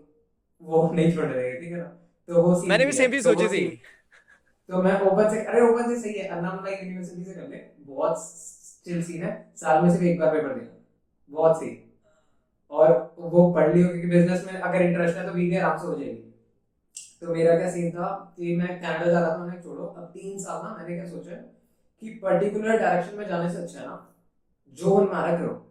वो 0.61 0.89
नहीं 0.93 1.11
छोड़ 1.15 1.25
रहे 1.25 1.53
ठीक 1.53 1.71
है 1.71 1.77
ना? 1.77 1.85
तो 2.29 2.41
वो 2.41 2.61
मैंने 2.63 2.85
भी 2.85 2.91
सेम 2.93 3.11
चीज़ 3.11 3.23
तो 3.23 3.33
सोची 3.33 3.47
थी। 3.47 3.65
तो 4.69 4.81
मैं 4.83 4.99
ओपन 5.01 5.29
से 5.29 5.43
अरे 5.45 5.61
ओपन 5.61 5.89
से 5.89 5.99
सही 6.01 6.13
है 6.13 6.27
अन्नामलाई 6.29 6.75
यूनिवर्सिटी 6.75 7.23
से 7.23 7.33
कर 7.33 7.47
ले। 7.49 7.57
बहुत 7.87 8.17
चिल 8.85 9.03
सीन 9.03 9.23
है। 9.23 9.31
साल 9.57 9.83
में 9.83 9.89
सिर्फ़ 9.89 10.05
एक 10.05 10.19
बार 10.19 10.33
पेपर 10.35 10.53
देना। 10.55 10.71
बहुत 11.29 11.57
सही। 11.59 11.75
और 12.71 12.91
वो 13.19 13.51
पढ़ 13.53 13.73
लियो 13.75 13.87
क्योंकि 13.87 14.07
बिज़नेस 14.07 14.43
में 14.45 14.53
अगर 14.53 14.81
इंटरेस्ट 14.81 15.17
है 15.17 15.25
तो 15.25 15.33
बीबीए 15.33 15.59
आराम 15.59 15.77
से 15.77 15.87
हो 15.87 15.95
जाएगी। 15.95 16.33
तो 17.21 17.33
मेरा 17.33 17.57
क्या 17.57 17.69
सीन 17.71 17.91
था 17.91 18.07
कि 18.37 18.55
मैं 18.55 18.79
कनाडा 18.81 19.05
जा 19.05 19.19
रहा 19.19 19.31
था 19.31 19.45
मैंने 19.45 19.61
छोड़ो 19.63 19.85
अब 19.85 20.03
तीन 20.13 20.39
साल 20.39 20.61
ना 20.63 20.75
मैंने 20.75 20.95
क्या 20.95 21.05
सोचा 21.05 21.35
कि 22.01 22.09
पर्टिकुलर 22.23 22.77
डायरेक्शन 22.77 23.17
में 23.17 23.27
जाने 23.27 23.49
से 23.51 23.57
अच्छा 23.57 23.79
है 23.79 23.85
ना 23.85 23.95
जो 24.73 24.97
मन 24.97 25.07
मारा 25.07 25.37
करो 25.37 25.63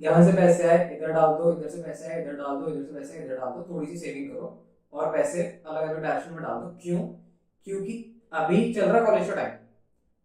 यहाँ 0.00 0.24
से 0.24 0.32
पैसे 0.32 0.68
आए, 0.68 0.96
इधर 0.96 1.12
डाल 1.12 1.34
दो, 1.34 1.52
इधर 1.52 1.68
से 1.68 1.82
पैसे 1.82 2.06
आए, 2.06 2.22
इधर 2.22 2.32
डाल 2.34 2.56
दो, 2.56 2.68
इधर 2.68 2.84
से 2.84 2.92
पैसे 2.94 3.18
आए, 3.18 3.24
इधर 3.24 3.36
डाल 3.36 3.52
दो, 3.52 3.66
थोड़ी 3.70 3.86
सी 3.86 3.96
सेविंग 3.98 4.30
करो 4.30 4.46
और 4.92 5.12
पैसे 5.12 5.42
अलग 5.42 5.82
अलग 5.82 6.02
डायरेक्शन 6.02 6.32
में 6.34 6.42
डाल 6.42 6.60
दो। 6.60 6.76
क्यों? 6.82 7.00
क्योंकि 7.66 7.94
अभी 8.34 8.72
चल 8.74 8.90
रहा 8.90 9.04
कॉलेज 9.04 9.28
का 9.28 9.34
टाइम 9.34 9.50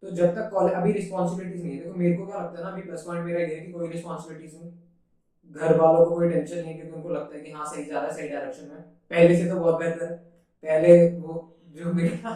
तो 0.03 0.11
जब 0.11 0.35
तक 0.35 0.49
कॉलेज 0.51 0.73
अभी 0.73 0.91
रिस्पॉन्सिबिलिटीज 0.91 1.63
नहीं 1.63 1.73
है। 1.73 1.79
देखो, 1.79 1.93
मेरे 1.93 2.15
को 2.15 2.25
क्या 2.25 2.37
लगता 2.37 2.57
है 2.57 2.63
ना, 2.63 2.71
अभी 2.71 2.81
प्लस 2.81 3.03
पॉइंट 3.05 3.25
मेरा 3.25 3.39
ये 3.39 3.55
है 3.55 3.65
कि 3.65 3.71
कोई 3.71 3.87
रिस्पॉन्सिबिलिटीज 3.89 4.55
नहीं। 4.55 4.71
घर 5.49 5.77
वालों 5.77 6.05
को 6.05 6.15
कोई 6.15 6.29
टेंशन 6.29 6.57
नहीं 6.57 6.75
क्योंकि 6.75 6.91
उनको 6.91 7.09
लगता 7.09 7.35
है 7.35 7.41
कि 7.41 7.51
हाँ 7.51 7.65
सही 7.65 7.83
जा 7.85 7.93
रहा 7.93 8.05
है, 8.05 8.15
सही 8.15 8.27
डायरेक्शन 8.29 8.67
में। 8.67 8.81
पहले 9.11 9.35
से 9.37 9.49
तो 9.49 9.55
बहुत 9.55 9.79
बेहतर 9.79 10.05
है। 10.05 10.17
पहले 10.63 11.09
वो 11.17 11.57
जो 11.69 11.93
बिगड़ा 11.93 12.31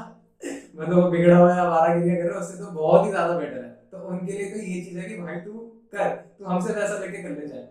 मतलब 0.76 0.96
वो 0.96 1.10
बिगड़ा 1.12 1.38
हुआ 1.38 1.54
है 1.54 1.60
हमारा 1.60 1.96
गिरिया 1.96 2.16
करे 2.16 2.40
उससे 2.40 2.58
तो 2.58 2.72
बहुत 2.72 3.06
ही 3.06 3.12
ज़्यादा 3.12 3.38
बेटर 3.40 3.64
है। 3.64 3.72
तो 3.94 4.00
उनके 4.10 4.32
लिए 4.34 4.50
तो 4.52 4.58
ये 4.60 4.82
चीज़ 4.84 4.98
है 5.00 5.08
कि 5.08 5.16
भाई 5.18 5.36
तू 5.38 5.52
कर, 5.94 6.16
तू 6.40 6.46
हमसे 6.46 6.74
पैसा 6.74 6.98
लेके 6.98 7.22
कर 7.24 7.30
ले 7.32 7.48
जाए 7.48 7.68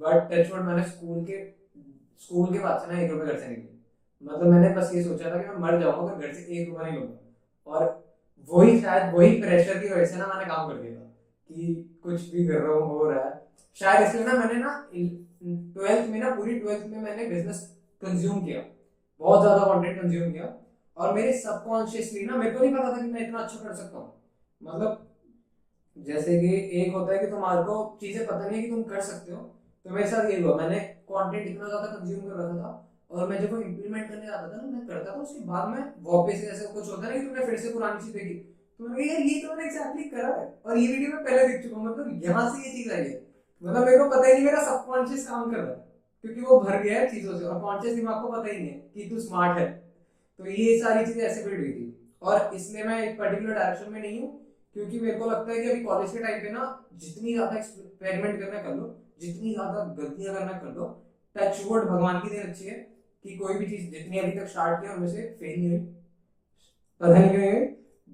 बट 0.00 0.28
टचवर्ड 0.32 0.64
मैंने 0.64 0.82
स्कूल 0.84 1.24
के 1.24 1.38
स्कूल 2.20 2.52
के 2.52 2.58
बाद 2.60 2.80
से 2.80 2.92
ना 2.92 3.00
एक 3.00 3.10
रुपये 3.10 3.26
घर 3.26 3.38
से 3.38 3.46
नहीं 3.46 3.56
लिए। 3.56 3.78
मतलब 4.22 4.52
मैंने 4.52 4.68
बस 4.76 4.90
ये 4.94 5.02
सोचा 5.04 5.30
था 5.30 5.42
कि 5.42 5.48
मैं 5.48 5.56
मर 5.60 5.78
जाऊँगा 5.80 6.02
अगर 6.04 6.26
घर 6.26 6.32
से 6.32 6.42
एक 6.60 6.68
रुपया 6.68 6.84
नहीं 6.84 6.98
लूँगा। 6.98 7.18
और 7.66 7.84
वही, 8.48 8.78
शायद 8.80 9.14
वही 9.14 9.40
प्रेशर 9.40 9.78
की 9.78 9.88
वजह 9.88 10.04
से 10.06 10.16
ना 10.16 10.26
मैंने 10.26 10.44
काम 10.46 10.68
कर 10.68 10.78
दिया 10.78 11.00
कि 11.50 11.98
कुछ 12.04 12.28
भी 12.30 12.46
कर 12.46 12.58
रहा 12.58 12.72
हूँ, 12.72 12.88
हो 12.88 13.10
रहा 13.10 13.24
है। 13.24 13.40
शायद 13.76 14.06
इसलिए 14.08 14.24
ना 14.24 14.32
मैंने 14.34 14.60
ना 14.60 14.74
ट्वेल्थ 15.76 16.08
में 16.10 16.18
ना, 16.20 16.30
पूरी 16.30 16.58
ट्वेल्थ 16.60 16.86
में 16.86 16.98
मैंने 17.00 17.26
बिज़नेस 17.26 17.60
कंज्यूम 18.00 18.44
किया। 18.44 18.60
बहुत 19.20 19.40
ज़्यादा 19.40 19.64
कंटेंट 19.74 20.00
कंज्यूम 20.00 20.32
किया। 20.32 20.54
और 20.96 21.14
मेरे 21.14 21.32
सबकॉन्शियसली 21.34 22.24
ना, 22.24 22.36
मेरे 22.36 22.50
को 22.50 22.60
नहीं 22.60 22.74
पता 22.74 22.92
था 22.92 23.02
कि 23.02 23.08
मैं 23.08 23.20
इतना 23.20 23.38
अच्छा 23.38 23.58
कर 23.60 23.74
सकता 23.74 23.98
हूँ। 23.98 24.12
मतलब 24.60 25.05
जैसे 25.96 26.38
कि 26.40 26.48
एक 26.80 26.94
होता 26.94 27.12
है 27.12 27.18
कि 27.18 27.26
तुम्हारे 27.26 27.62
को 27.62 27.76
चीज़ें 28.00 28.26
पता 28.26 28.38
नहीं 28.38 28.56
है 28.56 28.62
कि 28.62 28.70
तुम 28.70 28.82
कर 28.84 29.00
सकते 29.02 29.32
हो। 29.32 29.38
तो 29.84 29.90
मेरे 29.90 30.08
साथ 30.08 30.30
यही 30.30 30.42
हुआ। 30.42 30.56
मैंने 30.56 30.78
कंटेंट 31.10 31.46
इतना 31.46 31.68
ज़्यादा 31.68 31.86
कंज्यूम 31.88 32.20
कर 32.20 32.36
रखा 32.36 32.56
था 32.56 32.70
और 33.10 33.28
मैं 33.28 33.40
जब 33.42 33.52
वो 33.52 33.60
इम्प्लीमेंट 33.60 34.08
करने 34.08 34.26
आता 34.28 34.48
था 34.48 34.56
ना, 34.56 34.62
मैं 34.64 34.86
करता 34.86 35.10
था, 35.10 35.20
उसके 35.22 35.40
बाद 35.46 35.68
में 35.68 35.82
वापस 36.06 36.44
ऐसे 36.46 36.66
कुछ 36.68 36.88
होता 36.88 37.06
है 37.06 37.18
कि 37.18 37.26
तुमने 37.26 37.46
फिर 37.46 37.58
से 37.58 37.72
पुरानी 37.72 38.04
चीज़ 38.04 38.14
देखी। 38.14 38.34
तो 38.80 38.88
मैंने 38.88 39.04
यार, 39.04 39.20
ये 39.20 39.40
तो 39.42 39.48
मैंने 39.48 39.64
एग्जैक्टली 39.64 40.04
करा 40.10 40.28
है 40.30 40.46
और 40.64 40.78
ये 40.78 40.86
वीडियो 40.86 41.10
में 41.10 41.24
पहले 41.24 41.46
देख 41.48 41.62
चुका 41.62 41.76
हूँ। 41.76 41.86
मतलब 41.86 42.24
यहाँ 42.24 42.48
से 42.50 42.68
ये 42.68 42.74
चीज़ 42.74 42.92
आई 42.92 43.02
है। 43.02 43.20
मतलब 43.62 43.84
मेरे 43.84 43.98
को 43.98 44.08
पता 44.10 44.26
ही 44.26 44.32
नहीं 44.32 44.44
मेरा 44.44 44.62
सबकॉन्शियस 44.64 45.26
काम 45.28 45.50
कर 45.50 45.58
रहा 45.58 45.70
है, 45.70 45.84
क्योंकि 46.24 46.40
वो 46.40 46.60
भर 46.60 46.82
गया 46.82 47.00
है 47.00 47.10
चीज़ों 47.10 47.38
से 47.38 47.44
और 47.44 47.60
कॉन्शियस 47.60 47.94
दिमाग 47.94 48.22
को 48.22 48.32
पता 48.32 48.52
ही 48.52 48.58
नहीं 48.58 48.68
है 48.68 48.78
कि 48.94 49.08
तू 49.10 49.20
स्मार्ट 49.20 49.58
है। 49.58 49.66
तो 50.38 50.46
ये 50.46 50.78
सारी 50.80 51.06
चीज़ें 51.06 51.22
ऐसे 51.24 51.44
बिल्ड 51.44 51.60
हुई 51.60 51.72
थी। 51.72 51.92
और 52.22 52.50
इसलिए 52.54 52.84
मैं 52.84 53.02
एक 53.02 53.18
पर्टिकुलर 53.18 53.54
डायरेक्शन 53.54 53.92
में 53.92 54.00
नहीं 54.00 54.20
हूँ। 54.20 54.28
क्योंकि 54.76 54.98
मेरे 55.00 55.18
को 55.18 55.30
लगता 55.30 55.52
है 55.52 55.60
कि 55.60 55.68
अभी 55.70 55.82
कॉलेज 55.82 56.10
के 56.12 56.18
टाइम 56.22 56.40
पे 56.40 56.50
ना 56.52 56.64
जितनी 56.94 57.32
ज़्यादा 57.32 57.56
एक्सपेरिमेंट 57.58 58.40
करना 58.40 58.62
कर 58.62 58.74
लो, 58.76 58.94
जितनी 59.20 59.52
ज़्यादा 59.52 59.84
गलतियाँ 59.98 60.34
करना 60.34 60.52
कर 60.54 60.74
लो 60.74 60.88
टच 61.36 61.62
वुड 61.66 61.84
भगवान 61.84 62.18
की 62.20 62.30
देन 62.30 62.48
अच्छी 62.48 62.64
है 62.66 62.74
कि 63.24 63.36
कोई 63.36 63.54
भी 63.54 63.66
चीज़ 63.66 63.90
जितनी 63.92 64.18
अभी 64.18 64.38
तक 64.38 64.46
स्टार्ट 64.48 64.80
किया 64.80 64.92
उनमें 64.92 65.08
से 65.08 65.22
फेल 65.40 65.58
नहीं 65.60 65.68
हुई 65.68 65.78
पता 67.00 67.18
नहीं 67.18 67.30
क्यों 67.30 67.64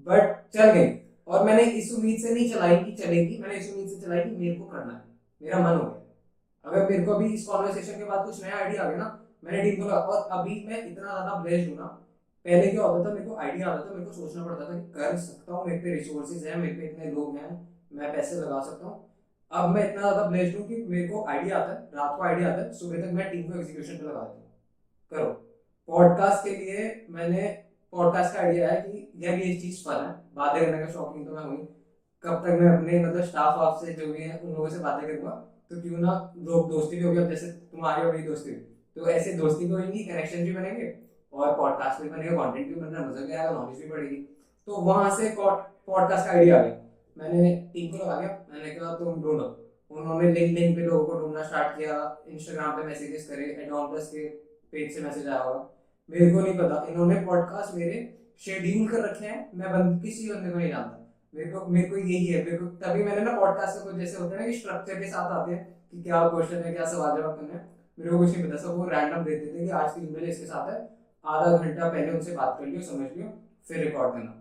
बट 0.07 0.37
चल 0.55 0.71
गई। 0.71 0.89
और 1.29 1.45
मैंने 1.47 1.63
इस 1.73 1.93
उम्मीद 1.95 2.21
से 2.21 2.35
नहीं 2.35 2.51
चलाई 2.51 2.77
कि 2.77 2.93
चलेगी, 2.95 3.39
मैंने 3.43 3.55
इस 3.57 3.73
उम्मीद 3.73 3.89
से 3.89 4.01
चलाई 4.01 4.21
कि 4.21 4.37
मेरे 4.37 4.55
को 4.55 4.65
करना 4.67 4.93
है, 4.93 5.03
मेरा 5.41 5.59
मन 5.59 5.77
हो 5.77 5.85
गया। 5.85 6.71
अगर 6.71 6.91
मेरे 6.91 7.05
को 7.05 7.13
अभी 7.13 7.33
इस 7.35 7.47
कॉन्वर्सेशन 7.47 7.99
के 7.99 8.05
बाद 8.05 8.25
कुछ 8.27 8.43
नया 8.43 8.57
आइडिया 8.57 8.83
आ 8.83 8.89
गया 8.89 8.99
ना, 8.99 9.19
मैंने 9.45 9.71
को 9.73 9.85
लगा 9.85 9.97
और 9.97 10.29
अभी 10.39 10.65
मैं 10.69 10.79
इतना 10.87 11.03
ज़्यादा 11.05 11.35
ब्लेस्ड 11.43 11.69
हूँ 11.71 11.77
ना 11.79 11.99
पहले 12.47 12.71
क्या 12.71 12.83
होता 12.83 13.05
था? 13.05 13.15
मेरे 13.15 13.27
को 13.27 13.37
आइडिया 13.37 13.69
आता 13.69 13.85
था, 13.85 13.95
मेरे 13.95 14.07
को 14.07 14.13
सोचना 14.13 14.45
पड़ता 14.45 14.65
था 14.65 14.79
कर 14.95 15.17
सकता 15.19 15.53
हूँ, 15.53 15.67
मेरे 15.67 15.79
पे 15.81 15.95
रिसोर्सेज 15.95 16.47
है, 16.47 16.59
मेरे 16.59 16.73
पे 16.73 16.87
इतने 16.87 17.11
लोग 17.13 17.37
हैं, 17.37 17.51
मैं 17.93 18.13
पैसे 18.13 18.37
लगा 18.37 18.61
सकता 18.63 18.87
हूँ। 18.87 19.11
अब 19.51 19.69
मैं 19.71 19.83
इतना 19.85 20.01
ज़्यादा 20.01 20.27
ब्लेस्ड 20.29 20.57
हूँ 20.59 20.67
कि 20.69 20.77
मेरे 20.89 21.09
को 21.09 21.25
आइडिया 21.27 21.59
आता 21.59 21.73
है, 21.73 21.79
रात 21.95 22.17
को 22.17 22.23
आइडिया 22.25 22.49
आता 22.49 22.63
है, 22.63 22.73
सुबह 22.75 23.03
तक 23.03 23.13
मैं 23.13 23.31
टीम 23.31 23.51
को 23.51 23.59
एग्जीक्यूशन 23.59 23.97
पे 23.97 24.07
लगा 24.07 24.21
देता 24.21 24.33
हूँ। 24.33 24.51
करो। 25.13 25.27
पॉडकास्ट 25.89 26.45
के 26.45 26.57
लिए 26.57 27.07
मैंने 27.11 27.47
पॉडकास्ट 27.93 28.35
का 28.35 28.41
आइडिया 28.41 28.71
है 28.71 28.81
कि 28.83 29.13
यार 29.17 29.39
ये 29.39 29.55
चीज़ 29.61 29.83
फन 29.85 30.05
है, 30.05 30.13
बातें 30.35 30.65
करने 30.65 30.85
का 30.85 30.91
शौकीन 30.93 31.25
तो 31.25 31.35
मैं 31.35 31.45
हुई 31.45 31.57
कब 32.25 32.43
तक 32.45 32.59
मैं 32.61 32.69
अपने 32.71 32.99
मतलब 33.01 33.25
स्टाफ 33.25 33.59
ऑफ़ 33.59 33.85
से 33.85 33.93
जो 33.93 34.13
भी 34.13 34.23
है, 34.23 34.39
उन 34.39 34.53
लोगों 34.53 34.69
से 34.69 34.79
बातें 34.81 35.07
करूँगा? 35.07 35.31
तो 35.71 35.81
क्यों 35.83 35.99
ना 35.99 36.13
लोग 36.39 36.71
दोस्ती 36.71 36.97
भी 36.97 37.03
होगी, 37.03 37.19
अब 37.19 37.29
जैसे 37.31 37.47
तुम्हारी 37.73 38.03
और 38.03 38.13
मेरी 38.13 38.27
दोस्ती 38.27 38.53
तो 38.97 39.09
ऐसे 39.11 39.33
दोस्ती 39.35 39.65
भी 39.65 39.73
होगी 39.73 40.05
कनेक्शन 40.05 40.45
भी 40.45 40.53
बनेंगे 40.53 40.87
और 41.33 41.57
पॉडकास्ट 41.57 42.03
भी 42.03 42.09
बनेगा 42.09 42.37
कंटेंट 42.37 42.69
भी 42.69 42.81
बनना 42.81 43.01
मज़ा 43.01 43.27
भी 43.27 43.33
आएगा 43.33 43.51
नॉलेज 43.51 43.83
भी 43.83 43.89
बढ़ेगी। 43.89 44.17
तो 44.69 44.77
वहाँ 44.83 45.11
से 45.17 45.35
पॉडकास्ट 45.39 46.27
का 46.27 46.33
आइडिया 46.33 46.59
आ 46.59 46.63
गया। 46.63 46.77
मैंने 47.17 47.55
टीम 47.75 47.91
को 47.91 48.05
लगा 48.05 48.21
दिया 48.21 48.47
मैंने 48.53 48.75
कहा, 48.75 48.95
तुम 48.95 49.23
ढूंढो। 49.23 49.59
उन्होंने 49.91 50.33
लिंक 50.33 50.59
लिंक 50.59 50.77
पे 50.77 50.83
लोगों 50.83 51.05
को 51.07 51.21
ढूंढना 51.21 51.43
स्टार्ट 51.43 51.77
किया। 51.79 51.95
इंस्टाग्राम 52.29 52.77
पे 52.77 52.87
मैसेजेस 52.87 53.29
करे 53.29 53.45
एडॉन 53.65 53.91
प्लस 53.91 54.09
के 54.09 54.29
पेज 54.73 54.95
से 54.95 55.01
मैसेज 55.01 55.27
आया 55.29 55.39
होगा 55.39 55.69
मेरे 56.11 56.31
को 56.33 56.41
नहीं 56.41 56.59
पता। 56.59 56.87
इन्होंने 56.89 57.21
पॉडकास्ट 57.27 57.75
मेरे 57.77 57.99
शेड्यूल 58.41 58.89
कर 58.89 59.03
रखे 59.03 59.27
हैं। 59.27 59.51
मैं 59.55 59.73
बंद 59.73 60.01
किसी 60.03 60.29
बंदे 60.31 60.51
को 60.51 60.59
नहीं 60.59 60.71
जानता। 60.71 60.99
मेरे 61.35 61.51
को 61.51 61.67
मेरे 61.67 61.89
को 61.89 61.97
यही 61.97 62.25
है। 62.27 62.45
मेरे 62.45 62.57
को, 62.57 62.67
तभी 62.67 63.05
मैंने 63.05 63.21
ना 63.23 63.39
पॉडकास्ट 63.41 63.85
का 63.85 63.99
जैसे 63.99 64.17
होता 64.17 64.35
है 64.35 64.41
ना 64.41 64.47
कि 64.47 64.59
स्ट्रक्चर 64.59 65.01
के 65.01 65.09
साथ 65.09 65.33
आते 65.33 65.53
हैं 65.53 65.63
कि 65.91 66.03
क्या 66.03 66.29
क्वेश्चन 66.29 66.57
है, 66.57 66.73
क्या 66.75 66.87
सवाल 66.87 67.17
जवाब 67.17 67.37
करना 67.37 67.55
है। 67.55 67.69
मेरे 67.99 68.11
को 68.11 68.19
कुछ 68.19 68.37
नहीं 68.37 68.49
पता। 68.49 68.57
सब 68.63 68.77
वो 68.77 68.85
रैंडम 68.89 69.25
देते 69.25 69.47
थे 69.47 69.65
कि 69.65 69.71
आज 69.71 69.95
की 69.95 70.07
ईमेल 70.07 70.29
इसके 70.31 70.47
साथ 70.47 70.71
है। 70.73 70.81
आधा 71.25 71.57
घंटा 71.57 71.89
पहले 71.89 72.13
उनसे 72.13 72.35
बात 72.37 72.57
कर 72.59 72.67
लियो, 72.67 72.83
समझ 72.83 73.11
लियो, 73.17 73.29
फिर 73.69 73.85
रिकॉर्ड 73.85 74.13
करना 74.13 74.39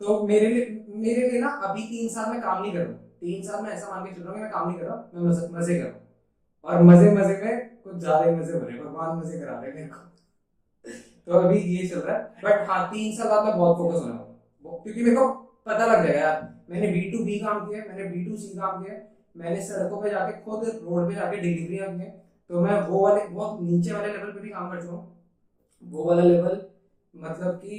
तो 0.00 0.22
मेरे 0.26 0.46
लिए 0.48 0.84
मेरे 0.96 1.28
लिए 1.30 1.40
ना, 1.40 1.48
अभी 1.48 1.82
तीन 1.84 2.08
साल 2.08 2.30
में 2.30 2.40
काम 2.42 2.62
नहीं 2.62 2.72
कर 2.72 2.84
तीन 3.20 3.42
साल 3.42 3.62
में 3.62 3.70
ऐसा 3.70 3.90
मान 3.90 4.04
के 4.04 4.14
चल 4.14 4.22
रहा 4.22 4.32
हूँ 4.32 4.40
मैं 4.40 4.50
काम 4.50 4.68
नहीं 4.68 4.78
कर 4.78 4.84
रहा 4.84 4.96
मैं 5.14 5.28
मज़े 5.28 5.48
मज़े 5.50 5.78
कर 5.78 5.84
रहा 5.84 6.72
और 6.72 6.82
मज़े 6.84 7.10
मज़े 7.12 7.36
में 7.36 7.68
कुछ 7.84 7.96
ज़्यादा 7.96 8.24
ही 8.24 8.34
मज़े 8.36 8.52
रहे 8.52 8.78
भगवान 8.78 9.18
मज़े 9.18 9.38
करा 9.38 9.58
रहे 9.60 9.72
मेरे 9.72 9.86
को। 9.86 10.00
तो 11.26 11.38
अभी 11.38 11.58
ये 11.58 11.86
चल 11.88 11.98
रहा 11.98 12.16
है। 12.16 12.22
बट 12.44 12.68
हाँ 12.68 12.86
तीन 12.90 13.16
साल 13.16 13.28
बाद 13.28 13.44
मैं 13.44 13.56
बहुत 13.56 13.76
फोकस 13.76 14.00
होने 14.00 14.12
वाला 14.12 14.78
क्योंकि 14.82 15.02
मेरे 15.02 15.16
को 15.16 15.28
पता 15.66 15.86
लग 15.86 16.06
जाएगा 16.06 16.20
यार, 16.20 16.42
मैंने 16.70 16.86
बी 16.88 17.00
टू 17.10 17.24
बी 17.24 17.38
काम 17.38 17.66
किया 17.66 17.84
मैंने 17.88 18.08
बी 18.10 18.24
टू 18.24 18.36
सी 18.36 18.58
काम 18.58 18.82
किया 18.84 18.96
मैंने 19.36 19.62
सड़कों 19.64 20.00
पे 20.02 20.10
जाके 20.10 20.32
खुद 20.44 20.64
रोड 20.64 21.08
पे 21.08 21.14
जाके 21.14 21.36
डिलीवरियाँ 21.36 21.88
की 21.90 22.10
तो 22.50 22.60
मैं 22.60 22.80
वो 22.88 23.02
वाले, 23.02 23.26
बहुत 23.26 23.60
नीचे 23.62 23.92
वाले 23.92 24.12
लेवल 24.12 24.30
पे 24.30 24.40
भी 24.40 24.48
काम 24.50 24.70
कर 24.70 24.80
चुका 24.82 24.92
हूँ। 24.92 25.21
वो 25.82 26.04
वाला 26.04 26.22
लेवल 26.22 26.60
मतलब 27.14 27.54
कि 27.54 27.76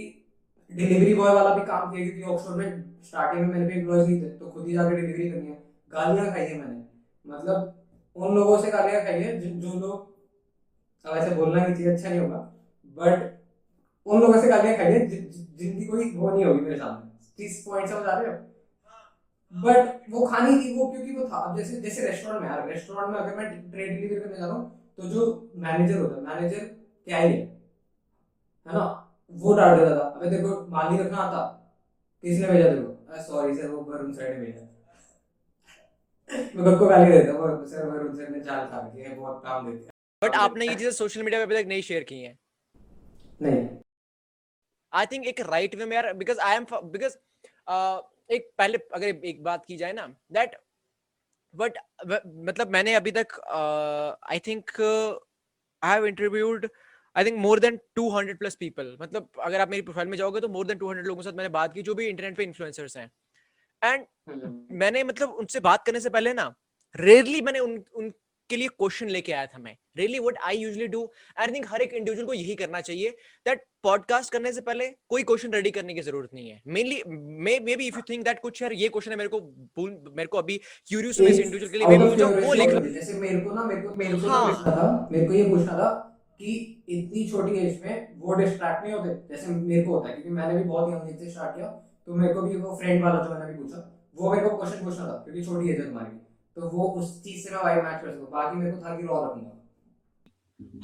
डिलीवरी 0.70 1.14
बॉय 1.14 1.32
वाला 1.32 1.54
भी 1.54 1.62
काम 1.64 1.90
किया, 1.90 2.04
क्योंकि 2.04 2.24
ऑक्सफोर्ड 2.24 2.58
में 2.58 2.84
स्टार्टिंग 3.04 3.42
में 3.42 3.50
मेरे 3.50 3.66
पे 3.66 3.74
एम्प्लॉयज़ 3.74 4.06
नहीं 4.06 4.22
थे 4.22 4.30
तो 4.30 4.48
खुद 4.48 4.66
ही 4.68 4.74
जाके 4.74 4.96
डिलीवरी 4.96 5.30
करनी 5.30 5.48
है। 5.48 5.58
गालियाँ 5.92 6.32
खाई 6.32 6.46
है 6.46 6.56
मैंने। 6.56 6.84
मतलब 7.26 7.74
उन 8.16 8.36
लोगों 8.36 8.58
से 8.58 8.70
गालियाँ 8.70 9.02
खाई 9.04 9.22
है 9.22 9.38
जो 9.60 9.74
लोग 9.76 10.08
ऐसे 11.06 11.30
बोलना 11.32 11.60
नहीं 11.60 11.74
चाहिए 11.76 11.92
अच्छा 11.92 12.10
नहीं 12.10 12.20
होगा। 12.20 12.38
बट 12.98 13.30
उन 14.06 14.22
लोगों 14.22 14.38
से 14.38 14.48
गालियाँ 14.48 14.76
खाई 14.78 14.92
है 14.92 15.06
जिनकी 15.08 15.86
कोई 15.86 16.12
वो 16.12 16.30
नहीं 16.30 16.46
होगी 16.46 16.62
मेरे 16.62 16.78
सामने। 16.78 17.10
किस 17.38 17.62
पॉइंट 17.66 17.90
समझ 17.90 18.06
आ 18.06 18.14
रहे 18.14 18.28
हो? 18.28 18.34
बट 19.54 19.88
वो 20.08 20.26
खानी 20.26 20.56
थी 20.56 20.74
वो, 20.74 20.86
क्योंकि 20.86 21.12
वो 21.12 21.24
था। 21.24 21.38
अब 21.40 21.56
जैसे 21.56 21.78
जैसे 21.78 22.02
रेस्टोरेंट 22.02 22.42
में, 22.42 22.48
यार 22.48 22.68
रेस्टोरेंट 22.68 23.12
में 23.12 23.20
अगर 23.20 23.36
मैं 23.36 23.48
ट्रेड 23.72 23.92
डिलीवरी 23.92 24.16
करने 24.16 24.38
जा 24.38 24.46
रहा 24.46 24.56
हूँ 24.56 24.66
तो 24.98 25.08
जो 25.08 25.26
मैनेजर 25.58 25.98
होता 25.98 26.16
है 26.16 26.22
मैनेजर 26.24 26.66
क्या 27.08 27.18
ही 27.18 27.34
है? 27.34 27.42
है 28.68 28.74
ना? 28.74 28.84
वो 29.34 29.54
डाल 29.58 29.78
देता 29.80 29.96
था। 29.96 30.08
अबे 30.10 30.30
देखो 30.30 30.56
माली 30.72 30.98
रखना 31.04 31.18
आता। 31.18 31.42
किसने 32.24 32.48
भेजा 32.48 32.70
देखो 32.70 33.22
सॉरी 33.24 33.56
सर 33.56 33.68
वो 33.68 33.82
वरुण 33.84 34.12
सर 34.14 34.30
ने 34.30 34.46
भेजा। 34.46 34.68
मैं 36.56 36.64
खुद 36.66 36.78
को 36.80 36.86
गाली 36.88 37.12
देता 37.12 37.32
हूँ। 37.34 37.66
सर 37.68 37.86
वरुण 37.88 38.16
सर 38.18 38.30
ने 38.30 38.40
चाल 38.42 38.68
खा 38.68 38.80
रखी 38.88 39.02
है 39.02 39.16
बहुत 39.16 39.42
काम 39.44 39.66
देते 39.66 39.84
हैं। 39.84 39.92
बट 40.22 40.36
आपने 40.38 40.66
ये 40.66 40.76
चीज़ें 40.76 40.92
सोशल 40.94 41.24
मीडिया 41.24 41.40
पे 41.40 41.44
अभी 41.46 41.62
तक 41.62 41.68
नहीं 41.70 41.82
शेयर 41.82 42.04
की 42.04 42.22
हैं। 42.22 42.38
नहीं। 43.42 43.68
आई 44.94 45.06
थिंक 45.06 45.26
एक 45.28 45.40
राइट 45.50 45.76
वे 45.76 45.86
में 45.86 45.96
यार 45.96 46.12
बिकॉज़ 46.14 46.40
आई 46.42 46.56
एम 46.56 46.66
बिकॉज़ 46.92 47.18
एक 48.32 48.50
पहले 48.58 48.78
अगर 48.94 49.26
एक 49.26 49.44
बात 49.44 49.66
की 49.66 49.78
जाए 49.78 49.94
ना 49.94 50.06
दैट 50.32 50.56
बट 51.54 51.78
मतलब 52.50 52.70
मैंने 52.72 52.94
अभी 52.96 53.12
तक 53.12 53.40
I 54.32 54.40
think 54.48 54.72
I 54.82 55.92
have 55.92 56.06
interviewed 56.06 56.68
I 57.16 57.26
think 57.26 57.38
more 57.38 57.60
than 57.60 57.80
200 58.00 58.38
plus 58.38 58.56
people 58.56 58.98
मतलब 59.02 59.30
अगर 59.40 59.62
आप 59.62 59.70
मेरी 59.70 59.82
प्रोफ़ाइल 59.82 60.08
में 60.08 60.18
जाओगे 60.18 60.40
तो 60.40 60.48
मोर 60.48 60.68
देन 60.68 60.78
200 60.78 61.06
लोगों 61.06 61.22
के 61.22 61.30
साथ 61.30 61.34
मैंने 61.34 61.50
बात 61.50 61.74
की 61.74 61.82
जो 61.82 61.96
भी 61.96 62.08
इंटरनेट 62.08 62.38
पे 62.38 62.44
इन्फ्लुएंसर्स 62.44 62.98
हैं। 62.98 63.12
And 63.84 64.06
hmm. 64.30 64.78
मैंने 64.78 65.04
मतलब 65.04 65.30
उनसे 65.30 65.60
बात 65.60 65.86
करने 65.86 66.00
से 66.00 66.10
पहले 66.10 66.34
ना 66.34 66.54
रेयरली 66.96 67.42
मैंने 67.42 67.60
उन 67.60 67.84
उनके 67.96 68.56
लिए 68.56 68.68
क्वेश्चन 68.68 69.10
लेके 69.10 69.34
आया 69.34 69.46
था 69.46 69.58
मैं। 69.58 69.78
Really 69.98 70.20
what 70.20 70.38
I 70.38 70.58
usually 70.58 70.88
do 70.88 71.12
I 71.40 71.48
think 71.48 71.66
हर 71.70 71.82
एक 71.82 71.94
इंडिविजुअल 71.94 72.28
को 72.28 72.34
यही 72.34 72.56
करना 72.56 72.82
चाहिए 72.82 73.10
दैट 73.46 73.66
पॉडकास्ट 73.84 74.32
करने 74.32 74.52
से 74.54 74.62
पहले 74.62 74.88
कोई 75.10 75.24
क्वेश्चन 75.24 75.54
रेडी 75.54 75.72
करने 75.72 75.94
की 75.94 76.02
ज़रूरत 76.02 76.30
नहीं 76.34 76.50
है। 76.50 76.62
Mainly 76.68 77.02
may 77.08 77.60
maybe 77.76 77.88
if 77.88 77.96
you 77.96 78.02
think 78.10 78.24
that 78.26 78.40
कुछ 78.40 78.62
यार 78.62 78.74
ये 78.74 78.90
क्वेश्चन 78.90 79.12
है 79.12 79.18
मेरे 79.18 79.30
को 79.30 79.40
भूल- 79.42 80.16
मेरे 80.18 80.28
को 80.28 80.38
अभी 80.38 80.58
क्यूरियस 80.88 81.20
हूँ 81.22 81.28
इस 81.28 81.40
इंडिविजुअल 81.40 81.72
के 81.72 81.78
लिए। 81.78 81.88
मे 81.88 81.98
वो 82.48 82.54
लिख 82.54 82.70
लो। 82.70 82.80
जैसे 82.82 83.14
मेरे 83.14 83.40
को 83.40 83.52
ना 83.52 83.64
मेरे 83.64 83.82
को 83.82 83.96
मेरे 83.96 84.12
को 84.14 84.28
हाँ। 84.28 84.48
ये 84.48 84.54
पूछना 84.54 84.76
था 84.76 85.08
मेरे 85.12 85.26
को 85.26 85.34
ये 85.34 85.44
पूछना 85.50 85.74
था 85.74 86.13
कि 86.40 86.84
इतनी 86.90 87.30
छोटी 87.30 87.58
एज 87.60 87.82
में 87.84 88.20
वो 88.20 88.34
डिस्ट्रैक्ट 88.36 88.84
नहीं 88.84 88.94
होते। 88.94 89.10
जैसे 89.30 89.48
मेरे 89.48 89.84
को 89.84 89.94
होता 89.94 90.08
है 90.10 90.14
क्योंकि 90.14 90.30
मैंने 90.32 90.54
भी 90.56 90.64
बहुत 90.70 90.94
यंग 90.94 91.10
एज 91.10 91.20
से 91.20 91.30
स्टार्ट 91.32 91.56
किया 91.56 91.68
तो 92.08 92.16
मेरे 92.16 92.34
को 92.34 92.42
भी 92.42 92.56
वो 92.58 92.76
फ्रेंड 92.78 93.04
वाला 93.04 93.24
जो 93.24 93.30
मैंने 93.30 93.52
भी 93.52 93.58
पूछा 93.58 93.90
वो 94.16 94.34
मेरे 94.34 94.50
को 94.50 94.56
क्वेश्चन 94.58 94.84
पूछना 94.86 95.06
था 95.06 95.18
क्योंकि 95.24 95.44
छोटी 95.44 95.70
एज 95.70 95.80
है 95.80 95.86
तुम्हारी। 95.86 96.18
तो 96.58 96.70
वो 96.70 96.88
उस 97.00 97.22
चीज़ 97.24 97.44
से 97.44 97.56
मैं 97.56 97.64
वाइब 97.64 97.84
मैच 97.84 98.02
कर 98.02 98.10
सकूँ 98.10 98.30
बाकी 98.32 98.58
मेरे 98.58 98.72
को 98.72 98.78
था 98.80 98.96
कि 98.98 99.04
रॉ 99.04 99.24
रखूँगा। 99.26 99.60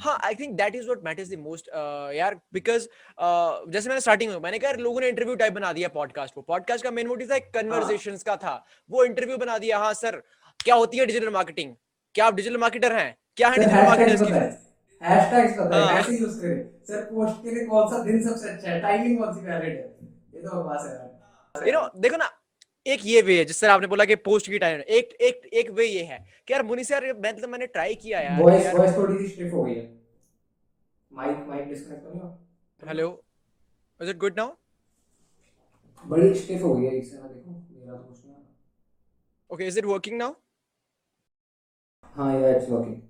हाँ 0.00 0.18
I 0.24 0.34
think 0.34 0.54
that 0.56 0.74
is 0.74 0.86
what 0.86 1.04
matters 1.04 1.30
the 1.30 1.38
most 1.40 1.68
यार 2.14 2.34
बिकॉज़ 2.52 2.86
जैसे 3.72 3.88
मैंने 3.88 4.00
स्टार्टिंग 4.00 4.30
में 4.32 4.38
मैंने 4.40 4.58
कहा 4.58 4.72
लोगों 4.78 5.00
ने 5.00 5.08
इंटरव्यू 5.08 5.34
टाइप 5.36 5.52
बना 5.52 5.72
दिया 5.72 5.88
पॉडकास्ट 5.90 6.34
को। 6.34 6.42
पॉडकास्ट 6.42 6.84
का 6.84 6.90
मेन 6.90 7.06
मोटिव 7.08 7.30
था 7.30 7.36
एक 7.36 7.50
कन्वर्सेशंस 7.54 8.22
का 8.22 8.36
था। 8.36 8.54
वो 8.90 9.04
इंटरव्यू 9.04 9.36
बना 9.38 9.58
दिया 9.58 9.78
हाँ 9.78 9.92
सर 9.94 10.22
क्या 10.60 10.74
होती 10.74 10.98
है 10.98 11.06
डिजिटल 11.06 11.30
मार्केटिंग 11.32 11.74
क्या 12.14 12.26
आप 12.26 12.34
डिजिटल 12.34 12.56
मार्केटर 12.58 12.92
हैं? 12.92 13.16
क्या 13.36 13.48
है 13.48 13.58
डिजिटल 13.58 13.86
मार्केटर्स 13.86 14.22
की 14.22 14.32
हैशटैग्स 15.02 15.56
पता 15.58 15.76
है। 15.76 15.92
कैसे 15.92 16.12
यूज़ 16.14 16.40
करें 16.40 16.58
सर 16.88 17.04
पोस्ट 17.10 17.42
के 17.42 17.50
लिए 17.50 17.64
कौन 17.66 17.88
सा 17.90 18.02
दिन 18.04 18.22
सबसे 18.22 18.48
अच्छा 18.48 18.68
है? 18.68 18.80
टाइमिंग 18.80 19.18
कौन 19.18 19.34
सी 19.34 19.40
वैलिड 19.42 19.76
है? 19.76 19.86
ये 20.34 20.40
तो 20.40 20.48
बकवास 20.50 20.84
है 20.84 21.66
यू 21.66 21.72
नो 21.72 21.88
देखो 22.00 22.16
ना 22.16 22.30
एक 22.86 23.00
ये 23.04 23.20
वे 23.22 23.38
है 23.38 23.44
जिस 23.44 23.60
तरह 23.60 23.72
आपने 23.72 23.86
बोला 23.86 24.04
कि 24.04 24.14
पोस्ट 24.26 24.46
की 24.50 24.58
टाइम 24.58 24.80
एक 24.98 25.12
एक 25.22 25.48
एक 25.54 25.70
वे 25.78 25.86
ये 25.86 26.02
है 26.04 26.18
कि 26.46 26.52
यार 26.52 26.62
मुनि 26.64 26.84
से 26.84 26.94
यार 26.94 27.04
मैं 27.14 27.32
मतलब 27.32 27.48
मैंने 27.48 27.66
ट्राई 27.68 27.94
किया 27.96 28.20
यार 28.20 28.42
वॉइस 28.42 28.72
वॉइस 28.74 28.96
थोड़ी 28.96 29.16
सी 29.16 29.28
स्टिफ 29.28 29.52
हो 29.52 29.62
गई 29.64 29.74
है। 29.74 29.88
माइक 31.12 31.44
माइक 31.46 31.68
डिस्कनेक्ट 31.68 32.02
तो 32.02 32.10
नहीं 32.10 32.20
हो 32.20 32.28
hello 32.82 33.08
is 34.00 34.10
it 34.10 34.16
good 34.18 34.36
now 34.36 34.54
बड़ी 36.04 36.34
स्टिफ 36.34 36.62
हो 36.62 36.74
गई 36.74 36.84
है 36.84 36.98
इससे 36.98 37.18
ना 37.18 37.28
देखो 37.28 37.50
मेरा 37.70 37.96
तो 37.96 38.02
कुछ 38.04 38.24
नहीं 38.24 38.36
okay 39.50 39.66
is 39.66 39.78
it 39.78 39.84
working 39.84 40.18
now 40.18 40.34
हाँ 42.04 42.32
यार 42.34 42.56
इट्स 42.56 42.68
वर्किंग 42.70 43.00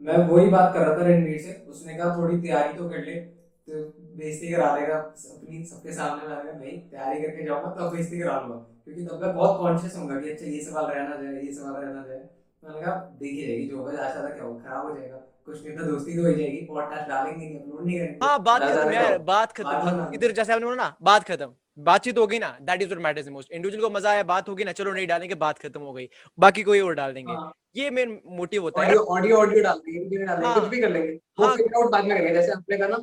मैं 0.00 0.16
वही 0.28 0.50
बात 0.50 0.72
कर 0.74 0.80
रहा 0.80 0.96
था 0.96 1.06
रणवीर 1.06 1.38
से। 1.38 1.52
उसने 1.70 1.94
कहा 1.94 2.16
थोड़ी 2.16 2.40
तैयारी 2.40 2.72
तो 2.74 2.88
कर 2.90 3.04
ले 3.04 3.14
तो 3.14 3.82
बेइज्जती 4.18 4.52
करा 4.52 4.74
देगा 4.76 4.96
अपनी 4.96 5.64
सबके 5.64 5.92
सामने 5.92 6.28
मैंने 6.28 6.42
कहा 6.42 6.58
नहीं 6.58 6.78
तैयारी 6.90 7.22
करके 7.22 7.44
जाऊँगा 7.44 7.70
तब 7.70 7.92
बेइज्जती 7.92 8.20
करा 8.20 8.38
लूँगा। 8.40 8.56
क्योंकि 8.84 9.04
तब 9.04 9.20
मैं 9.22 9.34
बहुत 9.34 9.58
कॉन्शियस 9.60 9.96
होऊँगा 9.96 10.20
कि 10.20 10.30
अच्छा 10.30 10.46
ये 10.46 10.60
सवाल 10.60 10.86
रहना 10.92 11.16
जाए 11.22 11.42
ये 11.42 11.52
सवाल 11.52 11.82
रहना 11.82 12.06
जाए। 12.08 12.28
मैंने 12.62 12.80
कहा 12.80 12.94
देखी 13.20 13.46
जाएगी 13.46 13.68
जो 13.68 13.76
होगा 13.78 14.02
आशा 14.04 14.22
था 14.22 14.28
क्या 14.28 14.44
होगा 14.44 14.62
खराब 14.64 14.86
हो 14.86 14.96
जाएगा। 14.96 15.16
कुछ 15.46 15.64
नहीं 15.66 15.76
तो 15.76 15.84
दोस्ती 15.84 16.16
तो 16.16 16.22
हो 16.22 16.32
जाएगी। 16.32 16.66
पॉडकास्ट 16.66 17.08
डालेंगे 17.08 17.38
नहीं 17.38 17.60
अपलोड 17.60 17.86
नहीं 17.86 17.98
करेंगे। 17.98 18.18
हाँ 18.22 18.42
बात 18.42 18.62
खत्म 18.62 18.92
यार 18.92 19.18
बात 19.30 19.52
खत्म। 19.52 20.06
इधर 20.14 20.32
जैसे 20.32 20.52
आपने 20.52 20.66
बोला 20.66 20.82
ना 20.82 20.94
बात 21.02 21.24
खत्म। 21.30 21.52
बातचीत 21.84 22.18
हो 22.18 22.26
गई 22.26 22.38
ना 22.38 22.48
that 22.62 22.82
is 22.82 22.94
matters 22.96 23.28
most 23.28 23.52
individual 23.52 23.82
को 23.82 23.90
मज़ा 23.90 24.10
आया 24.10 24.22
बात 24.24 24.48
होगी 24.48 24.64
ना 24.64 24.72
चलो 24.72 24.92
नहीं 24.92 25.06
डालेंगे 25.06 25.34
बात 25.42 25.58
खत्म 25.58 25.80
हो 25.80 25.92
गई 25.92 26.08
बाकी 26.38 26.62
कोई 26.62 26.80
और 26.80 26.94
डाल 26.94 27.12
देंगे। 27.14 27.32
हाँ। 27.32 27.52
ये 27.76 27.90
मेन 27.90 28.20
मोटिव 28.38 28.62
होता 28.62 28.82
है। 28.82 28.96
ऑडियो 28.96 29.36
ऑडियो 29.36 29.62
डाल 29.62 29.78
देंगे 29.78 30.24
डाल 30.24 30.36
देंगे 30.36 30.46
हाँ। 30.46 30.60
कुछ 30.60 30.68
भी 30.70 30.80
कर 30.80 30.90
लेंगे। 30.90 31.12
वो 31.12 31.46
हाँ। 31.46 31.56
फिगर 31.56 31.80
आउट 31.80 31.90
बाद 31.92 32.04
में 32.04 32.16
करेंगे 32.16 32.34
जैसे 32.34 32.52
आपने 32.52 32.76
कहा 32.76 32.88
ना 32.88 32.96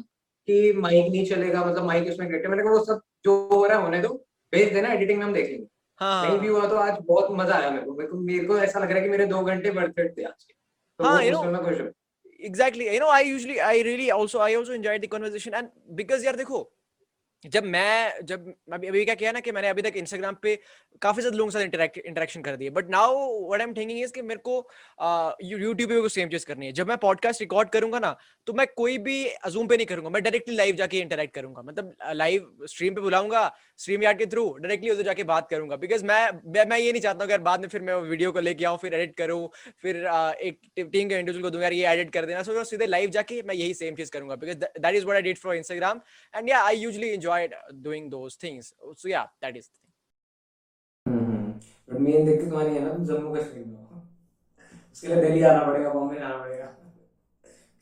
कि 0.47 0.73
माइक 0.77 1.11
नहीं 1.11 1.25
चलेगा 1.25 1.63
मतलब 1.65 1.85
माइक 1.85 2.09
उसमें 2.09 2.27
कनेक्ट 2.29 2.47
मैंने 2.47 2.63
कहा 2.63 2.73
वो 2.73 2.83
सब 2.85 3.01
जो 3.25 3.35
हो 3.51 3.65
रहा 3.65 3.77
है 3.77 3.83
होने 3.83 3.99
दो। 4.01 4.13
भेज 4.53 4.73
देना 4.73 4.93
एडिटिंग 4.93 5.19
में 5.19 5.25
हम 5.25 5.33
देख 5.33 5.49
लेंगे 5.49 5.67
हाँ। 6.01 6.27
नहीं 6.27 6.39
भी 6.39 6.47
हुआ 6.47 6.67
तो 6.67 6.75
आज 6.77 6.97
बहुत 7.07 7.31
मज़ा 7.33 7.55
आया 7.55 7.69
मेरे 7.71 7.85
को। 7.85 7.93
मेरे 7.93 8.09
को 8.09 8.17
मेरे 8.21 8.45
को 8.47 8.57
ऐसा 8.59 8.79
लग 8.79 8.89
रहा 8.89 8.97
है 8.97 9.03
कि 9.03 9.09
मेरे 9.09 9.25
दो 9.25 9.41
घंटे 9.43 9.69
वर्थ 9.69 9.99
इट 9.99 10.17
थे 10.17 10.23
आज 10.23 10.43
के। 10.43 10.53
तो 10.53 11.03
हाँ, 11.03 11.13
वो 11.13 11.21
you 11.21 11.31
know, 11.31 11.39
उसमें 11.39 11.53
मैं 11.53 11.63
खुश 11.63 11.81
हूँ। 11.81 11.91
exactly 12.39 12.87
you 12.87 12.99
know 13.01 13.11
i 13.11 13.21
usually 13.27 13.55
i 13.67 13.75
really 13.85 14.07
also 14.15 14.41
i 14.47 14.49
also 14.57 14.73
enjoyed 14.73 15.03
the 15.03 15.07
conversation 15.11 15.55
and 15.59 15.69
because 15.99 16.25
यार 16.25 16.35
देखो 16.35 16.59
जब 17.45 17.63
मैं, 17.65 18.25
जब 18.25 18.53
अभी 18.73 18.87
अभी 18.87 19.03
क्या 19.05 19.15
किया 19.15 19.31
ना 19.31 19.39
कि 19.39 19.51
मैंने 19.51 19.67
अभी 19.69 19.81
तक 19.81 19.97
इंस्टाग्राम 19.97 20.35
पे 20.41 20.55
काफ़ी 21.01 21.21
ज़्यादा 21.21 21.37
लोगों 21.37 21.51
के 21.51 21.57
साथ 21.57 21.97
इंटरेक्शन 21.99 22.41
कर 22.41 22.55
दिया। 22.55 22.71
But 22.71 22.89
now 22.89 23.15
what 23.47 23.61
I 23.61 23.67
am 23.67 23.73
thinking 23.73 23.99
is 23.99 24.11
कि 24.13 24.21
मेरे 24.21 24.39
को 24.45 24.57
यूट्यूब 25.43 25.89
पे 25.89 26.09
सेम 26.09 26.29
चीज़ 26.29 26.45
करनी 26.45 26.65
है। 26.65 26.71
जब 26.73 26.87
मैं 26.87 26.97
पॉडकास्ट 26.97 27.41
रिकॉर्ड 27.41 27.69
करूँगा 27.69 27.99
ना 27.99 28.15
तो 28.47 28.53
मैं 28.53 28.67
कोई 28.77 28.97
भी 28.99 29.25
अजूम 29.27 29.67
पे 29.67 29.77
नहीं 29.77 29.87
करूँगा, 29.87 30.09
मैं 30.09 30.23
डायरेक्टली 30.23 30.55
लाइव 30.55 30.75
जाके 30.75 30.99
इंटरेक्ट 30.99 31.33
करूँगा। 31.35 31.61
मतलब 31.61 31.95
लाइव 32.13 32.65
स्ट्रीम 32.65 32.95
पे 32.95 33.01
बुलाऊँगा 33.01 33.51
स्ट्रीम 33.79 34.03
यार्ड 34.03 34.17
के 34.17 34.25
थ्रू 34.25 34.43
डायरेक्टली 34.59 34.89
उधर 34.89 35.03
जाके 35.03 35.23
बात 35.23 35.49
करूँगा। 35.49 35.75
बिकॉज़ 35.77 36.05
मैं 36.05 36.29
मैं 36.53 36.65
मैं 36.69 36.77
ये 36.79 36.91
नहीं 36.91 37.01
चाहता 37.01 37.23
हूँ 37.23 37.31
यार 37.31 37.41
बाद 37.41 37.61
में 37.61 37.67
फिर 37.69 37.81
मैं 37.81 37.95
वीडियो 37.95 38.31
को 38.31 38.39
लेके 38.39 38.65
आऊँ 38.65 38.77
फिर 38.77 38.93
एडिट 38.93 39.15
करूँ 39.17 39.47
फिर 39.81 39.95
एक 39.95 40.59
टीम 40.77 41.09
के 41.09 41.15
इंडिविजुअल 41.15 41.43
को 41.43 41.49
दूँगा 41.49 41.65
यार 41.65 41.73
ये 41.73 41.87
एडिट 41.89 42.11
कर 42.13 42.25
देना। 42.25 42.43
सो 42.43 42.63
सीधे 42.63 42.85
लाइव 42.85 43.09
जाके 43.11 43.41
मैं 43.47 43.55
यही 43.55 43.73
सेम 43.73 43.95
चीज़ 43.95 44.11
करूँगा। 44.11 44.35
Because 44.35 44.57
that 44.57 44.95
is 44.95 45.05
what 45.05 45.15
I 45.15 45.21
did 45.21 45.37
for 45.37 45.55
Instagram 45.55 46.01
and 46.33 46.49
yeah 46.49 46.61
I 46.63 46.77
usually 46.77 47.09
enjoyed 47.09 47.53
doing 47.83 48.09
those 48.11 48.39
things 48.43 48.73
so 48.83 49.09
yeah 49.09 49.23
that 49.43 49.57
is 49.57 49.69
but 51.89 51.99
main 51.99 52.25
दिक्कत 52.25 52.51
वहाँ 52.53 52.65
है 52.65 52.81
ना 52.83 52.93
जम्मू 53.05 53.35
कश्मीर 53.35 53.65
में 53.65 53.85
उसके 54.93 55.07
लिए 55.07 55.21
दिल्ली 55.21 55.41
आना 55.43 55.65
पड़ेगा 55.65 55.89
बॉम्बे 55.89 56.19
जाना 56.19 56.37
पड़ेगा। 56.37 56.65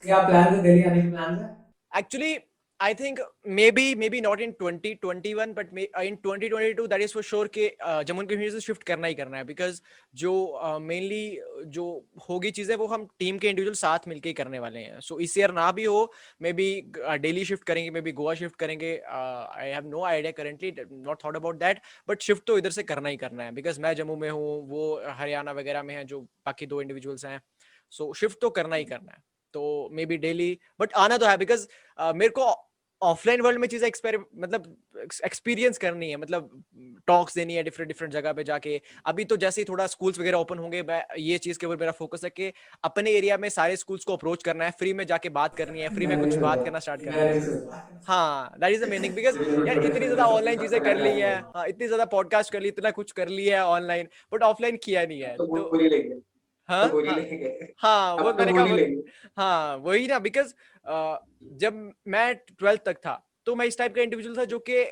क्या 0.04 0.18
प्लान 0.28 0.54
है? 0.54 0.62
दिल्ली 0.64 0.84
आने 0.84 1.02
के 1.02 1.10
प्लान 1.10 1.40
है? 1.40 1.48
Actually 1.92 2.34
i 2.80 2.94
think 2.94 3.20
maybe 3.58 3.84
maybe 3.96 4.20
not 4.20 4.42
in 4.42 4.54
2021 4.54 5.54
but 5.54 5.72
may, 5.72 5.88
uh, 5.98 6.02
in 6.02 6.18
2022 6.18 6.88
that 6.88 7.00
is 7.00 7.14
for 7.14 7.22
sure 7.24 7.48
कि 7.48 7.68
uh, 7.68 8.02
जम्मू 8.04 8.22
एंड 8.22 8.30
कश्मीर 8.32 8.50
से 8.52 8.60
शिफ्ट 8.62 8.84
करना 8.84 9.08
ही 9.08 9.14
करना 9.16 9.38
है 9.38 9.44
बिकॉज़ 9.44 9.80
जो 10.16 10.80
मेनली 10.82 11.38
uh, 11.38 11.64
जो 11.66 11.86
होगी 12.30 12.52
चीज़ें 12.52 12.76
वो 12.76 12.88
हम 12.88 13.06
टीम 13.20 13.38
के 13.38 13.50
इंडिविजुअल 13.50 13.76
साथ 13.76 14.08
मिलके 14.08 14.30
ही 14.30 14.34
करने 14.34 14.60
वाले 14.60 14.80
हैं। 14.80 15.00
सो 15.00 15.20
इस 15.20 15.38
ईयर 15.38 15.52
ना 15.52 15.72
भी 15.72 15.86
हो 15.86 16.12
मे 16.42 16.54
बी 16.54 16.68
डेली 16.98 17.46
शिफ्ट 17.46 17.64
करेंगे 17.64 17.90
मे 17.90 18.02
बी 18.02 18.12
गोवा 18.12 18.34
शिफ्ट 18.36 18.56
करेंगे 18.56 18.92
I 19.08 19.70
have 19.70 19.88
no 19.88 20.04
idea 20.06 20.32
currently 20.32 20.74
not 20.92 21.24
thought 21.24 21.36
about 21.36 21.60
that 21.60 21.80
but 22.10 22.22
shift 22.22 22.48
तो 22.48 22.58
इधर 22.58 22.72
से 22.72 22.84
करना 22.84 23.10
ही 23.10 23.18
करना 23.18 23.44
है 23.44 23.52
बिकॉज़ 23.52 23.80
मैं 23.82 23.94
जम्मू 23.96 24.16
में 24.16 24.30
हूँ 24.30 24.68
वो 24.70 24.84
हरियाणा 25.08 25.52
वगैरह 25.52 25.84
में 25.84 25.96
है 25.96 26.04
जो 26.06 26.22
बाकी 26.22 26.66
दो 26.66 26.82
इंडिविजुअल्स 26.82 27.26
हैं। 27.26 27.40
सो 27.94 28.14
शिफ्ट 28.14 28.42
तो 28.42 28.50
करना 28.50 28.76
ही 28.76 28.86
करना 28.86 29.12
है। 29.12 29.35
तो 29.56 29.66
मे 29.92 30.06
बी 30.06 30.18
डेली 30.20 30.58
बट 30.80 30.94
आना 30.98 31.18
तो 31.18 31.26
है 31.26 31.38
बिकॉज़ 31.38 31.68
uh, 32.00 32.14
मेरे 32.14 32.30
को 32.32 32.54
ऑफलाइन 33.02 33.42
वर्ल्ड 33.42 33.60
में 33.60 33.68
चीज़ें 33.68 33.88
एक्सपेरि 33.88 34.18
मतलब 34.18 34.76
एक्सपीरियंस 35.26 35.78
करनी 35.78 36.10
है 36.10 36.18
मतलब 36.18 36.64
टॉक्स 37.08 37.36
देनी 37.36 37.56
है 37.56 37.64
डिफरेंट 37.64 37.88
डिफरेंट 37.88 38.14
जगह 38.14 38.34
पे 38.34 38.44
जाके। 38.44 38.80
अभी 39.06 39.26
तो 39.26 39.38
जैसे 39.38 39.62
ही 39.62 39.66
थोड़ा 39.66 39.88
स्कूल्स 39.88 40.20
वगैरह 40.20 40.38
ओपन 40.38 40.60
होंगे 40.60 40.84
ये 41.20 41.38
चीज़ 41.38 41.60
के 41.60 41.68
ऊपर 41.68 41.78
मेरा 41.78 41.92
फोकस 41.92 42.24
है 42.24 42.30
कि 42.30 42.52
अपने 42.84 43.12
एरिया 43.12 43.38
में 43.38 43.50
सारे 43.50 43.76
स्कूल्स 43.76 44.06
को 44.06 44.14
अप्रोच 44.14 44.44
करना 44.44 44.66
है 44.66 44.72
फ्री 44.80 44.94
में 44.94 45.06
जाके 45.06 45.30
बात 45.32 45.56
करनी 45.56 45.82
है 45.82 45.90
फ्री 45.90 46.08
में 46.08 46.18
कुछ 46.18 46.40
बात 46.40 46.64
करना 46.64 46.80
स्टार्ट 46.80 47.02
करना 47.02 47.24
है। 47.24 47.38
हाँ 48.08 48.58
that 48.60 48.74
is 48.74 48.86
the 48.86 48.90
meaning 48.90 49.16
because 49.16 49.38
यार 49.68 49.80
इतनी 49.84 50.06
ज़्यादा 50.06 50.26
ऑनलाइन 50.28 50.60
चीज़ें 50.60 50.80
कर 50.82 50.96
ली 50.98 51.18
है 51.18 51.36
हाँ 51.56 51.68
इतनी 51.68 51.88
ज़्यादा 51.88 52.06
पॉडकास्ट 52.14 52.54
कर 52.54 52.62
ली 52.62 52.68
इतना 52.68 52.92
कुछ 52.92 53.12
कर 53.12 53.30
लिया 53.30 53.62
है 53.62 53.68
ऑनलाइन 53.70 54.08
बट 54.34 54.44
ऑफलाइन 54.44 54.78
किया 54.84 55.06
नहीं 55.06 55.22
है 55.22 55.36
तो 55.38 55.46
तो 55.48 56.35
हाँ 56.70 56.88
तो 56.90 57.06
हाँ, 57.06 57.18
हाँ 57.80 58.16
वो 58.16 58.32
तो 58.32 58.38
मैंने 58.38 58.54
कहा 58.54 59.42
हाँ 59.42 59.76
वही 59.78 60.08
ना 60.08 60.20
बिकॉज़ 60.20 60.54
जब 61.60 61.92
मैं 62.08 62.34
ट्वेल्थ 62.36 62.82
तक 62.86 62.98
था 62.98 63.22
तो 63.48 63.56
मैं 63.56 63.66
इस 63.66 63.78
टाइप 63.78 63.96
का 63.96 64.02
इंडिविजुअल 64.02 64.38
था 64.38 64.44
जो 64.46 64.58
कि 64.70 64.84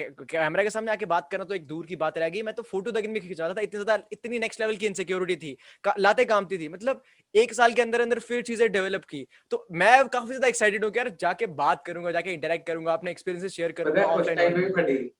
कैमरा 0.00 0.62
के 0.62 0.70
सामने 0.70 0.92
आके 0.92 1.06
बात 1.06 1.28
करना 1.32 1.44
तो 1.44 1.54
एक 1.54 1.66
दूर 1.66 1.86
की 1.86 1.96
बात 1.96 2.18
रह 2.18 2.28
गई। 2.28 2.42
मैं 2.42 2.54
तो 2.54 2.62
फ़ोटो 2.62 2.90
तक 2.90 3.06
भी 3.06 3.20
खिंचा 3.20 3.46
रहा 3.46 3.54
था 3.54 3.60
इतनी 3.60 3.82
ज़्यादा 3.82 4.02
इतनी 4.12 4.38
नेक्स्ट 4.38 4.60
लेवल 4.60 4.76
की 4.76 4.86
इनसिक्योरिटी 4.86 5.36
थी 5.36 5.56
का, 5.84 5.94
लाते 5.98 6.24
कामती 6.24 6.58
थी। 6.58 6.68
मतलब 6.68 7.02
एक 7.34 7.52
साल 7.54 7.72
के 7.72 7.82
अंदर 7.82 8.00
अंदर 8.00 8.18
फिर 8.20 8.42
चीज़ें 8.42 8.70
डेवलप 8.72 9.04
की। 9.04 9.26
तो 9.50 9.66
मैं 9.72 10.08
काफ़ी 10.08 10.26
ज़्यादा 10.28 10.48
एक्साइटेड 10.48 10.84
हूँ 10.84 10.92
यार 10.96 11.16
जाके 11.20 11.46
बात 11.56 11.84
करूँगा 11.86 12.12
जाके 12.12 12.32
इंटरेक्ट 12.32 12.66
करूँगा 12.66 12.92
अपने 12.92 13.10
एक्सपीरियंसेस 13.10 13.52
शेयर 13.52 13.72
करूँगा 13.72 14.02
है 14.38 15.17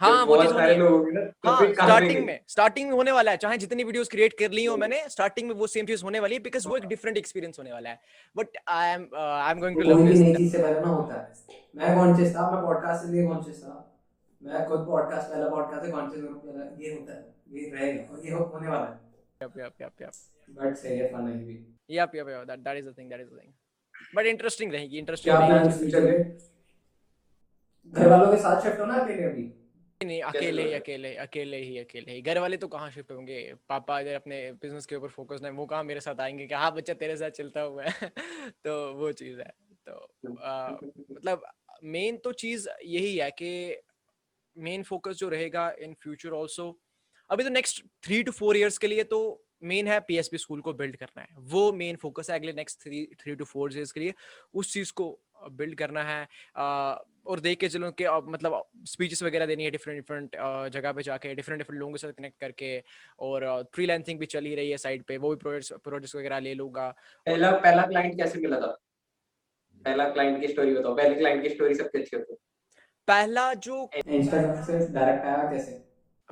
हाँ 0.00 0.24
वो 0.26 0.36
चीज़ 0.42 0.52
है 0.54 0.74
तो 0.78 0.88
हाँ 1.46 1.66
स्टार्टिंग 1.72 2.24
में 2.26 2.40
स्टार्टिंग 2.48 2.88
में 2.88 2.94
होने 2.96 3.12
वाला 3.12 3.30
है। 3.30 3.36
चाहे 3.36 3.58
जितनी 3.58 3.84
वीडियोस 3.84 4.08
क्रिएट 4.08 4.32
कर 4.38 4.50
ली 4.50 4.64
हो 4.64 4.72
हम्म। 4.72 4.80
मैंने 4.80 5.08
स्टार्टिंग 5.08 5.48
में 5.48 5.54
वो 5.54 5.66
सेम 5.66 5.86
चीज़ 5.86 6.04
होने 6.04 6.20
वाली 6.20 6.34
है 6.34 6.40
बिकॉज़ 6.42 6.68
वो 6.68 6.76
एक 6.76 6.86
डिफरेंट 6.92 7.16
एक्सपीरियंस 7.16 7.58
होने 7.58 7.72
वाला 7.72 7.90
है। 7.90 7.98
But 8.36 8.58
I 8.68 8.92
am 8.92 9.02
I 9.16 9.50
am 9.50 9.60
going 9.60 9.76
to 9.80 9.88
love 9.88 10.06
this 10.06 10.20
नई 10.20 10.34
चीज़ 10.34 10.52
से 10.52 10.62
पहले 10.62 10.80
ना 10.80 10.88
होता 10.88 11.14
है। 11.14 11.24
मैं 11.76 11.96
कॉन्शियस 11.96 12.34
था 12.36 12.50
मैं 12.50 12.62
पॉडकास्ट 12.62 13.04
से 13.04 13.12
लिए 13.12 13.26
कॉन्शियस 13.26 13.62
था। 13.64 13.74
मैं 14.42 14.66
खुद 14.68 14.80
पॉडकास्ट 14.86 15.30
पहला 15.30 15.48
पॉडकास्ट 15.50 15.84
से 15.86 15.92
कॉन्शियस 15.92 16.22
हूँ 16.24 16.30
मेरा 16.46 16.64
ये 16.80 16.94
होता 16.94 17.12
है 17.12 17.22
ये 17.52 17.70
रहेगा 17.70 18.14
और 18.14 18.26
ये 18.26 18.32
होने 18.32 18.68
वाला 18.68 18.86
है। 18.86 18.94
Yep 19.42 19.52
yep 19.58 19.74
yep 19.82 19.94
yep 20.02 20.14
है 20.84 21.06
फन 21.12 21.28
है 21.28 21.32
ये 21.38 21.44
भी। 21.44 21.54
Yep 21.96 22.10
yep 22.18 22.26
yep 22.32 22.42
that 22.48 22.60
that 22.64 22.76
is 22.80 22.84
the 22.88 22.94
thing 22.98 23.08
that 23.12 23.20
is 23.20 23.28
the 23.30 23.38
thing. 23.40 23.52
But 24.16 24.24
interesting 24.32 24.68
रहेगी 24.72 24.96
interesting 25.02 25.30
क्या 25.30 25.38
रहेगी। 25.38 25.52
प्लान 25.52 25.72
फ्यूचर 25.78 26.02
के 26.10 26.16
घर 27.92 28.06
वालों 28.08 28.28
के 28.32 28.38
साथ 28.42 28.60
शिफ्ट 28.62 28.80
होना 28.80 28.94
अकेले 28.94 29.24
अभी? 29.24 29.44
नहीं 30.00 30.20
अकेले 30.22 30.62
ही 30.62 30.72
अकेले 30.72 31.14
अकेले 31.14 31.56
ही 31.56 31.76
अकेले 31.78 32.12
ही। 32.12 32.20
घर 32.22 32.38
वाले 32.38 32.56
तो 32.56 32.68
कहाँ 32.68 32.90
शिफ्ट 32.90 33.10
होंगे? 33.12 33.54
पापा 33.68 33.98
इधर 34.00 34.14
अपने 34.14 34.52
बिज़नेस 34.52 34.86
के 34.86 34.96
ऊपर 34.96 35.08
फोकस 35.08 35.40
है 35.44 35.50
वो 35.50 35.66
कहाँ 35.66 35.84
मेरे 35.84 36.00
साथ 36.00 36.20
आएँगे 36.20 36.46
कि 36.46 36.54
हाँ 36.54 36.72
बच्चा 36.74 36.94
तेरे 36.94 37.16
साथ 37.16 37.30
चलता 37.30 37.60
हुआ 37.60 37.84
है। 37.84 37.90
तो 38.64 38.94
वो 38.94 39.12
चीज़ 39.12 39.40
है। 39.40 39.52
तो 39.86 40.36
आ, 40.36 40.70
मतलब 41.10 41.42
मेन 41.84 42.16
तो 42.16 42.32
चीज़ 42.32 42.68
यही 42.84 43.16
है 43.16 43.30
कि 43.30 43.76
मेन 44.56 44.82
फोकस 44.82 45.16
जो 45.16 45.28
रहेगा 45.28 45.70
इन 45.80 45.94
फ्यूचर 45.94 46.30
ऑल्सो 46.30 46.78
अभी 47.30 47.44
तो 47.44 47.50
next 47.50 47.84
three 48.04 48.22
two 48.22 48.32
four 48.32 48.56
years 48.56 48.78
के 48.78 48.86
लिए 48.86 49.04
तो 49.04 49.20
मेन 49.62 49.88
है 49.88 50.00
पीएसपी 50.00 50.38
स्कूल 50.38 50.60
को 50.60 50.72
बिल्ड 50.72 50.96
करना 50.96 51.22
है। 51.22 51.28
वो 51.38 51.72
मेन 51.72 51.96
फोकस 51.96 52.30
है 52.30 52.38
अगले 52.38 52.52
next 52.52 52.80
three 52.82 53.06
three 53.20 53.34
two 53.34 53.44
four 53.44 53.74
years 53.74 53.92
के 53.92 54.00
लिए 54.00 54.14
उस 54.54 54.72
चीज़ 54.72 54.92
को 54.92 55.20
बिल्ड 55.50 55.74
करना 55.78 56.02
है। 56.02 56.22
और 57.26 57.40
देख 57.40 57.58
के 57.58 57.68
चलो 57.68 57.90
कि 58.00 58.04
मतलब 58.26 58.62
स्पीचेस 58.86 59.22
वगैरह 59.22 59.46
देनी 59.46 59.64
है 59.64 59.70
डिफरेंट 59.70 59.98
डिफरेंट 59.98 60.36
जगह 60.72 60.92
पे 60.92 61.02
जाके 61.02 61.34
डिफरेंट 61.34 61.58
डिफरेंट 61.58 61.80
लोगों 61.80 61.92
के 61.92 61.98
साथ 61.98 62.12
कनेक्ट 62.12 62.40
करके 62.40 62.82
और 63.18 63.46
फ्रीलांसिंग 63.74 64.18
भी 64.20 64.26
चल 64.26 64.44
ही 64.44 64.54
रही 64.54 64.70
है 64.70 64.76
साइड 64.78 65.04
पे 65.04 65.16
वो 65.18 65.30
भी 65.30 65.36
प्रोजेक्ट्स 65.36 65.72
प्रोजेक्ट्स 65.84 66.16
वगैरह 66.16 66.38
ले 66.38 66.54
लूँगा 66.54 66.88
पहला 67.26 67.50
पहला 67.58 67.82
क्लाइंट 67.86 68.16
कैसे 68.16 68.38
मिला 68.38 68.60
था? 68.60 68.76
पहला 69.84 70.08
क्लाइंट 70.10 70.40
की 70.40 70.48
स्टोरी 70.48 70.74
बताओ 70.74 70.96
पहले 70.96 71.14
क्लाइंट 71.14 71.42
की 71.42 71.48
स्टोरी 71.48 71.74
सबसे 71.74 71.98
अच्छी 71.98 72.16
होती। 72.16 72.32
है 72.32 72.38
पहला 73.08 73.52
जो 73.56 73.88
इंस्टाग्राम 74.06 74.64
से 74.64 74.78
डायरेक्ट 74.92 75.24
आया 75.26 75.50
कैसे? 75.52 75.72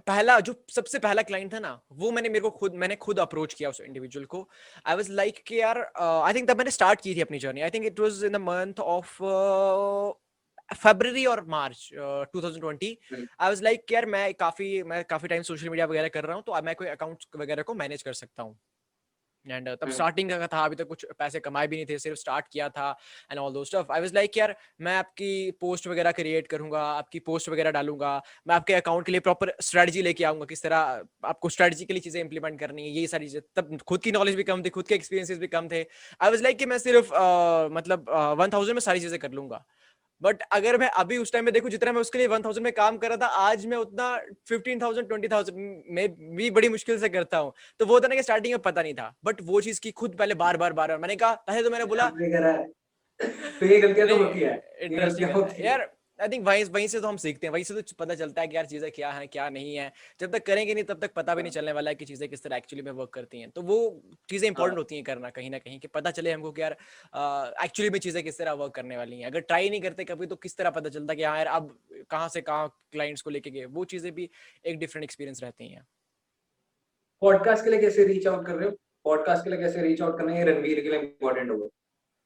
पहला 0.07 0.39
जो 0.41 0.55
सबसे 0.71 0.99
पहला 0.99 1.23
क्लाइंट 1.23 1.53
था 1.55 1.59
ना 1.61 1.71
वो 1.93 2.11
मैंने 2.13 2.29
मेरे 2.29 2.41
को 2.41 2.51
खुद 2.51 2.75
मैंने 2.75 2.97
खुद 2.97 3.19
अप्रोच 3.21 3.55
किया 3.55 3.69
उस 3.69 3.81
इंडिविजुअल 3.81 4.27
को। 4.27 4.49
आई 4.87 4.97
वाज 4.97 5.11
लाइक 5.11 5.43
कि 5.47 5.61
यार 5.61 5.81
आई 5.99 6.35
थिंक 6.35 6.49
तब 6.49 6.59
मैंने 6.59 6.71
स्टार्ट 6.71 7.01
की 7.01 7.15
थी 7.15 7.21
अपनी 7.21 7.39
journey 7.39 7.61
I 7.61 7.71
think 7.71 7.87
it 7.87 8.01
was 8.01 8.23
in 8.25 8.33
the 8.33 8.37
month 8.43 8.81
of 8.81 9.17
February 10.77 11.27
और 11.27 11.45
March 11.49 11.91
uh, 11.95 12.25
2020 12.37 12.97
I 13.15 13.49
was 13.49 13.63
like 13.63 13.93
यार 13.93 14.07
मैं 14.07 14.33
काफ़ी 14.35 14.83
मैं 14.83 15.05
काफ़ी 15.05 15.29
टाइम 15.29 15.43
सोशल 15.43 15.69
मीडिया 15.69 15.87
वगैरह 15.87 16.09
कर 16.09 16.25
रहा 16.25 16.37
हूँ 16.37 16.43
तो 16.47 16.63
मैं 16.63 16.75
कोई 16.75 16.87
अकाउंट 16.87 17.25
वगैरह 17.37 17.63
को 17.63 17.75
मैनेज 17.75 18.03
कर 18.03 18.13
सकता 18.13 18.43
हूँ. 18.43 18.59
एंड 19.47 19.69
तब 19.69 19.91
स्टार्टिंग 19.91 20.31
का 20.31 20.47
था 20.47 20.65
अभी 20.65 20.77
तक 20.77 20.87
कुछ 20.87 21.05
पैसे 21.19 21.41
कमाए 21.41 21.67
भी 21.67 21.77
नहीं 21.77 21.87
थे 21.87 21.99
सिर्फ़ 21.99 22.19
स्टार्ट 22.19 22.47
किया 22.53 22.69
था 22.69 22.91
and 23.31 23.39
all 23.41 23.53
though 23.53 23.65
stuff 23.65 23.93
I 23.93 24.01
was 24.01 24.15
like 24.15 24.37
यार 24.37 24.55
मैं 24.81 24.97
आपकी 24.97 25.51
पोस्ट 25.61 25.87
वगैरह 25.87 26.13
क्रिएट 26.13 26.47
करूँगा 26.47 26.83
आपकी 26.83 27.19
पोस्ट 27.19 27.49
वगैरह 27.49 27.71
डालूँगा 27.71 28.23
मैं 28.49 28.55
आपके 28.55 28.75
अकाउंट 28.75 29.07
के 29.07 29.13
लिए 29.13 29.21
प्रॉपर 29.21 29.53
स्ट्रेटजी 29.63 30.03
लेके 30.03 30.25
आऊँगा 30.25 30.45
किस 30.45 30.63
तरह 30.63 30.77
आपको 31.25 31.49
स्ट्रेटजिकली 31.49 32.01
चीज़ें 32.01 32.21
इंप्लीमेंट 32.21 32.61
करनी 32.61 32.83
है 32.83 32.91
ये 32.91 33.07
सारी 33.07 33.27
चीज़ें। 33.27 33.43
तब 33.57 33.79
खुद 33.89 34.03
की 34.03 34.13
नॉलेज 34.13 34.35
भी 34.35 34.43
कम 34.43 34.63
थी 34.63 34.71
खुद 34.71 34.87
के 34.89 34.95
एक्सपीरियंसेस 34.95 35.39
भी 35.39 35.47
कम 35.47 35.69
थे। 35.69 35.83
आई 36.21 36.31
वाज 36.31 36.43
लाइक 36.43 36.59
कि 36.59 36.67
मैं 36.67 36.79
सिर्फ़ 36.79 37.07
uh, 37.07 37.73
मतलब 37.73 38.11
वन 38.39 38.47
uh, 38.47 38.53
थाउज़ेंड 38.53 38.75
में 38.75 38.81
सारी 38.81 39.01
चीज़ें 39.01 39.19
कर 39.21 39.33
लूँगा। 39.33 39.65
बट 40.23 40.43
अगर 40.53 40.77
मैं 40.79 40.89
अभी 40.99 41.17
उस 41.19 41.33
टाइम 41.33 41.45
में 41.45 41.53
देखूँ 41.55 41.71
जितना 41.71 41.93
मैं 41.93 42.01
उसके 42.01 42.19
लिए 42.19 42.27
वन 42.27 42.43
थाउज़ेंड 42.45 42.65
में 42.65 42.73
काम 42.73 42.97
कर 42.99 43.09
रहा 43.09 43.17
था 43.17 43.27
आज 43.43 43.67
मैं 43.67 43.77
उतना 43.77 44.17
फिफ्टीन 44.49 44.81
थाउज़ेंड 44.83 45.09
ट्वेंटी 45.09 45.29
थाउज़ेंड 45.29 45.59
में 45.91 46.35
भी 46.37 46.51
बड़ी 46.51 46.69
मुश्किल 46.69 46.99
से 47.01 47.09
करता 47.09 47.39
हूँ। 47.39 47.53
तो 47.81 47.87
वो 47.87 48.01
था 48.01 48.09
ना 48.09 48.15
कि 48.15 48.23
स्टार्टिंग 48.23 48.55
में 48.55 48.63
पता 48.63 48.83
नहीं 48.83 48.95
था 48.95 49.15
बट 49.25 49.43
वो 49.43 49.61
चीज़ 49.61 49.81
की 49.81 49.91
खुद 49.93 50.17
पहले 50.19 50.35
बार 50.37 50.57
बार 50.57 50.73
बार 50.73 50.89
बार। 50.89 50.99
मैंने 50.99 51.17
कहा 51.17 51.35
पहले 51.47 51.63
तो 51.63 51.71
मैंने 51.71 51.85
बोला 51.85 52.09
तो 53.61 53.67
ये 53.67 53.79
गलतियाँ 53.81 54.09
तो 54.09 54.17
होती 54.17 54.41
है। 54.41 55.65
यार 55.65 55.81
आई 56.19 56.29
थिंक 56.29 56.47
वहीं 56.47 56.65
वहीं 56.67 56.87
से 56.89 57.01
तो 57.01 57.09
हम 57.09 57.17
सीखते 57.17 57.47
हैं 57.47 57.53
वहीं 57.53 57.65
से 57.65 57.75
तो 57.75 57.95
पता 57.99 58.15
चलता 58.15 58.41
है 58.43 58.49
कि 58.49 58.57
यार 58.57 58.67
चीज़ें 58.67 58.91
क्या 58.93 59.11
है 59.13 59.27
क्या 59.27 59.49
नहीं 59.51 59.75
है। 59.77 59.93
जब 60.21 60.33
तक 60.33 60.45
करेंगे 60.47 60.75
नहीं 60.75 60.85
तब 60.85 61.01
तक 61.01 61.13
पता 61.15 61.35
भी 61.35 61.43
नहीं 61.43 61.53
चलने 61.53 61.73
वाला 61.73 61.91
है 61.91 61.95
कि 61.95 62.05
चीज़ें 62.05 62.29
किस 62.29 62.43
तरह 62.43 62.57
एक्चुअली 62.57 62.83
में 62.83 62.91
वर्क 62.93 63.11
करती 63.15 63.41
हैं। 63.41 63.51
तो 63.51 63.63
वो 63.63 63.79
चीज़ें 64.29 64.49
इंपॉर्टेंट 64.49 64.77
हाँ। 64.77 64.81
होती 64.81 64.95
हैं 64.95 65.05
करना 65.05 65.31
कहीं 65.31 65.51
ना 65.51 65.59
कहीं 65.59 65.79
कि 65.81 65.89
पता 65.89 66.11
चले 66.11 66.33
हमको 66.33 66.53
कि 66.53 66.63
यार 66.63 66.77
एक्चुअली 67.65 67.91
में 67.91 67.99
चीज़ें 67.99 68.23
किस 68.25 68.39
तरह 68.39 68.53
वर्क 68.55 68.75
करने 68.75 68.97
वाली 68.97 69.19
हैं। 69.19 69.27
अगर 69.27 69.41
ट्राई 69.43 69.71
नहीं 69.71 69.81
करते 69.81 70.05
कभी 70.05 70.27
तो 70.27 70.37
किस 70.37 70.57
तरह 70.57 70.71
पता 70.71 70.89
चलता 70.89 71.15
कि 71.15 71.23
हाँ 71.23 71.37
यार 71.37 71.47
अब 71.49 71.77
कहाँ 72.11 72.29
से 72.29 72.41
कहाँ 72.41 72.69
क्लाइंट्स 72.93 73.23
को 73.23 73.31
लेके 73.31 73.51
गए। 73.51 73.65
वो 73.67 73.85
चीज़ें 73.87 74.13
भी 74.15 74.29
एक 74.67 74.79
डिफरेंट 74.79 75.05
एक्सपीरियंस 75.05 75.43
रहती 75.43 75.69
हैं। 75.69 75.87
पॉडकास्ट 77.23 77.65
के 77.65 77.71
लिए 77.71 77.81
कैसे 77.81 78.05
रीच 78.07 78.27
आउट 78.27 78.47
कर 78.47 78.55
रहे 78.55 78.69
हो? 78.69 78.77
पॉडकास्ट 79.05 79.45
के 79.45 79.51
लिए 79.51 79.59
कैसे 79.59 79.83
रीच 79.83 80.03
आउट 80.03 80.19
करना 80.19 80.33
है? 80.33 80.45
रणवीर 80.45 80.81
के 80.81 80.89
लिए 80.89 80.99
इंपॉर्टेंट 81.01 81.51
होगा। 81.51 81.69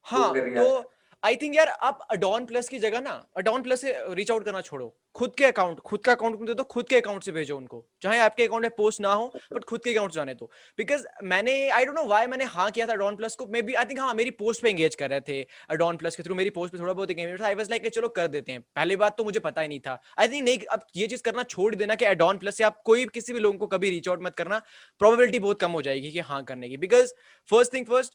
हाँ 0.06 0.32
तो 0.34 0.78
आई 1.22 1.36
थिंक 1.36 1.54
यार, 1.56 1.68
आप 1.68 1.98
अडॉन 2.10 2.44
प्लस 2.46 2.68
की 2.68 2.78
जगह 2.78 3.00
ना 3.00 3.10
अडॉन 3.36 3.62
प्लस 3.62 3.80
से 3.80 3.94
रीच 4.10 4.30
आउट 4.30 4.44
करना 4.44 4.60
छोड़ो। 4.60 4.94
खुद 5.14 5.34
के 5.38 5.44
अकाउंट 5.44 5.80
खुद 5.80 6.00
का 6.04 6.12
अकाउंट 6.12 6.40
दे 6.46 6.54
दो, 6.54 6.62
खुद 6.64 6.88
के 6.88 6.96
अकाउंट 6.96 7.24
से 7.24 7.32
भेजो 7.32 7.56
उनको। 7.56 7.84
चाहे 8.02 8.18
आपके 8.20 8.44
अकाउंट 8.44 8.62
में 8.62 8.70
पोस्ट 8.76 9.00
ना 9.00 9.12
हो 9.12 9.26
बट 9.52 9.64
खुद 9.64 9.82
के 9.84 9.90
अकाउंट 9.90 10.12
जाने 10.12 10.34
दो। 10.34 10.50
बिकॉज़ 10.78 11.04
मैंने 11.24 11.54
आई 11.70 11.84
डोंट 11.84 11.96
नो 11.96 12.04
व्हाई 12.04 12.26
मैंने 12.26 12.44
हाँ 12.46 12.70
किया 12.70 12.86
था 12.86 12.92
अडॉन 12.92 13.16
प्लस 13.16 13.36
को। 13.36 13.46
मे 13.46 13.62
बी 13.62 13.74
आई 13.74 13.84
थिंक 13.84 14.00
हाँ 14.00 14.14
मेरी 14.14 14.30
पोस्ट 14.32 14.62
पे 14.62 14.70
एंगेज 14.70 14.94
कर 14.94 15.10
रहे 15.10 15.20
थे 15.28 15.40
अडॉन 15.70 15.96
प्लस 15.96 16.16
के 16.16 16.22
थ्रू 16.22 16.34
मेरी 16.34 16.50
पोस्ट 16.50 16.72
पे 16.72 16.78
थोड़ा 16.78 16.92
बहुत 16.92 17.10
एंगेज 17.10 17.42
आई 17.42 17.54
वाज 17.54 17.70
लाइक 17.70 17.88
चलो 17.88 18.08
कर 18.10 18.28
देते 18.28 18.52
हैं। 18.52 18.60
पहली 18.60 18.96
बात 18.96 19.16
तो 19.18 19.24
मुझे 19.24 19.40
पता 19.40 19.60
ही 19.60 19.68
नहीं 19.68 19.80
था। 19.80 20.00
आई 20.18 20.28
थिंक 20.28 20.44
नहीं, 20.44 20.58
अब 20.58 20.86
ये 20.96 21.06
चीज़ 21.06 21.22
करना 21.22 21.42
छोड़ 21.44 21.74
देना 21.74 21.94
कि 21.94 22.04
अडॉन 22.04 22.38
प्लस 22.38 22.56
से 22.56 22.64
आप 22.64 22.82
कोई 22.84 23.06
किसी 23.14 23.32
भी 23.32 23.40
लोगों 23.40 23.58
को 23.58 23.66
कभी 23.68 23.90
रीच 23.90 24.08
आउट 24.08 24.22
मत 24.22 24.34
करना। 24.34 24.62
प्रोबेबिलिटी 25.00 25.38
बहुत 25.38 25.60
कम 25.60 25.72
हो 25.72 25.82
जाएगी 25.82 26.10
कि 26.10 26.20
हाँ 26.20 26.44
करने 26.44 26.68
की। 26.68 26.76
बिकॉज़ 26.78 27.12
फ़र्स्ट 27.48 27.74
थिंग 27.74 27.86
फ़र्स्ट 27.86 28.12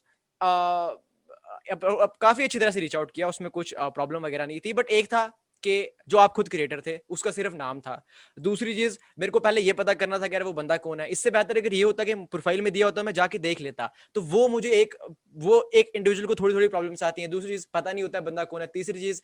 अब, 1.72 1.84
अब 1.84 2.16
काफ़ी 2.20 2.44
अच्छी 2.44 2.58
तरह 2.58 2.70
से 2.70 2.80
रीच 2.80 2.96
आउट 2.96 3.10
किया 3.10 3.28
उसमें 3.28 3.50
कुछ 3.50 3.74
प्रॉब्लम 3.78 4.26
वगैरह 4.26 4.46
नहीं 4.46 4.60
थी 4.64 4.72
बट 4.72 4.90
एक 4.90 5.06
था 5.06 5.30
कि 5.62 5.74
जो 6.08 6.18
आप 6.18 6.32
खुद 6.32 6.48
क्रिएटर 6.48 6.80
थे, 6.86 6.96
उसका 7.08 7.30
सिर्फ़ 7.30 7.54
नाम 7.54 7.80
था। 7.80 8.02
दूसरी 8.36 8.74
चीज़, 8.74 8.98
मेरे 9.18 9.30
को 9.32 9.40
पहले 9.40 9.60
ये 9.60 9.72
पता 9.72 9.94
करना 9.94 10.18
था 10.18 10.26
कि 10.28 10.38
वो 10.38 10.52
बंदा 10.52 10.76
कौन 10.76 11.00
है। 11.00 11.08
इससे 11.10 11.30
बेहतर 11.30 11.58
अगर 11.58 11.74
ये 11.74 11.82
होता 11.82 12.04
कि 12.04 12.14
प्रोफ़ाइल 12.14 12.62
में 12.62 12.72
दिया 12.72 12.86
होता, 12.86 13.02
मैं 13.02 13.12
जाके 13.12 13.38
देख 13.38 13.60
लेता। 13.60 13.90
तो 14.14 14.20
वो 14.22 14.46
मुझे 14.48 14.70
एक, 14.72 14.94
वो 15.36 15.70
एक 15.74 15.90
इंडिविजुअल 15.94 16.26
को 16.26 16.34
थोड़ी 16.34 16.54
थोड़ी 16.54 16.68
प्रॉब्लम्स 16.68 17.02
आती 17.02 17.22
हैं। 17.22 17.30
दूसरी 17.30 17.50
चीज़, 17.50 17.66
पता 17.74 17.92
नहीं 17.92 18.02
होता 18.02 18.18
है 18.18 18.24
बंदा 18.24 18.44
कौन 18.44 18.60
है। 18.60 18.66
तीसरी 18.74 19.00
चीज़ 19.00 19.20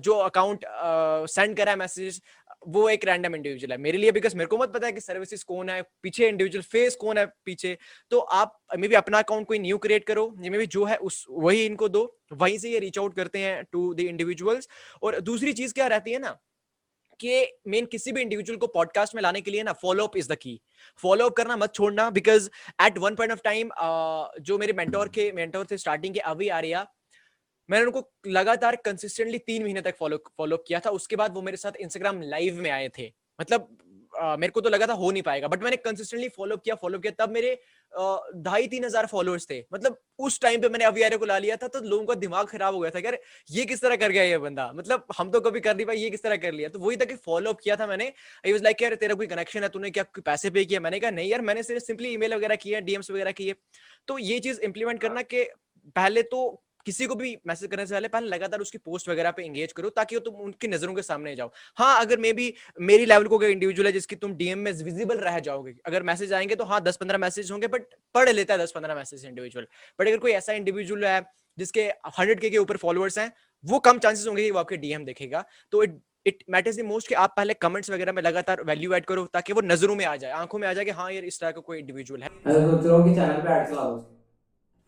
जो 0.00 0.18
अकाउंट 0.20 0.64
सेंड 1.30 1.56
करा 1.56 1.72
है 1.72 1.78
मैसेज 1.78 2.20
वो 2.68 2.88
एक 2.88 3.04
रैंडम 3.04 3.34
इंडिविजुअल 3.34 3.72
है। 3.72 3.78
मेरे 3.78 3.98
लिए 3.98 4.12
बिकॉज़ 4.12 4.36
मेरे 4.36 4.46
को 4.48 4.56
मत 4.58 4.72
पता 4.72 4.86
है 4.86 4.92
कि 4.92 5.00
सर्विसेज़ 5.00 5.44
कौन 5.44 5.70
है, 5.70 5.82
पीछे 6.02 6.28
इंडिविजुअल 6.28 6.62
फेस 6.64 6.96
कौन 6.96 7.18
है 7.18 7.26
पीछे। 7.44 7.76
तो 8.10 8.18
आप 8.18 8.58
मे 8.78 8.88
बी 8.88 8.94
अपना 8.94 9.18
अकाउंट 9.18 9.46
कोई 9.46 9.58
न्यू 9.58 9.78
क्रिएट 9.78 10.04
करो 10.04 10.32
मे 10.38 10.58
बी 10.58 10.66
जो 10.68 10.84
है 10.84 10.96
उस, 10.98 11.24
वही 11.30 11.64
इनको 11.66 11.88
दो। 11.88 12.04
वहीं 12.32 12.58
से 12.58 12.70
ये 12.70 12.78
रीच 12.78 12.98
आउट 12.98 13.14
करते 13.14 13.38
हैं 13.38 13.64
टू 13.72 13.94
द 13.94 14.00
इंडिविजुअल्स 14.00 14.68
और 15.02 15.20
दूसरी 15.20 15.52
चीज़ 15.52 15.74
क्या 15.74 15.86
रहती 15.86 16.12
है 16.12 16.18
ना 16.18 16.38
कि 17.20 17.46
मेन 17.68 17.86
किसी 17.86 18.12
भी 18.12 18.22
इंडिविजुअल 18.22 18.58
को 18.58 18.66
पॉडकास्ट 18.66 19.14
में 19.14 19.22
लाने 19.22 19.40
के 19.40 19.50
लिए 19.50 19.62
ना 19.62 19.72
follow 19.72 20.04
up 20.04 20.16
is 20.16 20.28
the 20.28 20.34
key 20.34 20.60
follow 21.02 21.26
up 21.26 21.32
करना 21.32 21.56
मत 21.56 21.74
छोड़ना 21.74 22.10
because 22.10 22.50
at 22.82 22.98
one 22.98 23.14
point 23.14 23.32
of 23.32 23.40
time 23.44 23.70
जो 24.40 24.58
मेरे 24.58 24.72
मेंटोर 24.72 25.08
के 25.08 25.32
मेंटोर 25.32 25.66
थे 25.70 25.78
स्टार्टिंग 25.78 26.14
के 26.14 26.20
अभी 26.20 26.48
आ 26.48 26.56
आर्या 26.56 26.86
मैंने 27.70 27.84
उनको 27.84 28.12
लगातार 28.26 28.76
कंसिस्टेंटली 28.76 29.38
तीन 29.38 29.62
महीने 29.62 29.80
तक 29.80 29.96
फॉलो 29.96 30.16
फॉलो 30.38 30.56
किया 30.56 30.80
था। 30.80 30.90
उसके 30.90 31.16
बाद 31.16 31.34
वो 31.34 31.42
मेरे 31.42 31.56
साथ 31.56 31.76
इंस्टाग्राम 31.76 32.20
लाइव 32.22 32.60
में 32.62 32.70
आए 32.70 32.88
थे। 32.98 33.12
मतलब 33.40 33.78
मेरे 34.16 34.50
को 34.50 34.60
तो 34.60 34.70
लगा 34.70 34.86
था 34.86 34.92
हो 34.94 35.10
नहीं 35.10 35.22
पाएगा 35.22 35.48
बट 35.48 35.62
मैंने 35.62 35.76
कंसिस्टेंटली 35.78 36.28
फॉलो 36.30 36.56
किया 36.58 36.74
फॉलो 36.76 36.98
किया। 36.98 37.12
तब 37.18 37.32
मेरे 37.32 37.54
ढाई 38.42 38.66
तीन 38.68 38.84
हज़ार 38.84 39.06
फॉलोअर्स 39.06 39.46
थे। 39.50 39.58
मतलब 39.74 39.98
उस 40.18 40.40
टाइम 40.40 40.60
पे 40.60 40.68
मैंने 40.68 40.84
अभी 40.84 41.02
को 41.16 41.24
ला 41.26 41.38
लिया 41.38 41.56
था 41.56 41.68
तो 41.68 41.80
लोगों 41.82 42.04
का 42.06 42.14
दिमाग 42.16 42.46
खराब 42.48 42.74
हो 42.74 42.80
गया 42.80 42.90
था 42.90 42.98
यार 42.98 43.18
ये 43.50 43.64
किस 43.66 43.80
तरह 43.82 43.96
कर 43.96 44.10
गया 44.10 44.22
ये 44.24 44.38
बंदा? 44.38 44.70
मतलब 44.74 45.04
हम 45.18 45.30
तो 45.30 45.40
कभी 45.40 45.60
कर 45.60 45.76
नहीं 45.76 45.86
पाए 45.86 45.96
ये 45.96 46.10
किस 46.10 46.22
तरह 46.22 46.36
कर 46.36 46.52
लिया? 46.52 46.68
तो 46.68 46.78
वही 46.78 46.96
था 46.96 47.04
कि 47.04 47.14
फॉलो 47.16 47.50
अप 47.50 47.60
किया 47.60 47.76
था 47.76 47.86
मैंने। 47.86 48.06
आई 48.46 48.52
वाज 48.52 48.62
लाइक 48.62 48.82
यार 48.82 48.94
तेरा 48.96 49.14
कोई 49.14 49.26
कनेक्शन 49.26 49.62
है? 49.62 49.68
तूने 49.68 49.90
क्या 49.90 50.04
पैसे 50.24 50.50
पे 50.50 50.64
किया 50.64 50.80
मैंने 50.80 51.00
कहा 51.00 51.10
नहीं 51.10 51.30
यार 51.30 51.40
मैंने 51.42 51.62
सिर्फ़ 51.62 51.84
सिंपली 51.84 52.12
ईमेल 52.14 52.34
वगैरह 52.34 52.56
किया 52.58 52.80
डीएम्स 52.82 53.10
वगैरह 53.10 53.32
किए 53.32 53.54
तो 54.08 54.18
ये 54.20 54.38
चीज़ 54.40 54.60
इंप्लीमेंट 54.62 55.00
करना 55.00 55.22
के 55.24 55.44
पहले 55.96 56.22
तो 56.24 56.40
किसी 56.86 57.06
को 57.06 57.14
भी 57.14 57.36
मैसेज 57.46 57.70
करने 57.70 57.86
से 57.86 57.94
पहले 57.94 58.08
पहले 58.08 58.28
लगातार 58.28 58.60
उसकी 58.60 58.78
पोस्ट 58.80 59.08
वगैरह 59.08 59.30
पे 59.30 59.44
एंगेज 59.44 59.72
करो 59.72 59.88
ताकि 59.92 60.18
तुम 60.20 60.34
उनकी 60.42 60.68
नज़रों 60.68 60.94
के 60.94 61.02
सामने 61.02 61.34
जाओ। 61.36 61.50
हाँ 61.78 62.00
अगर 62.00 62.18
मे 62.18 62.32
बी 62.32 62.52
मेरी 62.80 63.06
लेवल 63.06 63.26
को 63.26 63.42
इंडिविजुअल 63.42 63.86
है 63.86 63.92
जिसकी 63.92 64.16
तुम 64.16 64.34
डीएम 64.36 64.58
में 64.58 64.72
विजिबल 64.74 65.18
रह 65.20 65.38
जाओगे 65.40 65.74
अगर 65.86 66.02
मैसेज 66.02 66.32
आएँगे 66.32 66.54
तो 66.54 66.64
हाँ 66.64 66.80
दस 66.82 66.96
पंद्रह 66.96 67.18
मैसेज 67.18 67.50
होंगे 67.52 67.68
बट 67.68 67.94
पढ़ 68.14 68.28
लेता 68.30 68.54
है 68.54 68.60
दस 68.60 68.72
पंद्रह 68.72 68.94
मैसेज 68.94 69.24
इंडिविजुअल 69.26 69.66
बट 69.98 70.08
अगर 70.08 70.18
कोई 70.18 70.32
ऐसा 70.32 70.52
इंडिविजुअल 70.52 71.04
है 71.04 71.20
जिसके 71.58 71.82
हंड्रेड 72.18 72.40
के, 72.40 72.56
ऊपर 72.58 72.76
फॉलोअर्स 72.76 73.18
हैं 73.18 73.32
वो 73.64 73.78
कम 73.80 73.98
चांसेस 73.98 74.26
होंगे 74.26 74.42
कि 74.42 74.50
वो 74.50 74.58
आपके 74.58 74.76
डीएम 74.76 75.04
देखेगा। 75.04 75.44
तो 75.72 75.82
it 75.82 76.00
it 76.26 76.42
matters 76.50 76.76
the 76.76 76.80
most 76.84 77.08
कि 77.08 77.14
आप 77.14 77.34
पहले 77.36 77.54
कमेंट्स 77.56 77.90
वगैरह 77.90 78.12
में 78.12 78.22
लगातार 78.22 78.62
वैल्यू 78.64 78.94
ऐड 78.94 79.04
करो 79.04 79.24
ताकि 79.34 79.52
वो 79.52 79.60
नज़रों 79.62 79.94
में 79.96 80.04
आ 80.04 80.16
जाए 80.16 80.30
आँखों 80.32 80.58
में 80.58 80.66
आ 80.68 80.72
जाए 80.72 80.84
कि 80.84 80.90
हाँ 80.90 81.10
यार 81.12 81.24
इस 81.24 81.40
तरह 81.40 81.50
का 81.50 81.60
कोई 81.60 81.78
इंडिविजुअल 81.78 82.22
है। 82.22 82.28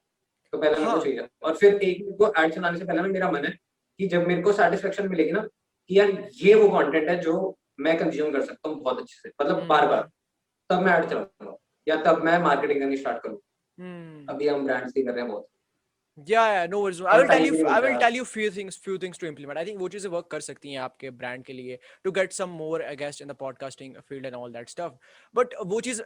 तो 0.52 0.58
पहले 0.58 0.84
हाँ। 0.84 0.94
को 0.94 1.00
चाहिए 1.04 1.28
और 1.42 1.56
फिर 1.56 1.74
एक 1.74 2.04
को 2.18 2.32
ऐड 2.34 2.54
चलाने 2.54 2.78
से 2.78 2.84
पहले 2.84 3.00
ना 3.02 3.08
मेरा 3.08 3.30
मन 3.30 3.44
है 3.44 3.56
कि 3.98 4.06
जब 4.08 4.26
मेरे 4.26 4.42
को 4.42 4.52
सेटिस्फेक्शन 4.52 5.08
मिलेगी 5.08 5.32
ना 5.32 5.40
कि 5.40 5.98
यार 5.98 6.10
ये 6.42 6.54
वो 6.54 6.68
कंटेंट 6.78 7.08
है 7.08 7.18
जो 7.20 7.34
मैं 7.80 7.96
कंज्यूम 7.98 8.32
कर 8.32 8.44
सकता 8.44 8.68
हूँ 8.68 8.80
बहुत 8.82 9.00
अच्छे 9.00 9.16
से 9.16 9.28
मतलब 9.28 9.56
हम्म। 9.56 9.68
बार 9.68 9.86
बार 9.88 10.08
तब 10.70 10.82
मैं 10.82 10.92
ऐड 10.92 11.08
चलाऊँगा 11.10 11.56
या 11.86 11.96
तब 12.04 12.22
मैं 12.24 12.38
मार्केटिंग 12.38 12.80
करनी 12.80 12.96
स्टार्ट 12.96 13.22
करूँ 13.22 13.38
हम्म, 13.78 14.26
अभी 14.34 14.48
हम 14.48 14.64
ब्रांड्स 14.66 14.92
की 14.92 15.02
कर 15.02 15.12
रहे 15.12 15.22
हैं 15.22 15.30
बहुत 15.30 15.48
yeah 16.28 16.46
yeah 16.52 16.64
no 16.70 16.78
worries 16.82 17.00
i 17.00 17.10
और 17.10 17.20
will 17.20 17.28
tell 17.28 17.36
time 17.38 17.44
you 17.46 17.52
भी 17.52 17.58
i 17.58 17.74
will 17.74 17.82
मिलता 17.82 17.88
है। 17.88 17.98
tell 18.00 18.16
you 18.18 18.22
few 18.28 18.46
things 18.54 18.78
few 18.86 18.94
things 19.02 19.18
to 19.18 19.26
implement 19.26 19.58
i 19.58 19.64
think 19.66 19.78
वो 19.80 19.88
चीज़ें 19.88 20.08
work 20.10 20.28
कर 20.30 20.40
सकती 20.40 20.72
हैं 20.72 20.78
आपके 20.80 21.10
brand 21.18 21.44
के 21.46 21.52
लिए 21.52 21.78
to 22.06 22.12
get 22.16 22.34
some 22.38 22.56
more 22.62 22.80
i 22.86 22.94
guess 23.02 23.20
in 23.24 23.30
the 23.32 23.36
podcasting 23.42 23.92
field 24.08 24.26
and 24.30 24.38
all 24.40 24.56
that 24.56 24.72
stuff 24.74 24.96
but 25.34 25.54
वो 25.66 25.80
चीज़ 25.80 26.02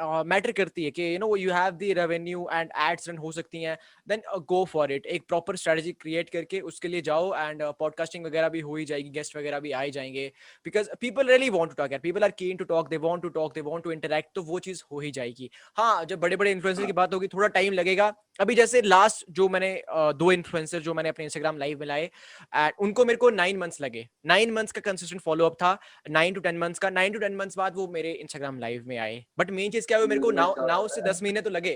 मैटर 0.00 0.50
uh, 0.50 0.56
करती 0.56 0.84
है 0.84 0.90
कि 0.90 1.02
you 1.14 1.18
know 1.18 1.34
you 1.36 1.52
have 1.52 1.72
the 1.72 1.92
revenue 1.92 2.46
and 2.52 2.70
ads 2.82 3.08
run 3.08 3.18
हो 3.18 3.32
सकती 3.32 3.62
हैं 3.62 3.76
देन 4.08 4.22
गो 4.48 4.64
फॉर 4.64 4.92
इट 4.92 5.06
एक 5.06 5.26
प्रॉपर 5.28 5.56
स्ट्रेटजी 5.56 5.92
क्रिएट 5.92 6.30
करके 6.30 6.60
उसके 6.62 6.88
लिए 6.88 7.02
जाओ 7.02 7.32
एंड 7.34 7.62
पॉडकास्टिंग 7.78 8.26
वगैरह 8.26 8.48
भी 8.48 8.60
हो 8.60 8.76
ही 8.76 8.84
जाएगी 8.84 9.10
गेस्ट 9.10 9.36
वगैरह 9.36 9.60
भी 9.60 9.72
आए 9.72 9.90
जाएँगे। 9.90 10.26
Because 10.66 10.88
people 11.00 11.28
really 11.28 11.50
want 11.50 11.70
to 11.70 11.82
talk 11.82 11.92
यार 11.92 12.00
people 12.00 12.24
are 12.24 12.30
keen 12.38 12.56
to 12.56 12.64
talk 12.64 12.88
they 12.90 12.96
want 12.98 13.22
to 13.22 13.28
talk 13.30 13.54
they 13.54 13.60
want 13.60 13.84
to 13.84 13.92
interact 13.92 14.30
तो 14.34 14.42
वो 14.42 14.58
चीज़ 14.58 14.82
हो 14.92 15.00
ही 15.00 15.10
जाएगी। 15.10 15.50
हाँ 15.76 16.04
जब 16.04 16.20
बड़े 16.20 16.36
बड़े 16.36 16.50
इन्फ्लुएंसर 16.52 16.86
की 16.86 16.92
बात 16.92 17.14
होगी 17.14 17.26
थोड़ा 17.28 17.48
टाइम 17.48 17.72
लगेगा 17.72 18.12
अभी 18.40 18.54
जैसे 18.54 18.80
लास्ट 18.82 19.24
जो 19.30 19.48
मैंने 19.48 19.70
दो 19.90 20.30
इन्फ्लुएंसर 20.32 20.80
जो 20.82 20.94
मैंने 20.94 21.08
अपने 21.08 21.24
इंस्टाग्राम 21.24 21.58
लाइव 21.58 21.80
में 21.80 21.86
लाए 21.86 22.04
एंड 22.04 22.72
उनको 22.80 23.04
मेरे 23.04 23.16
को 23.16 23.30
नाइन 23.30 23.56
मंथ्स 23.58 23.80
लगे। 23.80 24.06
नाइन 24.26 24.50
मंथ्स 24.52 24.72
का 24.72 24.80
कंसिस्टेंट 24.80 25.20
फॉलो 25.22 25.46
अप 25.46 25.54
था 25.54 25.78
नाइन 26.10 26.34
टू 26.34 26.40
टेन 26.40 26.58
मंथ्स 26.58 26.78
का। 26.78 26.90
नाइन 26.90 27.12
टू 27.12 27.18
टेन 27.18 27.36
मंथ्स 27.36 27.56
बाद 27.58 27.76
वो 27.76 27.86
मेरे 27.88 28.12
इंस्टाग्राम 28.12 28.58
लाइव 28.58 28.84
में 28.86 28.96
आए। 28.98 29.24
बट 29.38 29.50
मेन 29.50 29.70
चीज़ 29.70 29.86
क्या 29.86 29.98
हुआ 29.98 30.06
मेरे 30.06 30.20
को 30.20 30.30
नाउ 30.30 30.52
अच्छा। 30.52 30.66
नाउ 30.66 30.88
से 30.88 31.02
दस 31.02 31.22
महीने 31.22 31.40
तो 31.40 31.50
लगे। 31.50 31.72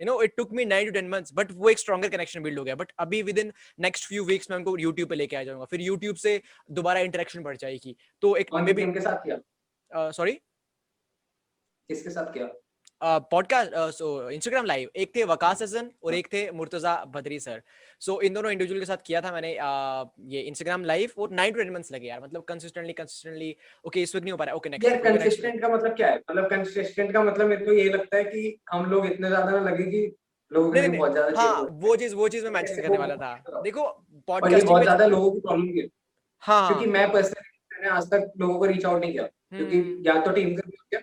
You 0.00 0.06
know 0.06 0.20
it 0.22 0.34
took 0.36 0.52
me 0.52 0.64
nine 0.64 0.86
to 0.86 0.92
ten 0.92 1.08
months 1.08 1.32
but 1.34 1.52
वो 1.52 1.68
एक 1.70 1.78
स्ट्रॉगर 1.78 2.08
कनेक्शन 2.08 2.42
बिल्ड 2.42 2.58
हो 2.58 2.64
गया। 2.64 2.74
बट 2.74 2.92
अभी 2.98 3.22
with 3.22 3.38
in 3.38 3.52
next 3.80 4.08
few 4.08 4.24
weeks 4.24 4.50
में 4.50 4.56
उनको 4.56 4.76
यूट्यूब 4.78 5.08
पे 5.08 5.14
लेके 5.14 5.36
आ 5.36 5.42
जाऊँगा। 5.42 5.64
फिर 5.64 5.80
यूट्यूब 5.80 6.16
से 6.16 6.40
दोबारा 6.70 7.00
इंटरेक्शन 7.00 7.42
बढ़ 7.42 7.56
जाएगी। 7.56 7.96
तो 8.22 8.34
एक 8.36 8.54
मे 8.54 8.72
किया? 8.74 10.10
सॉरी 10.10 10.32
किसके 11.90 12.10
साथ 12.10 12.32
किया? 12.34 12.46
पॉडकास्ट 13.02 13.72
सो 13.96 14.08
इंस्टाग्राम 14.30 14.64
लाइव 14.64 14.90
एक 14.96 15.14
थे 15.16 15.24
वकास 15.24 15.62
हसन 15.62 15.90
और 16.04 16.14
एक 16.14 16.26
थे 16.32 16.50
मुर्तजा 16.50 16.94
बदरी 17.14 17.38
सर 17.40 17.62
सो 18.02 18.20
इन 18.20 18.34
दोनों 18.34 18.50
इंडिविजुअल 18.52 18.80
के 18.80 18.86
साथ 18.86 19.02
किया 19.06 19.20
था 19.20 19.32
मैंने 19.32 19.52
uh, 19.54 20.06
ये 20.32 20.40
इंस्टाग्राम 20.42 20.84
लाइव 20.84 21.10
और 21.18 21.30
नाइन 21.32 21.52
टू 21.52 21.58
टेन 21.58 21.72
मंथ्स 21.72 21.92
लगे 21.92 22.08
यार 22.08 22.22
मतलब 22.22 22.44
कंसिस्टेंटली 22.48 22.92
कंसिस्टेंटली 22.92 23.54
ओके 23.86 24.02
इस 24.02 24.14
वक्त 24.16 24.24
नहीं 24.24 24.32
हो 24.32 24.38
पा 24.38 24.44
रहा 24.44 24.54
ओके 24.54 24.70
यार 24.70 24.78
नेक्स्ट 24.80 25.04
कंसिस्टेंट 25.04 25.60
का 25.60 25.68
मतलब 25.68 25.96
क्या 25.96 26.08
है? 26.08 26.16
मतलब 26.30 26.48
कंसिस्टेंट 26.50 27.12
का 27.12 27.22
मतलब 27.22 27.46
मेरे 27.46 27.64
को 27.66 27.72
ये 27.72 27.88
लगता 27.88 28.16
है 28.16 28.24
कि 28.24 28.56
हम 28.72 28.90
लोग 28.90 29.06
इतने 29.06 29.28
ज़्यादा 29.28 29.50
ना 29.50 29.70
लगे 29.70 29.90
कि 29.90 30.06
लोगों 30.50 30.72
के 30.72 30.88
बहुत 30.88 31.12
ज़्यादा 31.12 31.40
हाँ 31.42 31.60
वो 31.82 31.96
चीज़ 31.96 32.14
वो 32.14 32.28
चीज़ 32.28 32.46
मैं 32.46 32.64
कैसे 32.64 32.82
करने 32.82 32.98
वाला 32.98 33.16
था। 33.16 33.60
देखो 33.62 33.88
पॉडकास्टिंग 34.28 34.68
बहुत 34.68 34.82
ज़्यादा 34.82 35.06
लोगों 35.06 35.30
की 35.30 35.40
प्रॉब्लम 35.40 35.78
है। 35.78 35.86
हाँ। 36.42 36.68
क्योंकि 36.68 36.90
मैं 36.90 37.10
पर्सनली 37.12 37.58
मैंने 37.72 37.96
आज 37.96 38.10
तक 38.10 38.32
लोगों 38.38 38.58
को 38.58 38.66
रीच 38.66 38.84
आउट 38.86 39.00
नहीं 39.00 39.12
किया। 39.12 39.22
क्योंकि 39.22 39.76
हम्म, 39.76 40.02
या 40.06 40.20
तो 40.20 40.30
टीम 40.32 40.54
का 40.56 41.00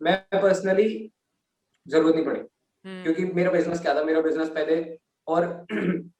मैं 0.00 0.16
पर्सनली 0.34 0.88
ज़रूरत 1.86 2.14
नहीं 2.14 2.24
पड़ी। 2.24 2.40
हम्म, 2.40 3.02
क्योंकि 3.02 3.24
मेरा 3.24 3.50
बिज़नेस 3.50 3.80
क्या 3.80 3.94
था? 3.94 4.04
मेरा 4.04 4.20
बिज़नेस 4.20 4.48
पहले 4.48 4.98
और 5.26 5.66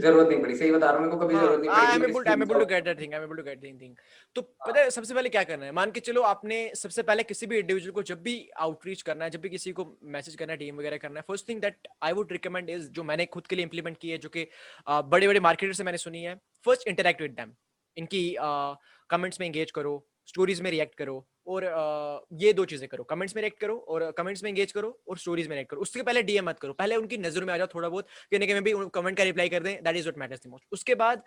ज़रूरत 0.00 0.28
नहीं 0.28 0.42
पड़ी। 0.42 0.56
सही 0.56 0.70
बता 0.70 0.86
रहा 0.86 0.96
हूँ 0.96 1.06
मेरे 1.06 1.18
को 1.18 1.24
कभी 1.24 1.34
ज़रूरत 1.34 1.60
नहीं 1.60 1.70
हाँ, 1.70 1.78
पड़ी 1.78 1.86
I'm 1.86 2.00
कि 2.00 2.12
able, 2.12 2.26
मैं 2.26 2.32
I'm 2.32 2.40
किसी 2.40 2.48
able 2.48 2.60
to 2.60 2.66
को- 2.66 2.72
get 2.72 2.84
that 2.84 2.98
thing, 2.98 3.14
I'm 3.14 3.24
able 3.26 3.38
to 3.38 3.44
get 3.44 3.62
that 3.62 3.96
तो 4.34 4.42
पता 4.42 4.80
है 4.80 4.90
सबसे 4.90 5.14
पहले 5.14 5.28
क्या 5.28 5.42
करना 5.44 5.64
है? 5.66 5.72
मान 5.72 5.90
के 5.90 6.00
चलो 6.00 6.22
आपने 6.22 6.74
सबसे 6.74 7.02
पहले 7.02 7.22
किसी 7.22 7.46
भी 7.46 7.58
इंडिविजुअल 7.58 7.92
को 7.92 8.02
जब 8.02 8.22
भी 8.22 8.50
आउटरीच 8.56 9.02
करना 9.02 9.24
है 9.24 9.30
जब 9.30 9.40
भी 9.40 9.48
किसी 9.48 9.72
को 9.72 9.98
मैसेज 10.02 10.34
करना 10.34 10.52
है 10.52 10.56
टीम 10.58 10.76
वगैरह 10.76 10.96
करना 10.96 11.20
है 11.20 11.24
first 11.28 11.48
thing 11.48 11.60
that 11.60 11.88
I 12.02 12.12
would 12.12 12.32
recommend 12.32 12.70
is 12.70 12.90
जो 12.90 13.04
मैंने 13.04 13.26
खुद 13.26 13.46
के 13.46 13.56
लिए 13.56 13.62
इंप्लीमेंट 13.62 13.98
की 13.98 14.10
है 14.10 14.18
जो 14.18 14.28
कि 14.28 14.46
बड़े 14.88 15.28
बड़े 15.28 15.40
मार्केटर 15.40 15.72
से 15.72 15.84
मैंने 15.84 15.98
सुनी 15.98 16.22
है 16.22 16.34
फ़र्स्ट 16.64 16.88
इंटरेक्ट 16.88 17.22
विद 17.22 17.30
देम 17.30 17.52
इनकी 17.96 18.36
कमेंट्स 19.10 19.40
में 19.40 19.46
एंगेज 19.46 19.70
करो 19.70 20.06
स्टोरीज 20.26 20.60
में 20.60 20.70
रिएक्ट 20.70 20.94
करो। 20.94 21.28
और 21.48 21.64
ये 22.40 22.52
दो 22.52 22.64
चीज़ें 22.64 22.88
करो, 22.88 23.04
कमेंट्स 23.04 23.36
में 23.36 23.42
रिएक्ट 23.42 23.60
करो 23.60 23.76
और 23.88 24.10
कमेंट्स 24.18 24.42
में 24.44 24.50
एंगेज 24.50 24.72
करो 24.72 24.96
और 25.08 25.18
स्टोरीज 25.18 25.48
में 25.48 25.54
रिएक्ट 25.56 25.70
करो। 25.70 25.80
उसके 25.80 26.02
पहले 26.02 26.22
डीएम 26.22 26.48
मत 26.48 26.58
करो, 26.60 26.72
पहले 26.74 26.96
उनकी 26.96 27.18
नज़र 27.18 27.44
में 27.44 27.54
आ 27.54 27.56
जाओ 27.56 27.66
थोड़ा 27.74 27.88
बहुत 27.88 28.06
कि 28.30 28.38
नहीं 28.38 28.48
कि 28.48 28.54
मैं 28.54 28.62
भी 28.64 28.72
कमेंट 28.94 29.16
का 29.18 29.24
रिप्लाई 29.24 29.48
कर 29.48 29.62
दें 29.62 29.82
that 29.84 29.96
is 29.96 30.04
what 30.04 30.18
matters 30.20 30.46
most 30.46 30.66
उसके 30.72 30.94
बाद, 30.96 31.22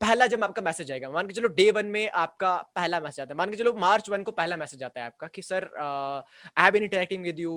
पहला 0.00 0.26
जब 0.26 0.44
आपका 0.44 0.62
मैसेज 0.62 0.90
आएगा, 0.92 1.10
मान 1.10 1.26
के 1.26 1.34
चलो 1.34 1.48
डे 1.56 1.70
वन 1.70 1.86
में 1.86 2.08
आपका 2.10 2.56
पहला 2.76 3.00
मैसेज 3.00 3.20
आता 3.20 3.32
है, 3.32 3.36
मान 3.38 3.50
के 3.50 3.56
चलो 3.56 3.72
मार्च 3.78 4.08
वन 4.10 4.22
को 4.22 4.32
पहला 4.32 4.56
मैसेज 4.56 4.82
आता 4.82 5.00
है 5.00 5.06
आपका 5.06 5.26
कि 5.34 5.42
sir 5.42 5.68
I 5.78 6.62
have 6.64 6.72
been 6.72 6.82
interacting 6.82 7.22
with 7.24 7.40
you 7.40 7.52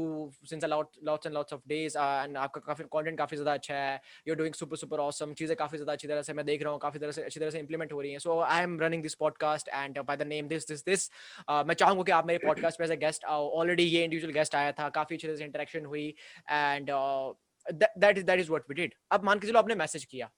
since 0.50 0.64
lot 0.66 0.90
lots 1.04 1.28
and 1.28 1.36
lots 1.36 1.54
of 1.54 1.62
days 1.68 1.98
and 1.98 2.38
आपका 2.38 2.62
काफ़ी 2.68 2.84
कंटेंट 2.94 3.18
काफ़ी 3.18 3.38
ज़्यादा 3.38 3.54
अच्छा 3.54 3.76
है 3.76 4.00
you 4.28 4.34
are 4.34 4.38
doing 4.38 4.54
super 4.56 4.78
super 4.78 5.00
awesome 5.00 5.34
चीज़ें 5.34 5.56
काफ़ी 5.58 5.78
ज़्यादा 5.78 5.94
अच्छी 5.94 6.08
तरह 6.08 6.22
से 6.22 6.34
मैं 6.34 6.46
देख 6.46 6.64
रहा 6.64 6.72
हूँ, 6.72 6.80
काफ़ी 6.80 7.00
तरह 7.00 7.12
से, 7.12 7.24
अच्छी 7.24 7.40
तरह 7.40 7.50
से 7.50 7.60
इंप्लीमेंट 7.60 7.94
हो 7.94 8.02
रही 8.02 8.12
है 8.12 8.20
so 8.20 8.40
I 8.42 8.64
am 8.64 8.80
running 8.82 9.04
this 9.04 9.16
podcast 9.16 9.70
and 9.70 10.00
by 10.00 10.18
the 10.18 10.28
name 10.28 10.48
this 10.48 10.68
this 10.68 10.86
this 10.86 11.10
मैं 11.50 11.74
चाहूँगा 11.76 12.04
कि 12.06 12.12
आप 12.12 12.28
मेरे 12.28 12.40
पॉडकास्ट 12.48 12.80
पे 12.80 12.84
एज 12.84 12.92
गेस्ट 12.92 13.26
आओ। 13.26 13.50
ऑलरेडी 13.50 13.84
ये 13.84 14.04
इंडिविजुअल 14.04 14.34
गेस्ट 14.34 14.56
आया 14.56 14.72
था 14.72 14.90
काफ़ी 14.90 15.16
अच्छी 15.16 15.38
से 15.38 15.46
इंटरेक्शन 15.46 15.86
हुई 15.86 16.16
and 16.50 16.88
that 17.98 18.18
is 18.18 18.26
that 18.26 18.40
is 18.40 18.50
what 18.50 18.62
we 18.70 18.74
did 18.74 18.94
अब 19.12 19.24
मान 19.24 19.40
के 19.40 19.48
चलो 19.48 19.60
आपने 19.60 19.76
मैसेज 19.76 20.06
किया। 20.06 20.32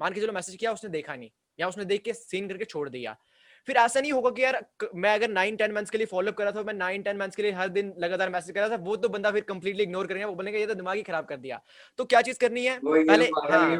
मान 0.00 0.12
के 0.12 0.20
चलो 0.20 0.32
मैसेज 0.32 0.56
किया 0.56 0.72
उसने 0.72 0.90
देखा 0.90 1.16
नहीं। 1.16 1.30
या 1.60 1.68
उसने 1.68 1.84
देख 1.84 2.02
के 2.02 2.14
सीन 2.14 2.48
करके 2.48 2.64
छोड़ 2.64 2.88
दिया। 2.88 3.16
फिर 3.66 3.76
ऐसा 3.76 4.00
नहीं 4.00 4.12
होगा 4.12 4.30
कि 4.30 4.44
यार 4.44 4.66
मैं 4.94 5.14
अगर 5.14 5.28
नाइन 5.28 5.56
टेन 5.56 5.72
मंथ्स 5.72 5.90
के 5.90 5.98
लिए 5.98 6.06
फॉलो 6.06 6.32
कर 6.32 6.44
रहा 6.44 6.52
था 6.52 6.62
मैं 6.62 6.74
नाइन 6.74 7.02
टेन 7.02 7.16
मंथ्स 7.16 7.36
के 7.36 7.42
लिए 7.42 7.52
हर 7.52 7.68
दिन 7.68 7.94
लगातार 7.98 8.30
मैसेज 8.30 8.54
कर 8.54 8.60
रहा 8.60 8.68
था 8.68 8.76
वो 8.76 8.96
तो 8.96 9.08
बंदा 9.08 9.30
फिर 9.30 9.40
कंप्लीटली 9.40 9.82
इग्नोर 9.82 10.06
करेगा। 10.06 10.26
वो 10.26 10.34
बोलेगा 10.34 10.58
ये 10.58 10.66
तो 10.66 10.74
दिमाग 10.74 10.96
ही 10.96 11.02
खराब 11.02 11.24
कर 11.24 11.36
दिया। 11.36 11.62
तो 11.96 12.04
क्या 12.04 12.22
चीज़ 12.22 12.38
करनी 12.38 12.66
है? 12.66 12.80
पहले- 13.06 13.28
हाँ। 13.52 13.70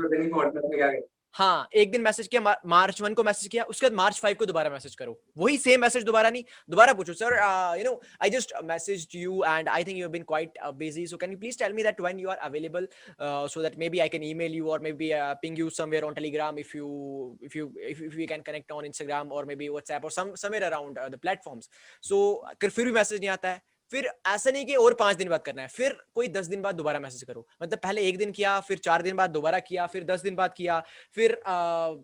हाँ 1.35 1.69
एक 1.75 1.91
दिन 1.93 2.01
मैसेज 2.03 2.27
किया 2.29 2.41
मार्च 2.67 3.01
वन 3.03 3.15
को 3.15 3.23
मैसेज 3.25 3.49
किया, 3.49 3.63
उसके 3.65 3.87
बाद 3.87 3.97
मार्च 3.97 4.19
फाइव 4.21 4.37
को 4.39 4.47
दोबारा 4.47 4.71
मैसेज 4.71 4.95
करो। 4.95 5.19
वही 5.39 5.57
सेम 5.59 5.81
मैसेज 5.81 6.05
दोबारा 6.05 6.31
नहीं, 6.31 6.43
दोबारा 6.71 6.93
पूछो 6.95 7.13
sir 7.13 7.35
you 7.79 7.85
know 7.85 8.01
I 8.23 8.31
just 8.31 8.53
message 8.65 9.09
you 9.15 9.43
and 9.45 9.69
I 9.69 9.85
think 9.85 9.99
you 9.99 10.09
been 10.09 10.23
quite 10.29 10.59
busy 10.79 11.07
so 11.07 11.17
can 11.17 11.33
you 11.33 11.39
please 11.39 11.59
tell 11.59 11.73
me 11.73 11.83
that 11.83 12.01
when 12.01 12.19
you 12.19 12.29
are 12.29 12.37
available 12.49 12.89
so 13.21 13.63
that 13.63 13.79
maybe 13.89 13.99
I 13.99 14.09
can 14.09 14.25
email 14.35 14.55
you 14.55 14.69
और 14.71 14.81
maybe 15.03 15.11
ping 15.43 15.59
you 15.59 15.69
somewhere 15.73 16.05
on 16.05 16.15
Telegram 16.15 16.59
if 16.59 16.77
you 16.77 16.89
if 17.45 17.59
you 17.59 17.73
if 17.89 18.21
you 18.21 18.27
can 18.29 18.43
connect 18.47 18.73
on 18.73 18.85
Instagram 18.85 19.33
और 19.33 19.45
may 19.45 19.57
be 19.57 19.69
WhatsApp 19.69 20.05
और 20.05 20.11
somewhere 20.37 20.63
around 20.63 20.99
the 20.99 21.19
platforms 21.23 21.69
so 22.05 22.25
फिर 22.65 22.85
भी 22.85 22.93
message 22.93 23.21
नहीं 23.21 23.31
आता 23.31 23.49
है। 23.49 23.63
फिर 23.95 24.09
ऐसा 24.29 24.51
नहीं 24.51 24.67
कि 24.67 24.75
और 24.77 24.95
पाँच 24.95 25.17
दिन 25.17 25.29
बाद 25.29 25.43
करना 25.43 25.63
है 25.63 25.69
फिर 25.69 25.97
कोई 26.15 26.29
दस 26.29 26.47
दिन 26.47 26.63
बाद 26.63 26.75
दोबारा 26.75 27.01
मैसेज 27.01 27.23
करो। 27.23 27.47
मतलब 27.63 27.79
पहले 27.79 28.03
एक 28.03 28.19
दिन 28.19 28.33
किया 28.33 28.59
फिर 28.61 28.79
चार 28.79 29.03
दिन 29.03 29.17
बाद 29.17 29.31
दोबारा 29.31 29.59
किया 29.61 29.87
फिर 29.87 30.05
दस 30.05 30.23
दिन 30.23 30.35
बाद 30.35 30.55
किया 30.57 30.83
फिर 31.15 31.41
आ, 31.47 31.95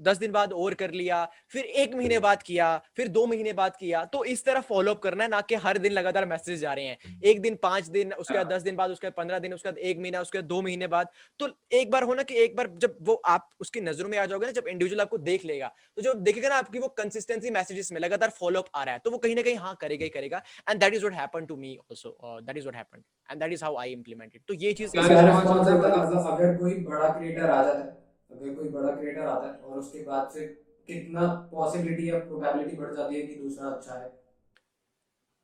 दस 0.00 0.16
दिन 0.16 0.32
बाद 0.32 0.52
और 0.52 0.74
कर 0.74 0.90
लिया 0.90 1.24
फिर 1.50 1.64
एक 1.64 1.94
महीने 1.94 2.18
बाद 2.18 2.42
किया 2.42 2.66
फिर 2.96 3.08
दो 3.08 3.26
महीने 3.26 3.52
बाद 3.52 3.76
किया 3.76 4.04
तो 4.04 4.24
इस 4.24 4.44
तरह 4.44 4.60
फॉलो 4.60 4.94
अप 4.94 5.00
करना 5.02 5.24
है 5.24 5.30
ना 5.30 5.40
कि 5.40 5.54
हर 5.56 5.78
दिन 5.78 5.92
लगातार 5.92 6.26
मैसेज 6.26 6.60
जा 6.60 6.72
रहे 6.74 6.84
हैं। 6.84 6.98
एक 7.24 7.40
दिन 7.40 7.54
पाँच 7.62 7.86
दिन 7.88 8.12
उसके 8.14 8.38
बाद 8.38 8.48
दस 8.48 8.62
दिन 8.62 8.76
बाद 8.76 8.90
उसके 8.90 9.06
बाद 9.06 9.14
पंद्रह 9.16 9.38
दिन 9.38 9.54
उसके 9.54 9.68
बाद 9.68 9.78
एक 9.80 9.98
महीना 9.98 10.20
उसके 10.20 10.38
बाद 10.38 10.44
दो 10.44 10.60
महीने 10.62 10.86
बाद 10.86 11.08
तो 11.40 11.48
एक 11.72 11.90
बार 11.90 12.02
होना 12.02 12.22
कि 12.22 12.34
एक 12.34 12.56
बार 12.56 12.68
जब 12.76 12.96
वो 13.02 13.14
आप 13.26 13.48
उसकी 13.60 13.80
नज़रों 13.80 14.08
में 14.08 14.18
आ 14.18 14.26
जाओगे 14.26 14.46
ना 14.46 14.52
जब 14.52 14.68
इंडिविजुअल 14.68 15.00
आपको 15.00 15.18
देख 15.20 15.44
लेगा 15.44 15.72
तो 15.96 16.02
जब 16.02 16.22
देखेगा 16.22 16.48
ना 16.48 16.54
आपकी 16.54 16.78
वो 16.78 16.88
कंसिस्टेंसी 16.98 17.50
मैसेजेस 17.50 17.92
में 17.92 18.00
लगातार 18.00 18.30
फॉलो 18.30 18.60
अप 18.60 18.68
आ 18.74 18.82
रहा 18.84 18.94
है 18.94 19.00
तो 19.04 19.10
वो 19.10 19.18
कहीं 19.18 19.34
ना 19.34 19.42
कहीं 19.42 19.56
हाँ 19.56 19.76
करेगा 19.80 20.04
ही 20.04 20.10
करेगा 20.10 20.42
and 20.70 20.80
that 20.80 20.94
is 20.94 21.06
what 21.06 21.14
happened 21.40 21.48
to 21.48 21.56
me 21.56 21.76
also 21.76 22.40
that 22.40 22.56
is 22.56 22.64
what 22.64 22.76
happened 22.76 23.04
and 23.28 23.40
that 23.40 23.52
is 23.52 23.64
how 23.64 23.76
I 23.76 23.92
implement 23.92 24.36
it 24.36 24.42
तो 24.48 24.54
ये 24.54 24.72
चीज़ 24.72 24.92
क्या 24.92 25.02
इसका 25.02 25.14
response 25.14 25.50
response 25.50 25.70
होता? 25.70 25.98
होता 25.98 26.28
अगर 26.30 26.56
कोई 26.56 26.74
बड़ा 26.86 27.08
क्रिएटर 27.10 27.50
आ 27.50 27.62
जाता 27.62 27.84
है 27.84 27.98
अगर 28.30 28.54
कोई 28.54 28.68
बड़ा 28.70 28.90
क्रिएटर 28.90 29.26
आता 29.26 29.48
है 29.48 29.58
और 29.58 29.78
उसके 29.78 30.00
बाद 30.02 30.28
से 30.34 30.46
कितना 30.88 31.28
पॉसिबिलिटी 31.52 32.10
या 32.10 32.18
प्रोबेबिलिटी 32.18 32.76
बढ़ 32.76 32.94
जाती 32.94 33.16
है 33.16 33.22
कि 33.22 33.34
दूसरा 33.34 33.68
अच्छा 33.68 33.94
है? 33.94 34.12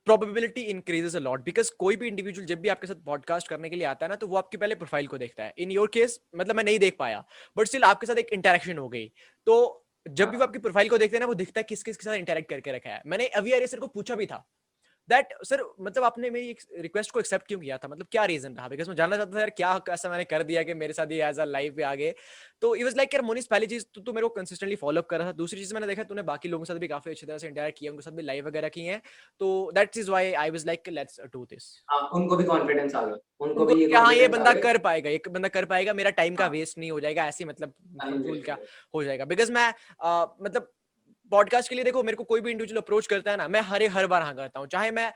Probability 0.06 0.62
increases 0.62 1.16
a 1.16 1.18
lot 1.18 1.44
because 1.44 1.70
कोई 1.78 1.96
भी 1.96 2.08
इंडिविजुअल 2.08 2.46
जब 2.46 2.60
भी 2.60 2.68
आपके 2.68 2.86
साथ 2.86 3.04
पॉडकास्ट 3.06 3.48
करने 3.48 3.70
के 3.70 3.76
लिए 3.76 3.86
आता 3.86 4.06
है 4.06 4.10
ना 4.10 4.16
तो 4.16 4.26
वो 4.26 4.36
आपकी 4.36 4.56
पहले 4.56 4.74
प्रोफ़ाइल 4.74 5.06
को 5.06 5.18
देखता 5.18 5.44
है। 5.44 5.54
इन 5.58 5.70
योर 5.70 5.90
केस 5.94 6.20
मतलब 6.36 6.56
मैं 6.56 6.64
नहीं 6.64 6.78
देख 6.78 6.96
पाया 6.98 7.24
बट 7.56 7.66
स्टिल 7.66 7.84
आपके 7.84 8.06
साथ 8.06 8.16
एक 8.16 8.32
इंटरेक्शन 8.32 8.78
हो 8.78 8.88
गई। 8.88 9.10
तो 9.46 9.84
जब 10.06 10.30
भी 10.30 10.36
वो 10.36 10.44
आपकी 10.44 10.58
प्रोफ़ाइल 10.58 10.88
को 10.88 10.98
देखते 10.98 11.16
हैं 11.16 11.20
ना 11.20 11.26
वो 11.26 11.34
दिखता 11.34 11.60
है 11.60 11.64
किस 11.68 11.82
किस 11.82 11.96
के 11.96 12.04
साथ 12.04 12.14
इंटरेक्ट 12.14 12.48
करके 12.50 12.72
रखा 12.72 12.90
है। 12.90 13.02
मैंने 13.06 13.26
अवी 13.40 13.66
सर 13.66 13.80
को 13.80 13.86
पूछा 13.88 14.14
भी 14.14 14.26
था 14.26 14.44
दैट 15.08 15.32
सर 15.44 15.62
मतलब 15.80 16.04
आपने 16.04 16.30
मेरी 16.30 16.48
एक 16.50 16.60
रिक्वेस्ट 16.80 17.10
को 17.10 17.20
एक्सेप्ट 17.20 17.46
क्यों 17.48 17.58
किया 17.60 17.78
था? 17.78 17.88
मतलब 17.88 18.06
क्या 18.12 18.24
रीजन 18.24 18.54
रहा? 18.54 18.68
बिकॉज़ 18.68 18.88
मैं 18.88 18.96
जानना 18.96 19.16
चाहता 19.16 19.36
था 19.36 19.40
यार 19.40 19.50
क्या 19.56 19.80
ऐसा 19.90 20.10
मैंने 20.10 20.24
कर 20.26 20.42
दिया 20.42 20.62
कि 20.62 20.74
मेरे 20.76 20.92
साथ 20.92 21.12
ये 21.12 21.22
एज 21.24 21.38
अ 21.40 21.44
लाइफ 21.46 21.80
आ 21.82 21.94
गए 21.94 22.14
तो 22.62 22.74
इट 22.76 22.84
वाज 22.84 22.96
लाइक 22.96 23.14
यार 23.14 23.22
मोनिस 23.22 23.46
पहली 23.46 23.66
चीज़ 23.66 23.84
तो 23.94 24.00
तू 24.00 24.12
मेरे 24.12 24.26
को 24.26 24.34
कंसिस्टेंटली 24.34 24.76
फॉलो 24.76 25.02
कर 25.04 25.18
रहा 25.18 25.28
था। 25.28 25.32
दूसरी 25.34 25.60
चीज़ 25.60 25.74
मैंने 25.74 25.86
देखा 25.86 26.02
तूने 26.04 26.22
बाकी 26.24 26.48
लोगों 26.48 26.64
के 26.64 26.72
साथ 26.72 26.78
भी 26.80 26.88
काफ़ी 26.88 27.10
अच्छी 27.10 27.26
तरह 27.26 27.38
से 27.38 27.48
इंटरेक्ट 27.48 27.78
किया 27.78 27.92
उनके 27.92 28.02
साथ 28.02 28.12
भी 28.12 28.22
लाइव 28.22 28.46
वगैरह 28.46 28.68
की 28.68 28.84
हैं। 28.84 29.00
तो 29.40 29.70
that 29.74 29.96
is 29.96 30.10
why 30.10 30.32
I 30.34 30.50
was 30.50 30.66
like 30.66 30.88
let's 30.90 31.20
do 31.32 31.44
this 31.46 31.70
उनको 32.14 32.36
भी 32.36 32.44
कॉन्फिडेंस 32.44 32.94
आ 32.94 33.04
गया। 33.04 33.16
उनको, 33.40 33.64
भी 33.66 33.74
ये 33.80 33.92
हाँ 33.94 34.14
ये 34.14 34.28
बंदा 34.28 34.52
कर 34.60 34.78
पाएगा 34.80 35.10
एक 35.10 35.28
बंदा 35.30 35.48
कर 35.50 35.64
पाएगा 35.66 35.92
मेरा 35.94 36.10
टाइम 36.12 36.34
का 36.34 36.46
वेस्ट 36.48 36.78
हाँ। 36.78 36.80
नहीं 36.80 36.90
हो 36.90 37.00
जाएगा 37.00 37.26
ऐसे 37.26 37.44
मतलब 37.44 37.74
क्या 38.44 38.56
हो 38.94 39.04
जाएगा। 39.04 39.24
बिकॉज़ 39.26 39.52
मैं 39.52 39.68
मतलब 40.42 40.72
पॉडकास्ट 41.30 41.68
के 41.68 41.74
लिए 41.74 41.84
देखो 41.84 42.02
मेरे 42.02 42.16
को 42.16 42.24
कोई 42.24 42.40
भी 42.40 42.50
इंडिविजुअल 42.50 42.80
अप्रोच 42.80 43.06
करता 43.06 43.30
है 43.30 43.36
ना 43.36 43.46
मैं 43.48 43.60
हर 43.62 43.82
हर 43.92 44.06
बार 44.06 44.22
हाँ 44.22 44.34
करता 44.34 44.60
हूँ। 44.60 44.68
चाहे 44.68 44.90
मैं 44.90 45.06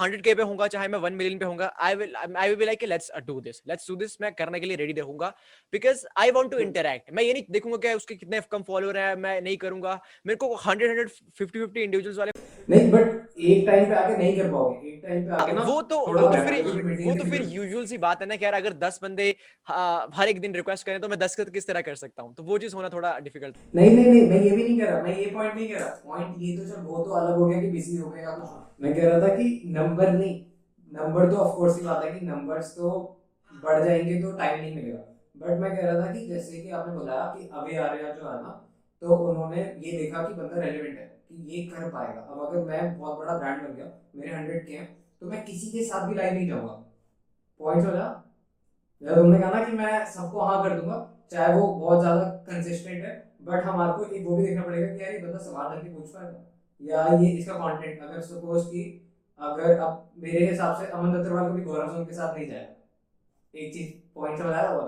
हंड्रेड 0.00 0.22
के 0.22 0.34
पे 0.34 0.42
होऊँगा 0.42 0.66
चाहे 0.68 0.88
मैं 0.88 0.98
वन 0.98 1.12
मिलियन 1.12 1.38
पे 1.38 1.44
होऊँगा 1.44 1.72
I 1.80 1.94
will 1.94 2.16
I 2.16 2.54
will 2.54 2.66
like 2.66 2.84
let's 2.84 3.10
do 3.26 3.40
this 3.40 3.62
let's 3.68 3.88
do 3.88 3.96
this 3.96 4.20
मैं 4.20 4.32
करने 4.34 4.60
के 4.60 4.66
लिए 4.66 4.76
रेडी 4.76 4.92
रहूँगा 5.00 5.32
because 5.72 6.04
I 6.16 6.30
want 6.30 6.50
to 6.50 6.58
interact 6.58 7.12
मैं 7.12 7.22
ये 7.22 7.32
नहीं 7.32 7.42
देखूँगा 7.50 7.78
क्या 7.78 7.94
उसके 7.96 8.14
कितने 8.14 8.40
कम 8.52 8.62
फॉलोअर 8.68 8.98
है 8.98 9.14
मैं 9.16 9.40
नहीं 9.40 9.56
करूँगा। 9.56 10.00
मेरे 10.26 10.36
को 10.36 10.54
hundred 10.56 10.90
hundred 10.90 11.08
fifty 11.08 11.58
fifty 11.58 11.82
individuals 11.82 12.18
वाले 12.18 12.32
नहीं 12.68 12.90
बट 12.90 13.38
एक 13.40 13.66
टाइम 13.66 13.84
पे 13.86 13.94
आके 13.94 14.16
नहीं 14.16 14.36
कर 14.36 14.50
पाओगे। 14.52 14.88
एक 14.88 15.00
टाइम 15.04 15.24
पे 15.24 15.32
आके 15.34 15.52
ना 15.52 15.62
वो 15.62 15.80
तो 15.82 15.98
वो 15.98 16.28
तो 16.28 16.44
फिर 16.46 16.62
वो 17.06 17.14
तो 17.14 17.30
फिर 17.30 17.42
यूजुअल 17.50 17.86
सी 17.86 17.98
बात 17.98 18.20
है 18.22 18.28
ना 18.28 18.36
कि 18.36 18.44
यार 18.44 18.54
अगर 18.54 18.72
10 18.78 18.98
बंदे 19.02 19.28
हर 19.68 20.28
एक 20.28 20.40
दिन 20.40 20.54
रिक्वेस्ट 20.54 20.86
करें 20.86 21.00
तो 21.00 21.08
मैं 21.08 21.18
10 21.18 21.36
किस 21.50 21.66
तरह 21.66 21.80
कर 21.80 21.94
सकता 21.94 22.22
हूँ? 22.22 22.34
तो 22.34 22.42
वो 22.42 22.58
चीज़ 22.58 22.74
होना 22.76 22.88
थोड़ा 22.88 23.18
डिफ़िकल्ट 23.18 23.56
नहीं 23.76 23.90
नहीं 23.90 24.06
नहीं 24.06 24.22
मैं 24.30 24.40
ये 24.40 24.50
भी 24.50 24.62
नहीं 24.62 24.78
कर 24.80 24.86
रहा। 24.86 25.02
मैं 25.02 25.16
ये 25.18 25.30
पॉइंट 25.44 25.54
नहीं 25.56 25.68
कर 25.68 25.80
रहा। 25.80 25.88
पॉइंट 26.04 26.36
ये 26.38 26.56
तो 26.56 26.64
चल, 26.66 26.80
वो 26.82 27.04
तो 27.04 27.10
अलग 27.12 27.36
हो 27.36 27.46
गया 27.46 27.60
कि 27.60 27.70
बिज़ी 27.70 27.96
हो 27.96 28.08
गया। 28.08 28.30
कुछ 28.32 28.48
मैं 28.80 28.94
कह 28.94 29.08
रहा 29.08 29.20
था 29.20 29.34
कि 29.36 29.62
नंबर 29.68 30.12
नहीं 30.12 30.34
नंबर 30.92 31.30
तो 31.30 31.36
ऑफ़ 31.38 31.56
कोर्स 31.56 31.76
ही 31.76 31.82
बात 31.82 32.04
है 32.04 32.10
कि 32.10 32.26
नंबर्स 32.26 32.74
तो 32.76 32.90
बढ़ 33.52 33.84
जाएँगे 33.84 34.20
तो 34.22 34.32
टाइम 34.34 34.60
नहीं 34.60 34.74
मिलेगा। 34.74 34.98
बट 35.38 35.60
मैं 35.60 35.70
कह 35.76 35.82
रहा 35.82 36.00
था 36.00 36.12
कि 36.12 36.26
जैसे 36.26 36.58
कि 36.58 36.70
आपने 36.70 36.94
बताया 36.94 37.26
कि 37.28 37.48
अभी 37.52 37.76
आ 37.76 37.86
रहा 37.86 38.12
जो 38.12 38.28
है 38.28 38.40
ना 38.40 38.50
तो 39.02 39.16
उन्होंने 39.28 39.60
ये 39.60 39.92
देखा 39.92 40.22
कि 40.22 40.34
बंदा 40.34 40.56
रेलिवेंट 40.56 40.98
है, 40.98 41.04
कि 41.28 41.34
ये 41.48 41.62
कर 41.66 41.88
पाएगा। 41.88 42.20
अब 42.22 42.40
अगर 42.40 42.64
मैं 42.64 42.96
बहुत 42.96 43.18
बड़ा 43.18 43.36
ब्रांड 43.38 43.62
बन 43.62 43.74
गया, 43.74 43.90
मेरे 44.16 44.32
हंड्रेड 44.32 44.66
के 44.66 44.72
हैं 44.74 44.88
तो 45.22 45.26
मैं 45.26 45.44
किसी 45.44 45.70
के 45.70 45.84
साथ 45.84 46.06
भी 46.06 46.14
लाइव 46.14 46.34
नहीं 46.34 46.46
जाऊँगा। 46.46 46.82
पॉइंट 47.60 47.86
हो 47.86 47.92
जा 47.92 48.08
तुमने 49.02 49.38
कहा 49.38 49.50
ना 49.50 49.64
कि 49.64 49.72
मैं 49.72 50.04
सबको 50.06 50.40
हाँ 50.40 50.62
कर 50.62 50.74
दूँगा, 50.74 50.96
चाहे 51.30 51.52
वो 51.52 51.66
बहुत 51.74 52.00
ज़्यादा 52.00 52.24
कंसिस्टेंट 52.46 53.04
है 53.04 53.12
बट 53.44 53.64
हमारे 53.64 53.92
को 53.98 54.04
एक 54.06 54.26
वो 54.26 54.36
भी 54.36 54.46
देखना 54.46 54.62
पड़ेगा 54.64 54.86
कि 54.88 55.02
यार 55.02 55.12
ये 55.12 55.18
बंदा 55.18 55.38
सवाल 55.40 55.68
करके 55.70 55.88
पूछ 55.90 56.10
पाएगा। 56.10 56.44
या 56.80 57.06
ये 57.20 57.30
इसका 57.30 57.54
कंटेंट 57.58 58.02
अगर 58.02 58.20
सपोज़ 58.22 58.66
कि 58.70 58.82
अगर 59.40 59.78
अब 59.78 60.10
मेरे 60.24 60.46
हिसाब 60.50 60.76
से 60.80 60.86
अमन 60.88 61.14
अग्रवाल 61.18 61.50
कभी 61.50 61.62
गौरव 61.64 61.92
सोन 61.92 62.04
के 62.06 62.14
साथ 62.14 62.34
नहीं 62.36 62.48
जाएगा 62.48 62.72
एक 63.54 63.72
चीज़ 63.74 63.92
पॉइंट 64.16 64.38
समझ 64.38 64.52
आया 64.52 64.68
होगा 64.68 64.86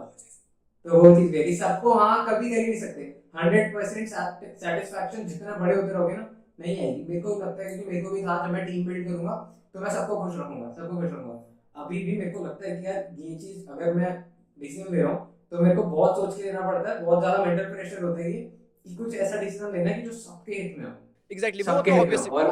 तो 0.87 1.03
वो 1.03 1.15
चीज़ 1.17 1.37
है 1.37 1.55
सबको 1.57 1.93
हाँ 1.95 2.27
कभी 2.27 2.51
कर 2.51 2.57
ही 2.57 2.67
नहीं 2.69 2.81
सकते। 2.81 3.03
हंड्रेड 3.37 3.75
परसेंट 3.75 4.09
सेटिस्फैक्शन 4.09 5.27
जितना 5.27 5.57
बड़े 5.57 5.75
होते 5.77 5.93
रहोगे 5.93 6.17
ना, 6.17 6.29
नहीं 6.61 6.79
आएगी। 6.79 7.05
मेरे 7.09 7.21
को 7.23 7.35
लगता 7.41 7.63
है 7.63 7.79
कि 7.79 7.85
मेरे 7.87 8.03
को 8.05 8.11
भी 8.11 8.23
था 8.23 8.37
जब 8.47 8.53
मैं 8.53 8.65
टीम 8.67 8.87
बिल्ड 8.87 9.07
करूँगा 9.07 9.35
तो 9.75 9.81
मैं 9.81 9.91
सबको 9.91 10.17
खुश 10.23 10.39
रखूँगा, 10.39 10.73
सबको 10.73 10.97
खुश 10.97 11.13
रखूँगा। 11.13 11.83
अभी 11.85 12.05
भी 12.05 12.17
मेरे 12.19 12.31
को 12.31 12.45
लगता 12.45 12.69
है 12.69 12.77
कि 12.77 12.87
यार 12.87 13.07
ये 13.21 13.37
चीज़ 13.39 13.71
अगर 13.71 13.95
मैं 13.95 14.13
डिसीज़न 14.59 14.93
ले 14.93 15.03
रहा 15.03 15.13
हूँ 15.13 15.36
तो 15.53 15.61
मेरे 15.61 15.75
को 15.75 15.83
बहुत 15.85 16.17
सोच 16.17 16.37
के 16.37 16.43
लेना 16.43 16.61
पड़ता 16.63 16.91
है 16.91 17.01
बहुत 17.01 17.19
ज़्यादा 17.21 17.39
मेंटल 17.41 17.65
प्रेशर 17.71 18.03
होता 18.03 18.21
है 18.21 18.33
कि 18.33 18.95
कुछ 18.97 19.15
ऐसा 19.17 19.37
डिसीज़न 19.37 19.73
लेना 19.73 19.91
है 19.91 19.97
कि 19.97 20.03
जो 20.03 20.15
सबके 20.15 20.53
हित 20.53 20.75
में 20.79 20.85
हो। 20.85 20.97
एग्जैक्टली 21.31 21.63
exactly, 21.63 21.77
वो 21.77 21.83
तो 21.83 21.93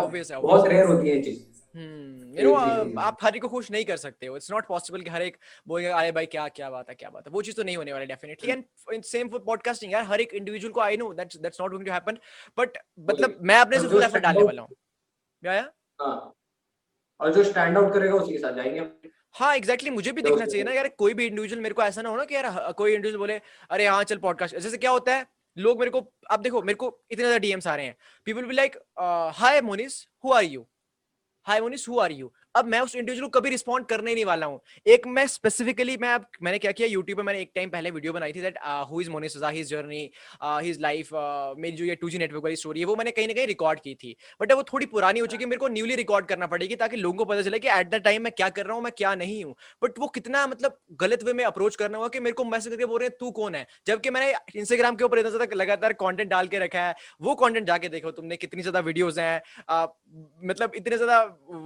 ऑब्वियस 0.01 0.31
है 0.33 0.41
बहुत 0.43 0.67
रेयर 0.67 0.85
होती 0.87 1.09
है 1.09 1.17
ये 1.17 1.23
चीज़। 1.23 1.43
यू 2.39 2.45
नो 2.45 2.53
आप 2.55 3.19
हर 3.23 3.37
एक 3.37 3.43
को 3.43 3.49
खुश 3.49 3.71
नहीं 3.71 3.85
कर 3.85 3.97
सकते 3.97 4.27
हो। 4.27 4.37
इट्स 4.37 4.51
नॉट 4.51 4.67
पॉसिबल 4.67 5.01
कि 5.03 5.11
हर 5.11 5.23
एक 5.23 5.37
बोले 5.67 5.87
अरे 6.01 6.13
भाई 6.13 6.27
क्या 6.27 6.47
क्या 6.51 6.71
बात 6.71 6.89
है 6.89 6.95
क्या 6.95 7.11
बात 7.11 7.27
है। 7.27 7.33
वो 7.33 7.43
चीज़ 7.43 7.57
तो 7.57 7.63
नहीं 7.63 7.77
होने 7.77 7.93
वाली 7.93 8.07
definitely 8.07 8.51
and 8.51 9.03
same 9.05 9.29
for 9.29 9.41
podcasting 9.47 9.93
यार 9.93 10.05
हर 10.05 10.21
एक 10.21 10.35
इंडिविजुअल 10.35 10.73
को 10.73 10.81
I 10.81 10.97
know 10.97 11.13
that's 11.15 11.37
that's 11.39 11.61
not 11.61 11.71
going 11.71 11.87
to 11.87 11.93
happen 11.93 12.19
but 12.59 12.79
मतलब 13.11 13.39
मैं 13.43 13.59
अपने 13.59 13.79
से 13.79 13.89
फुल 13.89 14.03
एफर्ट 14.03 14.23
डालने 14.23 14.43
वाला 14.45 14.63
हूँ। 14.63 14.71
क्या 15.43 15.55
या? 15.55 15.71
हाँ। 16.01 16.33
और 17.21 17.33
जो 17.35 17.45
स्टैंड 17.45 17.77
आउट 17.79 17.93
करेगा 17.95 18.15
उसी 18.15 18.33
के 18.33 18.39
साथ 18.39 18.55
जाएँगे 18.55 18.81
हाँ 19.35 19.55
एग्जैक्टली 19.57 19.89
exactly, 19.89 19.95
मुझे 19.95 20.13
भी 20.13 20.23
दिखना 20.23 20.47
चाहिए 20.47 20.65
ना 20.65 20.73
यार 20.73 20.89
कोई 20.89 21.15
भी 21.15 21.27
इंडिविजुअल 21.27 21.63
मेरे 21.63 21.75
को 21.75 21.83
ऐसा 21.83 22.03
ना 22.03 22.09
हो 22.09 22.17
ना 22.17 22.25
कि 22.25 22.35
यार 22.35 22.73
कोई 22.73 22.93
इंडिविजुअल 22.95 23.19
बोले 23.19 23.41
अरे 23.71 23.87
हाँ 23.87 24.05
चल 24.05 24.19
पॉडकास्ट 24.19 24.57
जैसे 24.57 24.77
क्या 24.77 24.91
होता 24.91 25.17
है 25.17 25.27
लोग 25.57 25.79
मेरे 25.79 25.91
को 25.91 26.01
आप 26.31 26.41
देखो 26.41 26.63
मेरे 26.63 26.77
को 26.77 26.87
इतने 27.11 27.25
ज़्यादा 27.25 27.39
डीएम्स 27.39 27.67
आ 27.67 27.75
रहे 27.77 27.87
हैं। 27.87 27.97
People 28.27 28.45
be 28.45 28.55
like 28.55 28.77
hi 29.37 29.61
Monis 29.61 30.07
who 30.25 30.33
are 30.33 30.45
you 30.45 30.67
hi 31.47 31.61
Monis 31.61 31.89
who 31.89 31.99
are 31.99 32.13
you 32.13 32.33
अब 32.55 32.67
मैं 32.67 32.81
उस 32.81 32.95
इंडिविजुअल 32.97 33.29
को 33.29 33.39
कभी 33.39 33.51
रिस्पॉन्ड 33.51 33.87
करने 33.87 34.15
नहीं 34.15 34.25
वाला 34.25 34.47
हूँ। 34.47 34.61
एक 34.87 35.07
मैं 35.07 35.27
स्पेसिफिकली 35.27 35.97
मैं 36.01 36.09
अब, 36.11 36.27
मैंने 36.43 36.59
क्या 36.59 36.73
किया 36.73 36.89
यूट्यूब 36.89 37.19
पर 37.19 37.25
मैंने 37.25 37.41
एक 37.41 37.51
टाइम 37.55 37.71
पहले 37.71 37.91
वीडियो 37.91 38.13
बनाई 38.13 38.33
थी 38.33 38.41
that 38.41 38.59
who 38.91 39.01
is 39.01 39.11
Monis 39.11 39.37
his 39.45 39.69
journey 39.71 40.11
his 40.43 40.81
life 40.81 41.09
मेरी 41.59 41.77
जो 41.77 41.85
ये 41.85 41.95
टू 41.97 42.11
जी 42.11 42.19
नेटवर्क 42.19 42.45
वाली 42.45 42.57
स्टोरी 42.57 42.81
है, 42.81 42.87
वो 42.87 42.97
मैंने 42.97 43.11
कहीं 43.11 43.27
ना 43.29 43.35
कहीं 43.35 43.47
रिकॉर्ड 43.47 43.81
की 43.81 43.95
थी। 43.95 44.15
बट 44.41 44.53
वो 44.53 44.63
थोड़ी 44.65 44.87
पुरानी 44.87 45.21
हो 45.21 45.27
चुकी 45.27 45.45
है, 45.45 45.49
मेरे 45.51 45.61
को 45.61 45.69
न्यूली 45.69 45.95
रिकॉर्ड 45.97 46.27
करना 46.27 46.47
पड़ेगी 46.47 46.77
ताकि 46.77 46.97
लोगों 46.97 47.19
को 47.19 47.25
पता 47.25 47.43
चले 47.43 47.59
कि 47.59 47.69
एट 47.71 47.91
द 47.91 48.01
टाइम 48.05 48.23
मैं 48.23 48.33
क्या 48.37 48.49
कर 48.51 48.67
रहा 48.67 48.75
हूँ, 48.75 48.83
मैं 48.85 48.93
क्या 48.99 49.15
नहीं 49.15 49.43
हूँ। 49.45 49.55
बट 49.83 49.99
वो 49.99 50.07
कितना 50.15 50.47
मतलब 50.47 50.79
गलत 51.01 51.23
वे 51.25 51.33
में 51.33 51.45
अप्रोच 51.45 51.77
करना 51.77 51.99
हुआ 51.99 52.09
कि 52.09 52.21
मेरे 52.21 52.35
को 52.35 52.45
मैसेज 52.47 52.73
करके 52.73 52.87
बोल 52.87 53.01
रहे 53.01 53.09
हैं, 53.09 53.17
तू 53.21 53.31
कौन 53.33 53.55
है? 53.55 53.67
जबकि 53.87 54.11
मैंने 54.11 54.33
इंस्टाग्राम 54.57 54.97
के 54.97 55.05
ऊपर 55.05 55.19
इतना 55.19 55.31
ज़्यादा 55.31 55.57
लगातार 55.57 55.93
कॉन्टेंट 55.95 56.31
डाल 56.31 56.47
के 56.49 56.59
रखा 56.59 56.87
है, 56.87 56.95
वो 57.21 57.35
कॉन्टेंट 57.35 57.67
जाके 57.67 57.89
देखो 57.89 58.11
तुमने 58.13 58.37
कितनी 58.37 58.63
ज़्यादा 58.63 58.81
वीडियोज़ 58.83 59.21
हैं 59.21 59.43
मतलब 60.45 60.73
इतने 60.77 60.97
ज़्यादा 60.97 61.23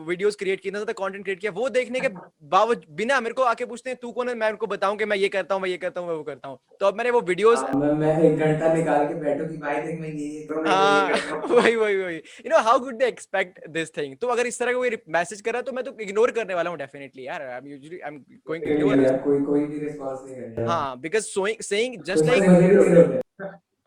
वीडियोज़ 0.06 0.36
क्रिएट 0.39 0.60
किए 0.60 0.77
ज़्यादा 0.78 0.92
कॉन्टेंट 0.94 1.24
क्रिएट 1.24 1.40
किया 1.40 1.52
वो 1.52 1.68
देखने 1.70 2.00
के 2.00 2.09
बावजूद 2.48 2.84
बिना 2.96 3.20
मेरे 3.20 3.34
को 3.34 3.42
आके 3.44 3.64
पूछते 3.66 3.90
हैं 3.90 3.98
तू 4.02 4.10
कौन 4.12 4.28
है? 4.28 4.34
मैं 4.36 4.50
उनको 4.50 4.66
बताऊँ 4.68 4.96
कि 4.98 5.05
मैं 5.05 5.16
ये 5.16 5.28
करता 5.28 5.55
हूँ 5.55 5.62
मैं 5.62 5.70
ये 5.70 5.76
करता 5.78 6.00
हूँ 6.00 6.09
मैं 6.09 6.16
वो 6.16 6.22
करता 6.24 6.48
हूँ। 6.48 6.59
तो 6.80 6.86
अब 6.86 6.96
मैंने 6.96 7.10
वो 7.10 7.20
वीडियोस 7.22 7.59
हाँ, 7.60 7.72
मैं 7.74 7.92
मैं 7.94 8.12
एक 8.22 8.38
घंटा 8.38 8.72
निकाल 8.74 9.06
के 9.09 9.14
बैठो 9.16 9.48
कि 9.48 9.56
भाई 9.59 9.80
देख 9.82 10.00
मैं 10.00 10.09
ये 10.10 10.46
हाँ 10.66 11.09
वही 11.50 11.74
वही 11.76 11.96
वही। 11.96 12.16
You 12.16 12.50
know 12.50 12.59
how 12.62 12.78
good 12.80 12.98
they 12.98 13.06
expect 13.06 13.66
this 13.70 13.96
thing 13.96 14.16
तो 14.16 14.26
अगर 14.28 14.46
इस 14.46 14.59
तरह 14.59 14.72
का 14.72 14.78
कोई 14.78 14.98
मैसेज 15.10 15.40
कर 15.40 15.52
रहा 15.52 15.59
है 15.59 15.64
तो 15.64 15.72
मैं 15.72 15.84
तो 15.84 15.96
इग्नोर 16.00 16.30
करने 16.30 16.55
वाला 16.55 16.70
हूँ 16.70 16.78
डेफिनेटली 16.78 17.26
यार। 17.26 17.42
I 17.42 17.56
am 17.59 17.66
usually 17.68 17.98
I 18.00 18.14
am 18.14 18.18
going 18.48 18.64
to 18.64 18.70
ignore 18.70 19.18
कोई 19.24 19.40
कोई 19.44 19.64
भी 19.66 19.78
रिस्पांस 19.78 20.20
नहीं 20.24 20.36
करेगा 20.36 20.70
हाँ 20.72 20.98
बिकॉज़ 21.00 21.32
सेइंग 21.64 22.02
जस्ट 22.05 22.24
लाइक 22.26 23.20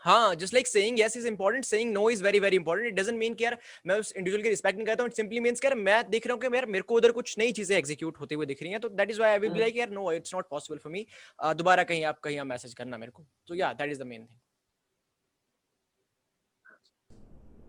हाँ 0.03 0.36
just 0.36 0.53
like 0.53 0.68
saying 0.68 0.99
yes 0.99 1.15
is 1.18 1.28
important 1.28 1.65
saying 1.65 1.91
no 1.94 2.10
is 2.10 2.23
very 2.23 2.40
very 2.40 2.56
important 2.56 2.88
it 2.88 2.94
doesn't 2.99 3.18
mean 3.19 3.34
कि 3.34 3.44
यार 3.44 3.57
मैं 3.88 3.95
उस 3.99 4.11
इंडिविजुअल 4.11 4.44
की 4.44 4.49
रिस्पेक्ट 4.49 4.78
नहीं 4.78 4.86
करता 4.88 5.03
हूँ. 5.03 5.10
इट 5.10 5.15
सिंपली 5.15 5.40
कि 5.40 5.65
यार 5.65 5.76
मैं 5.76 6.03
देख 6.10 6.28
रहा 6.28 6.34
हूँ 6.34 6.41
कि 6.41 6.56
यार 6.56 6.65
मेरे 6.65 6.82
को 6.82 6.95
उधर 6.95 7.11
कुछ 7.11 7.38
नई 7.40 7.52
चीज़ें 7.60 7.78
एग्जीक्यूट 7.78 8.19
होते 8.19 8.36
हुए 8.36 8.45
दिख 8.45 8.61
रही 8.64 8.72
हैं. 8.72 8.80
तो 8.82 8.90
that 8.90 9.11
is 9.11 9.19
why 9.19 9.32
I 9.32 9.40
will 9.40 9.52
be 9.52 9.60
like 9.60 9.78
यार 9.78 9.90
no 9.90 10.11
it's 10.11 10.34
not 10.36 10.49
possible 10.49 10.78
for 10.78 10.91
me 10.91 11.06
दोबारा 11.41 11.84
कहीं 11.84 12.03
आप 12.06 12.19
कहीं 12.19 12.41
मैसेज 12.53 12.73
करना 12.73 12.98
मेरे 12.98 13.11
को. 13.11 13.26
तो 13.48 13.56
yeah 13.56 13.73
that 13.73 13.91
is 13.91 13.99
the 13.99 14.07
main 14.07 14.26
thing 14.26 14.40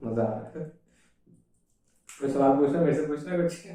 मज़ा 0.05 0.25
कोई 2.09 2.31
सवाल 2.31 2.57
पूछना 2.59 2.81
मेरे 2.81 2.95
से 2.95 3.07
पूछना 3.07 3.37
कुछ? 3.43 3.67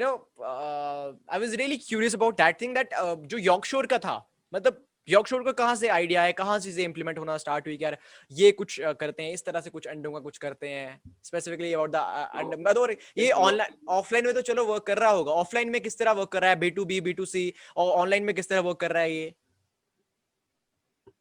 Know 0.00 0.16
uh, 0.46 1.12
i 1.28 1.38
was 1.42 1.52
really 1.58 1.76
curious 1.78 2.14
about 2.16 2.36
that 2.40 2.58
thing 2.62 2.72
uh, 2.78 3.16
जो 3.26 3.38
यॉर्कशोर 3.38 3.86
का 3.86 3.98
था 3.98 4.16
मतलब 4.52 4.86
यॉर्कशोर 5.10 5.42
को 5.42 5.52
कहाँ 5.54 5.74
से 5.76 5.88
आइडिया 5.90 6.22
है 6.22 6.32
कहाँ 6.32 6.58
से 6.58 6.82
इम्प्लीमेंट 6.84 7.18
होना 7.18 7.36
स्टार्ट 7.38 7.66
हुई 7.66 7.78
यार 7.82 7.96
ये 8.32 8.50
कुछ 8.52 8.80
करते 9.00 9.22
हैं 9.22 9.32
इस 9.34 9.44
तरह 9.44 9.60
से 9.60 9.70
कुछ 9.70 9.86
अंडों 9.88 10.12
का 10.12 10.18
कुछ 10.20 10.38
करते 10.38 10.68
हैं? 10.68 11.00
स्पेसिफिकली 11.24 11.72
अबाउट 11.72 11.90
द 11.90 12.76
और 12.78 12.96
ये 13.18 13.30
ऑनलाइन 13.30 13.74
ऑफलाइन 13.90 14.26
में 14.26 14.34
तो 14.34 14.40
चलो 14.42 14.64
वर्क 14.66 14.82
कर 14.86 14.98
रहा 14.98 15.10
होगा। 15.10 15.32
ऑफलाइन 15.34 15.70
में 15.70 15.80
किस 15.80 15.98
तरह 15.98 16.12
वर्क 16.12 16.28
कर 16.28 16.40
रहा 16.42 16.50
है? 16.50 16.56
B 16.58 16.70
to 16.70 16.84
B 16.84 17.00
B 17.00 17.12
to 17.12 17.24
C 17.26 17.52
और 17.76 17.92
ऑनलाइन 17.92 18.24
में 18.24 18.34
किस 18.34 18.48
तरह 18.48 18.60
वर्क 18.60 18.80
कर 18.80 18.92
रहा 18.92 19.02
है 19.02 19.12
ये? 19.12 19.34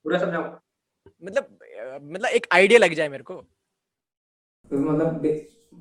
पूरा 0.06 0.20
समझाओ। 0.20 0.44
मतलब 1.24 1.58
मतलब 2.04 2.30
एक 2.30 2.48
आइडिया 2.54 2.80
लग 2.80 2.94
जाए 2.94 3.10
मेरे 3.10 3.24
को। 3.24 3.36
तो 4.72 4.78
मतलब 4.80 5.22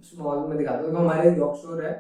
स्मॉल 0.05 0.48
में 0.48 0.56
दिखाता 0.59 0.78
हूँ। 0.78 0.97
हमारे 0.97 1.30
यॉर्कशोर 1.30 1.85
है। 1.85 1.93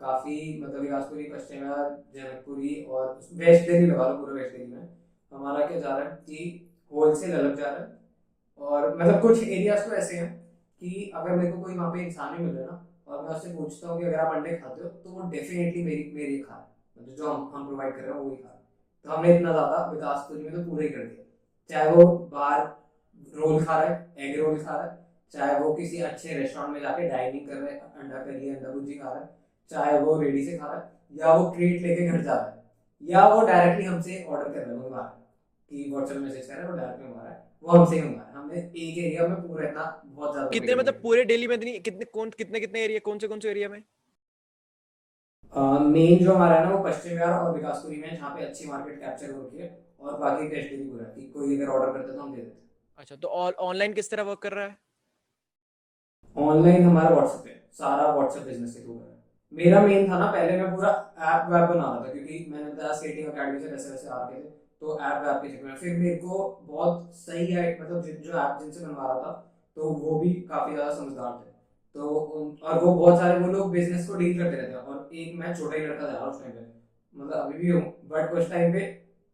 काफ़ी 0.00 0.62
मतलब 0.62 0.80
विकासपुरी 0.80 1.24
पश्चिमा 1.24 1.76
जनकपुरी 2.14 2.74
और 2.84 3.06
वेस्ट 3.32 3.70
दिल्ली 3.70 3.86
लगा 3.86 4.08
लो 4.08 4.16
पूरे 4.16 4.32
वेस्ट 4.32 4.56
दिल्ली 4.56 4.74
में। 4.74 5.07
हमारा 5.32 5.66
क्या 5.66 5.80
जा 5.80 5.96
रहा 5.96 6.04
है 6.04 6.16
कि 6.18 6.70
होलसेल 6.92 7.32
अलग 7.34 7.56
जा 7.56 7.66
रहा 7.66 7.80
है। 7.80 7.96
और 8.60 8.96
मतलब 8.96 9.20
कुछ 9.22 9.42
एरियाज़ 9.42 9.88
तो 9.88 9.94
ऐसे 9.96 10.16
हैं 10.16 10.28
कि 10.82 11.10
अगर 11.16 11.30
मेरे 11.32 11.50
को 11.52 11.60
कोई 11.60 11.74
वहाँ 11.76 11.92
पे 11.92 12.00
इंसान 12.00 12.36
ही 12.36 12.44
मिल 12.44 12.54
रहा 12.54 12.62
है 12.62 12.66
ना, 12.66 12.84
और 13.06 13.22
मैं 13.22 13.36
उससे 13.36 13.50
पूछता 13.52 13.88
हूँ 13.88 13.98
कि 14.00 14.06
अगर 14.06 14.18
आप 14.20 14.34
अंडे 14.34 14.56
खाते 14.56 14.82
हो 14.82 14.88
तो 14.88 15.10
वो 15.10 15.28
डेफिनेटली 15.30 15.84
मेरी 15.84 16.10
मेरी 16.14 16.38
खा 16.40 16.54
है। 16.54 16.66
मतलब 16.96 17.14
जो 17.16 17.30
हम 17.30 17.50
हम 17.54 17.66
प्रोवाइड 17.66 17.94
कर 17.94 18.00
रहे 18.00 18.12
हैं 18.12 18.20
वही 18.20 18.36
खा 18.36 18.48
है। 18.48 18.60
तो 19.06 19.10
हमने 19.10 19.36
इतना 19.36 19.52
ज़्यादा 19.52 19.84
विकासपुरी 19.92 20.42
में 20.42 20.52
तो 20.52 20.62
पूरा 20.70 20.82
ही 20.82 20.88
कर 20.88 21.04
दिया। 21.04 21.24
चाहे 21.70 21.90
वो 21.90 22.06
बाहर 22.32 22.66
रोल 23.34 23.64
खा 23.64 23.82
रहा 23.82 23.94
है 23.94 24.14
एग 24.18 24.40
रोल 24.40 24.58
खा 24.58 24.74
रहा 24.74 24.84
है, 24.84 24.98
चाहे 25.32 25.58
वो 25.60 25.72
किसी 25.74 26.00
अच्छे 26.02 26.34
रेस्टोरेंट 26.34 26.72
में 26.72 26.80
जाके 26.80 27.08
डाइनिंग 27.08 27.48
कर 27.48 27.54
रहे 27.54 27.72
हैं, 27.72 27.80
अंडा 27.94 28.22
करी 28.24 28.48
अंडा 28.50 28.70
भुजी 28.70 28.94
खा 28.94 29.08
रहा 29.08 29.20
है, 29.20 29.28
चाहे 29.70 29.98
वो 30.00 30.20
रेडी 30.20 30.44
से 30.44 30.56
खा 30.58 30.66
रहा 30.66 30.76
है, 30.76 30.90
या 31.14 31.34
वो 31.34 31.50
क्रेट 31.50 31.82
लेके 31.82 32.06
घर 32.08 32.22
जा 32.22 32.34
रहा 32.34 32.44
है, 32.44 32.62
या 33.02 33.26
वो 33.28 33.46
डायरेक्टली 33.46 33.86
हमसे 33.86 34.24
ऑर्डर 34.24 34.44
कर 34.44 34.58
रहे 34.58 34.68
हैं 34.68 34.76
मंगवा 34.76 34.98
रहे 34.98 35.17
कि 35.70 35.84
व्हाट्सएप 35.86 36.18
मैसेज 36.18 36.46
कर 36.46 36.52
रहे 36.52 36.62
हैं 36.62 36.70
वो 36.70 36.76
डायरेक्ट 36.76 37.00
मंगवा 37.00 37.22
रहा 37.22 37.34
है। 37.34 37.42
वो 37.64 37.70
हमसे 37.70 37.96
ही 37.96 38.02
मंगवा 38.02 38.22
रहा 38.22 38.30
है। 38.30 38.38
हम 38.38 38.50
हमने 38.50 38.68
एक 38.86 38.98
एरिया 38.98 39.24
में 39.24 39.36
पूरा 39.42 39.66
इतना 39.66 40.10
बहुत 40.12 40.32
ज़्यादा 40.32 40.48
कितने 40.52 40.74
मतलब 40.76 40.98
पूरे 41.02 41.24
दिल्ली 41.24 41.46
में 41.48 41.56
नहीं 41.58 41.80
कितने 41.82 42.04
कौन 42.12 42.30
कितने 42.38 42.60
कितने 42.60 42.84
एरिया 42.84 43.00
कौन 43.04 43.18
से 43.18 43.28
कौन 43.28 43.40
से 43.40 43.50
एरिया 43.50 43.68
में? 43.68 43.82
मेन 45.52 46.18
जो 46.18 46.32
हमारा 46.34 46.54
है 46.56 46.64
ना 46.64 46.74
वो 46.74 46.82
पश्चिम 46.84 47.12
विहार 47.12 47.32
और 47.34 47.52
विकासपुरी 47.54 47.96
में 47.96 48.10
जहाँ 48.12 48.30
पे 48.34 48.42
अच्छी 48.42 48.64
मार्केट 48.66 48.98
कैप्चर 49.00 49.30
हो 49.30 49.42
रही 49.42 49.60
है 49.60 49.70
और 50.00 50.16
बाकी 50.18 50.46
टेस्ट 50.50 50.74
भी 50.74 50.82
पूरा 50.82 51.04
है। 51.04 51.10
कोई 51.34 51.54
अगर 51.54 51.68
ऑर्डर 51.70 51.92
करता 51.92 52.12
है 52.12 52.16
तो 52.16 52.22
हम 52.22 52.34
दे 52.34 52.44
देते 52.44 52.66
अच्छा 52.98 53.16
तो 53.16 53.28
ऑनलाइन 53.68 53.92
किस 53.94 54.10
तरह 54.10 54.22
वर्क 54.24 54.38
कर 54.42 54.52
रहा 54.52 54.66
है? 54.66 54.76
ऑनलाइन 56.36 56.84
हमारा 56.84 57.10
व्हाट्सएप 57.10 57.46
है। 57.46 57.52
सारा 57.78 58.10
व्हाट्सएप 58.14 58.42
बिज़नेस 58.44 58.72
के 58.72 58.80
थ्रू 58.82 59.00
है 59.00 59.16
मेरा 59.52 59.80
मेन 59.86 60.08
था 60.10 60.18
ना 60.18 60.30
पहले 60.32 60.56
मैं 60.62 60.70
पूरा 60.74 60.90
ऐप 61.34 61.50
वैप 61.52 61.68
बना 61.70 61.84
रहा 61.84 62.00
था 62.00 62.10
क्योंकि 62.12 62.44
मैंने 62.46 62.70
बताया 62.70 62.92
स्केटिंग 62.98 63.28
अकेडमी 63.28 63.60
से 63.60 63.68
वैसे 63.68 63.90
वैसे 63.90 64.08
आ 64.08 64.22
रहे 64.22 64.40
थे। 64.40 64.50
तो 64.82 64.98
ऐप 65.00 65.22
वैप 65.22 65.40
के 65.42 65.48
चक्कर 65.48 65.76
फिर 65.80 65.96
मेरे 65.96 66.16
को 66.16 66.38
बहुत 66.62 67.10
सही 67.18 67.46
है 67.48 67.64
मतलब 67.80 68.02
जिन 68.02 68.20
जो 68.22 68.32
ऐप 68.34 68.58
जिनसे 68.58 68.80
बनवा 68.80 69.06
रहा 69.06 69.22
था 69.22 69.32
तो 69.76 69.90
वो 69.96 70.18
भी 70.20 70.32
काफ़ी 70.50 70.72
ज़्यादा 70.72 70.94
समझदार 70.94 71.32
थे। 71.34 71.50
तो 71.94 72.08
और 72.62 72.84
वो 72.84 72.94
बहुत 72.94 73.18
सारे, 73.18 73.38
वो 73.38 73.48
लोग 73.48 73.70
बिज़नेस 73.72 74.06
को 74.06 74.14
डील 74.14 74.38
करते 74.38 74.56
रहते 74.56 74.74
और 74.74 75.08
एक 75.14 75.34
मैं 75.34 75.54
छोटा 75.54 75.76
ही 75.76 75.82
लड़का 75.82 76.12
था 76.12 76.24
उस 76.24 76.40
टाइम 76.40 76.52
पे। 76.52 76.66
मतलब 77.14 77.36
अभी 77.36 77.58
भी 77.58 77.70
हूँ 77.70 77.82
बट 78.04 78.32
उस 78.32 78.50
टाइम 78.50 78.72
पे 78.72 78.80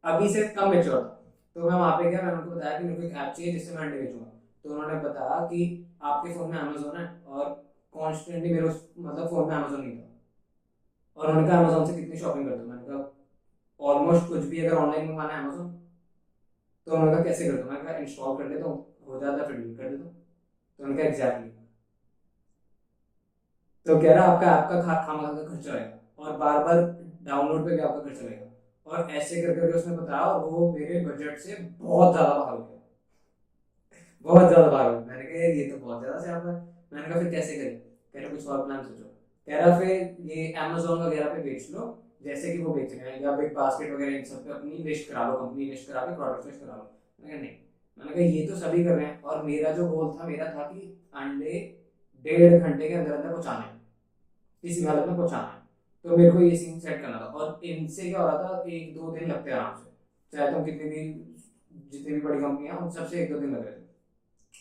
अभी 0.04 0.28
से 0.28 0.42
कम 0.50 0.70
मेच्योर 0.70 1.02
था। 1.02 1.20
तो 1.56 1.60
मैं 1.62 1.76
वहाँ 1.76 1.96
पे 1.98 2.10
गया, 2.10 2.22
मैंने 2.22 2.36
उनको 2.36 2.50
बताया 2.50 2.78
कि 2.78 2.84
मेरे 2.84 2.96
को 2.96 3.02
एक 3.02 3.12
ऐप 3.16 3.32
चाहिए 3.32 3.52
जिससे 3.52 3.72
मैं 3.72 3.82
अंडे 3.82 3.98
बेचूँगा। 3.98 4.26
तो 4.64 4.70
उन्होंने 4.70 5.00
बताया 5.00 5.46
कि 5.46 5.86
आपके 6.04 6.34
फ़ोन 6.34 6.50
में 6.50 6.58
अमेजोन 6.58 6.96
है 6.96 7.06
और 7.26 7.52
कॉन्स्टेंटली 7.94 8.50
मेरे 8.50 8.62
उस 8.64 8.84
मतलब 8.98 9.28
फ़ोन 9.28 9.48
में 9.48 9.56
अमेजोन 9.56 9.80
नहीं 9.80 9.92
था। 9.92 10.10
और 11.16 11.28
उन्होंने 11.28 11.48
कहा 11.48 11.58
अमेजोन 11.58 11.86
से 11.86 11.94
कितनी 11.94 12.16
शॉपिंग 12.16 12.48
करते 12.48 12.64
मैंने 12.64 12.84
कहा 12.84 13.13
ऑलमोस्ट 13.84 14.28
कुछ 14.28 14.44
भी 14.46 14.60
अगर 14.60 14.76
ऑनलाइन 14.76 15.06
मंगवाना 15.06 15.34
है 15.34 15.42
अमेजोन 15.44 15.68
तो 16.86 16.92
उन्होंने 16.92 17.12
कहा 17.12 17.24
कैसे 17.24 17.48
करते 17.48 17.62
हो 17.62 17.70
मैंने 17.70 17.84
कहा 17.84 17.96
इंस्टॉल 17.98 18.36
कर 18.38 18.48
देता 18.48 18.66
हूँ, 18.66 18.84
हो 19.06 19.20
जाता 19.20 19.46
फिर 19.46 19.56
डिलीट 19.56 19.78
कर 19.78 19.88
देता 19.88 20.04
हूँ 20.04 20.12
तो 20.78 20.84
उन्होंने 20.84 21.02
कहा 21.02 21.08
एग्जैक्टली 21.08 21.50
तो 23.86 23.98
कह 24.00 24.14
रहा 24.14 24.24
आपका 24.26 24.48
आपका 24.50 24.80
खा, 24.82 24.94
खामा 25.06 25.28
का 25.30 25.42
खर्चा 25.44 25.72
आएगा, 25.72 25.98
और 26.18 26.36
बार 26.36 26.62
बार 26.64 26.78
डाउनलोड 27.22 27.64
पे 27.64 27.74
भी 27.74 27.80
आपका 27.80 28.00
खर्चा 28.00 28.24
लगेगा 28.24 28.50
और 28.86 29.10
ऐसे 29.12 29.40
कर 29.42 29.54
करके 29.54 29.78
उसने 29.78 29.96
बताया, 29.96 30.20
और 30.22 30.44
वो 30.44 30.72
मेरे 30.72 31.00
बजट 31.06 31.38
से 31.38 31.56
बहुत 31.80 32.12
ज़्यादा 32.12 32.34
बाहर 32.34 32.52
हो 32.52 32.58
गया। 32.58 32.78
बहुत 34.24 34.48
ज़्यादा 34.48 34.68
बाहर 34.68 34.86
हो 34.86 34.92
गया। 34.92 35.06
मैंने 35.06 35.24
कहा 35.24 35.52
ये 35.54 35.70
तो 35.70 35.76
बहुत 35.78 36.00
ज़्यादा 36.00 36.20
से 36.20 36.30
आप 36.30 36.44
मैंने 36.44 37.08
कहा, 37.08 37.18
फिर 37.20 37.30
कैसे 37.30 37.56
करें? 37.56 37.76
कह 38.14 38.20
रहा, 38.20 38.28
कुछ 38.30 38.46
और 38.46 38.64
प्लान 38.66 38.82
सोचो। 38.82 39.04
कह 39.48 39.58
रहा, 39.58 39.78
फिर 39.78 40.16
ये 40.30 40.52
अमेजोन 40.54 41.02
वगैरह 41.02 41.34
पे 41.34 41.42
बेच 41.42 41.70
लो 41.70 41.86
जैसे 42.24 42.52
कि 42.52 42.62
वो 42.62 42.74
बेच 42.74 42.92
रहे 42.92 43.10
हैं 43.10 43.22
या 43.22 43.36
बिग 43.36 43.54
बास्केट 43.54 43.92
वगैरह 43.92 44.16
इन 44.16 44.24
सब 44.24 44.44
पे 44.44 44.50
अपनी 44.50 44.70
लिस्ट 44.70 45.10
करा 45.10 45.28
लो 45.28 45.36
कंपनी 45.36 45.64
लिस्ट 45.64 45.88
करा 45.88 46.00
के 46.00 46.16
प्रोडक्ट 46.16 46.46
लिस्ट 46.46 46.60
करा 46.60 46.76
लो। 46.76 46.90
मैंने 47.20 47.32
कहा, 47.32 47.42
नहीं। 47.42 47.56
मैंने 47.98 48.14
कहा, 48.14 48.24
ये 48.24 48.46
तो 48.46 48.56
सभी 48.56 48.84
कर 48.84 48.90
रहे 48.90 49.06
हैं 49.06 49.22
और 49.22 49.42
मेरा 49.42 49.72
जो 49.72 49.88
गोल 49.88 50.18
था, 50.18 50.26
मेरा 50.26 50.46
था 50.46 50.62
कि 50.62 51.08
अंडे 51.14 51.80
डेढ़ 52.24 52.62
घंटे 52.62 52.88
के 52.88 52.94
अंदर 52.94 53.12
अंदर 53.12 53.32
पहुँचाने 53.32 53.78
किसी 54.62 54.84
हालत 54.84 55.06
में 55.06 55.16
पहुंचाना 55.16 55.60
तो 56.04 56.16
मेरे 56.16 56.30
को 56.30 56.40
ये 56.40 56.56
सीन 56.56 56.80
सेट 56.80 57.00
करना 57.02 57.20
था 57.20 57.24
और 57.24 57.60
इनसे 57.64 58.10
क्या 58.10 58.20
हो 58.20 58.28
रहा 58.28 58.38
था 58.38 58.64
एक 58.68 58.94
दो 58.94 59.10
दिन 59.10 59.30
लगते 59.30 59.50
आराम 59.50 59.76
से। 59.76 60.36
चाहे 60.36 60.52
तुम 60.52 60.64
कितनी 60.64 60.88
भी, 60.88 61.34
जितनी 61.90 62.14
भी 62.14 62.20
बड़ी 62.20 62.40
कंपनी 62.40 62.66
है, 62.66 62.76
उन 62.76 62.90
सबसे 62.90 63.22
एक 63.22 63.32
दो 63.32 63.38
दिन 63.38 63.50
लग 63.50 63.66
रहे 63.66 63.72
थे। 63.72 63.84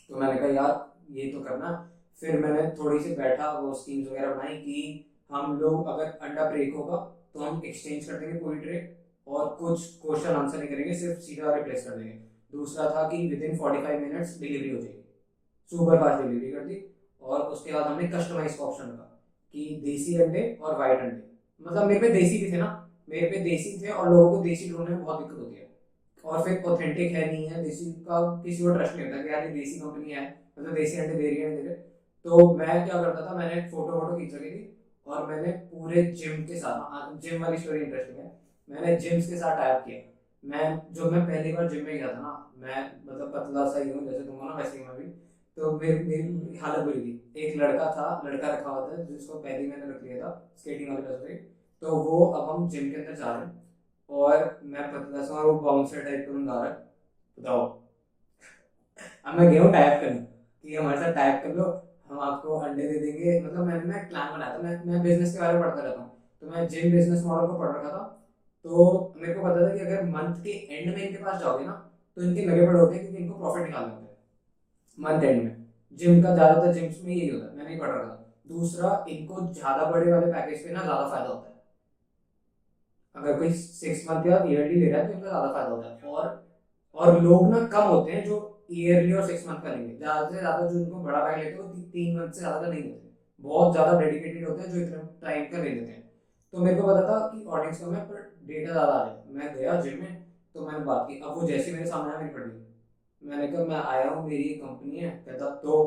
तो 0.10 0.16
मैंने 0.16 0.40
कहा, 0.40 0.48
यार, 0.48 0.94
ये 1.12 1.32
तो 1.32 1.40
करना। 1.40 1.92
फिर 2.20 2.40
मैंने 2.40 2.70
थोड़ी 2.72 3.00
सी 3.00 3.16
बैठा, 3.16 3.52
वो 3.52 3.74
स्कीम्स 3.74 4.08
वगैरह 4.08 4.34
बनाई 4.34 4.58
कि 4.58 5.06
हम 5.32 5.60
लोग 5.60 5.88
अगर 5.88 6.04
अंडा 6.04 6.50
ब्रेक 6.50 6.74
होगा 6.76 7.13
तो 7.34 7.42
हम 7.42 7.62
एक्सचेंज 7.66 8.06
कर 8.06 8.18
देंगे 8.18 8.40
पूरी 8.40 8.58
ट्रे 8.60 8.78
और 9.28 9.50
कुछ 9.60 9.86
क्वेश्चन 10.04 10.36
आंसर 10.36 10.60
नहीं 10.60 10.70
करेंगे, 10.70 10.94
सिर्फ़ 10.94 11.20
सीधा 11.20 11.56
रिप्लेस 11.56 11.86
कर 11.86 11.96
देंगे। 11.96 12.18
दूसरा 12.54 12.90
था 12.92 13.08
कि 13.10 13.28
within 13.44 13.58
forty 13.58 13.80
five 13.80 14.02
minutes 14.02 14.40
delivery 14.40 14.70
हो 14.70 14.78
जाएगी। 14.78 15.04
सुपर 15.72 16.00
फास्ट 16.00 16.22
डिलीवरी 16.22 16.48
कर 16.48 16.64
दी 16.64 16.78
और 17.22 17.42
उसके 17.48 17.72
बाद 17.72 17.86
हमने 17.86 18.08
कस्टमाइज 18.10 18.56
का 18.56 18.64
ऑप्शन 18.64 18.86
रखा 18.86 19.06
कि 19.54 19.82
देसी 19.84 20.16
अंडे 20.18 20.44
और 20.64 20.78
वाइट 20.78 21.00
अंडे। 21.02 21.24
मतलब 21.62 21.88
मेरे 21.88 22.00
पे 22.02 22.10
देसी 22.12 22.38
भी 22.38 22.52
थे 22.52 22.58
ना, 22.58 22.70
मेरे 23.10 23.30
पे 23.30 23.40
देसी 23.42 23.78
थे 23.80 23.92
और 23.92 24.10
लोगों 24.10 24.30
को 24.32 24.44
देसी 24.44 24.70
ढूँढने 24.70 24.92
में 24.92 25.00
बहुत 25.00 25.18
दिक्कत 25.18 25.40
होती 25.40 25.56
है। 25.56 25.70
और 26.24 26.44
फिर 26.44 26.64
ऑथेंटिक 26.64 27.12
है 27.12 27.26
नहीं 27.26 27.48
है, 27.48 27.62
देसी 27.62 27.86
का 28.04 28.20
किसी 28.44 28.64
को 28.64 28.74
ट्रस्ट 28.74 28.96
नहीं 28.96 29.06
होता 29.06 29.18
कि 29.20 29.30
यार 29.30 29.44
ये 29.44 29.52
देसी 29.52 29.76
कंपनी 29.78 30.12
है 30.12 30.24
मतलब 30.58 30.76
देसी 30.76 30.98
अंडे 30.98 31.16
दे 31.16 31.30
रही 31.30 31.40
है 31.40 31.52
तो 32.26 32.38
मैं 32.60 32.86
क्या 32.86 33.02
करता 33.02 33.24
था, 33.24 33.34
मैंने 33.34 33.62
फ़ोटो 33.72 33.94
वोटो 33.94 34.16
खींच 34.16 34.34
रखी 34.34 34.52
थी 34.52 34.83
और 35.08 35.26
मैंने 35.28 35.52
पूरे 35.72 36.04
जिम 36.14 36.46
के 36.48 36.56
साथ 36.56 37.20
जिम 37.22 37.44
वाली 37.44 37.58
स्टोरी 37.58 37.80
इंटरेस्टिंग 37.80 38.20
है। 38.20 38.32
मैंने 38.68 38.96
जिम्स 38.98 39.30
के 39.30 39.38
साथ 39.38 39.58
टाइप 39.58 39.84
किया। 39.86 40.00
मैं 40.44 40.94
जब 40.94 41.12
मैं 41.12 41.22
पहली 41.28 41.52
बार 41.54 41.70
जिम 41.70 41.86
में 41.86 41.96
गया 41.98 42.08
था 42.08 42.22
ना, 42.22 42.34
मैं 42.58 42.82
मतलब 43.06 43.32
पतला 43.36 43.68
सा 43.70 43.80
ही 43.80 43.90
हूँ, 43.92 44.04
जैसे 44.06 44.24
तुम 44.24 44.36
हो 44.36 44.46
ना 44.46 44.56
वैसे 44.56 44.78
ही 44.78 44.84
मैं 44.84 44.98
भी। 44.98 45.08
तो 45.58 45.72
मेरी 45.80 46.04
मेरी 46.06 46.58
हालत 46.58 46.84
बुरी 46.86 47.02
थी। 47.02 47.34
एक 47.38 47.58
लड़का 47.58 47.92
था, 47.92 48.22
लड़का 48.26 48.48
रखा 48.48 48.70
हुआ 48.70 48.88
था, 48.90 49.04
जिसको 49.04 49.40
पहले 49.40 49.68
मैंने 49.68 49.86
रख 49.86 50.04
लिया 50.04 50.24
था 50.24 50.32
स्केटिंग 50.58 50.90
वाले 50.90 51.02
पैसे 51.08 51.28
से 51.28 51.36
तो 51.82 51.96
वो 51.98 52.26
अब 52.26 52.50
हम 52.50 52.70
जिम 52.70 52.90
के 52.92 52.98
अंदर 52.98 53.16
जा 53.16 53.32
रहे 53.34 53.46
हैं। 53.46 53.62
और 54.10 54.60
मैं 54.64 54.92
पतला 54.94 55.26
सा 55.26 55.34
और 55.34 55.46
वो 55.46 55.60
बाउंसर 55.60 56.04
टाइप 56.04 56.26
का 56.28 56.34
बंदा 56.34 56.54
रहा 56.54 56.74
है। 56.74 56.78
बताओ। 57.38 57.66
अब 59.26 59.40
मैं 59.40 59.50
गया 59.52 59.62
हूँ 59.64 59.72
टाइप 59.74 60.02
करने। 60.02 60.20
कि 60.64 60.76
हमारे 60.76 60.98
साथ 60.98 61.14
टाइप 61.14 61.44
कर 61.44 61.54
लो। 61.54 61.64
हम 62.06 62.20
आपको 62.22 62.58
अंडे 62.60 62.88
दे 62.88 63.00
देंगे। 63.00 63.40
मतलब 63.42 63.66
मैंने 63.66 63.98
एक 63.98 64.08
प्लान 64.10 64.34
बनाया 64.34 64.54
था। 64.54 64.62
मैं 64.64 64.84
मैं 64.86 65.02
बिज़नेस 65.04 65.34
के 65.34 65.40
बारे 65.40 65.54
में 65.54 65.62
पढ़ता 65.64 65.82
रहता 65.82 66.00
हूँ। 66.00 66.10
तो 66.42 66.48
मैं 66.48 66.68
जिम 66.70 66.92
बिज़नेस 66.92 67.24
मॉडल 67.26 67.48
को 67.48 67.58
पढ़ 67.60 67.70
रखा 67.70 67.90
था। 67.90 68.04
तो 68.66 69.14
मेरे 69.18 69.34
को 69.34 69.44
पता 69.44 69.62
था 69.62 69.74
कि 69.74 69.80
अगर 69.82 70.04
मंथ 70.10 70.42
के 70.44 70.52
एंड 70.72 70.94
में 70.96 71.02
इनके 71.02 71.24
पास 71.24 71.40
जाओगे 71.42 71.66
ना 71.66 71.72
तो 72.18 72.22
इनके 72.24 72.46
लगे 72.46 72.66
पड़े 72.68 72.80
होते 72.80 72.96
हैं 72.96 73.04
क्योंकि 73.04 73.24
इनको 73.24 73.38
प्रॉफिट 73.38 73.66
निकालना 73.66 73.94
होता 73.94 74.06
है। 74.06 74.18
मंथ 74.98 75.24
एंड 75.24 75.44
में। 75.44 75.66
जिम 75.94 76.22
का 76.24 76.34
ज़्यादातर 76.36 76.74
जिम्स 76.74 77.00
में 77.04 77.12
यही 77.12 77.30
होता 77.30 77.46
है। 77.46 77.56
मैंने 77.58 77.78
पढ़ 77.78 77.90
रखा 77.90 78.08
था। 78.08 78.34
दूसरा, 78.48 79.06
इनको 79.10 79.42
ज़्यादा 79.50 79.90
बड़े 79.92 80.12
वाले 80.12 80.32
पैकेज 80.34 80.64
पे 80.64 80.74
ना 80.74 80.84
ज़्यादा 80.84 81.10
फ़ायदा 81.10 81.28
होता 81.28 81.48
है। 81.48 81.62
अगर 83.16 83.38
कोई 83.40 83.52
सिक्स 83.54 84.10
मंथ 84.10 84.26
या 84.28 84.38
ईयरली 84.46 84.80
ले 84.80 84.90
रहा 84.92 85.02
है 85.02 85.08
तो 85.08 85.14
इनका 85.14 85.28
ज़्यादा 85.28 85.48
फ़ायदा 85.50 85.70
होता 85.70 85.88
है। 85.88 86.00
और 86.04 86.42
और 86.96 87.22
लोग 87.22 87.48
ना 87.50 87.60
कम 87.70 87.88
होते 87.88 88.12
हैं 88.12 88.24
जो 88.26 88.38
ईयरली 88.70 89.14
और 89.14 89.28
सिक्स 89.28 89.48
मंथ 89.48 89.62
का 89.64 89.70
लेंगे। 89.70 89.96
ज़्यादा 89.96 90.30
से 90.30 90.38
ज़्यादा 90.38 90.68
जो 90.68 90.80
इनको 90.80 91.00
बड़ा 91.04 91.20
पैक 91.20 91.38
लेते 91.38 91.54
हैं, 91.54 91.62
वो 91.62 91.82
तीन 91.94 92.18
मंथ 92.18 92.32
से 92.32 92.40
ज़्यादा 92.40 92.68
नहीं 92.68 92.84
लेते। 92.84 93.12
बहुत 93.44 93.72
ज़्यादा 93.74 94.00
डेडिकेटेड 94.00 94.48
होते 94.48 94.62
हैं 94.62 94.70
जो 94.70 94.80
इतना 94.80 95.08
टाइम 95.22 95.46
का 95.46 95.58
ले 95.58 95.70
लेते 95.70 95.92
हैं। 95.92 96.02
तो 96.54 96.60
मेरे 96.60 96.76
को 96.76 96.88
पता 96.88 97.02
था 97.04 97.20
कि 97.28 97.46
ऑडियंस 97.46 97.80
कम 97.80 97.96
है 97.96 98.06
पर 98.06 98.32
डेटा 98.46 98.72
ज़्यादा 98.72 98.94
आ 98.94 99.06
जाएगा 99.06 99.34
मैं 99.36 99.56
गया 99.56 99.80
जिम 99.82 100.00
में 100.00 100.22
तो 100.56 100.68
मैंने 100.68 100.86
बात 100.86 101.06
की। 101.10 101.22
अब 101.22 101.36
वो 101.36 101.48
जैसे 101.48 101.72
मेरे 101.72 101.86
सामने 101.86 102.18
मेरी 102.18 102.34
गई 102.40 102.60
मैंने 103.22 103.48
कहा, 103.48 103.64
मैं 103.66 103.76
आया 103.78 104.10
हूँ, 104.10 104.28
मेरी 104.28 104.44
एक 104.44 104.62
कंपनी 104.62 104.98
है। 104.98 105.10
कहता 105.28 105.50
तो? 105.58 105.84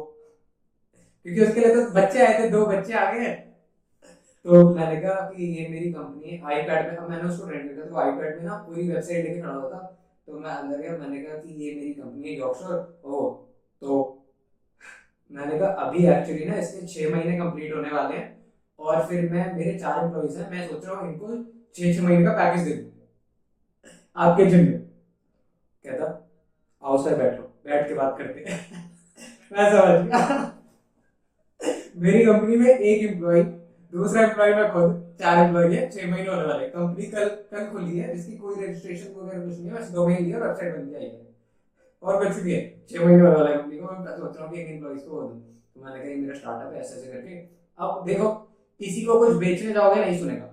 क्योंकि 1.27 1.41
उसके 1.43 1.61
लिए 1.61 1.75
तो 1.75 1.91
बच्चे 1.93 2.27
आए 2.27 2.39
थे, 2.39 2.49
दो 2.51 2.65
बच्चे 2.67 2.93
आ 2.95 3.11
गए। 3.13 3.35
तो 4.47 4.69
मैंने 4.71 5.01
कहा 5.01 5.15
कि 5.31 5.45
ये 5.55 5.69
मेरी 5.69 5.93
कंपनी 5.93 6.31
है। 6.31 6.41
आईपैड 6.47 6.93
में 6.93 7.09
मैंने 7.09 7.29
उसको 7.29 7.49
ट्रेंड 7.49 7.71
किया 7.71 7.87
तो 7.87 7.97
आईपैड 7.99 8.37
में 8.37 8.45
ना 8.45 8.57
पूरी 8.67 8.89
वेबसाइट 8.89 9.25
लेके 9.25 9.41
खड़ा 9.41 9.53
हुआ 9.53 9.71
था। 9.71 9.96
तो 10.29 10.39
मैं 10.41 10.51
अंदर 10.51 10.81
गया, 10.81 10.97
मैंने 10.99 11.23
कहा 11.23 11.37
कि 11.37 11.53
ये 11.55 11.75
मेरी 11.75 11.93
कंपनी 11.95 12.29
है 12.29 12.37
यॉर्कशोर 12.39 13.01
ओ 13.05 13.31
तो 13.83 14.23
मैंने 15.31 15.59
कहा, 15.59 15.69
अभी 15.69 16.07
एक्चुअली 16.07 16.45
ना 16.45 16.57
इसके 16.57 16.87
छह 16.87 17.15
महीने 17.15 17.39
कंप्लीट 17.39 17.75
होने 17.75 17.91
वाले 17.91 18.17
हैं 18.17 18.27
और 18.79 19.07
फिर 19.09 19.31
मैं, 19.33 19.53
मेरे 19.55 19.79
चार 19.79 20.05
एम्प्लॉइज 20.05 20.37
हैं, 20.37 20.51
मैं 20.51 20.69
सोच 20.69 20.85
रहा 20.87 20.97
हूँ 20.97 21.13
इनको 21.13 21.37
छह 21.75 21.93
छह 21.95 22.03
महीने 22.03 22.25
का 22.25 22.33
पैकेज 22.33 22.65
दे 22.65 22.75
दूँ 22.75 22.93
आपके 24.17 24.47
जिम 24.47 24.61
में. 24.61 24.81
कहता, 25.85 26.07
आओ 26.83 27.03
सर, 27.05 27.17
बैठो, 27.17 27.43
बैठ 27.67 27.89
के 27.89 27.95
बात 27.95 28.17
करते 28.19 28.45
मैं 29.53 29.71
समझ 29.71 30.07
गया। 30.07 30.53
मेरी 31.97 32.25
कंपनी 32.25 32.57
में 32.57 32.69
एक 32.69 33.11
एम्प्लॉय 33.11 33.43
दूसरा 33.93 34.23
एम्प्लॉय 34.23 34.55
मैं 34.55 34.71
खुद 34.73 35.03
चार 35.21 35.39
एम्प्लॉय 35.39 35.75
है 35.75 35.89
छह 35.91 36.11
महीने 36.11 36.29
होने 36.29 36.45
वाले। 36.45 36.69
कंपनी 36.69 37.07
कल 37.07 37.29
कल 37.53 37.67
खुली 37.73 37.99
है, 37.99 38.15
जिसकी 38.15 38.37
कोई 38.37 38.55
रजिस्ट्रेशन 38.57 39.15
वगैरह 39.15 39.45
कुछ 39.45 39.59
नहीं 39.59 39.67
है, 39.67 39.75
बस 39.75 39.91
दो 39.91 40.07
महीने 40.09 40.27
लिया 40.27 40.39
वेबसाइट 40.39 40.77
बन 40.77 40.91
जाएगी 40.91 41.17
और 42.03 42.25
कुछ 42.25 42.43
भी 42.43 42.53
है, 42.53 42.61
छह 42.91 43.05
महीने 43.05 43.21
होने 43.21 43.35
वाला 43.35 43.55
कंपनी 43.57 43.79
को। 43.79 43.85
मैं 43.85 44.17
सोच 44.17 44.37
रहा 44.37 44.47
हूँ 44.47 44.55
कि 44.55 44.61
एम्प्लॉइज 44.63 45.01
को 45.01 45.23
तो 45.23 45.85
मैंने 45.85 45.99
कहा 45.99 46.21
मेरा 46.21 46.35
स्टार्टअप 46.35 46.73
है, 46.73 46.81
ऐसे 46.81 46.95
ऐसे 46.97 47.13
करके। 47.13 47.35
अब 47.79 48.05
देखो, 48.07 48.29
किसी 48.81 49.05
को 49.05 49.19
कुछ 49.19 49.37
बेचने 49.37 49.73
जाओगे, 49.73 50.01
नहीं 50.01 50.19
सुनेगा। 50.19 50.53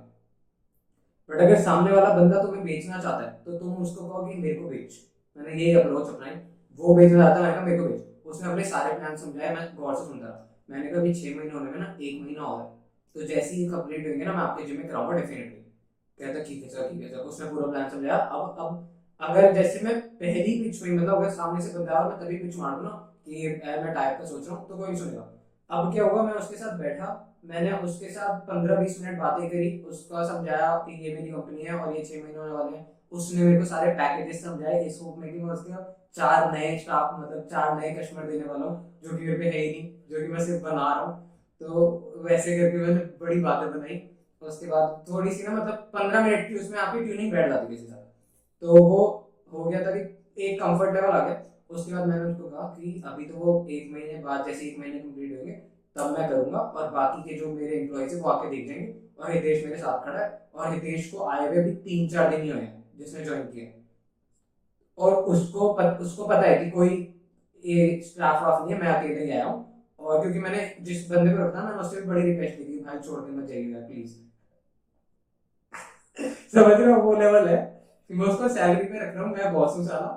बट 1.29 1.41
अगर 1.41 1.59
सामने 1.61 1.91
वाला 1.91 2.13
बंदा 2.15 2.41
तुम्हें 2.43 2.63
बेचना 2.65 2.97
चाहता 3.01 3.25
है 3.25 3.41
तो 3.45 3.57
तुम 3.59 3.75
उसको 3.83 4.07
कहोगे 4.07 4.35
मेरे 4.35 4.55
को 4.55 4.67
बेच। 4.69 4.93
मैंने 5.37 5.51
यही 5.53 5.73
अप्रोच 5.73 6.07
अपनाई। 6.07 6.35
वो 6.79 6.95
बेचना 6.95 7.23
चाहता 7.23 7.35
है, 7.35 7.41
मैंने 7.41 7.55
कहा, 7.55 7.65
मेरे 7.65 7.77
को 7.77 7.85
बेच। 7.85 8.25
उसने 8.25 8.49
अपने 8.49 8.63
सारे 8.65 8.93
प्लान 8.93 9.15
समझाए, 9.17 9.53
मैं 9.55 9.67
गौर 9.77 9.95
से 9.95 10.05
सुनता 10.05 10.27
रहा। 10.27 10.47
मैंने 10.69 10.89
कहा 10.89 11.13
छह 11.13 11.37
महीने 11.37 11.51
होने 11.51 11.71
में 11.71 11.79
ना, 11.79 11.97
एक 12.01 12.21
महीना 12.21 12.41
और 12.43 12.61
है। 12.61 12.82
तो 13.15 13.23
जैसे 13.23 13.55
ही 13.55 13.65
कंप्लीट 13.67 14.07
होंगे 14.07 14.25
ना, 14.25 14.33
मैं 14.33 14.41
आपके 14.41 14.63
जिम 14.63 14.77
में 14.77 14.87
कराऊँगा 14.87 15.13
डेफिनेटली 15.13 15.61
कहता, 16.17 16.43
ठीक 16.43 16.63
है 16.63 16.69
सर, 16.69 16.89
ठीक 16.89 17.01
है 17.01 17.07
सर। 17.07 17.17
उसने 17.23 17.47
पूरा 17.47 17.67
प्लान 17.67 17.89
समझाया। 17.89 18.17
अब 18.17 18.55
अब, 18.59 18.87
अगर 19.21 19.53
जैसे 19.53 19.79
मैं 19.81 19.99
पहली 20.19 20.57
पिच 20.59 20.81
हुई 20.81 20.91
मतलब 20.91 21.15
अगर 21.15 21.29
सामने 21.31 21.61
से 21.61 21.71
बंदा 21.71 21.93
और 21.93 22.09
मैं 22.09 22.19
तभी 22.19 22.37
पिच 22.37 22.57
मार 22.57 22.75
दूँ 22.75 22.83
ना 22.83 22.91
कि 23.25 23.35
मैं 23.77 23.93
टाइप 23.93 24.17
का 24.17 24.25
सोच 24.25 24.47
रहा 24.47 24.55
हूँ 24.55 24.67
तो 24.67 24.75
कोई 24.75 24.87
नहीं 24.87 24.97
सुनेगा। 24.97 25.29
अब 25.69 25.91
क्या 25.93 26.03
हुआ, 26.05 26.23
मैं 26.23 26.33
उसके 26.35 26.55
साथ 26.55 26.77
बैठा, 26.79 27.07
मैंने 27.45 27.71
उसके 27.79 28.09
साथ 28.09 28.39
पंद्रह 28.47 28.79
बीस 28.79 28.99
मिनट 29.01 29.17
बातें 29.19 29.47
करी, 29.49 29.69
उसका 29.85 30.23
समझाया 30.27 30.75
कि 30.79 30.93
ये 30.99 31.13
मेरी 31.15 31.27
कंपनी 31.29 31.63
है 31.63 31.73
और 31.75 31.95
ये 31.95 32.03
छह 32.03 32.21
महीने 32.21 32.37
होने 32.37 32.51
वाले 32.51 32.75
हैं। 32.77 32.85
उसने 33.11 33.43
मेरे 33.43 33.57
को 33.57 33.65
सारे 33.65 33.91
पैकेजेस 33.93 34.43
समझाए 34.43 34.83
इस 34.85 34.99
होप 35.01 35.17
में 35.17 35.31
कि 35.31 35.39
मैं 35.39 35.49
उसके 35.49 35.73
चार 36.13 36.51
नए 36.51 36.77
स्टाफ 36.79 37.19
मतलब 37.19 37.47
चार 37.51 37.75
नए 37.75 37.93
कस्टमर 37.95 38.25
देने 38.27 38.45
वाला 38.45 38.65
हूँ, 38.65 38.99
जो 39.03 39.09
कि 39.09 39.23
मेरे 39.23 39.37
पे 39.39 39.49
है 39.49 39.59
ही 39.59 39.71
नहीं, 39.71 39.91
जो 40.09 40.21
कि 40.21 40.27
मैं 40.27 40.39
सिर्फ़ 40.39 40.63
बना 40.63 40.93
रहा 40.93 41.03
हूँ। 41.03 41.32
तो 41.63 42.23
वैसे 42.25 42.57
करके 42.57 42.77
मैंने 42.77 42.99
बड़ी 43.21 43.39
बातें 43.41 43.69
बनाई। 43.71 43.99
उसके 44.41 44.67
बाद 44.67 45.03
थोड़ी 45.09 45.31
सी 45.31 45.43
ना 45.43 45.51
मतलब 45.53 45.89
पंद्रह 45.93 46.25
मिनट 46.25 46.47
की 46.47 46.55
उसमें 46.55 46.77
आपकी 46.79 47.03
ट्यूनिंग 47.05 47.31
बैठ 47.31 47.49
जाती 47.49 47.67
किसी 47.67 47.85
साथ 47.85 48.01
तो 48.61 48.83
वो 48.85 48.99
हो 49.51 49.63
गया 49.65 49.85
था 49.85 49.91
कि 49.93 50.43
एक 50.43 50.59
कंफर्ट 50.61 50.93
लेवल 50.95 51.09
आ 51.09 51.19
गया। 51.19 51.41
उसके 51.71 51.93
बाद 51.93 52.07
मैंने 52.07 52.23
उसको 52.25 52.47
कहा 52.47 52.67
कि 52.77 53.01
अभी 53.07 53.25
तो 53.25 53.35
वो 53.35 53.55
एक 53.71 53.91
महीने 53.93 54.19
बाद 54.23 54.45
जैसे 54.47 54.65
एक 54.67 54.79
महीने 54.79 54.99
कंप्लीट 54.99 55.31
होंगे 55.33 55.51
तब 55.95 56.17
मैं 56.17 56.29
करूँगा 56.29 56.59
और 56.59 56.89
बाकी 56.91 57.21
के 57.23 57.39
जो 57.39 57.53
मेरे 57.53 57.77
एम्प्लॉयज़ 57.77 58.15
है 58.15 58.21
वो 58.21 58.29
आके 58.29 58.49
देख 58.49 58.67
जाएँगे। 58.67 58.93
और 59.19 59.31
हितेश 59.31 59.63
मेरे 59.65 59.77
साथ 59.77 60.05
खड़ा 60.05 60.19
है 60.19 60.29
और 60.55 60.73
हितेश 60.73 61.09
को 61.11 61.25
आए 61.29 61.47
हुए 61.47 61.63
भी 61.63 61.71
तीन 61.83 62.07
चार 62.09 62.29
दिन 62.29 62.41
ही 62.41 62.49
हुए 62.49 62.61
हैं 62.61 62.83
जिसने 62.97 63.25
ज्वाइन 63.25 63.43
किया 63.45 63.71
और 64.97 65.13
उसको 65.13 65.71
पत, 65.73 65.97
उसको 66.01 66.27
पता 66.27 66.41
है 66.41 66.57
कि 66.57 66.69
कोई 66.71 66.89
ये 67.63 68.01
स्टाफ 68.05 68.41
वाफ 68.43 68.61
नहीं 68.61 68.73
है 68.73 68.79
मैं 68.79 68.87
अकेले 68.89 69.23
ही 69.23 69.31
आया 69.31 69.45
हूँ। 69.45 69.72
और 70.03 70.21
क्योंकि 70.21 70.39
मैंने 70.39 70.61
जिस 70.81 71.09
बंदे 71.09 71.31
को 71.31 71.37
रखा 71.37 71.63
मैंने 71.63 71.77
उससे 71.77 72.01
बड़ी 72.03 72.21
रिक्वेस्ट 72.23 72.57
की 72.57 72.63
थी, 72.63 72.79
भाई, 72.79 72.99
छोड़ 72.99 73.21
के 73.21 73.31
मत 73.31 73.47
जाइएगा 73.47 73.79
प्लीज़ 73.79 74.15
समझ 76.53 76.73
रहे 76.73 76.91
हो, 76.91 76.99
वो 77.01 77.13
लेवल 77.15 77.47
है। 77.47 77.57
कि 78.09 78.13
मैं 78.13 78.25
उसको 78.27 78.47
सैलरी 78.49 78.85
पे 78.85 78.99
रख 78.99 79.15
रहा 79.15 79.23
हूँ, 79.23 79.33
मैं 79.33 79.51
बॉस 79.51 79.75
हूँ 79.75 79.83
साला, 79.83 80.07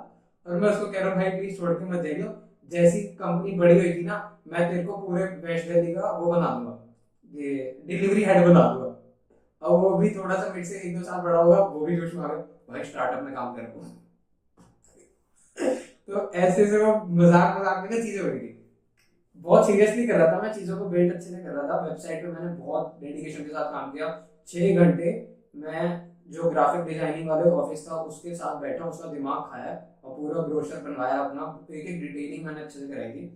और 0.45 0.57
मैं 0.57 0.69
उसको 0.69 0.87
कह 0.87 0.99
रहा 0.99 1.09
हूँ, 1.09 1.17
भाई 1.17 1.29
प्लीज़ 1.31 1.57
छोड़ 1.57 1.73
के 1.73 1.85
मत 1.85 2.01
जाइए 2.01 2.27
जैसी 2.71 3.01
कंपनी 3.19 3.51
बड़ी 3.57 3.75
होगी 3.75 4.03
ना, 4.03 4.17
मैं 4.47 4.67
तेरे 4.69 4.83
को 4.83 4.97
पूरे 4.97 5.23
वेस्ट 5.45 5.67
दिल्ली 5.67 5.93
का 5.93 6.11
वो 6.11 6.31
बना 6.31 6.49
दूँगा। 6.49 6.77
ये 7.33 7.53
डिलीवरी 7.87 8.23
हेड 8.23 8.45
बना 8.45 8.61
दूँगा। 8.63 8.95
और 9.61 9.77
वो 9.79 9.97
भी 9.97 10.09
थोड़ा 10.15 10.35
सा 10.35 10.49
मेरे 10.49 10.65
से 10.65 10.79
एक 10.79 10.97
दो 10.97 11.03
साल 11.03 11.21
बड़ा 11.21 11.39
होगा, 11.39 11.59
वो 11.59 11.85
भी 11.85 11.95
जोश 11.97 12.13
में 12.13 12.23
भाई 12.27 12.83
स्टार्टअप 12.83 13.23
में 13.23 13.33
काम 13.33 13.53
कर 13.55 13.65
तो 16.07 16.31
ऐसे 16.35 16.65
से 16.67 16.77
वो 16.77 16.93
मज़ाक 17.15 17.57
मज़ाक 17.59 17.83
में 17.83 17.89
ना 17.89 18.03
चीज़ें 18.03 18.21
हो 18.21 18.27
रही 18.29 18.39
थी। 18.39 18.56
बहुत 19.37 19.65
सीरियसली 19.67 20.07
कर 20.07 20.15
रहा 20.15 20.31
था 20.31 20.41
मैं, 20.41 20.53
चीज़ों 20.53 20.77
को 20.77 20.85
बिल्ड 20.89 21.13
अच्छे 21.13 21.29
से 21.29 21.37
कर 21.37 21.51
रहा 21.51 21.67
था। 21.69 21.85
वेबसाइट 21.85 22.23
पे 22.23 22.31
मैंने 22.31 22.55
बहुत 22.55 22.97
डेडिकेशन 23.01 23.43
के 23.43 23.49
साथ 23.49 23.71
काम 23.71 23.91
किया। 23.91 24.07
छह 24.47 24.75
घंटे 24.75 25.11
मैं 25.57 25.87
जो 26.31 26.49
ग्राफिक 26.51 26.85
डिज़ाइनिंग 26.85 27.29
वाले 27.29 27.49
ऑफ़िस 27.51 27.87
था, 27.87 27.95
उसके 28.03 28.35
साथ 28.35 28.61
बैठा, 28.61 28.85
उसका 28.85 29.11
दिमाग 29.11 29.41
खाया 29.51 29.73
और 30.03 30.15
पूरा 30.15 30.41
ब्रोशर 30.43 30.81
बनवाया 30.81 31.19
अपना। 31.19 31.43
एक 31.71 31.85
एक 31.85 32.01
डिटेलिंग 32.01 32.45
मैंने 32.45 32.61
अच्छे 32.61 32.79
से 32.79 32.87
कराई 32.87 33.11
थी। 33.11 33.27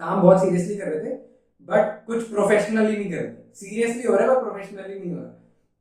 काम 0.00 0.22
बहुत 0.22 0.42
सीरियसली 0.42 0.76
कर 0.76 0.88
रहे 0.88 1.00
थे 1.04 1.16
बट 1.68 2.04
कुछ 2.06 2.28
प्रोफेशनली 2.30 2.96
नहीं 2.96 3.10
कर 3.10 3.16
रहे 3.16 3.52
सीरियसली 3.56 4.02
हो 4.02 4.14
रहा 4.14 4.26
है 4.26 4.34
बट 4.34 4.42
प्रोफेशनली 4.42 4.98
नहीं 4.98 5.12
हो 5.12 5.20
रहा। 5.20 5.30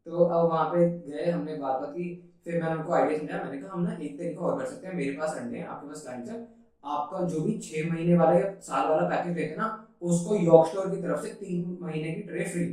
तो 0.08 0.24
अब 0.26 0.48
वहाँ 0.50 0.66
पे 0.74 0.88
गए, 0.90 1.30
हमने 1.32 1.56
बात 1.56 1.80
बात 1.82 1.90
की, 1.90 2.06
फिर 2.46 2.62
मैंने 2.64 2.76
उनको 2.76 2.94
आइडिया 2.94 3.18
समझाया 3.20 3.44
मैंने 3.44 3.58
कहा, 3.58 3.72
हम 3.74 3.84
ना 3.84 3.98
एक 4.02 4.18
तरीका 4.20 4.42
और 4.42 4.60
कर 4.60 4.66
सकते 4.66 4.88
हैं। 4.88 4.94
मेरे 4.96 5.12
पास 5.18 5.38
अंडे 5.38 5.62
आपके 5.62 5.88
पास 5.88 6.02
क्लाइंट्स 6.02 6.30
है। 6.32 6.38
आपका 6.84 7.24
जो 7.32 7.42
भी 7.42 7.54
छह 7.62 7.86
महीने 7.90 8.16
वाले 8.16 8.38
या 8.38 8.50
साल 8.70 8.88
वाला 8.88 9.06
पैकेज 9.12 9.38
लेते 9.38 9.58
ना 9.58 9.70
उसको 10.02 10.36
यॉर्क 10.38 10.66
स्टोर 10.68 10.92
की 10.92 11.02
तरफ़ 11.02 11.20
से 11.22 11.30
तीन 11.42 11.62
महीने 11.84 12.12
की 12.14 12.22
ट्रे 12.24 12.44
फ्री 12.52 12.66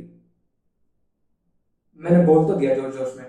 मैंने 1.99 2.19
बोल 2.25 2.45
तो 2.47 2.55
दिया 2.55 2.73
ज़ोर 2.75 2.91
जोश 2.91 3.15
में 3.15 3.25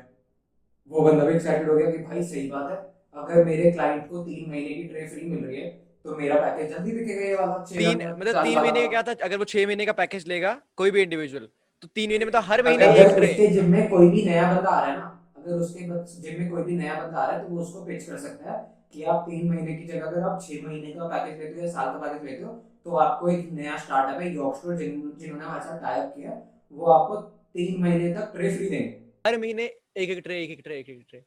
वो 0.91 1.03
बंदा 1.03 1.25
भी 1.27 1.35
एक्साइटेड 1.35 1.69
हो 1.69 1.77
गया 1.77 1.91
कि 1.91 1.99
भाई 2.05 2.23
सही 2.23 2.49
बात 2.51 2.71
है 2.71 2.81
अगर 3.27 3.45
मेरे 3.47 3.71
क्लाइंट 3.71 4.09
को 4.09 4.17
तीन 4.27 4.49
महीने 4.49 4.73
की 4.73 4.85
ट्रे 4.87 5.05
फ्री 5.07 5.27
मिल 5.27 5.45
रही 5.45 5.59
है 5.59 5.71
तो 6.05 6.17
मेरा 6.17 6.37
पैकेज 6.43 6.69
जल्दी 6.69 6.93
बिकेगा 6.93 7.33
ये 7.33 7.43
वाला 7.45 7.69
तीन 7.77 8.03
मतलब 8.19 8.37
तीन 8.43 8.61
महीने 8.63 8.83
का 8.83 8.89
क्या 8.89 9.03
था 9.03 9.15
अगर 9.25 9.39
वो 9.39 9.45
छह 9.45 9.67
महीने 9.67 9.87
का 9.87 9.93
पैकेज 10.03 10.27
लेगा 10.29 10.55
कोई 10.77 10.91
भी 10.91 11.03
इंडिविजुअल 11.03 11.49
तो 11.83 11.89
तीन 11.89 12.11
महीने 12.11 12.25
में 12.25 12.33
तो 12.33 12.41
हर 12.51 12.63
महीने 12.65 12.87
एक 13.03 13.13
ट्रे 13.17 13.33
उसके 13.33 13.49
जिम 13.57 13.67
में 13.73 13.83
कोई 13.95 14.09
भी 14.09 14.23
नया 14.23 14.47
बंदा 14.49 14.71
आ 14.71 14.81
रहा 14.81 14.91
है 14.91 14.97
ना 14.97 15.11
अगर 15.45 15.61
उसके 15.63 16.19
जिम 16.19 16.37
में 16.37 16.47
कोई 16.51 16.65
भी 16.67 16.77
नया 16.77 16.97
बंदा 16.97 17.21
आ 17.21 17.33
रहा 17.33 17.35
है 17.35 17.41
तो 17.41 17.55
वो 17.55 17.63
उसको 17.63 17.81
पिच 17.83 18.05
कर 18.05 18.19
सकता 18.19 18.51
है। 18.51 18.82
कि 18.95 19.03
आप 19.05 19.25
तीन 19.29 19.49
महीने 19.49 19.77
की 19.77 19.87
जगह 19.87 20.07
अगर 20.07 20.23
आप 20.29 20.41
छह 20.43 20.67
महीने 20.67 20.93
का 20.93 21.09
पैकेज 21.09 21.39
लेते 21.41 21.55
हो 21.55 21.67
या 21.67 21.73
साल 21.73 21.93
का 21.93 21.99
पैकेज 21.99 22.25
लेते 22.25 22.43
हो 22.45 22.53
तो 22.85 22.97
आपको 22.99 23.29
एक 23.31 23.53
नया 23.53 23.77
स्टार्टअप 23.79 24.21
है 24.23 24.35
यॉक्सफोर्ड 24.35 24.79
जिन 24.79 25.13
जिन्होंने 25.19 25.45
हमारे 25.45 25.65
साथ 25.65 25.79
टाइप 25.83 26.13
किया 26.17 26.41
वो 26.73 26.87
आपको 26.93 27.17
तीन 27.55 27.81
महीने 27.83 28.13
तक 28.15 28.33
ट्रे 28.35 28.55
फ्री 28.57 28.69
देंगे। 28.69 28.89
हर 29.27 29.39
महीने 29.39 29.65
एक 29.97 30.11
एक 30.11 30.23
ट्रे 30.25 30.43
एक 30.43 30.51
एक 30.51 30.61
ट्रे 30.65 30.79
एक 30.79 30.89
एक 30.91 31.05
ट्रे 31.11 31.25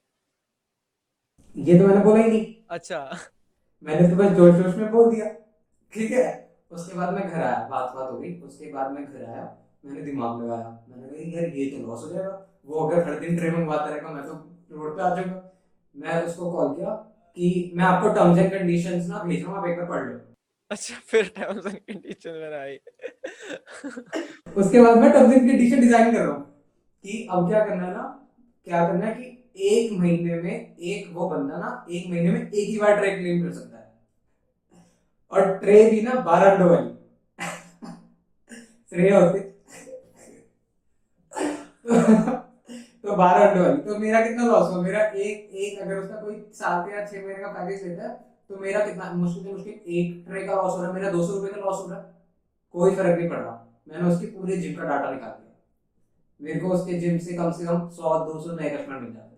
ये 1.56 1.80
तो 1.80 1.88
मैंने 1.88 2.04
बोला 2.04 2.22
ही 2.22 2.30
नहीं। 2.30 2.46
अच्छा। 2.70 2.98
मैंने 3.84 4.08
तो 4.10 4.16
बस 4.16 4.32
जोश 4.38 4.56
जोश 4.56 4.76
में 4.76 4.92
बोल 4.92 5.14
दिया। 5.14 5.30
ठीक 5.94 6.12
है। 6.12 6.26
उसके 6.72 6.98
बाद 6.98 7.14
मैं 7.14 7.28
घर 7.28 7.42
आया 7.42 7.68
बात 7.70 7.96
बात 7.96 8.12
हो 8.12 8.18
गई। 8.20 8.34
उसके 8.42 8.72
बाद 8.74 8.92
मैं 8.92 9.06
घर 9.06 9.24
आया 9.26 9.44
मैंने 9.86 10.02
दिमाग 10.02 10.42
लगाया। 10.44 10.70
मैंने 10.90 11.08
कहा 11.08 11.42
यार 11.42 11.56
ये 11.56 11.70
तो 11.72 11.86
लॉस 11.88 12.04
हो 12.04 12.10
जाएगा। 12.10 12.32
वो 12.66 12.80
अगर 12.80 13.08
हर 13.08 13.20
दिन 13.20 13.38
ट्रे 13.38 13.52
मंगवाता 13.52 13.86
रहेगा 13.86 14.10
मैं 14.10 14.24
तो 14.24 14.34
रोड 14.72 14.96
पे 14.98 15.02
आ 15.02 15.16
जाऊँगा। 15.16 15.42
मैं 15.96 16.22
उसको 16.24 16.52
कॉल 16.52 16.74
किया 16.76 16.94
कि 17.38 17.72
मैं 17.76 17.86
आपको 17.86 18.10
टर्म्स 18.14 18.38
एंड 18.40 18.52
कंडीशंस 18.52 19.08
ना 19.10 19.24
भेज 19.24 19.44
रहा 19.44 19.52
हूँ 19.52 19.58
आप 19.60 19.68
एक 19.68 19.78
बार 19.78 19.88
पढ़ 19.90 20.04
लो। 20.10 20.20
अच्छा 20.72 20.96
फिर 21.08 21.32
टर्म्स 21.38 21.66
एंड 21.66 21.78
कंडीशन 21.78 22.32
में 22.32 22.58
आई। 22.60 22.76
उसके 24.58 24.82
बाद 24.82 24.98
मैं 24.98 25.12
टर्म्स 25.14 25.34
एंड 25.34 25.50
कंडीशन 25.50 25.80
डिज़ाइन 25.82 26.12
कर 26.12 26.20
रहा 26.20 26.32
हूँ 26.32 26.44
कि 27.04 27.28
अब 27.32 27.48
क्या 27.50 27.66
करना 27.66 27.86
है 27.86 27.94
ना 27.94 28.04
क्या 28.68 28.88
करना 28.88 29.06
है 29.06 29.14
कि 29.14 29.26
एक 29.68 29.92
महीने 30.00 30.42
में 30.42 30.76
एक 30.78 31.10
वो 31.14 31.30
बंदा 31.30 31.58
ना 31.58 31.86
एक 31.92 32.10
महीने 32.10 32.32
में 32.32 32.42
एक 32.42 32.70
ही 32.70 32.78
बार 32.78 32.98
ट्रे 33.00 33.12
क्लेम 33.18 33.44
कर 33.44 33.52
सकता 33.54 33.78
है। 33.78 33.84
और 35.32 35.58
ट्रे 35.60 35.84
भी 35.92 36.02
ना 36.02 36.14
बारह 36.22 36.52
अंडों 36.52 36.70
वाली। 36.70 36.90
श्रेय 38.90 39.14
होते 39.14 39.40
तो 43.06 43.16
बारह 43.16 43.46
अंडों 43.48 43.66
वाली। 43.66 43.82
तो 43.82 43.98
मेरा 44.00 44.22
कितना 44.22 44.46
लॉस 44.46 44.72
हुआ? 44.72 44.82
मेरा 44.82 45.06
एक 45.06 45.50
एक 45.56 45.82
अगर 45.82 45.98
उसका 45.98 46.22
कोई 46.22 46.36
सात 46.54 46.90
या 46.92 47.06
छह 47.06 47.26
महीने 47.26 47.44
का 47.44 47.52
पैकेज 47.54 47.88
लेता 47.88 48.08
है 48.08 48.14
तो 48.50 48.58
मेरा 48.58 48.86
कितना 48.86 49.12
मुश्किल 49.14 49.44
से 49.44 49.52
मुश्किल 49.52 49.74
एक 49.98 50.24
ट्रे 50.28 50.44
का 50.48 50.56
लॉस 50.56 50.72
हो 50.72 50.82
रहा। 50.82 50.88
है 50.88 50.94
मेरा 50.94 51.12
दो 51.12 51.26
सौ 51.28 51.34
रुपए 51.34 51.52
का 51.52 51.62
लॉस 51.62 51.80
हो 51.80 51.90
रहा। 51.90 52.00
है 52.00 52.14
कोई 52.74 52.96
फ़र्क 52.96 53.20
नहीं 53.20 53.30
पड़ 53.30 53.38
रहा। 53.38 53.56
मैंने 53.88 54.14
उसकी 54.14 54.28
पूरे 54.32 54.58
जिम 54.58 54.74
का 54.76 54.90
डाटा 54.90 55.12
निकाल 55.12 55.32
दिया। 55.32 55.54
मेरे 56.40 56.60
को 56.60 56.74
उसके 56.74 57.00
जिम 57.00 57.18
से 57.20 57.38
कम 57.38 57.52
से 57.52 57.66
कम 57.66 57.88
सौ 57.92 58.18
दो 58.26 58.40
सौ 58.42 58.56
नए 58.56 58.70
कस्टमर 58.70 59.00
मिल 59.00 59.14
जाते 59.14 59.34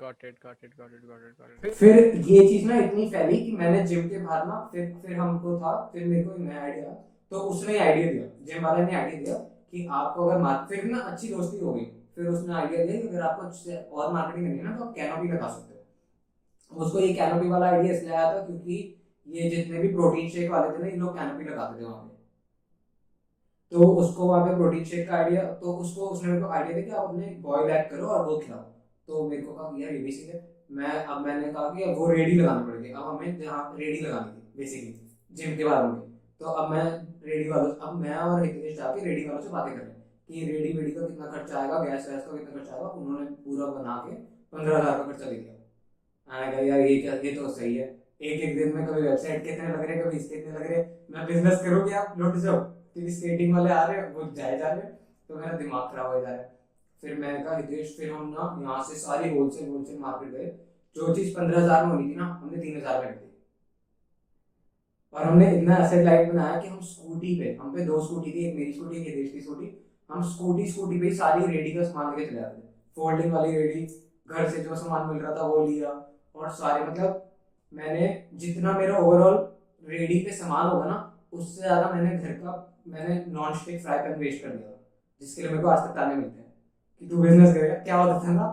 got 0.00 0.24
it 0.24 0.36
got 0.44 0.64
it 0.64 0.70
got 0.78 0.92
it 0.94 1.06
got 1.08 1.20
it 1.24 1.34
got 1.38 1.66
it 1.66 1.72
फिर 1.74 1.96
ये 2.28 2.46
चीज़ 2.48 2.66
ना 2.68 2.78
इतनी 2.78 3.08
फैली 3.10 3.36
कि 3.46 3.52
मैंने 3.52 3.82
जिम 3.86 4.08
के 4.08 4.18
बाहर 4.18 4.46
ना 4.46 4.58
फिर 4.72 4.92
फिर 5.02 5.16
हमको 5.16 5.58
था 5.60 5.72
फिर 5.92 6.06
मेरे 6.06 6.22
को 6.24 6.36
नया 6.38 6.62
आइडिया 6.62 6.92
तो 7.32 7.38
उसने 7.50 7.78
आइडिया 7.78 8.12
दिया। 8.12 8.26
जिम 8.44 8.66
वाले 8.66 8.84
ने 8.84 8.94
आइडिया 8.96 9.20
दिया 9.22 9.34
कि 9.70 9.86
आपको 9.92 10.26
अगर 10.26 10.40
मार्क 10.42 10.68
फिर 10.68 10.84
ना 10.84 11.00
अच्छी 11.10 11.28
दोस्ती 11.28 11.64
हो 11.64 11.72
गई 11.74 11.84
फिर 12.20 12.28
उसने 12.28 12.54
आइडिया 12.54 12.84
दिया 12.84 13.00
कि 13.00 13.08
अगर 13.08 13.20
आपको 13.22 13.96
और 13.96 14.12
मार्केटिंग 14.12 14.46
करनी 14.46 14.58
है 14.58 14.64
ना 14.64 14.76
तो 14.76 14.84
आप 14.84 14.94
कैनोपी 14.94 15.28
लगा 15.28 15.48
सकते 15.48 15.74
हो। 15.74 16.84
उसको 16.84 16.98
ये 17.00 17.12
कैनोपी 17.14 17.48
वाला 17.48 17.66
आइडिया 17.66 17.94
इसलिए 17.94 18.14
आया 18.14 18.32
था 18.32 18.44
क्योंकि 18.46 18.74
ये 19.26 19.50
जितने 19.50 19.78
भी 19.78 19.88
प्रोटीन 19.94 20.28
शेक 20.28 20.50
वाले 20.50 20.68
थे 20.70 20.82
ना, 20.82 20.88
ये 20.88 20.96
लोग 20.96 21.16
कैनोपी 21.16 21.44
लगाते 21.44 21.80
थे 21.80 21.84
वहाँ 21.84 22.02
पे। 22.02 22.18
तो 23.72 23.86
उसको 23.96 24.26
वहाँ 24.26 24.46
पे 24.46 24.54
प्रोटीन 24.56 24.84
शेक 24.84 25.08
का 25.08 25.16
आइडिया 25.16 25.42
तो 25.54 25.72
उसको 25.76 26.06
उसने 26.08 26.28
मेरे 26.28 26.42
को 26.42 26.48
आइडिया 26.48 26.74
दिया 26.74 26.84
कि 26.86 26.90
आप 26.92 27.08
अपने 27.08 27.26
बॉयल 27.42 27.70
ऐड 27.70 27.90
करो 27.90 28.06
और 28.08 28.26
वो 28.26 28.38
खिलाओ। 28.38 28.62
तो 29.08 29.28
मेरे 29.28 29.42
को 29.42 29.52
कहा 29.52 29.76
यार 29.78 29.92
ये 29.92 29.98
भी 29.98 30.12
है 30.18 30.48
मैं, 30.70 31.04
अब 31.04 31.26
मैंने 31.26 31.52
कहा 31.52 31.68
कि 31.68 31.82
अब 31.82 31.96
वो 31.98 32.10
रेडी 32.10 32.34
लगानी 32.40 32.66
पड़ेगी। 32.66 32.92
अब 32.92 33.02
हमें 33.04 33.40
जहाँ 33.40 33.76
रेडी 33.78 34.00
लगानी 34.00 34.32
थी 34.32 34.58
बेसिकली 34.58 34.92
जिम 35.32 35.56
के 35.56 35.64
बारे 35.64 35.88
में। 35.88 36.00
तो 36.40 36.46
अब 36.46 36.70
मैं 36.70 36.84
रेडी 37.24 37.48
वालों, 37.50 37.70
अब 37.72 37.96
मैं 37.96 38.14
और 38.16 38.44
हितेश 38.44 38.76
जाके 38.76 39.04
रेडी 39.04 39.28
वालों 39.28 39.40
से 39.42 39.48
बातें 39.48 39.72
कर 39.72 39.80
रहे 39.80 39.99
कि 40.30 40.40
रेडी 40.46 40.72
वेडी 40.72 40.90
का 40.90 41.06
कितना 41.06 41.26
खर्चा 41.28 41.58
आएगा, 41.58 41.78
गैस 41.84 42.08
वैस 42.08 42.24
का 42.24 42.36
कितना 42.36 42.50
खर्चा 42.52 42.74
आएगा, 42.74 42.88
उन्होंने 42.88 43.26
पूरा 43.44 43.66
बना 43.68 43.96
के 44.04 44.14
पंद्रह 44.52 44.78
हज़ार 44.78 44.98
का 44.98 45.04
खर्चा 45.04 45.30
दे 45.30 45.36
दिया। 45.36 45.54
मैंने 46.28 46.52
कहा, 46.52 46.60
यार, 46.60 46.80
ये 46.80 47.00
क्या, 47.00 47.14
ये 47.14 47.32
तो 47.32 47.48
सही 47.50 47.74
है। 47.76 47.88
एक 48.20 48.40
एक 48.40 48.56
दिन 48.56 48.76
में 48.76 48.86
कभी 48.86 49.02
वेबसाइट 49.02 49.44
कितने 49.44 49.68
लग 49.68 49.80
रहे, 49.80 49.96
कभी 49.96 50.16
इसके 50.16 50.36
कितने 50.36 50.52
लग 50.52 50.70
रहे। 50.70 50.84
मैं 51.10 51.26
बिज़नेस 51.26 51.58
करूँ 51.62 51.82
क्या? 51.88 52.02
लुट 52.18 52.36
जाओ 52.36 52.60
क्योंकि 52.92 53.12
स्केटिंग 53.12 53.54
वाले 53.54 53.70
आ 53.72 53.82
रहे 53.84 53.96
हैं, 53.96 54.12
वो 54.14 54.30
जाए 54.36 54.58
जा 54.58 54.68
रहे 54.68 54.82
तो 55.28 55.36
मेरा 55.36 55.56
दिमाग 55.58 55.90
खराब 55.92 56.14
हो 56.14 56.20
जा 56.20 56.28
रहा 56.28 56.36
है। 56.36 56.58
फिर 57.02 57.18
मैंने 57.18 57.42
कहा, 57.44 57.56
हितेश, 57.56 57.96
फिर 57.98 58.10
हम 58.12 58.28
ना 58.28 58.56
यहाँ 58.62 58.82
से 58.84 58.98
सारी 58.98 59.36
होलसेल 59.36 59.68
होलसेल 59.68 59.98
मार्केट 59.98 60.32
गए। 60.32 60.46
जो 60.96 61.14
चीज़ 61.14 61.34
पंद्रह 61.36 61.62
हज़ार 61.62 61.84
में 61.86 61.92
होनी 61.92 62.10
थी 62.10 62.16
ना, 62.16 62.24
हमने 62.24 62.62
तीन 62.62 62.76
हज़ार 62.76 63.04
में 63.04 63.12
दी। 63.12 63.28
और 65.14 65.24
हमने 65.24 65.54
इतना 65.56 65.76
एसेट 65.76 66.04
लाइट 66.04 66.32
बनाया 66.32 66.60
कि 66.60 66.68
हम 66.68 66.80
स्कूटी 66.86 67.34
पे, 67.40 67.56
हम 67.60 67.74
पे 67.74 67.84
दो 67.86 68.00
स्कूटी 68.04 68.32
थी, 68.32 68.44
एक 68.48 68.56
मेरी 68.56 68.72
स्कूटी 68.72 68.96
एक 68.96 69.06
हितेश 69.06 69.32
की 69.32 69.40
स्कूटी 69.40 69.66
हम 70.10 70.22
स्कूटी 70.30 70.66
स्कूटी 70.66 71.00
पे 71.00 71.14
सारी 71.14 71.46
रेडी 71.46 71.70
का 71.70 71.84
सामान 71.84 72.16
लेके 72.16 72.30
चले 72.30 72.40
आते 72.40 72.68
फोल्डिंग 72.96 73.32
वाली 73.32 73.56
रेडी 73.56 73.86
घर 74.30 74.48
से 74.50 74.62
जो 74.62 74.76
सामान 74.76 75.08
मिल 75.08 75.22
रहा 75.22 75.34
था 75.36 75.46
वो 75.46 75.66
लिया 75.66 75.90
और 76.34 76.50
सारे 76.52 76.84
मतलब 76.84 77.26
मैंने 77.72 78.08
जितना 78.34 78.72
मेरा 78.78 78.96
ओवरऑल 78.98 79.36
रेडी 79.82 80.18
पे 80.18 80.32
सामान 80.32 80.66
होगा 80.66 80.84
ना, 80.84 80.96
उससे 81.32 81.60
ज़्यादा 81.62 81.90
मैंने 81.90 82.16
घर 82.18 82.32
का, 82.32 82.82
मैंने 82.88 83.24
non 83.28 83.54
stick 83.58 83.82
fry 83.82 83.98
pan 83.98 84.18
waste 84.18 84.42
कर 84.42 84.48
दिया। 84.48 84.70
जिसके 85.22 85.42
लिए 85.42 85.50
मेरे 85.50 85.62
को 85.62 85.68
आज 85.68 85.78
तक 85.78 85.94
ताने 85.96 86.14
मिलते 86.14 86.40
हैं 86.40 86.52
कि 87.02 87.06
तू 87.06 87.22
बिज़नेस 87.22 87.54
करेगा 87.54 87.74
क्या 87.84 87.96
होता 87.96 88.18
था 88.24 88.32
ना? 88.32 88.46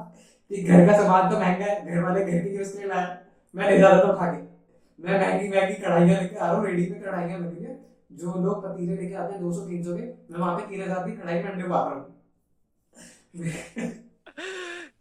कि 0.52 0.64
घर 0.64 0.86
का 0.88 0.98
सामान 0.98 1.30
तो 1.32 1.40
महँगा 1.40 1.66
है, 1.66 1.86
घर 1.86 2.04
वाले 2.04 2.26
घर 2.26 2.40
की 2.44 2.56
यूज़ 2.58 2.72
के 2.74 2.78
लिए 2.80 2.88
लाया। 2.88 3.18
मैं 3.56 3.70
ले 3.70 3.78
जा 3.78 3.90
रहा 3.90 4.04
था 4.04 4.12
उठा 4.12 4.32
के। 4.34 4.42
मैं 5.00 5.20
महँगी 5.20 5.50
महँगी 5.50 5.74
कढ़ाइयाँ 5.76 6.22
लेके 6.22 6.36
आ 6.36 6.46
रहा 6.46 6.56
हूँ 6.56 6.66
रेडी 6.66 6.90
में 6.92 7.02
कढ़ाइयाँ 7.02 7.40
लगी 7.40 7.66
जो 8.18 8.34
लोग 8.44 8.64
पतीले 8.64 8.96
लेके 8.96 9.16
आते 9.16 9.34
हैं 9.34 9.42
दो 9.42 9.52
सौ 9.54 9.62
तीन 9.68 9.84
सौ 9.84 9.96
के 9.96 10.02
मैं 10.02 10.40
वहाँ 10.40 10.56
पे 10.58 10.68
तीन 10.70 10.82
हज़ार 10.82 11.08
की 11.08 11.16
कढ़ाई 11.18 11.44
में 11.44 11.50
अंडे 11.52 11.64
रहा 11.64 11.80
हूँ। 11.90 12.04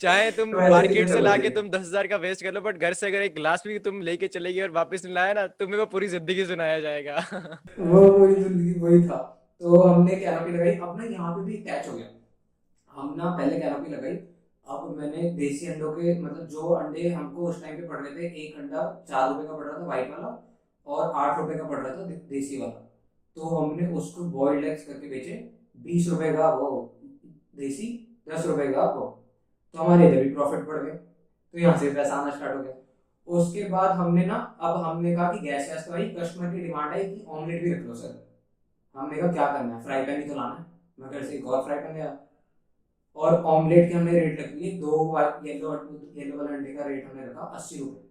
चाहे 0.01 0.31
तुम 0.31 0.53
तो 0.53 0.69
मार्केट 0.71 1.09
से 1.09 1.21
लाके 1.21 1.51
तुम 1.51 1.69
दस 1.71 1.81
हज़ार 1.81 2.07
का 2.07 2.17
वेस्ट 2.23 2.43
कर 2.45 2.53
लो 2.55 2.61
बट 2.61 2.79
घर 2.79 2.93
से 2.95 3.07
अगर 3.07 3.23
एक 3.23 3.35
गिलास 3.35 3.63
भी 3.67 3.79
तुम 3.81 4.01
लेके 4.09 4.29
चले 4.29 4.53
गए 4.53 4.63
और 4.63 4.71
वापस 4.73 5.05
नहीं 5.05 5.15
लाया 5.15 5.33
ना 5.35 5.47
तुम्हें 5.61 5.79
वो 5.79 5.87
पूरी 5.95 6.09
ज़िंदगी 6.09 6.45
सुनाया 6.47 6.81
जाएगा। 6.81 7.17
वो 7.81 8.01
वही 8.03 8.35
ज़िंदगी 8.35 8.73
वही 8.81 9.03
था। 9.09 9.17
तो 9.61 9.81
हमने 9.81 10.17
कैनोपी 10.17 10.53
लगाई। 10.53 10.75
अब 10.77 10.97
ना 10.99 11.05
यहाँ 11.05 11.35
पे 11.37 11.45
भी 11.45 11.57
अटैच 11.57 11.89
हो 11.89 11.97
गया। 11.97 12.09
हम 12.91 13.15
ना 13.19 13.31
पहले 13.37 13.61
कैनोपी 13.61 13.93
लगाई। 13.93 14.17
अब 14.67 14.97
मैंने 14.99 15.31
देसी 15.37 15.67
अंडों 15.73 15.93
के 15.93 16.19
मतलब 16.21 16.47
जो 16.49 16.69
अंडे 16.75 17.09
हमको 17.11 17.47
उस 17.49 17.63
टाइम 17.63 17.77
पे 17.77 17.89
पड़ 17.89 18.01
रहे 18.01 18.13
थे 18.17 18.27
एक 18.45 18.59
अंडा 18.59 18.83
चार 19.09 19.29
रुपए 19.29 19.47
का 19.47 19.55
पड़ 19.55 19.65
रहा 19.65 19.79
था 19.79 19.85
व्हाइट 19.85 20.11
वाला 20.11 20.31
और 20.87 21.13
आठ 21.23 21.39
रुपए 21.41 21.59
का 21.59 21.65
पड़ 21.65 21.79
रहा 21.79 21.95
था 21.95 22.05
देसी 22.31 22.61
वाला। 22.61 22.86
तो 23.37 23.47
हमने 23.47 23.87
उसको 23.93 24.25
बॉइल्ड 24.31 24.65
एग्स 24.65 24.87
करके 24.87 25.09
बेचे। 25.09 25.33
बीस 25.85 26.09
रुपए 26.09 26.33
का 26.33 26.49
वो 26.55 26.69
देसी, 27.57 27.87
दस 28.29 28.47
रुपए 28.47 28.73
का 28.73 28.85
वो। 28.91 29.07
तो 29.75 29.79
हमारे 29.79 30.09
इधर 30.09 30.23
भी 30.23 30.35
प्रॉफिट 30.35 30.67
बढ़ 30.67 30.83
गए। 30.85 30.93
तो 30.93 31.59
यहाँ 31.59 31.77
से 31.79 31.91
पैसा 31.95 32.15
आना 32.15 32.31
स्टार्ट 32.37 32.57
हो 32.57 32.63
गया। 32.63 32.75
उसके 33.29 33.65
बाद 33.71 33.91
हमने 33.97 34.25
ना, 34.27 34.35
अब 34.61 34.77
हमने 34.83 35.15
कहा 35.15 35.33
कि 35.33 35.39
गैस 35.41 35.71
वैस 35.71 35.87
तो 35.87 35.93
आई 35.95 36.09
कस्टमर 36.11 36.53
की 36.53 36.61
डिमांड 36.61 36.93
आई 36.93 37.05
कि 37.05 37.25
ऑमलेट 37.29 37.63
भी 37.63 37.73
रख 37.73 37.85
लो 37.87 37.95
सर 37.95 38.23
हमने 38.95 39.17
कहा, 39.17 39.33
क्या 39.33 39.53
करना 39.53 39.77
है? 39.77 39.83
फ्राई 39.85 40.05
पैन 40.07 40.23
ही 40.23 40.29
तो 40.29 40.35
लाना 40.35 40.55
है। 40.55 40.65
मैं 40.99 41.11
घर 41.11 41.25
से 41.25 41.37
एक 41.37 41.47
और 41.47 41.65
फ्राई 41.65 41.79
पैन 41.79 41.95
लिया 41.95 42.17
और 43.17 43.35
ऑमलेट 43.45 43.89
के 43.89 43.95
हमने 43.95 44.13
रेट 44.13 44.41
रख 44.41 44.53
लिए 44.55 44.71
दो 44.81 45.19
येलो 45.47 45.73
येलो 46.17 46.39
वाले 46.39 46.57
अंडे 46.57 46.75
का 46.75 46.85
रेट 46.85 47.07
हमने 47.07 47.27
रखा 47.27 47.41
अस्सी 47.57 47.79
रुपये 47.79 48.05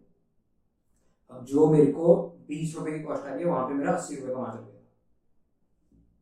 अब 1.31 1.45
जो 1.45 1.67
मेरे 1.71 1.91
को 1.91 2.15
बीस 2.47 2.75
रुपए 2.77 2.91
की 2.91 3.03
कॉस्ट 3.03 3.25
आ 3.25 3.33
रही 3.33 3.43
है, 3.43 3.49
वहाँ 3.49 3.67
पे 3.67 3.73
मेरा 3.73 3.91
अस्सी 3.93 4.15
रुपये 4.15 4.33
का 4.33 4.41
मार्जिन 4.41 4.63
गया 4.63 4.74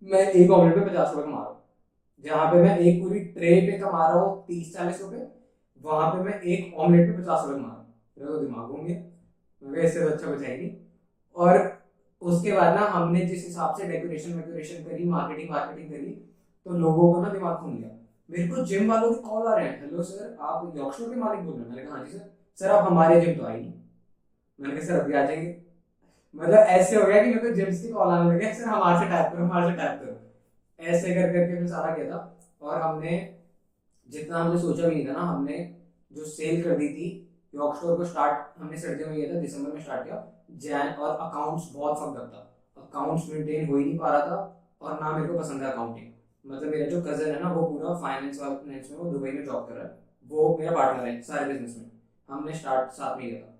मैं 0.03 0.19
एक 0.21 0.51
ऑमलेट 0.51 0.75
पे 0.75 0.81
पचास 0.85 1.11
रुपये 1.11 1.25
कमा 1.25 1.37
रहा 1.37 1.49
हूँ। 1.49 1.61
जहाँ 2.23 2.51
पे 2.51 2.61
मैं 2.61 2.77
एक 2.79 3.01
पूरी 3.03 3.19
ट्रे 3.35 3.55
पे 3.61 3.77
कमा 3.79 4.07
रहा 4.07 4.19
हूँ 4.19 4.45
तीस 4.47 4.73
चालीस 4.73 5.01
रुपये 5.01 5.27
वहाँ 5.81 6.11
पे 6.13 6.23
मैं 6.23 6.39
एक 6.41 6.73
ऑमलेट 6.79 7.09
पे 7.09 7.21
पचास 7.21 7.45
रुपये 7.45 7.57
कमा 7.57 7.67
रहा 7.67 7.77
हूँ। 7.77 7.93
मेरा 8.17 8.31
तो 8.31 8.37
दिमाग 8.39 8.71
होंगे 8.71 9.83
इससे 9.83 10.01
तो 10.01 10.09
अच्छा 10.09 10.27
बचाएगी। 10.27 10.69
और 11.35 11.57
उसके 12.21 12.51
बाद 12.51 12.75
ना 12.75 12.85
हमने 12.87 13.25
जिस 13.25 13.45
हिसाब 13.45 13.75
से 13.77 13.87
डेकोरेशन 13.87 14.33
वेकोरेशन 14.33 14.83
करी 14.83 15.05
मार्केटिंग 15.09 15.49
मार्केटिंग 15.49 15.89
करी 15.91 16.11
तो 16.65 16.77
लोगों 16.79 17.11
को 17.13 17.21
ना 17.21 17.29
दिमाग 17.29 17.55
खुल 17.57 17.71
गया। 17.71 17.89
मेरे 18.29 18.47
को 18.47 18.65
जिम 18.65 18.91
वालों 18.91 19.13
के 19.13 19.21
कॉल 19.21 19.47
आ 19.47 19.55
रहे 19.55 19.67
हैं। 19.67 19.81
हेलो 19.81 20.03
सर, 20.03 20.37
आप 20.41 20.73
यॉक्सर 20.77 21.09
के 21.09 21.15
मालिक 21.15 21.45
बोल 21.45 21.53
रहे 21.53 21.63
हैं? 21.63 21.69
मैंने 21.69 21.83
कहा 21.83 21.95
हाँ 21.95 22.05
जी 22.05 22.11
सर। 22.11 22.29
सर, 22.59 22.71
आप 22.71 22.87
हमारे 22.87 23.19
जिम 23.21 23.33
तो 23.35 23.47
नहीं 23.47 23.71
मैंने 24.59 24.75
कहा, 24.75 24.85
सर, 24.85 24.99
अभी 24.99 25.13
आ 25.13 25.25
जाएँगे। 25.25 25.62
मतलब 26.35 26.57
ऐसे 26.57 26.95
हो 26.95 27.07
गया 27.07 27.23
कि 27.23 27.29
मेरे 27.29 27.49
को 27.49 27.55
जिम्स 27.55 27.81
की 27.81 27.89
कॉल 27.89 28.07
आने 28.07 28.35
लगे, 28.35 28.53
सर 28.53 28.63
हमारे 28.63 29.05
से 29.05 29.11
टाइप 29.11 29.33
करो, 29.33 29.45
हमारे 29.45 29.71
से 29.71 29.77
टाइप 29.77 30.01
करो। 30.01 30.19
ऐसे 30.85 31.15
कर 31.15 31.33
करके 31.33 31.57
फिर 31.57 31.67
सारा 31.67 31.95
किया 31.95 32.11
था। 32.11 32.39
और 32.61 32.81
हमने, 32.81 33.35
जितना 34.09 34.37
हमने 34.37 34.61
सोचा 34.61 34.87
भी 34.87 34.95
नहीं 34.95 35.07
था 35.07 35.11
ना, 35.11 35.19
हमने 35.19 35.75
जो 36.13 36.25
सेल 36.25 36.63
कर 36.63 36.77
दी 36.77 36.87
थी 36.87 37.29
यॉर्क 37.55 37.75
स्टोर 37.75 37.97
को 37.97 38.05
स्टार्ट 38.05 38.61
हमने 38.61 38.77
सर्दियों 38.77 39.09
में 39.09 39.17
किया 39.17 39.35
था 39.35 39.39
दिसंबर 39.39 39.71
में 39.71 39.81
स्टार्ट 39.81 40.03
किया। 40.03 40.45
जैन 40.51 40.87
और 40.87 41.15
अकाउंट्स 41.15 41.69
बहुत 41.73 41.97
फक 41.97 42.19
था। 42.19 42.57
अकाउंट्स 42.77 43.29
मेंटेन 43.29 43.69
हो 43.69 43.77
ही 43.77 43.85
नहीं 43.85 43.97
पा 43.97 44.09
रहा 44.09 44.21
था 44.21 44.63
और 44.81 44.99
ना 45.01 45.17
मेरे 45.17 45.33
को 45.33 45.39
पसंद 45.39 45.63
है 45.63 45.71
अकाउंटिंग 45.71 46.07
मतलब 46.51 46.71
मेरा 46.71 46.85
जो 46.85 47.01
कज़न 47.01 47.35
है 47.35 47.43
ना, 47.43 47.53
वो 47.53 47.65
पूरा 47.65 47.95
फाइनेंस 47.95 48.39
फाइनेंस 48.39 48.87
में 48.91 48.97
वो 48.97 49.11
दुबई 49.11 49.31
में 49.31 49.45
जॉब 49.45 49.67
कर 49.67 49.73
रहा 49.73 49.83
है। 49.83 49.91
वो 50.27 50.57
मेरा 50.59 50.71
पार्टनर 50.71 51.07
है 51.07 51.21
सारे 51.21 51.53
बिज़नेस 51.53 51.75
में। 51.77 51.91
हमने 52.29 52.53
स्टार्ट 52.53 52.89
साथ 52.89 53.17
में 53.17 53.29
किया 53.29 53.41
था। 53.41 53.52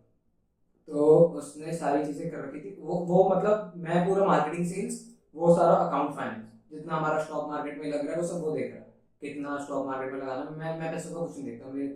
तो 0.88 1.06
उसने 1.38 1.78
सारी 1.78 2.06
चीज़ें 2.06 2.30
कर 2.32 2.38
रखी 2.38 2.60
थी। 2.60 2.76
वो 2.82 2.96
वो 3.08 3.30
मतलब 3.30 3.74
मैं 3.84 4.06
पूरा 4.08 4.26
मार्केटिंग 4.28 4.66
सेल्स 4.68 5.02
वो 5.36 5.56
सारा 5.56 5.76
अकाउंट 5.76 6.16
फाइनेंस 6.16 6.46
जितना 6.72 6.96
हमारा 6.96 7.24
स्टॉक 7.24 7.48
मार्केट 7.50 7.78
में 7.80 7.88
लग 7.88 8.06
रहा 8.06 8.12
है 8.12 8.18
वो 8.18 8.28
सब 8.28 8.42
वो 8.42 8.52
देख 8.52 8.72
रहा 8.72 8.82
है। 8.82 8.92
कितना 9.22 9.58
स्टॉक 9.58 9.86
मार्केट 9.88 10.12
में 10.14 10.20
लगाना। 10.20 10.50
मैं 10.52 10.80
मैं 10.80 10.92
पैसों 10.92 11.14
का 11.14 11.26
कुछ 11.26 11.38
नहीं 11.38 11.46
देखता। 11.46 11.70
मैं 11.70 11.88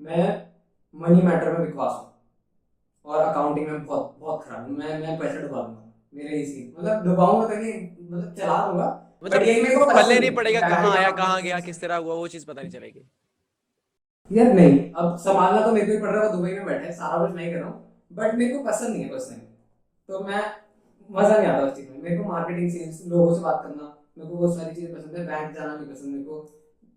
मैं 0.00 0.18
मैं 0.18 0.28
मनी 0.94 1.22
मैटर 1.22 1.52
में 1.52 1.64
विश्वास 1.66 1.92
हूँ। 1.92 2.12
और 3.04 3.22
अकाउंटिंग 3.22 3.68
में 3.68 3.84
बहुत 3.86 4.16
बहुत 4.20 4.44
खराब 4.44 4.68
हूँ। 4.68 4.76
मैं 4.76 4.98
मैं 5.00 5.18
पैसे 5.18 5.40
डुबा 5.40 5.62
दूँगा। 5.62 5.92
मेरे 6.14 6.40
इसी 6.40 6.62
मतलब 6.78 7.04
डुबाऊँगा 7.04 7.46
तो 7.46 7.54
मतलब 7.54 8.34
चला 8.38 8.66
दूँगा। 8.66 8.88
मतलब 9.24 9.40
मेरे 9.40 9.76
को 9.76 9.86
पल्ले 9.86 10.18
नहीं 10.20 10.30
पड़ेगा। 10.30 10.60
कहाँ 10.60 10.96
आया 10.96 11.10
कहाँ 11.12 11.40
गया 11.42 11.60
किस 11.60 11.80
तरह 11.80 11.96
हुआ 11.96 12.14
वो 12.14 12.28
चीज़ 12.28 12.46
पता 12.46 12.60
नहीं 12.60 12.70
चलेगी। 12.70 13.06
यार 14.30 14.52
नहीं। 14.52 14.78
अब 14.94 15.16
संभालना 15.18 15.66
तो 15.66 15.72
मेरे 15.72 15.86
को 15.86 15.92
ही 15.92 15.98
पड़ 15.98 16.10
रहा 16.10 16.24
है। 16.24 16.32
दुबई 16.32 16.52
में 16.52 16.64
बैठे 16.66 16.92
सारा 16.92 17.26
कुछ 17.26 17.34
नहीं 17.36 17.52
कर 17.52 17.58
रहा 17.58 17.68
हूँ। 17.68 17.85
बट 18.10 18.34
मेरे 18.34 18.56
को 18.56 18.64
पसंद 18.64 18.90
नहीं 18.90 19.04
है 19.04 19.10
पर्सनली 19.10 19.46
तो 20.08 20.20
मैं 20.24 20.42
मज़ा 21.10 21.36
नहीं 21.38 21.48
आता 21.48 21.66
उस 21.66 21.76
चीज़ 21.76 21.90
में। 21.90 22.02
मेरे 22.02 22.16
को 22.16 22.24
मार्केटिंग 22.24 22.70
सेल्स 22.70 23.02
लोगों 23.08 23.34
से 23.34 23.42
बात 23.42 23.62
करना, 23.62 23.96
मेरे 24.18 24.30
को 24.30 24.36
वो 24.36 24.52
सारी 24.52 24.74
चीज़ें 24.74 24.94
पसंद 24.94 25.16
है। 25.16 25.26
बैंक 25.26 25.54
जाना 25.54 25.74
नहीं 25.74 25.88
पसंद 25.88 26.12
मेरे 26.12 26.24
को। 26.24 26.38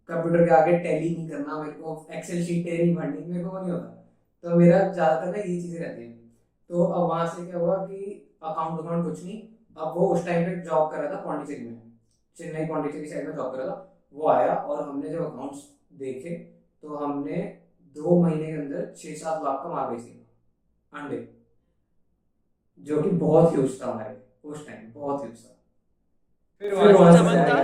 कंप्यूटर 0.09 0.45
के 0.45 0.53
आगे 0.55 0.77
टैली 0.79 1.09
नहीं 1.15 1.29
करना, 1.29 1.61
मेरे 1.61 1.71
को 1.73 2.07
एक्सेल 2.13 2.43
शीटें 2.45 2.71
नहीं 2.71 2.95
भरनी, 2.95 3.25
मेरे 3.25 3.43
को 3.43 3.49
वो 3.49 3.59
नहीं 3.59 3.71
होता। 3.71 3.95
तो 4.43 4.55
मेरा 4.55 4.79
ज़्यादातर 4.89 5.31
ना 5.31 5.37
यही 5.37 5.61
चीज़ें 5.61 5.79
रहती 5.79 6.03
हैं। 6.03 6.17
तो 6.69 6.83
अब 6.83 7.09
वहाँ 7.09 7.27
से 7.27 7.45
क्या 7.45 7.59
हुआ 7.59 7.75
कि 7.85 7.97
अकाउंट 8.43 8.79
अकाउंट 8.79 9.05
कुछ 9.05 9.23
नहीं। 9.23 9.41
अब 9.77 9.93
वो 9.97 10.07
उस 10.13 10.25
टाइम 10.25 10.45
पे 10.45 10.55
जॉब 10.61 10.91
कर 10.91 10.97
रहा 10.97 11.13
था 11.13 11.23
पौंडीचेरी 11.23 11.65
में। 11.65 11.81
चेन्नई 12.37 12.65
पौंडीचेरी 12.67 13.09
साइड 13.09 13.27
में 13.27 13.35
जॉब 13.35 13.51
कर 13.51 13.57
रहा 13.57 13.67
था। 13.67 13.85
वो 14.13 14.29
आया 14.29 14.53
और 14.53 14.87
हमने 14.87 15.09
जब 15.09 15.25
अकाउंट्स 15.25 15.67
देखे 15.99 16.35
तो 16.83 16.95
हमने 16.97 17.41
दो 17.95 18.21
महीने 18.21 18.45
के 18.45 18.57
अंदर 18.57 18.93
छह 18.97 19.15
सात 19.17 19.43
लाख 19.43 19.63
का 19.63 19.69
माल 19.69 19.89
बेच 19.89 20.01
अंडे 20.93 21.17
जो 22.79 23.01
कि 23.03 23.09
बहुत 23.23 23.51
ह्यूज 23.53 23.81
था 23.81 23.91
हमारे 23.91 24.15
उस 24.43 24.67
टाइम 24.67 24.91
बहुत 24.93 25.23
ह्यूज 25.23 25.45
था 25.45 25.55
फिर 26.61 26.95
कौन 26.95 27.11
सा 27.13 27.17
से 27.17 27.43
था? 27.49 27.59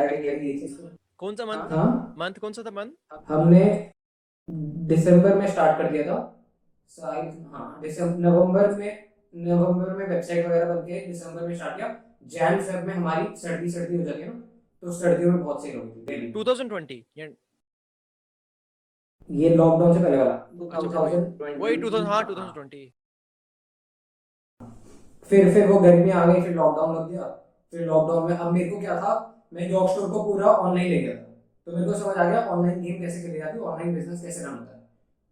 कौन 1.19 1.35
सा 1.35 1.45
मंथ? 1.45 1.71
हाँ? 1.71 2.15
मंथ 2.17 2.39
कौन 2.41 2.53
सा 2.53 2.63
था 2.63 2.71
मंथ? 2.71 2.91
हमने 3.27 3.63
दिसंबर 4.89 5.35
में 5.35 5.47
स्टार्ट 5.47 5.77
कर 5.77 5.91
दिया 5.91 6.03
था। 6.07 6.17
हाँ 7.51 7.81
दिसंबर 7.83 8.17
नवंबर 8.19 8.73
में 8.75 9.09
नवंबर 9.35 9.95
में 9.97 10.05
वेबसाइट 10.07 10.45
वगैरह 10.45 10.73
बन 10.73 10.87
के 10.87 10.99
दिसंबर 11.07 11.47
में 11.47 11.55
स्टार्ट 11.55 11.75
किया। 11.77 11.87
जैन 12.33 12.63
फेब 12.65 12.87
में 12.87 12.93
हमारी 12.93 13.25
सर्दी 13.41 13.71
सर्दी 13.71 13.97
हो 13.97 14.03
जाती 14.03 14.21
है 14.21 14.27
ना 14.27 14.39
तो 14.83 14.91
सर्दियों 14.99 15.31
में 15.31 15.43
बहुत 15.43 15.61
सेल 15.61 15.75
होती 15.75 15.99
थी 15.99 16.05
डेली 16.05 16.31
2020 16.33 17.03
या 17.17 17.27
ये 19.29 19.49
लॉकडाउन 19.55 19.97
से 19.97 20.03
पहले 20.03 20.17
वाला। 20.17 20.35
2020 20.73 21.59
वही 21.61 21.77
2000 21.77 22.07
हाँ 22.07 22.23
2020 22.25 22.91
फिर 25.31 25.53
फिर 25.53 25.67
वो 25.67 25.79
गर्मी 25.79 26.09
आ 26.11 26.25
गई, 26.25 26.41
फिर 26.41 26.53
लॉकडाउन 26.55 26.95
लग 26.95 27.09
गया। 27.11 27.23
फिर 27.73 27.85
लॉकडाउन 27.87 28.29
में 28.29 28.37
अब 28.37 28.51
मेरे 28.53 28.69
को 28.69 28.79
क्या 28.79 28.95
था, 28.97 29.13
मैं 29.53 29.69
जॉब 29.69 29.89
स्टोर 29.89 30.09
को 30.09 30.23
पूरा 30.23 30.47
ऑनलाइन 30.47 30.89
ले 30.89 31.01
गया 31.01 31.15
था 31.15 31.23
तो 31.67 31.71
मेरे 31.71 31.85
को 31.85 31.93
समझ 31.93 32.15
आ 32.17 32.23
गया 32.23 32.39
ऑनलाइन 32.47 32.81
गेम 32.81 32.99
कैसे 33.01 33.21
खेली 33.21 33.39
जाती 33.39 33.57
है 33.57 33.63
ऑनलाइन 33.63 33.93
बिज़नेस 33.95 34.21
कैसे 34.21 34.41
रन 34.41 34.49
होता 34.49 34.75
है। 34.75 34.83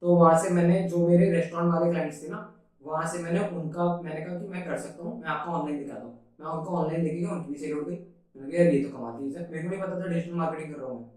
तो 0.02 0.16
वहाँ 0.16 0.38
से 0.44 0.50
मैंने, 0.50 0.82
जो 0.90 1.08
मेरे 1.08 1.30
रेस्टोरेंट 1.32 1.74
वाले 1.74 1.92
क्लाइंट्स 1.92 2.24
थे 2.24 2.28
ना, 2.30 2.40
वहाँ 2.84 3.06
से 3.08 3.20
मैंने 3.24 3.40
उनका, 3.50 3.86
मैंने 4.02 4.22
कहा 4.22 4.38
कि 4.40 4.48
मैं 4.48 4.66
कर 4.66 4.78
सकता 4.78 5.04
हूँ, 5.04 5.20
मैं 5.22 5.28
आपको 5.30 5.52
ऑनलाइन 5.52 5.78
दिखाता 5.80 6.04
हूँ। 6.04 6.20
मैं 6.40 6.48
उनको 6.48 6.76
ऑनलाइन 6.78 7.04
दिखेगा 7.04 7.32
उनकी 7.32 7.52
भी 7.52 7.60
सेल 7.60 7.74
हो 7.74 7.82
गई 7.82 7.96
मैंने 8.36 8.52
कहा 8.52 8.64
ये 8.64 8.84
तो 8.84 9.18
चीज़ 9.20 9.38
है। 9.38 9.50
मेरे 9.52 9.64
को 9.64 9.70
नहीं 9.70 9.82
पता 9.82 10.00
था 10.00 10.08
डिजिटल 10.08 10.36
मार्केटिंग 10.36 10.74
कर 10.74 10.82
रहा 10.82 10.90
हूँ 10.90 11.00
मैं। 11.02 11.12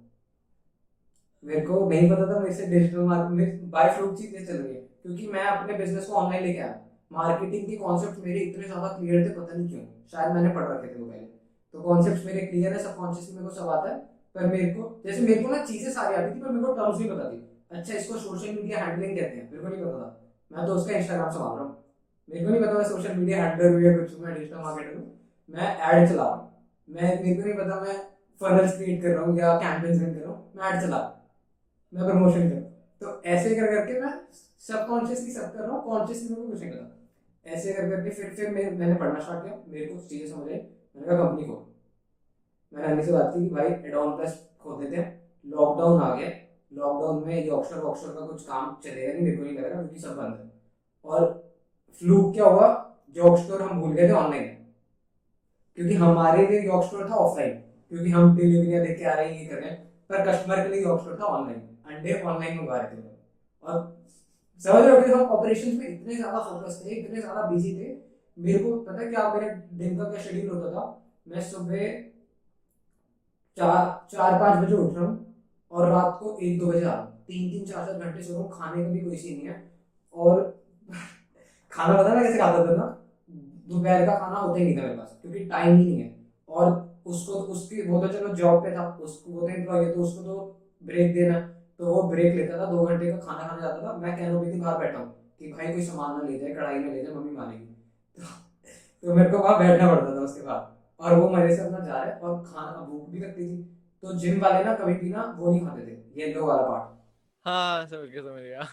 मेरे 1.42 1.60
को 1.66 1.88
नहीं 1.88 2.10
पता 2.10 2.26
था, 2.26 2.38
मेरे 2.40 2.54
से 2.54 2.66
डिजिटल 2.66 2.98
मार्केटिंग 3.04 3.70
बाय 3.70 3.92
फ्लूक 3.92 4.18
चीज़ें 4.18 4.44
चल 4.46 4.56
रही 4.56 4.74
है। 4.74 4.80
क्योंकि 5.02 5.26
मैं 5.26 5.44
अपने 5.46 5.78
बिज़नेस 5.78 6.06
को 6.06 6.14
ऑनलाइन 6.14 6.44
लेके 6.44 6.58
आया। 6.58 6.80
मार्केटिंग 7.16 7.66
के 7.66 7.76
कॉन्सेप्ट 7.76 8.24
मेरे 8.24 8.40
इतने 8.40 8.66
ज़्यादा 8.66 8.88
क्लियर 8.98 9.24
थे, 9.24 9.32
पता 9.34 9.56
नहीं 9.56 9.68
क्यों। 9.68 9.84
शायद 10.12 10.32
मैंने 10.34 10.54
पढ़ 10.54 10.68
रखे 10.68 10.88
थे 10.88 10.98
वो 11.00 11.06
पहले। 11.06 11.26
तो 11.74 11.80
कॉन्सेप्ट 11.82 12.26
मेरे 12.26 12.46
क्लियर 12.46 12.72
है 12.72 12.82
सबकॉन्शियसली 12.82 13.34
मेरे 13.36 13.48
को 13.48 13.54
सब 13.54 13.68
आता 13.70 13.88
है, 13.90 13.98
पर 14.34 14.46
मेरे 14.46 14.68
को 14.70 15.00
जैसे 15.06 15.20
मेरे 15.22 15.42
को 15.42 15.50
ना 15.50 15.64
चीज़ें 15.64 15.90
सारी 15.92 16.14
आती 16.14 16.34
थी, 16.34 16.40
पर 16.40 16.50
मेरे 16.50 16.66
को 16.66 16.72
टर्म्स 16.74 16.98
नहीं 16.98 17.10
पता 17.10 17.30
थी। 17.32 17.42
अच्छा 17.70 17.94
इसको 17.94 18.18
सोशल 18.18 18.54
मीडिया 18.54 18.84
हैंडलिंग 18.84 19.16
कहते 19.18 19.36
हैं। 19.36 19.50
मेरे 19.50 19.62
को 19.62 19.68
नहीं 19.68 19.84
पता 19.84 19.98
था। 19.98 20.08
मैं 20.50 20.66
तो 20.66 20.74
उसका 20.74 20.96
इंस्टाग्राम 20.96 21.30
संभाल 21.30 21.56
रहा 21.56 21.64
हूँ। 21.64 21.76
मेरे 22.28 22.44
को 22.44 22.50
नहीं 22.50 22.60
पता 22.62 22.72
मैं 22.72 22.84
सोशल 22.88 23.14
मीडिया 23.14 23.42
हैंडलर 23.44 23.72
हूँ 23.72 23.82
या 23.82 23.96
कुछ 23.98 24.18
मैं 24.20 24.34
डिजिटल 24.34 24.56
मार्केटर 24.58 24.96
हूँ। 24.96 25.06
मैं 25.50 25.76
ऐड 25.76 26.08
चला 26.08 26.22
रहा 26.22 26.34
हूँ। 26.34 26.50
मैं 26.88 27.22
मेरे 27.22 27.34
को 27.34 27.48
नहीं 27.48 27.58
पता 27.58 27.80
मैं 27.80 27.96
फनल्स 28.40 28.76
क्रिएट 28.76 29.02
कर 29.02 29.08
रहा 29.08 29.24
हूँ 29.24 29.38
या 29.38 29.56
कैंपेन्स 29.58 30.02
रन 30.02 30.14
कर 30.14 30.20
रहा 30.20 30.32
हूँ। 30.32 30.52
मैं 30.56 30.70
ऐड 30.70 30.80
चला 30.82 30.98
मैं 31.92 32.04
प्रमोशन 32.04 32.48
कर 32.50 32.60
तो 33.00 33.22
ऐसे 33.26 33.54
कर 33.54 33.66
करके 33.66 34.00
मैं 34.00 34.12
सबकॉन्शियसली 34.66 35.32
सब 35.32 35.52
कर 35.52 35.60
रहा 35.60 35.72
हूँ 35.72 35.82
कॉन्शियसली 35.84 36.28
मेरे 36.28 36.42
को 36.42 36.48
कुछ 36.48 36.60
नहीं 36.60 36.70
पता। 36.72 36.95
ऐसे 37.46 37.72
कर 37.72 37.90
करके 37.90 38.10
फिर 38.10 38.34
फिर 38.36 38.50
मैं, 38.50 38.70
मैंने 38.70 38.94
पढ़ना 38.94 39.20
स्टार्ट 39.20 39.44
किया। 39.44 39.58
मेरे 39.68 39.86
को 39.86 40.00
चीज़ें 40.08 40.28
समझ? 40.28 40.48
आई 40.48 40.56
मैंने 40.56 41.06
कहा 41.06 41.16
कंपनी 41.18 41.44
को 41.44 41.54
मैंने 42.72 42.86
अन्नी 42.88 43.04
से 43.04 43.12
बात 43.12 43.32
की 43.34 43.48
कि 43.48 43.54
भाई 43.54 43.68
एडॉन 43.88 44.16
प्लस 44.16 44.38
खोल 44.62 44.80
देते 44.80 44.96
हैं। 44.96 45.08
लॉकडाउन 45.46 46.00
आ 46.02 46.14
गया। 46.14 46.30
लॉकडाउन 46.72 47.22
में 47.26 47.34
ये 47.34 47.48
ऑक्सफोर्ड 47.50 47.84
ऑक्सफोर्ड 47.84 48.18
का 48.18 48.26
कुछ 48.26 48.42
काम 48.46 48.76
चलेगा 48.84 49.12
नहीं 49.12 49.22
मेरे 49.22 49.36
को 49.36 49.42
नहीं 49.42 49.58
लग 49.58 49.64
रहा 49.64 49.82
क्योंकि 49.82 50.00
सब 50.00 50.16
बंद 50.16 50.34
है। 50.34 50.50
और 51.04 51.26
फ्लू 52.00 52.20
क्या 52.32 52.44
हुआ? 52.44 52.68
जॉब 53.16 53.36
स्टोर 53.38 53.62
हम 53.62 53.80
भूल 53.80 53.92
गए 53.92 54.08
थे 54.08 54.12
ऑनलाइन 54.14 54.44
क्योंकि 55.78 55.94
हमारे 55.96 56.46
लिए 56.46 56.62
जॉब 56.62 56.82
स्टोर 56.84 57.08
था 57.10 57.14
ऑफलाइन 57.16 57.52
क्योंकि 57.90 58.10
हम 58.10 58.36
डिलीवरियाँ 58.36 58.84
देके 58.86 59.04
आ 59.04 59.14
रहे 59.14 59.28
हैं 59.28 59.40
ये 59.40 59.46
कर 59.46 59.56
रहे 59.56 59.70
हैं। 59.70 59.84
पर 60.08 60.26
कस्टमर 60.26 60.62
के 60.62 60.68
लिए 60.68 60.82
जॉब 60.82 61.00
स्टोर 61.00 61.18
था 61.20 61.24
ऑनलाइन 61.26 61.60
अंडे 61.86 62.20
ऑनलाइन 62.22 62.58
मंगवा 62.58 62.76
रहे 62.76 62.96
थे 62.96 63.14
और 63.62 63.80
ऑपरेशन 64.60 65.76
में 65.76 65.88
इतने 65.88 66.14
ज़्यादा 66.16 66.38
फोकस 66.38 66.82
थे, 66.86 66.90
इतने 66.90 67.20
ज़्यादा 67.20 67.42
बिज़ी 67.42 67.72
थे। 67.78 67.94
मेरे 68.38 68.58
को 68.58 68.76
पता 68.76 69.00
है 69.00 69.06
क्या 69.06 69.34
मेरे 69.34 69.50
दिन 69.72 69.96
का 69.98 70.04
क्या 70.04 70.22
शेड्यूल 70.22 70.56
होता 70.56 70.70
था? 70.70 71.02
मैं 71.28 71.40
सुबह 71.40 72.02
चार 73.56 74.06
चार, 74.12 74.38
पाँच 74.40 74.64
बजे 74.64 74.74
उठ 74.74 74.94
रहा 74.94 75.04
हूँ 75.04 75.34
और 75.70 75.88
रात 75.88 76.18
को 76.22 76.38
एक, 76.42 76.58
दो 76.58 76.66
बजे 76.66 76.84
आ 76.84 76.94
तीन 76.94 77.50
तीन, 77.50 77.64
चार 77.64 77.86
चार 77.86 77.98
घंटे 77.98 78.22
सो 78.22 78.32
रहा 78.32 78.42
हूँ, 78.42 78.50
खाने 78.52 78.84
का 78.84 78.90
भी 78.90 79.00
कोई 79.00 79.16
सीन 79.16 79.36
नहीं 79.38 79.48
है। 79.48 79.72
और 80.14 80.64
खाना 81.72 82.02
पता 82.02 82.14
ना 82.14 82.22
कैसे 82.22 82.38
खाता 82.38 82.66
था 82.66 82.76
ना? 82.76 83.02
दोपहर 83.68 84.06
का 84.06 84.18
खाना 84.18 84.38
होता 84.38 84.58
ही 84.58 84.64
नहीं 84.64 84.76
था 84.76 84.82
मेरे 84.82 84.96
पास, 84.96 85.18
क्योंकि 85.22 85.44
टाइम 85.44 85.76
ही 85.76 85.84
नहीं 85.84 86.00
है। 86.00 86.14
और 86.48 87.02
उसको, 87.06 87.32
उसकी, 87.32 87.82
वो 87.82 88.06
तो 88.06 88.12
चलो 88.12 88.34
जॉब 88.34 88.64
पे 88.64 88.76
था, 88.76 88.88
उसको, 88.88 89.32
वो 89.32 89.40
तो 89.40 89.48
एम्प्लॉय 89.48 89.92
तो 89.92 90.00
उसको 90.00 90.22
तो 90.22 90.60
ब्रेक 90.84 91.14
देना। 91.14 91.55
तो 91.80 91.86
वो 91.86 92.02
ब्रेक 92.10 92.34
लेता 92.34 92.58
था 92.58 92.66
दो 92.66 92.84
घंटे 92.86 93.10
का 93.10 93.16
खाना 93.18 93.46
खाने 93.46 93.60
जाता 93.60 93.82
था। 93.82 93.96
मैं 93.98 94.16
कैनोपी 94.16 94.50
के 94.50 94.58
बाहर 94.58 94.78
बैठा 94.78 94.98
हूँ। 94.98 95.12
कि 95.38 95.48
भाई 95.48 95.72
कोई 95.72 95.82
सामान 95.82 96.14
ना 96.14 96.22
ले 96.22 96.38
जाए 96.38 96.54
कढ़ाई 96.54 96.78
में 96.78 96.90
ले 96.90 97.02
जाए 97.02 97.12
मम्मी 97.12 97.32
मारेगी 97.32 97.66
तो, 98.18 98.24
तो 99.04 99.14
मेरे 99.14 99.30
को 99.30 99.38
वहाँ 99.38 99.58
बैठना 99.58 99.94
पड़ता 99.94 100.16
था 100.16 100.20
उसके 100.20 100.42
बाद। 100.42 100.74
और 101.00 101.14
वो 101.14 101.28
मज़े 101.30 101.56
से 101.56 101.62
अपना 101.62 101.80
जा 101.80 101.92
रहा 101.94 102.04
है 102.06 102.18
और 102.20 102.42
खाना 102.44 102.80
भूख 102.80 103.08
भी 103.10 103.20
लगती 103.20 103.44
थी। 103.46 103.62
तो 104.02 104.18
जिम 104.18 104.40
वाले 104.40 104.64
ना 104.64 104.74
कभी 104.74 104.94
भी 104.94 105.08
ना 105.10 105.22
वो 105.38 105.50
नहीं 105.50 105.66
खाते 105.66 105.86
थे 105.86 106.20
येलो 106.20 106.46
वाला 106.46 106.62
पार्ट 106.62 106.94
हाँ 107.46 107.86
समझ 107.86 108.08
गया 108.10 108.22
समझ 108.22 108.42
गया। 108.42 108.64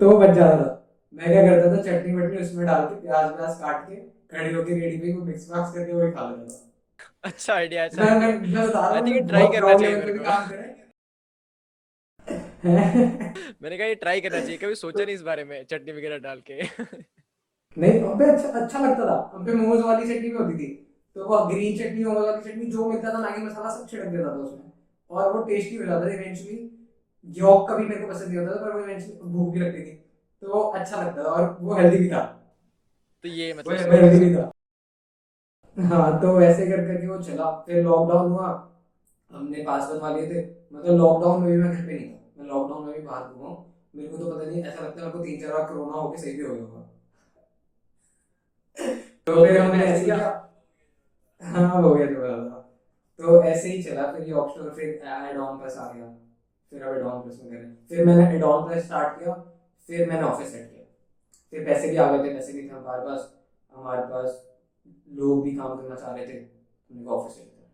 तो 0.00 0.18
बच 0.18 0.34
जाता 0.36 0.56
था। 0.58 0.84
मैं 1.14 1.28
क्या 1.28 1.42
करता 1.42 1.76
था 1.76 1.82
चटनी 1.82 2.14
वटनी 2.14 2.38
उसमें 2.38 2.66
डाल 2.66 2.86
के 2.86 2.94
प्याज 3.00 3.32
व्याज 3.32 3.56
काट 3.60 3.86
के 3.86 3.96
खड़ी 4.30 4.54
होकर 4.54 4.72
रेडी 4.74 4.98
पे 4.98 5.12
मिक्स 5.22 5.48
मैक्स 5.50 5.72
करके 5.74 5.92
वही 5.94 6.10
खा 6.12 6.28
लेता 6.28 6.44
था। 6.44 6.60
अच्छा 7.24 7.54
आइडिया 7.54 7.84
अच्छा 7.84 8.04
मैं. 8.04 8.32
मैं 8.44 8.66
बता 8.68 8.88
रहा 8.88 8.98
हूँ 8.98 9.08
ये 9.08 9.20
बहुत 9.22 9.32
try 9.32 9.52
करना 9.52 9.74
चाहिए 9.74 9.96
मेरे 9.96 10.12
को। 10.12 10.24
काम 10.24 10.46
करे। 10.48 10.74
मैंने 12.64 13.76
कहा 13.78 13.86
ये 13.86 13.94
ट्राई 13.94 14.20
करना 14.20 14.40
चाहिए 14.40 14.56
कभी 14.56 14.74
सोचा 14.74 15.04
नहीं 15.04 15.14
इस 15.14 15.22
बारे 15.22 15.44
में 15.44 15.64
चटनी 15.64 15.92
वगैरह 15.92 16.18
डाल 16.18 16.40
के? 16.50 16.62
नहीं 17.76 18.00
अबे 18.00 18.24
अच्छा 18.24 18.48
अच्छा 18.48 18.78
लगता 18.78 19.04
था। 19.04 19.16
अबे 19.34 19.52
मोमोज 19.52 19.84
वाली 19.84 20.06
चटनी 20.06 20.28
भी 20.28 20.36
होती 20.36 20.58
थी। 20.58 20.66
तो 21.14 21.28
वो 21.28 21.38
ग्रीन 21.46 21.78
चटनी 21.78 22.04
मोमोज 22.04 22.24
वाली 22.24 22.50
चटनी 22.50 22.64
जो 22.64 22.90
मिलता 22.90 23.14
था 23.14 23.18
मैगी 23.18 23.42
मसाला 23.42 23.70
सब 23.70 23.88
छिड़क 23.88 24.06
देता 24.06 24.24
था 24.24 24.34
उसमें। 24.34 24.72
और 25.10 25.32
वो 25.32 25.42
टेस्टी 25.42 25.76
हो 25.76 25.84
जाता 25.84 26.06
था 26.06 26.12
इवेंचुअली 26.12 26.58
योग 27.28 27.68
कभी 27.70 27.84
मेरे 27.84 28.00
को 28.00 28.12
पसंद 28.12 28.28
नहीं 28.28 28.38
होता 28.38 28.56
था 28.56 28.64
पर 28.64 28.72
वो 28.72 28.80
इवेंचुअली 28.80 29.30
भूख 29.30 29.54
भी 29.54 29.60
लगती 29.60 29.82
थी। 29.82 29.94
तो 30.42 30.48
वो 30.48 30.60
अच्छा 30.60 31.02
लगता 31.02 31.24
था 31.24 31.28
और 31.28 31.56
वो 31.60 31.74
हेल्दी 31.74 31.96
भी 31.96 32.08
था। 32.08 32.22
तो 33.22 33.28
ये 33.28 33.54
मतलब 33.54 33.92
हेल्दी 33.92 34.24
भी 34.24 34.34
था। 34.36 34.50
हाँ 35.76 36.20
तो 36.20 36.36
वैसे 36.38 36.66
कर 36.66 36.86
करके 36.86 37.06
वो 37.06 37.22
चला। 37.22 37.50
फिर 37.66 37.82
लॉकडाउन 37.84 38.30
हुआ। 38.30 38.48
हमने 39.30 39.64
पास 39.64 39.90
बनवा 39.90 40.16
लिए 40.16 40.26
थे। 40.26 40.40
मतलब 40.72 40.96
लॉकडाउन 40.96 41.42
में 41.42 41.50
भी 41.52 41.56
मैं 41.56 41.72
घर 41.72 41.86
पे 41.86 41.92
नहीं 41.92 42.08
था। 42.08 42.16
मैं 42.38 42.46
लॉकडाउन 42.46 42.84
में 42.86 42.94
भी 42.94 43.00
बाहर 43.06 43.24
घूमा 43.24 43.48
हूँ। 43.48 43.74
मेरे 43.94 44.08
को 44.08 44.16
तो 44.16 44.30
पता 44.30 44.44
नहीं 44.44 44.62
ऐसा 44.62 44.80
लगता 44.80 45.00
है 45.00 45.06
मेरे 45.06 45.18
को 45.18 45.24
तीन 45.24 45.40
चार 45.40 45.52
बार 45.52 45.64
कोरोना 45.68 45.98
होके 45.98 46.18
सही 46.18 46.32
भी 46.32 46.42
हो 46.42 46.54
गया 46.54 46.62
होगा। 46.62 46.80
तो 49.26 49.44
फिर 49.44 49.58
हमने 49.58 49.84
ऐसे 49.84 50.04
किया 50.04 50.16
हाँ 51.40 51.80
हो 51.82 51.94
गया 51.94 52.06
जो 52.06 52.22
था 52.22 52.56
तो 53.18 53.42
ऐसे 53.44 53.68
ही 53.68 53.82
चला 53.82 54.10
फिर 54.12 54.26
ये 54.26 54.32
ऑप्शन 54.34 54.68
फिर 54.76 54.88
एडॉन 54.88 55.58
प्लस 55.58 55.76
आ 55.76 55.92
गया। 55.92 56.06
फिर 56.72 56.82
अब 56.82 56.94
एडॉन 56.96 57.20
प्लस 57.22 57.38
में 57.42 57.50
करें। 57.50 57.74
फिर 57.88 58.04
मैंने 58.04 58.24
एडॉन 58.36 58.66
प्लस 58.66 58.84
स्टार्ट 58.84 59.18
किया 59.18 59.34
फिर 59.88 60.08
मैंने 60.08 60.22
ऑफ़िस 60.22 60.52
सेट 60.52 60.70
किया। 60.70 60.82
फिर 61.52 61.64
पैसे 61.64 61.88
भी 61.90 61.96
आ 61.96 62.10
गए 62.12 62.24
थे 62.24 62.34
पैसे 62.34 62.52
भी 62.52 62.68
थे 62.68 62.72
हमारे 62.72 63.04
पास। 63.04 63.32
हमारे 63.72 64.02
पास 64.10 64.44
लोग 65.16 65.42
भी 65.44 65.56
काम 65.56 65.76
करना 65.76 65.94
चाह 65.94 66.14
रहे 66.14 66.26
थे 66.26 66.38
हमने 66.38 67.06
ऑफ़िस 67.06 67.36
सेट 67.36 67.46
किया। 67.46 67.66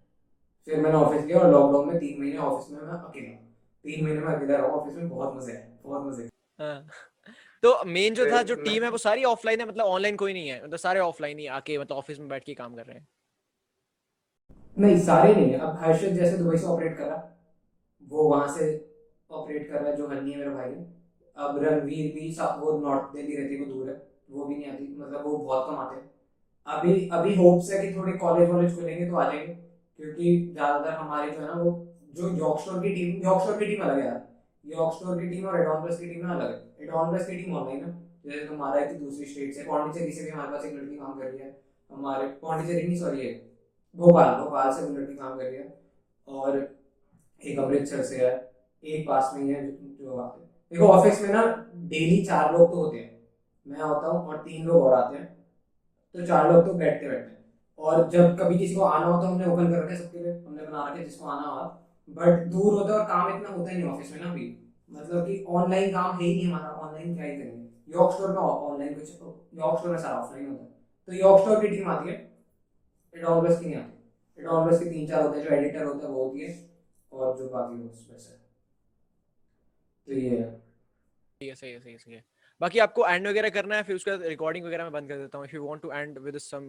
फिर 0.67 0.81
मैंने 0.83 0.97
ऑफ़िस 0.97 1.25
लिया 1.25 1.39
और 1.39 1.51
लॉकडाउन 1.51 1.89
में 1.89 1.99
तीन 1.99 2.21
महीने 2.21 2.39
ऑफ़िस 2.39 2.71
में 2.71 2.81
मैं 2.81 2.99
अकेला। 3.01 3.44
तीन 3.85 4.01
महीने 4.01 4.23
में 4.23 4.33
अकेला 4.33 4.59
रहा 4.59 4.71
ऑफ़िस 4.71 4.95
में 4.95 5.09
बहुत 5.09 5.33
मज़े 5.33 5.55
आए 5.55 5.69
बहुत 5.83 6.03
मज़े 6.05 6.29
हाँ। 6.59 6.87
तो 7.63 7.85
मेन 7.87 8.15
जो 8.15 8.27
था 8.27 8.43
जो 8.45 8.55
टीम 8.59 8.85
है 8.85 8.91
वो 8.91 8.99
सारी 8.99 9.25
ऑफलाइन 9.27 9.61
है 9.61 9.67
मतलब 9.67 9.87
ऑनलाइन 9.87 10.17
कोई 10.17 10.33
नहीं 10.33 10.49
है 10.49 10.63
मतलब 10.65 10.79
सारे 10.79 11.01
ऑफलाइन 11.01 11.39
ही 11.39 11.47
आके 11.55 11.79
मतलब 11.79 11.97
ऑफ़िस 11.97 12.19
में 12.19 12.29
बैठ 12.29 12.45
के 12.45 12.55
काम 12.55 12.75
कर 12.75 12.87
रहे 12.87 12.97
हैं। 12.99 13.07
नहीं 14.77 14.99
सारे 15.01 15.35
नहीं 15.35 15.51
है। 15.51 15.59
अब 15.59 15.77
हर्षद 15.79 16.15
जैसे 16.15 16.37
दुबई 16.37 16.57
से 16.57 16.67
ऑपरेट 16.67 16.97
कर 16.97 17.07
रहा 17.07 17.17
वो 18.03 18.25
वहाँ 18.25 18.49
से 18.49 18.65
ऑपरेट 19.31 19.67
कर 19.67 19.81
रहा 19.81 19.91
है 19.91 19.97
जो 19.97 20.07
हनी 20.09 20.25
है 20.25 20.31
मेरा 20.31 20.51
भाई 20.53 20.73
है। 20.73 20.87
अब 21.37 21.59
रणवीर 21.59 22.07
भी 22.11 22.25
वो 22.63 22.77
नॉर्थ 22.77 23.15
दिल्ली 23.15 23.37
रहती 23.37 23.51
वो 23.51 23.63
दूर 23.65 23.89
है 23.89 23.97
वो 24.31 24.45
भी 24.45 24.55
नहीं 24.55 24.67
आती 24.69 24.97
मतलब 24.97 25.23
वो 25.25 25.39
बहुत 25.41 25.67
कम 25.67 25.83
आते 25.83 25.95
हैं। 25.97 26.11
अभी 26.69 26.95
अभी 27.13 27.33
होप्स 27.35 27.71
है 27.71 27.79
कि 27.79 27.93
थोड़े 27.93 28.13
कॉलेज 28.19 28.51
वॉलेज 28.51 28.77
खुलेंगे 28.77 29.07
तो 29.07 29.15
आ 29.15 29.25
जाएँगे 29.27 29.55
क्योंकि 29.99 30.37
ज़्यादातर 30.53 30.95
हमारे 30.95 31.29
जो 31.29 31.41
है 31.41 31.47
ना 31.47 31.55
वो 31.57 31.71
जो 32.17 32.29
यॉर्कशोर 32.37 32.83
की 32.83 32.95
टीम 32.95 33.23
यॉर्कशोर 33.25 33.59
की 33.59 33.67
टीम 33.67 33.85
अलग 33.85 33.99
है 33.99 34.07
यार। 34.07 34.23
यॉर्कशोर 34.65 35.21
की 35.21 35.29
टीम 35.29 35.47
और 35.47 35.61
एडॉन 35.61 35.87
की 35.89 36.15
टीम 36.15 36.31
अलग 36.31 36.51
है। 36.51 36.85
एडॉन 36.85 37.17
की 37.19 37.43
टीम 37.43 37.57
ऑनलाइन 37.57 37.85
है। 37.85 37.93
जैसे 38.25 38.47
तुम्हारा 38.49 38.81
है 38.81 38.87
कि 38.87 38.95
दूसरी 38.95 39.25
स्टेट 39.27 39.55
से 39.55 39.65
पौंडीचेरी 39.65 40.13
से 40.13 40.25
भी 40.25 40.31
हमारे 40.31 40.51
पास 40.53 40.65
एक 40.65 40.75
लड़की 40.75 40.97
काम 40.97 41.19
कर 41.19 41.25
रही 41.25 41.39
है। 41.39 41.57
हमारे 41.91 42.27
पौंडीचेरी 42.43 42.87
नहीं 42.87 42.99
सॉरी 42.99 43.27
है 43.27 43.33
भोपाल 43.97 44.35
भोपाल 44.35 44.73
से 44.73 44.83
वो 44.83 44.95
लड़की 44.95 45.15
काम 45.15 45.37
कर 45.39 45.45
रही 45.45 45.57
है। 45.57 45.83
और 46.29 46.57
एक 47.43 47.59
अमृतसर 47.59 48.03
से 48.03 48.17
है, 48.17 48.33
एक 48.83 49.07
पास 49.09 49.33
में 49.35 49.45
है 49.45 49.61
जो 49.71 50.17
आते 50.17 50.41
हैं 50.41 50.51
देखो 50.73 50.87
ऑफ़िस 50.89 51.21
में 51.23 51.29
ना 51.29 51.45
डेली 51.89 52.25
चार 52.27 52.53
लोग 52.53 52.71
तो 52.71 52.77
होते 52.77 52.97
हैं। 52.97 53.13
मैं 53.67 53.81
होता 53.81 54.09
हूँ 54.09 54.27
और 54.29 54.37
तीन 54.39 54.67
लोग 54.67 54.83
और 54.83 54.93
आते 54.95 55.17
हैं। 55.17 55.27
तो 56.15 56.27
चार 56.27 56.53
लोग 56.53 56.65
तो 56.67 56.75
बैठते 56.75 57.09
बैठते 57.09 57.31
हैं। 57.31 57.45
और 57.79 58.09
जब 58.11 58.37
कभी 58.41 58.59
किसी 58.59 58.75
को 58.75 58.83
आना 58.83 59.07
हो 59.07 59.21
तो 59.23 59.29
हमने 59.29 59.47
ओपन 59.47 59.71
कर 59.71 59.83
रखा 59.83 59.97
सबके 59.97 60.19
लिए। 60.19 60.33
हमने 60.39 60.63
बना 60.63 60.89
रखे 60.89 61.05
जिसको 61.05 61.27
आना 61.27 61.49
हो 61.49 61.61
बट 62.09 62.47
दूर 62.49 62.73
होता 62.75 62.93
है 62.93 62.99
और 62.99 63.07
काम 63.07 63.31
इतना 63.31 63.49
होता 63.51 63.71
ही 63.71 63.77
नहीं 63.77 63.87
ऑफ़िस 63.87 64.11
में 64.11 64.19
ना 64.19 64.31
अभी 64.31 64.47
मतलब 64.91 65.27
कि 65.27 65.43
ऑनलाइन 65.49 65.91
काम 65.93 66.17
है 66.17 66.25
ही 66.25 66.35
नहीं 66.35 66.45
हमारा 66.45 66.69
ऑनलाइन 66.79 67.15
क्या 67.17 67.25
ही 67.25 67.37
करेंगे। 67.37 67.69
यॉर्क 67.89 68.15
स्टोर 68.15 68.31
में 68.31 68.39
ऑनलाइन 68.39 68.95
कुछ 68.95 69.11
यॉर्क 69.55 69.79
स्टोर 69.79 69.91
में 69.91 69.99
सारा 69.99 70.19
ऑफलाइन 70.19 70.49
होता 70.49 70.65
है। 70.65 70.71
तो 71.09 71.13
यॉर्क 71.15 71.41
स्टोर 71.41 71.61
की 71.61 71.69
टीम 71.69 71.89
आती 71.89 72.09
है 72.09 72.17
एडोनबस 73.15 73.61
की 73.61 73.69
नहीं 73.69 73.79
आती 73.79 74.03
एडोनबस 74.39 74.79
के 74.79 74.87
तीन 74.87 75.07
चार 75.07 75.25
होते 75.25 75.39
हैं, 75.39 75.45
जो 75.45 75.53
एडिटर 75.53 75.85
होता 75.85 76.07
है, 76.07 76.11
वो 76.11 76.25
होती 76.25 76.41
है। 76.41 76.59
और 77.13 77.37
जो 77.37 77.49
बाकी 77.49 77.79
बस 77.79 78.29
है 78.29 78.39
तो 80.09 80.21
ये 80.21 80.39
सही 81.41 81.49
है 81.49 81.55
सही 81.55 81.73
है 81.73 81.79
सही 81.81 81.93
है 81.93 81.99
सही 81.99 82.15
है। 82.15 82.25
बाकी 82.61 82.79
आपको 82.79 83.07
एंड 83.09 83.27
वगैरह 83.27 83.51
करना 83.51 83.77
है, 83.77 83.83
फिर 83.83 83.97
उसके 83.97 84.11
बाद 84.11 84.23
रिकॉर्डिंग 84.25 84.65
वगैरह 84.67 84.85
मैं 84.85 84.93
बंद 84.93 85.09
कर 85.09 85.19
देता 85.19 85.39
हूँ। 85.39 85.47
If 85.47 85.55
you 85.57 85.65
want 85.65 85.83
to 85.83 85.91
end 85.93 86.19
with 86.21 86.39
some 86.41 86.67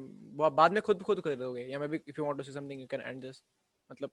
बाद 0.51 0.71
में 0.73 0.81
खुद 0.81 1.01
खुद 1.03 1.21
कर 1.21 1.35
दोगे। 1.35 1.63
या 1.63 1.79
मैं 1.79 1.89
भी 1.89 1.99
if 2.07 2.19
you 2.19 2.25
want 2.25 2.37
to 2.37 2.43
say 2.43 2.51
something 2.53 2.81
you 2.81 2.87
can 2.87 3.01
end 3.01 3.21
this 3.21 3.41
मतलब 3.89 4.11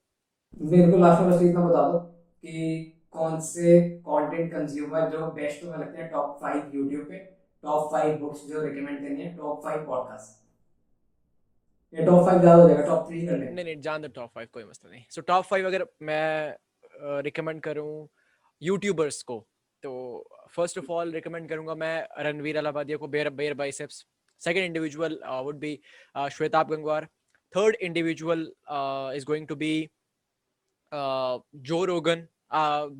मेरे 0.61 0.91
को 0.91 0.97
लास्ट 0.97 1.21
में 1.21 1.29
बस 1.31 1.41
इतना 1.41 1.61
बता 1.61 1.87
दो 1.91 1.99
कि 1.99 2.51
कौन 3.11 3.39
से 3.41 3.79
कंटेंट 4.07 4.51
कंज्यूमर 4.51 5.09
जो 5.09 5.25
बेस्ट 5.31 5.61
तुम्हें 5.61 5.79
लगते 5.79 6.01
हैं 6.01 6.09
टॉप 6.11 6.37
फाइव 6.41 6.71
यूट्यूब 6.75 7.05
पे 7.09 7.17
टॉप 7.63 7.91
फाइव 7.91 8.17
बुक्स 8.19 8.45
जो 8.49 8.61
रिकमेंड 8.61 8.99
करनी 8.99 9.21
है 9.21 9.35
टॉप 9.37 9.63
फाइव 9.63 9.85
पॉडकास्ट 9.85 10.41
ये 11.93 12.05
टॉप 12.05 12.25
फाइव 12.25 12.39
ज़्यादा 12.41 12.61
हो 12.61 12.67
जाएगा 12.69 12.85
टॉप 12.85 13.07
थ्री 13.07 13.25
कर 13.25 13.37
लेंगे। 13.37 13.51
नहीं 13.51 13.65
नहीं, 13.65 13.81
जान 13.81 14.01
दो 14.01 14.07
टॉप 14.15 14.29
फाइव 14.35 14.47
कोई 14.53 14.63
मसला 14.63 14.91
नहीं। 14.91 15.03
सो 15.09 15.21
टॉप 15.21 15.45
फाइव 15.45 15.65
अगर 15.67 15.85
मैं 16.01 16.55
रिकमेंड 17.23 17.61
करूँ 17.61 18.07
यूट्यूबर्स 18.61 19.21
को 19.23 19.37
तो 19.83 19.91
फ़र्स्ट 20.55 20.77
ऑफ़ 20.77 20.91
ऑल 20.91 21.11
रिकमेंड 21.11 21.49
करूँगा 21.49 21.75
मैं 21.75 22.23
रणवीर 22.23 22.57
अलाहाबादिया 22.57 22.97
को 22.97 23.07
Beer 23.07 23.29
Beer 23.31 23.53
Biceps 23.53 24.05
second 24.41 24.63
individual 24.63 25.19
would 25.43 25.59
be 25.59 25.79
Shwetabh 26.31 26.71
Gangwar. 26.71 27.05
Third 27.53 27.75
individual 27.81 28.41
is 29.17 29.25
going 29.27 29.47
to 29.47 29.55
be 29.55 29.73
Joe 30.93 31.83
Rogan 31.85 32.27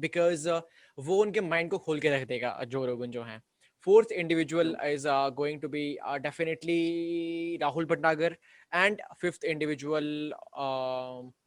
because 0.02 0.50
वो 0.98 1.18
उनके 1.22 1.42
माइंड 1.42 1.70
को 1.72 1.78
खोल 1.78 2.00
के 2.00 2.10
रख 2.10 2.28
देगा 2.28 2.60
जो 2.68 2.86
रोगन 2.86 3.12
जो 3.12 3.24
है। 3.24 3.42
Fourth 3.88 4.12
individual 4.12 4.76
is 4.86 5.08
going 5.38 5.62
to 5.62 5.68
be 5.70 5.86
definitely 6.22 7.58
Rahul 7.62 7.86
Bhatnagar 7.86 8.36
and 8.72 9.02
fifth 9.22 9.46
individual 9.46 10.34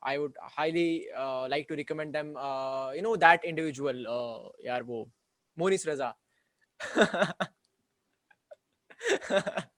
I 0.07 0.17
would 0.17 0.35
highly 0.57 0.89
like 1.51 1.67
to 1.69 1.75
recommend 1.75 2.13
them 2.13 2.29
you 2.97 3.03
know 3.03 3.17
that 3.27 3.45
individual 3.45 4.05
यार 4.67 4.83
वो 4.83 5.09
मोनिस 5.59 5.87
रजा 5.89 6.15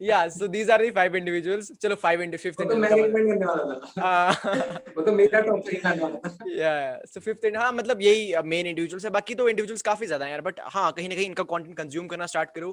yeah 0.00 0.28
so 0.28 0.46
these 0.48 0.68
are 0.68 0.78
the 0.78 0.90
five 0.92 1.14
individuals. 1.14 1.70
चलो 1.82 1.96
five 1.96 2.22
into 2.24 2.38
fifth 2.44 2.60
तो 2.60 2.76
मैं 2.76 2.90
recommend 2.90 3.28
करने 3.28 3.46
वाला 3.46 3.74
था। 3.74 3.78
uh, 4.08 4.96
वो 4.96 5.02
तो 5.02 5.12
मेरा 5.12 5.40
टॉप 5.40 5.66
थ्री 5.66 5.76
करने 5.80 6.02
वाला 6.02 6.28
था 6.28 6.50
या 6.54 7.00
सो 7.06 7.20
फिफ्थ 7.20 7.46
हाँ 7.56 7.72
मतलब 7.72 8.02
यही 8.02 8.32
मेन 8.44 8.66
इंडिविजुअल्स 8.66 9.04
है। 9.04 9.10
बाकी 9.10 9.34
तो 9.34 9.48
इंडिविजुअल्स 9.48 9.82
काफ़ी 9.82 10.06
ज़्यादा 10.06 10.24
हैं 10.24 10.32
यार 10.32 10.40
बट 10.42 10.60
हाँ 10.76 10.92
कहीं 10.92 11.08
ना 11.08 11.14
कहीं 11.14 11.26
इनका 11.26 11.42
कंटेंट 11.52 11.76
कंज्यूम 11.76 12.06
करना 12.06 12.26
स्टार्ट 12.26 12.50
करो। 12.54 12.70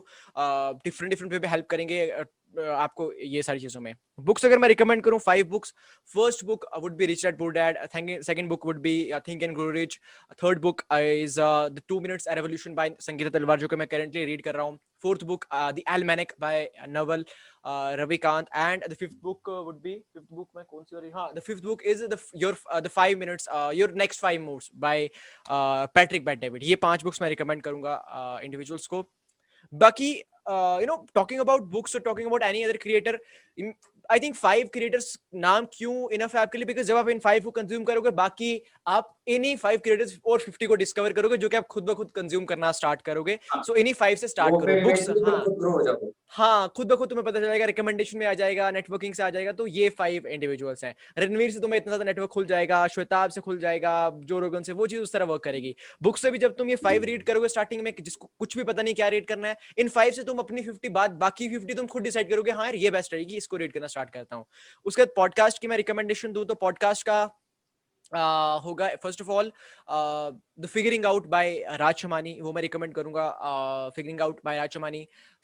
डिफरेंट 0.86 1.10
डिफरेंट 1.10 1.34
वे 1.34 1.40
पे 1.40 1.48
हेल्प 1.48 1.68
करेंगे 1.70 2.06
uh, 2.08 2.26
uh, 2.60 2.68
आपको 2.86 3.12
ये 3.14 3.44
सारी 3.44 3.60
चीज़ों 3.60 3.82
में। 3.82 3.94
बुक्स 4.22 4.46
अगर 4.46 4.60
मैं 4.60 4.68
रिकमेंड 4.70 5.04
करूँ 5.04 5.20
five 5.20 5.48
books 5.50 5.74
first 6.16 6.46
book 6.46 6.66
would 6.82 6.96
be 6.98 7.06
rich 7.06 7.26
at 7.26 7.38
poor 7.38 7.52
dad 7.54 7.78
second 8.24 8.50
book 8.50 8.66
would 8.66 8.80
be 8.82 8.96
think 9.28 9.44
and 9.44 9.56
grow 9.56 9.70
rich 9.72 10.00
third 10.44 10.60
book 10.62 10.82
is 10.94 11.40
the 11.40 11.82
two 11.88 12.00
minutes 12.00 12.28
revolution 12.32 12.76
by 12.76 12.96
Sangeeta 13.02 13.38
Talwar 13.38 13.60
जो 13.60 13.68
कि 13.68 13.76
मैं 13.76 13.88
करेंटली 13.88 14.26
रीड 14.26 14.44
कर 14.44 14.56
रहा 14.56 14.66
हूँ। 14.66 14.80
Fourth 15.04 15.24
book 15.26 15.46
the 15.54 15.82
Almanack 15.90 16.34
by 16.42 16.70
Naval 16.90 17.26
Ravikant 18.00 18.48
and 18.56 18.88
the 18.88 18.94
fifth 19.00 19.16
book 19.24 19.50
would 19.66 19.82
be 19.82 19.94
fifth 20.14 20.28
book 20.32 20.50
में 20.56 20.64
कौन 20.66 20.84
सी 20.84 21.10
हाँ 21.12 21.32
the 21.36 21.40
fifth 21.48 21.64
book 21.64 21.84
is 21.86 22.06
the 22.06 22.18
your 22.42 22.58
the 22.82 22.88
five 22.96 23.20
minutes 23.20 23.48
your 23.76 23.94
next 24.04 24.22
five 24.22 24.42
moves 24.42 24.70
by 24.86 25.10
Patrick 25.50 26.26
Bet 26.26 26.40
David 26.40 26.64
ये 26.64 26.76
पाँच 26.84 27.04
books 27.04 27.22
मैं 27.22 27.30
recommend 27.30 27.62
करूँगा 27.62 28.40
individuals 28.44 28.88
को। 28.88 29.02
बाकी 29.74 30.12
you 30.12 30.86
know 30.86 30.96
talking 31.16 31.40
about 31.42 31.62
books 31.72 31.96
और 31.96 32.02
talking 32.02 32.28
about 32.28 32.44
any 32.44 32.64
other 32.64 32.78
creator 32.78 33.20
I 34.10 34.20
think 34.20 34.36
five 34.36 34.68
creators 34.74 35.18
नाम 35.36 35.66
क्यों 35.74 36.10
enough 36.14 36.36
है 36.36 36.42
आपके 36.42 36.58
लिए? 36.58 36.66
बिकॉज़ 36.66 36.88
जब 36.88 36.96
आप 36.98 37.10
इन 37.10 37.20
फाइव 37.20 37.44
को 37.44 37.52
कंज्यूम 37.52 37.84
करोगे, 37.84 38.12
बाकी 38.12 38.62
आप 38.88 39.16
इन्हीं 39.28 39.56
फाइव 39.58 39.80
क्रिएटर्स 39.80 40.18
और 40.26 40.40
फिफ्टी 40.40 40.66
को 40.66 40.76
डिस्कवर 40.76 41.14
करोगे 41.14 41.38
जो 41.38 41.50
कि 41.50 41.58
आप 41.58 41.68
खुद 41.68 41.84
ब 41.84 41.94
खुद 41.96 42.10
कंज्यूम 42.16 42.46
करना 42.46 42.72
स्टार्ट 42.72 43.02
करोगे। 43.02 43.38
सो 43.48 43.76
इन्हीं 43.76 43.94
फाइव 43.94 44.16
से 44.18 44.28
स्टार्ट 44.28 44.56
करो 44.62 44.82
बुक्स 44.82 46.12
हाँ। 46.32 46.68
खुद 46.76 46.88
ब 46.88 46.96
खुद 46.96 47.10
तुम्हें 47.10 47.26
पता 47.26 47.40
चलेगा 47.40 47.66
रिकमेंडेशन 47.66 48.18
में 48.18 48.26
आ 48.28 48.34
जाएगा 48.34 48.70
नेटवर्किंग 48.72 49.14
से 49.14 49.24
आ 49.24 49.30
जाएगा 49.30 49.52
तो 49.52 49.68
ये 49.68 49.90
फाइव 49.98 50.28
इंडिविजुअल्स 50.28 50.84
हैं। 50.84 50.94
रणवीर 51.20 51.52
से 51.52 51.60
तुम्हें 51.60 51.78
इतना 51.78 51.90
ज़्यादा 51.90 52.06
नेटवर्क 52.06 52.30
खुल 52.30 52.46
जाएगा 52.46 52.86
श्वेताब 52.88 53.30
से 53.30 53.42
खुल 53.42 53.60
जाएगा 53.60 53.94
जो 54.24 54.40
रोगन 54.40 54.64
से 54.64 54.74
वो 54.74 54.88
चीज़ 54.88 55.02
उस 55.02 55.14
तरह 55.14 55.26
वर्क 55.26 55.44
करेगी। 55.44 55.76
बुक 56.04 56.18
से 56.18 56.32
भी 56.32 56.38
जब 56.38 56.56
तुम 56.58 56.70
ये 56.70 56.76
फाइव 56.78 57.04
रीड 57.04 57.24
करोगे 57.24 57.48
स्टार्टिंग 57.50 57.82
में 57.82 57.94
जिसको 58.00 58.30
कुछ 58.40 58.58
भी 58.58 58.64
पता 58.64 58.82
नहीं 58.82 58.94
क्या 58.96 59.08
रीड 59.08 59.28
करना 59.28 59.48
है 59.48 59.58
इन 59.78 59.90
फाइव 59.90 60.14
से 60.14 60.24
तुम 60.24 60.40
अपनी 60.40 60.62
फिफ्टी 60.64 60.90
बाद 60.90 61.12
बाकी 61.20 61.50
फिफ्टी 61.50 61.74
तुम 61.74 61.88
खुद 61.88 62.04
डिसाइड 62.04 62.30
करोगे 62.30 62.52
हाँ 62.52 62.66
यार 62.66 62.76
ये 62.78 62.92
बेस्ट 62.92 63.14
रहेगी 63.14 63.38
इसको 63.38 63.58
रीड 63.58 63.74
करना 63.74 63.88
स्टार्ट 63.88 64.10
करता 64.10 64.36
हूँ। 64.36 64.46
उसके 64.86 65.02
बाद 65.02 65.14
पॉडकास्ट 65.16 65.62
की 65.62 65.68
मैं 65.68 65.78
रिकमेंडेशन 65.78 66.34
दूँ 66.34 66.46
तो 66.46 66.56
पॉडकास्ट 66.58 67.06
का 67.06 67.24
होगा। 68.16 68.88
First 69.04 69.22
of 69.22 69.30
all 69.32 69.52
the 70.60 70.66
figuring 70.66 71.06
out 71.06 71.28
by 71.28 71.54
Raj 71.78 71.96
Shamani 71.98 72.38
वो 72.42 72.52
मैं 72.54 72.62
रिकमेंड 72.62 72.94
करूँगा 72.94 73.30
figuring 73.96 74.22
out 74.22 74.40
by 74.46 74.58
Raj 74.58 74.78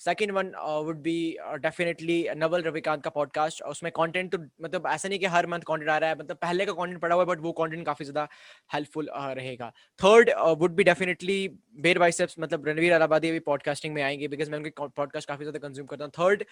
second 0.01 0.31
one 0.31 0.51
would 0.85 1.01
be 1.03 1.15
definitely 1.61 2.17
Naval 2.37 2.61
Ravikant 2.63 3.03
का 3.03 3.09
पॉडकास्ट 3.09 3.61
उसमें 3.69 3.91
कंटेंट 3.91 4.31
तो 4.31 4.37
मतलब 4.63 4.87
ऐसा 4.87 5.09
नहीं 5.09 5.19
कि 5.19 5.25
हर 5.27 5.47
मंथ 5.47 5.61
कंटेंट 5.67 5.89
आ 5.89 5.97
रहा 5.97 6.09
है 6.09 6.17
मतलब 6.17 6.37
पहले 6.37 6.65
का 6.65 6.73
कंटेंट 6.73 7.01
पड़ा 7.01 7.15
हुआ 7.15 7.23
है 7.23 7.27
बट 7.27 7.39
वो 7.41 7.51
कंटेंट 7.53 7.85
काफ़ी 7.85 8.05
ज़्यादा 8.05 8.27
हेल्पफुल 8.73 9.09
रहेगा। 9.13 9.71
Third 9.99 10.29
would 10.59 10.75
be 10.75 10.83
definitely 10.83 11.47
Beer 11.81 11.99
Biceps 11.99 12.35
मतलब 12.39 12.67
रणवीर 12.67 12.93
अलाहाबादी 12.93 13.31
भी 13.31 13.39
पॉडकास्टिंग 13.41 13.93
में 13.93 14.01
आएँगे 14.03 14.27
बिकॉज़ 14.27 14.51
मैं 14.51 14.57
उनके 14.59 14.87
पॉडकास्ट 14.87 15.27
काफ़ी 15.27 15.45
ज़्यादा 15.45 15.67
कंज्यूम 15.67 15.87
करता 15.87 16.03
हूँ। 16.03 16.11
Third 16.19 16.43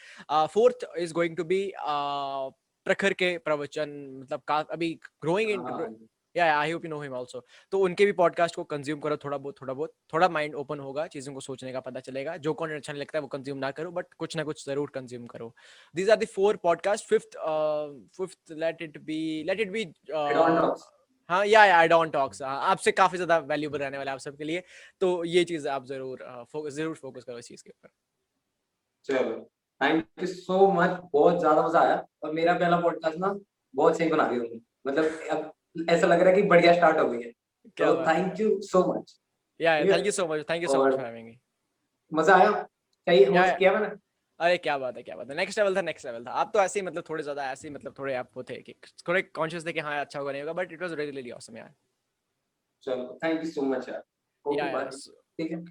fourth 0.53 0.85
is 0.97 1.13
going 1.13 1.37
to 1.37 1.43
be 1.45 1.61
Prakhar 2.87 3.13
के 3.13 3.37
प्रवचन 3.39 3.89
मतलब 4.21 4.41
का 4.47 4.57
अभी 4.71 4.93
growing 5.21 5.51
in 5.51 6.07
yeah 6.35 6.45
I 6.57 6.71
hope 6.71 6.83
you 6.85 6.89
know 6.89 6.99
him 7.01 7.13
also 7.15 7.39
तो 7.71 7.79
उनके 7.79 8.05
भी 8.05 8.11
पॉडकास्ट 8.13 8.55
को 8.55 8.63
कंज्यूम 8.65 8.99
करो 8.99 9.17
थोड़ा 9.17 9.37
बहुत 9.37 9.55
थोड़ा 9.61 9.73
बहुत 9.73 9.93
थोड़ा 10.13 10.27
माइंड 10.29 10.55
ओपन 10.55 10.79
होगा 10.79 11.05
चीज़ों 11.07 11.33
को 11.33 11.39
सोचने 11.39 11.71
का 11.73 11.79
पता 11.79 11.99
चलेगा। 11.99 12.35
जो 12.37 12.53
कंटेंट 12.53 12.77
अच्छा 12.77 12.93
नहीं 12.93 13.01
लगता 13.01 13.17
है 13.17 13.21
वो 13.21 13.27
कंज्यूम 13.27 13.57
ना 13.57 13.71
करो 13.71 13.91
बट 13.91 14.13
कुछ 14.17 14.35
ना 14.37 14.43
कुछ 14.43 14.65
ज़रूर 14.65 14.91
कंज्यूम 14.95 15.25
करो। 15.27 15.53
These 15.95 16.09
are 16.09 16.17
the 16.17 16.25
four 16.35 16.57
podcast 16.63 17.07
fifth 17.09 17.37
fifth 18.17 18.51
let 18.53 18.81
it 18.81 18.97
be 19.05 19.19
let 19.47 19.59
it 19.59 19.71
be 19.71 19.83
हाँ 21.29 21.45
या 21.45 21.61
आई 21.77 21.87
डोंट 21.87 22.13
टॉक्स 22.13 22.41
आपसे 22.41 22.91
काफ़ी 22.93 23.17
ज़्यादा 23.17 23.37
वैल्यूबल 23.47 23.79
रहने 23.79 23.97
वाला 23.97 24.11
आप 24.11 24.19
सबके 24.19 24.43
लिए। 24.43 24.63
तो 25.01 25.23
ये 25.25 25.43
चीज़ 25.45 25.67
आप 25.69 25.85
ज़रूर 25.85 26.23
uh, 26.23 26.43
fo- 26.51 26.69
ज़रूर 26.69 26.95
फोकस 26.95 27.23
करो 27.23 27.37
इस 27.39 27.47
चीज़ 27.47 27.63
के 27.63 27.69
ऊपर। 27.69 27.89
चलो। 29.05 29.56
थैंक 29.81 30.05
यू 30.21 30.27
सो 30.27 30.67
मच 30.71 30.99
बहुत 31.13 31.39
ज़्यादा 31.39 31.67
मज़ा 31.67 31.79
आया। 31.79 32.05
और 32.23 32.33
मेरा 32.33 32.53
पहला 32.59 32.79
पॉडकास्ट 32.81 33.17
ना 33.17 33.35
बहुत 33.73 33.97
सही 33.97 34.09
बना 34.09 34.27
दिया 34.27 34.39
तुमने। 34.39 34.59
मतलब 34.87 35.05
अब 35.31 35.89
ऐसा 35.89 36.07
लग 36.07 36.19
रहा 36.19 36.29
है 36.29 36.41
कि 36.41 36.47
बढ़िया 36.47 36.73
स्टार्ट 36.73 36.99
हो 36.99 37.09
गई 37.09 37.21
है। 37.21 37.31
तो 37.77 38.05
thank 38.05 38.39
you 38.39 38.59
so 38.63 38.83
much 38.93 39.19
yeah 39.59 39.79
thank 39.85 40.05
you 40.05 40.11
so 40.11 40.27
much 40.27 40.45
thank 40.49 40.63
you 40.63 40.69
so 40.69 40.83
much 40.83 40.93
for 40.93 41.05
having 41.05 41.25
me 41.25 41.37
मज़ा 42.11 42.35
आया? 42.35 42.51
सही 43.07 43.23
होस्ट 43.25 43.57
किया 43.57 43.71
मैंने? 43.73 43.95
अरे 44.39 44.57
क्या 44.57 44.77
बात 44.77 44.97
है 44.97 45.03
क्या 45.03 45.15
बात 45.15 45.29
है। 45.29 45.35
नेक्स्ट 45.35 45.59
लेवल 45.59 45.75
था 45.75 45.81
नेक्स्ट 45.81 46.05
लेवल 46.05 46.25
था। 46.25 46.31
आप 46.31 46.51
तो 46.53 46.59
ऐसे 46.59 46.79
ही 46.79 46.85
मतलब 46.85 47.03
थोड़े 47.09 47.23
ज़्यादा 47.23 47.51
ऐसे 47.51 47.67
ही 47.67 47.73
मतलब 47.73 47.93
थोड़े 47.99 48.13
आप 48.15 48.29
वो 48.37 48.43
थे 48.43 48.61
कि 48.61 48.73
थोड़े 49.07 49.21
कॉन्शियस 49.21 49.65
थे 49.67 49.73
कि 49.73 49.79
हाँ 49.79 49.99
अच्छा 50.01 50.19
होगा 50.19 50.31
नहीं 50.31 50.41
होगा 50.41 50.53
but 50.53 50.73
it 50.73 50.81
was 50.81 50.93
really 50.93 51.11
really 51.11 51.31
awesome 51.31 51.57
यार। 51.57 51.73
चलो 52.83 53.17
थैंक 53.23 53.43
यू 53.43 53.49
सो 53.51 53.61
मच 53.63 53.89
यार। 53.89 54.03
ओके 54.45 54.57
यार 54.57 54.89
ठीक 54.89 55.51
है। 55.51 55.63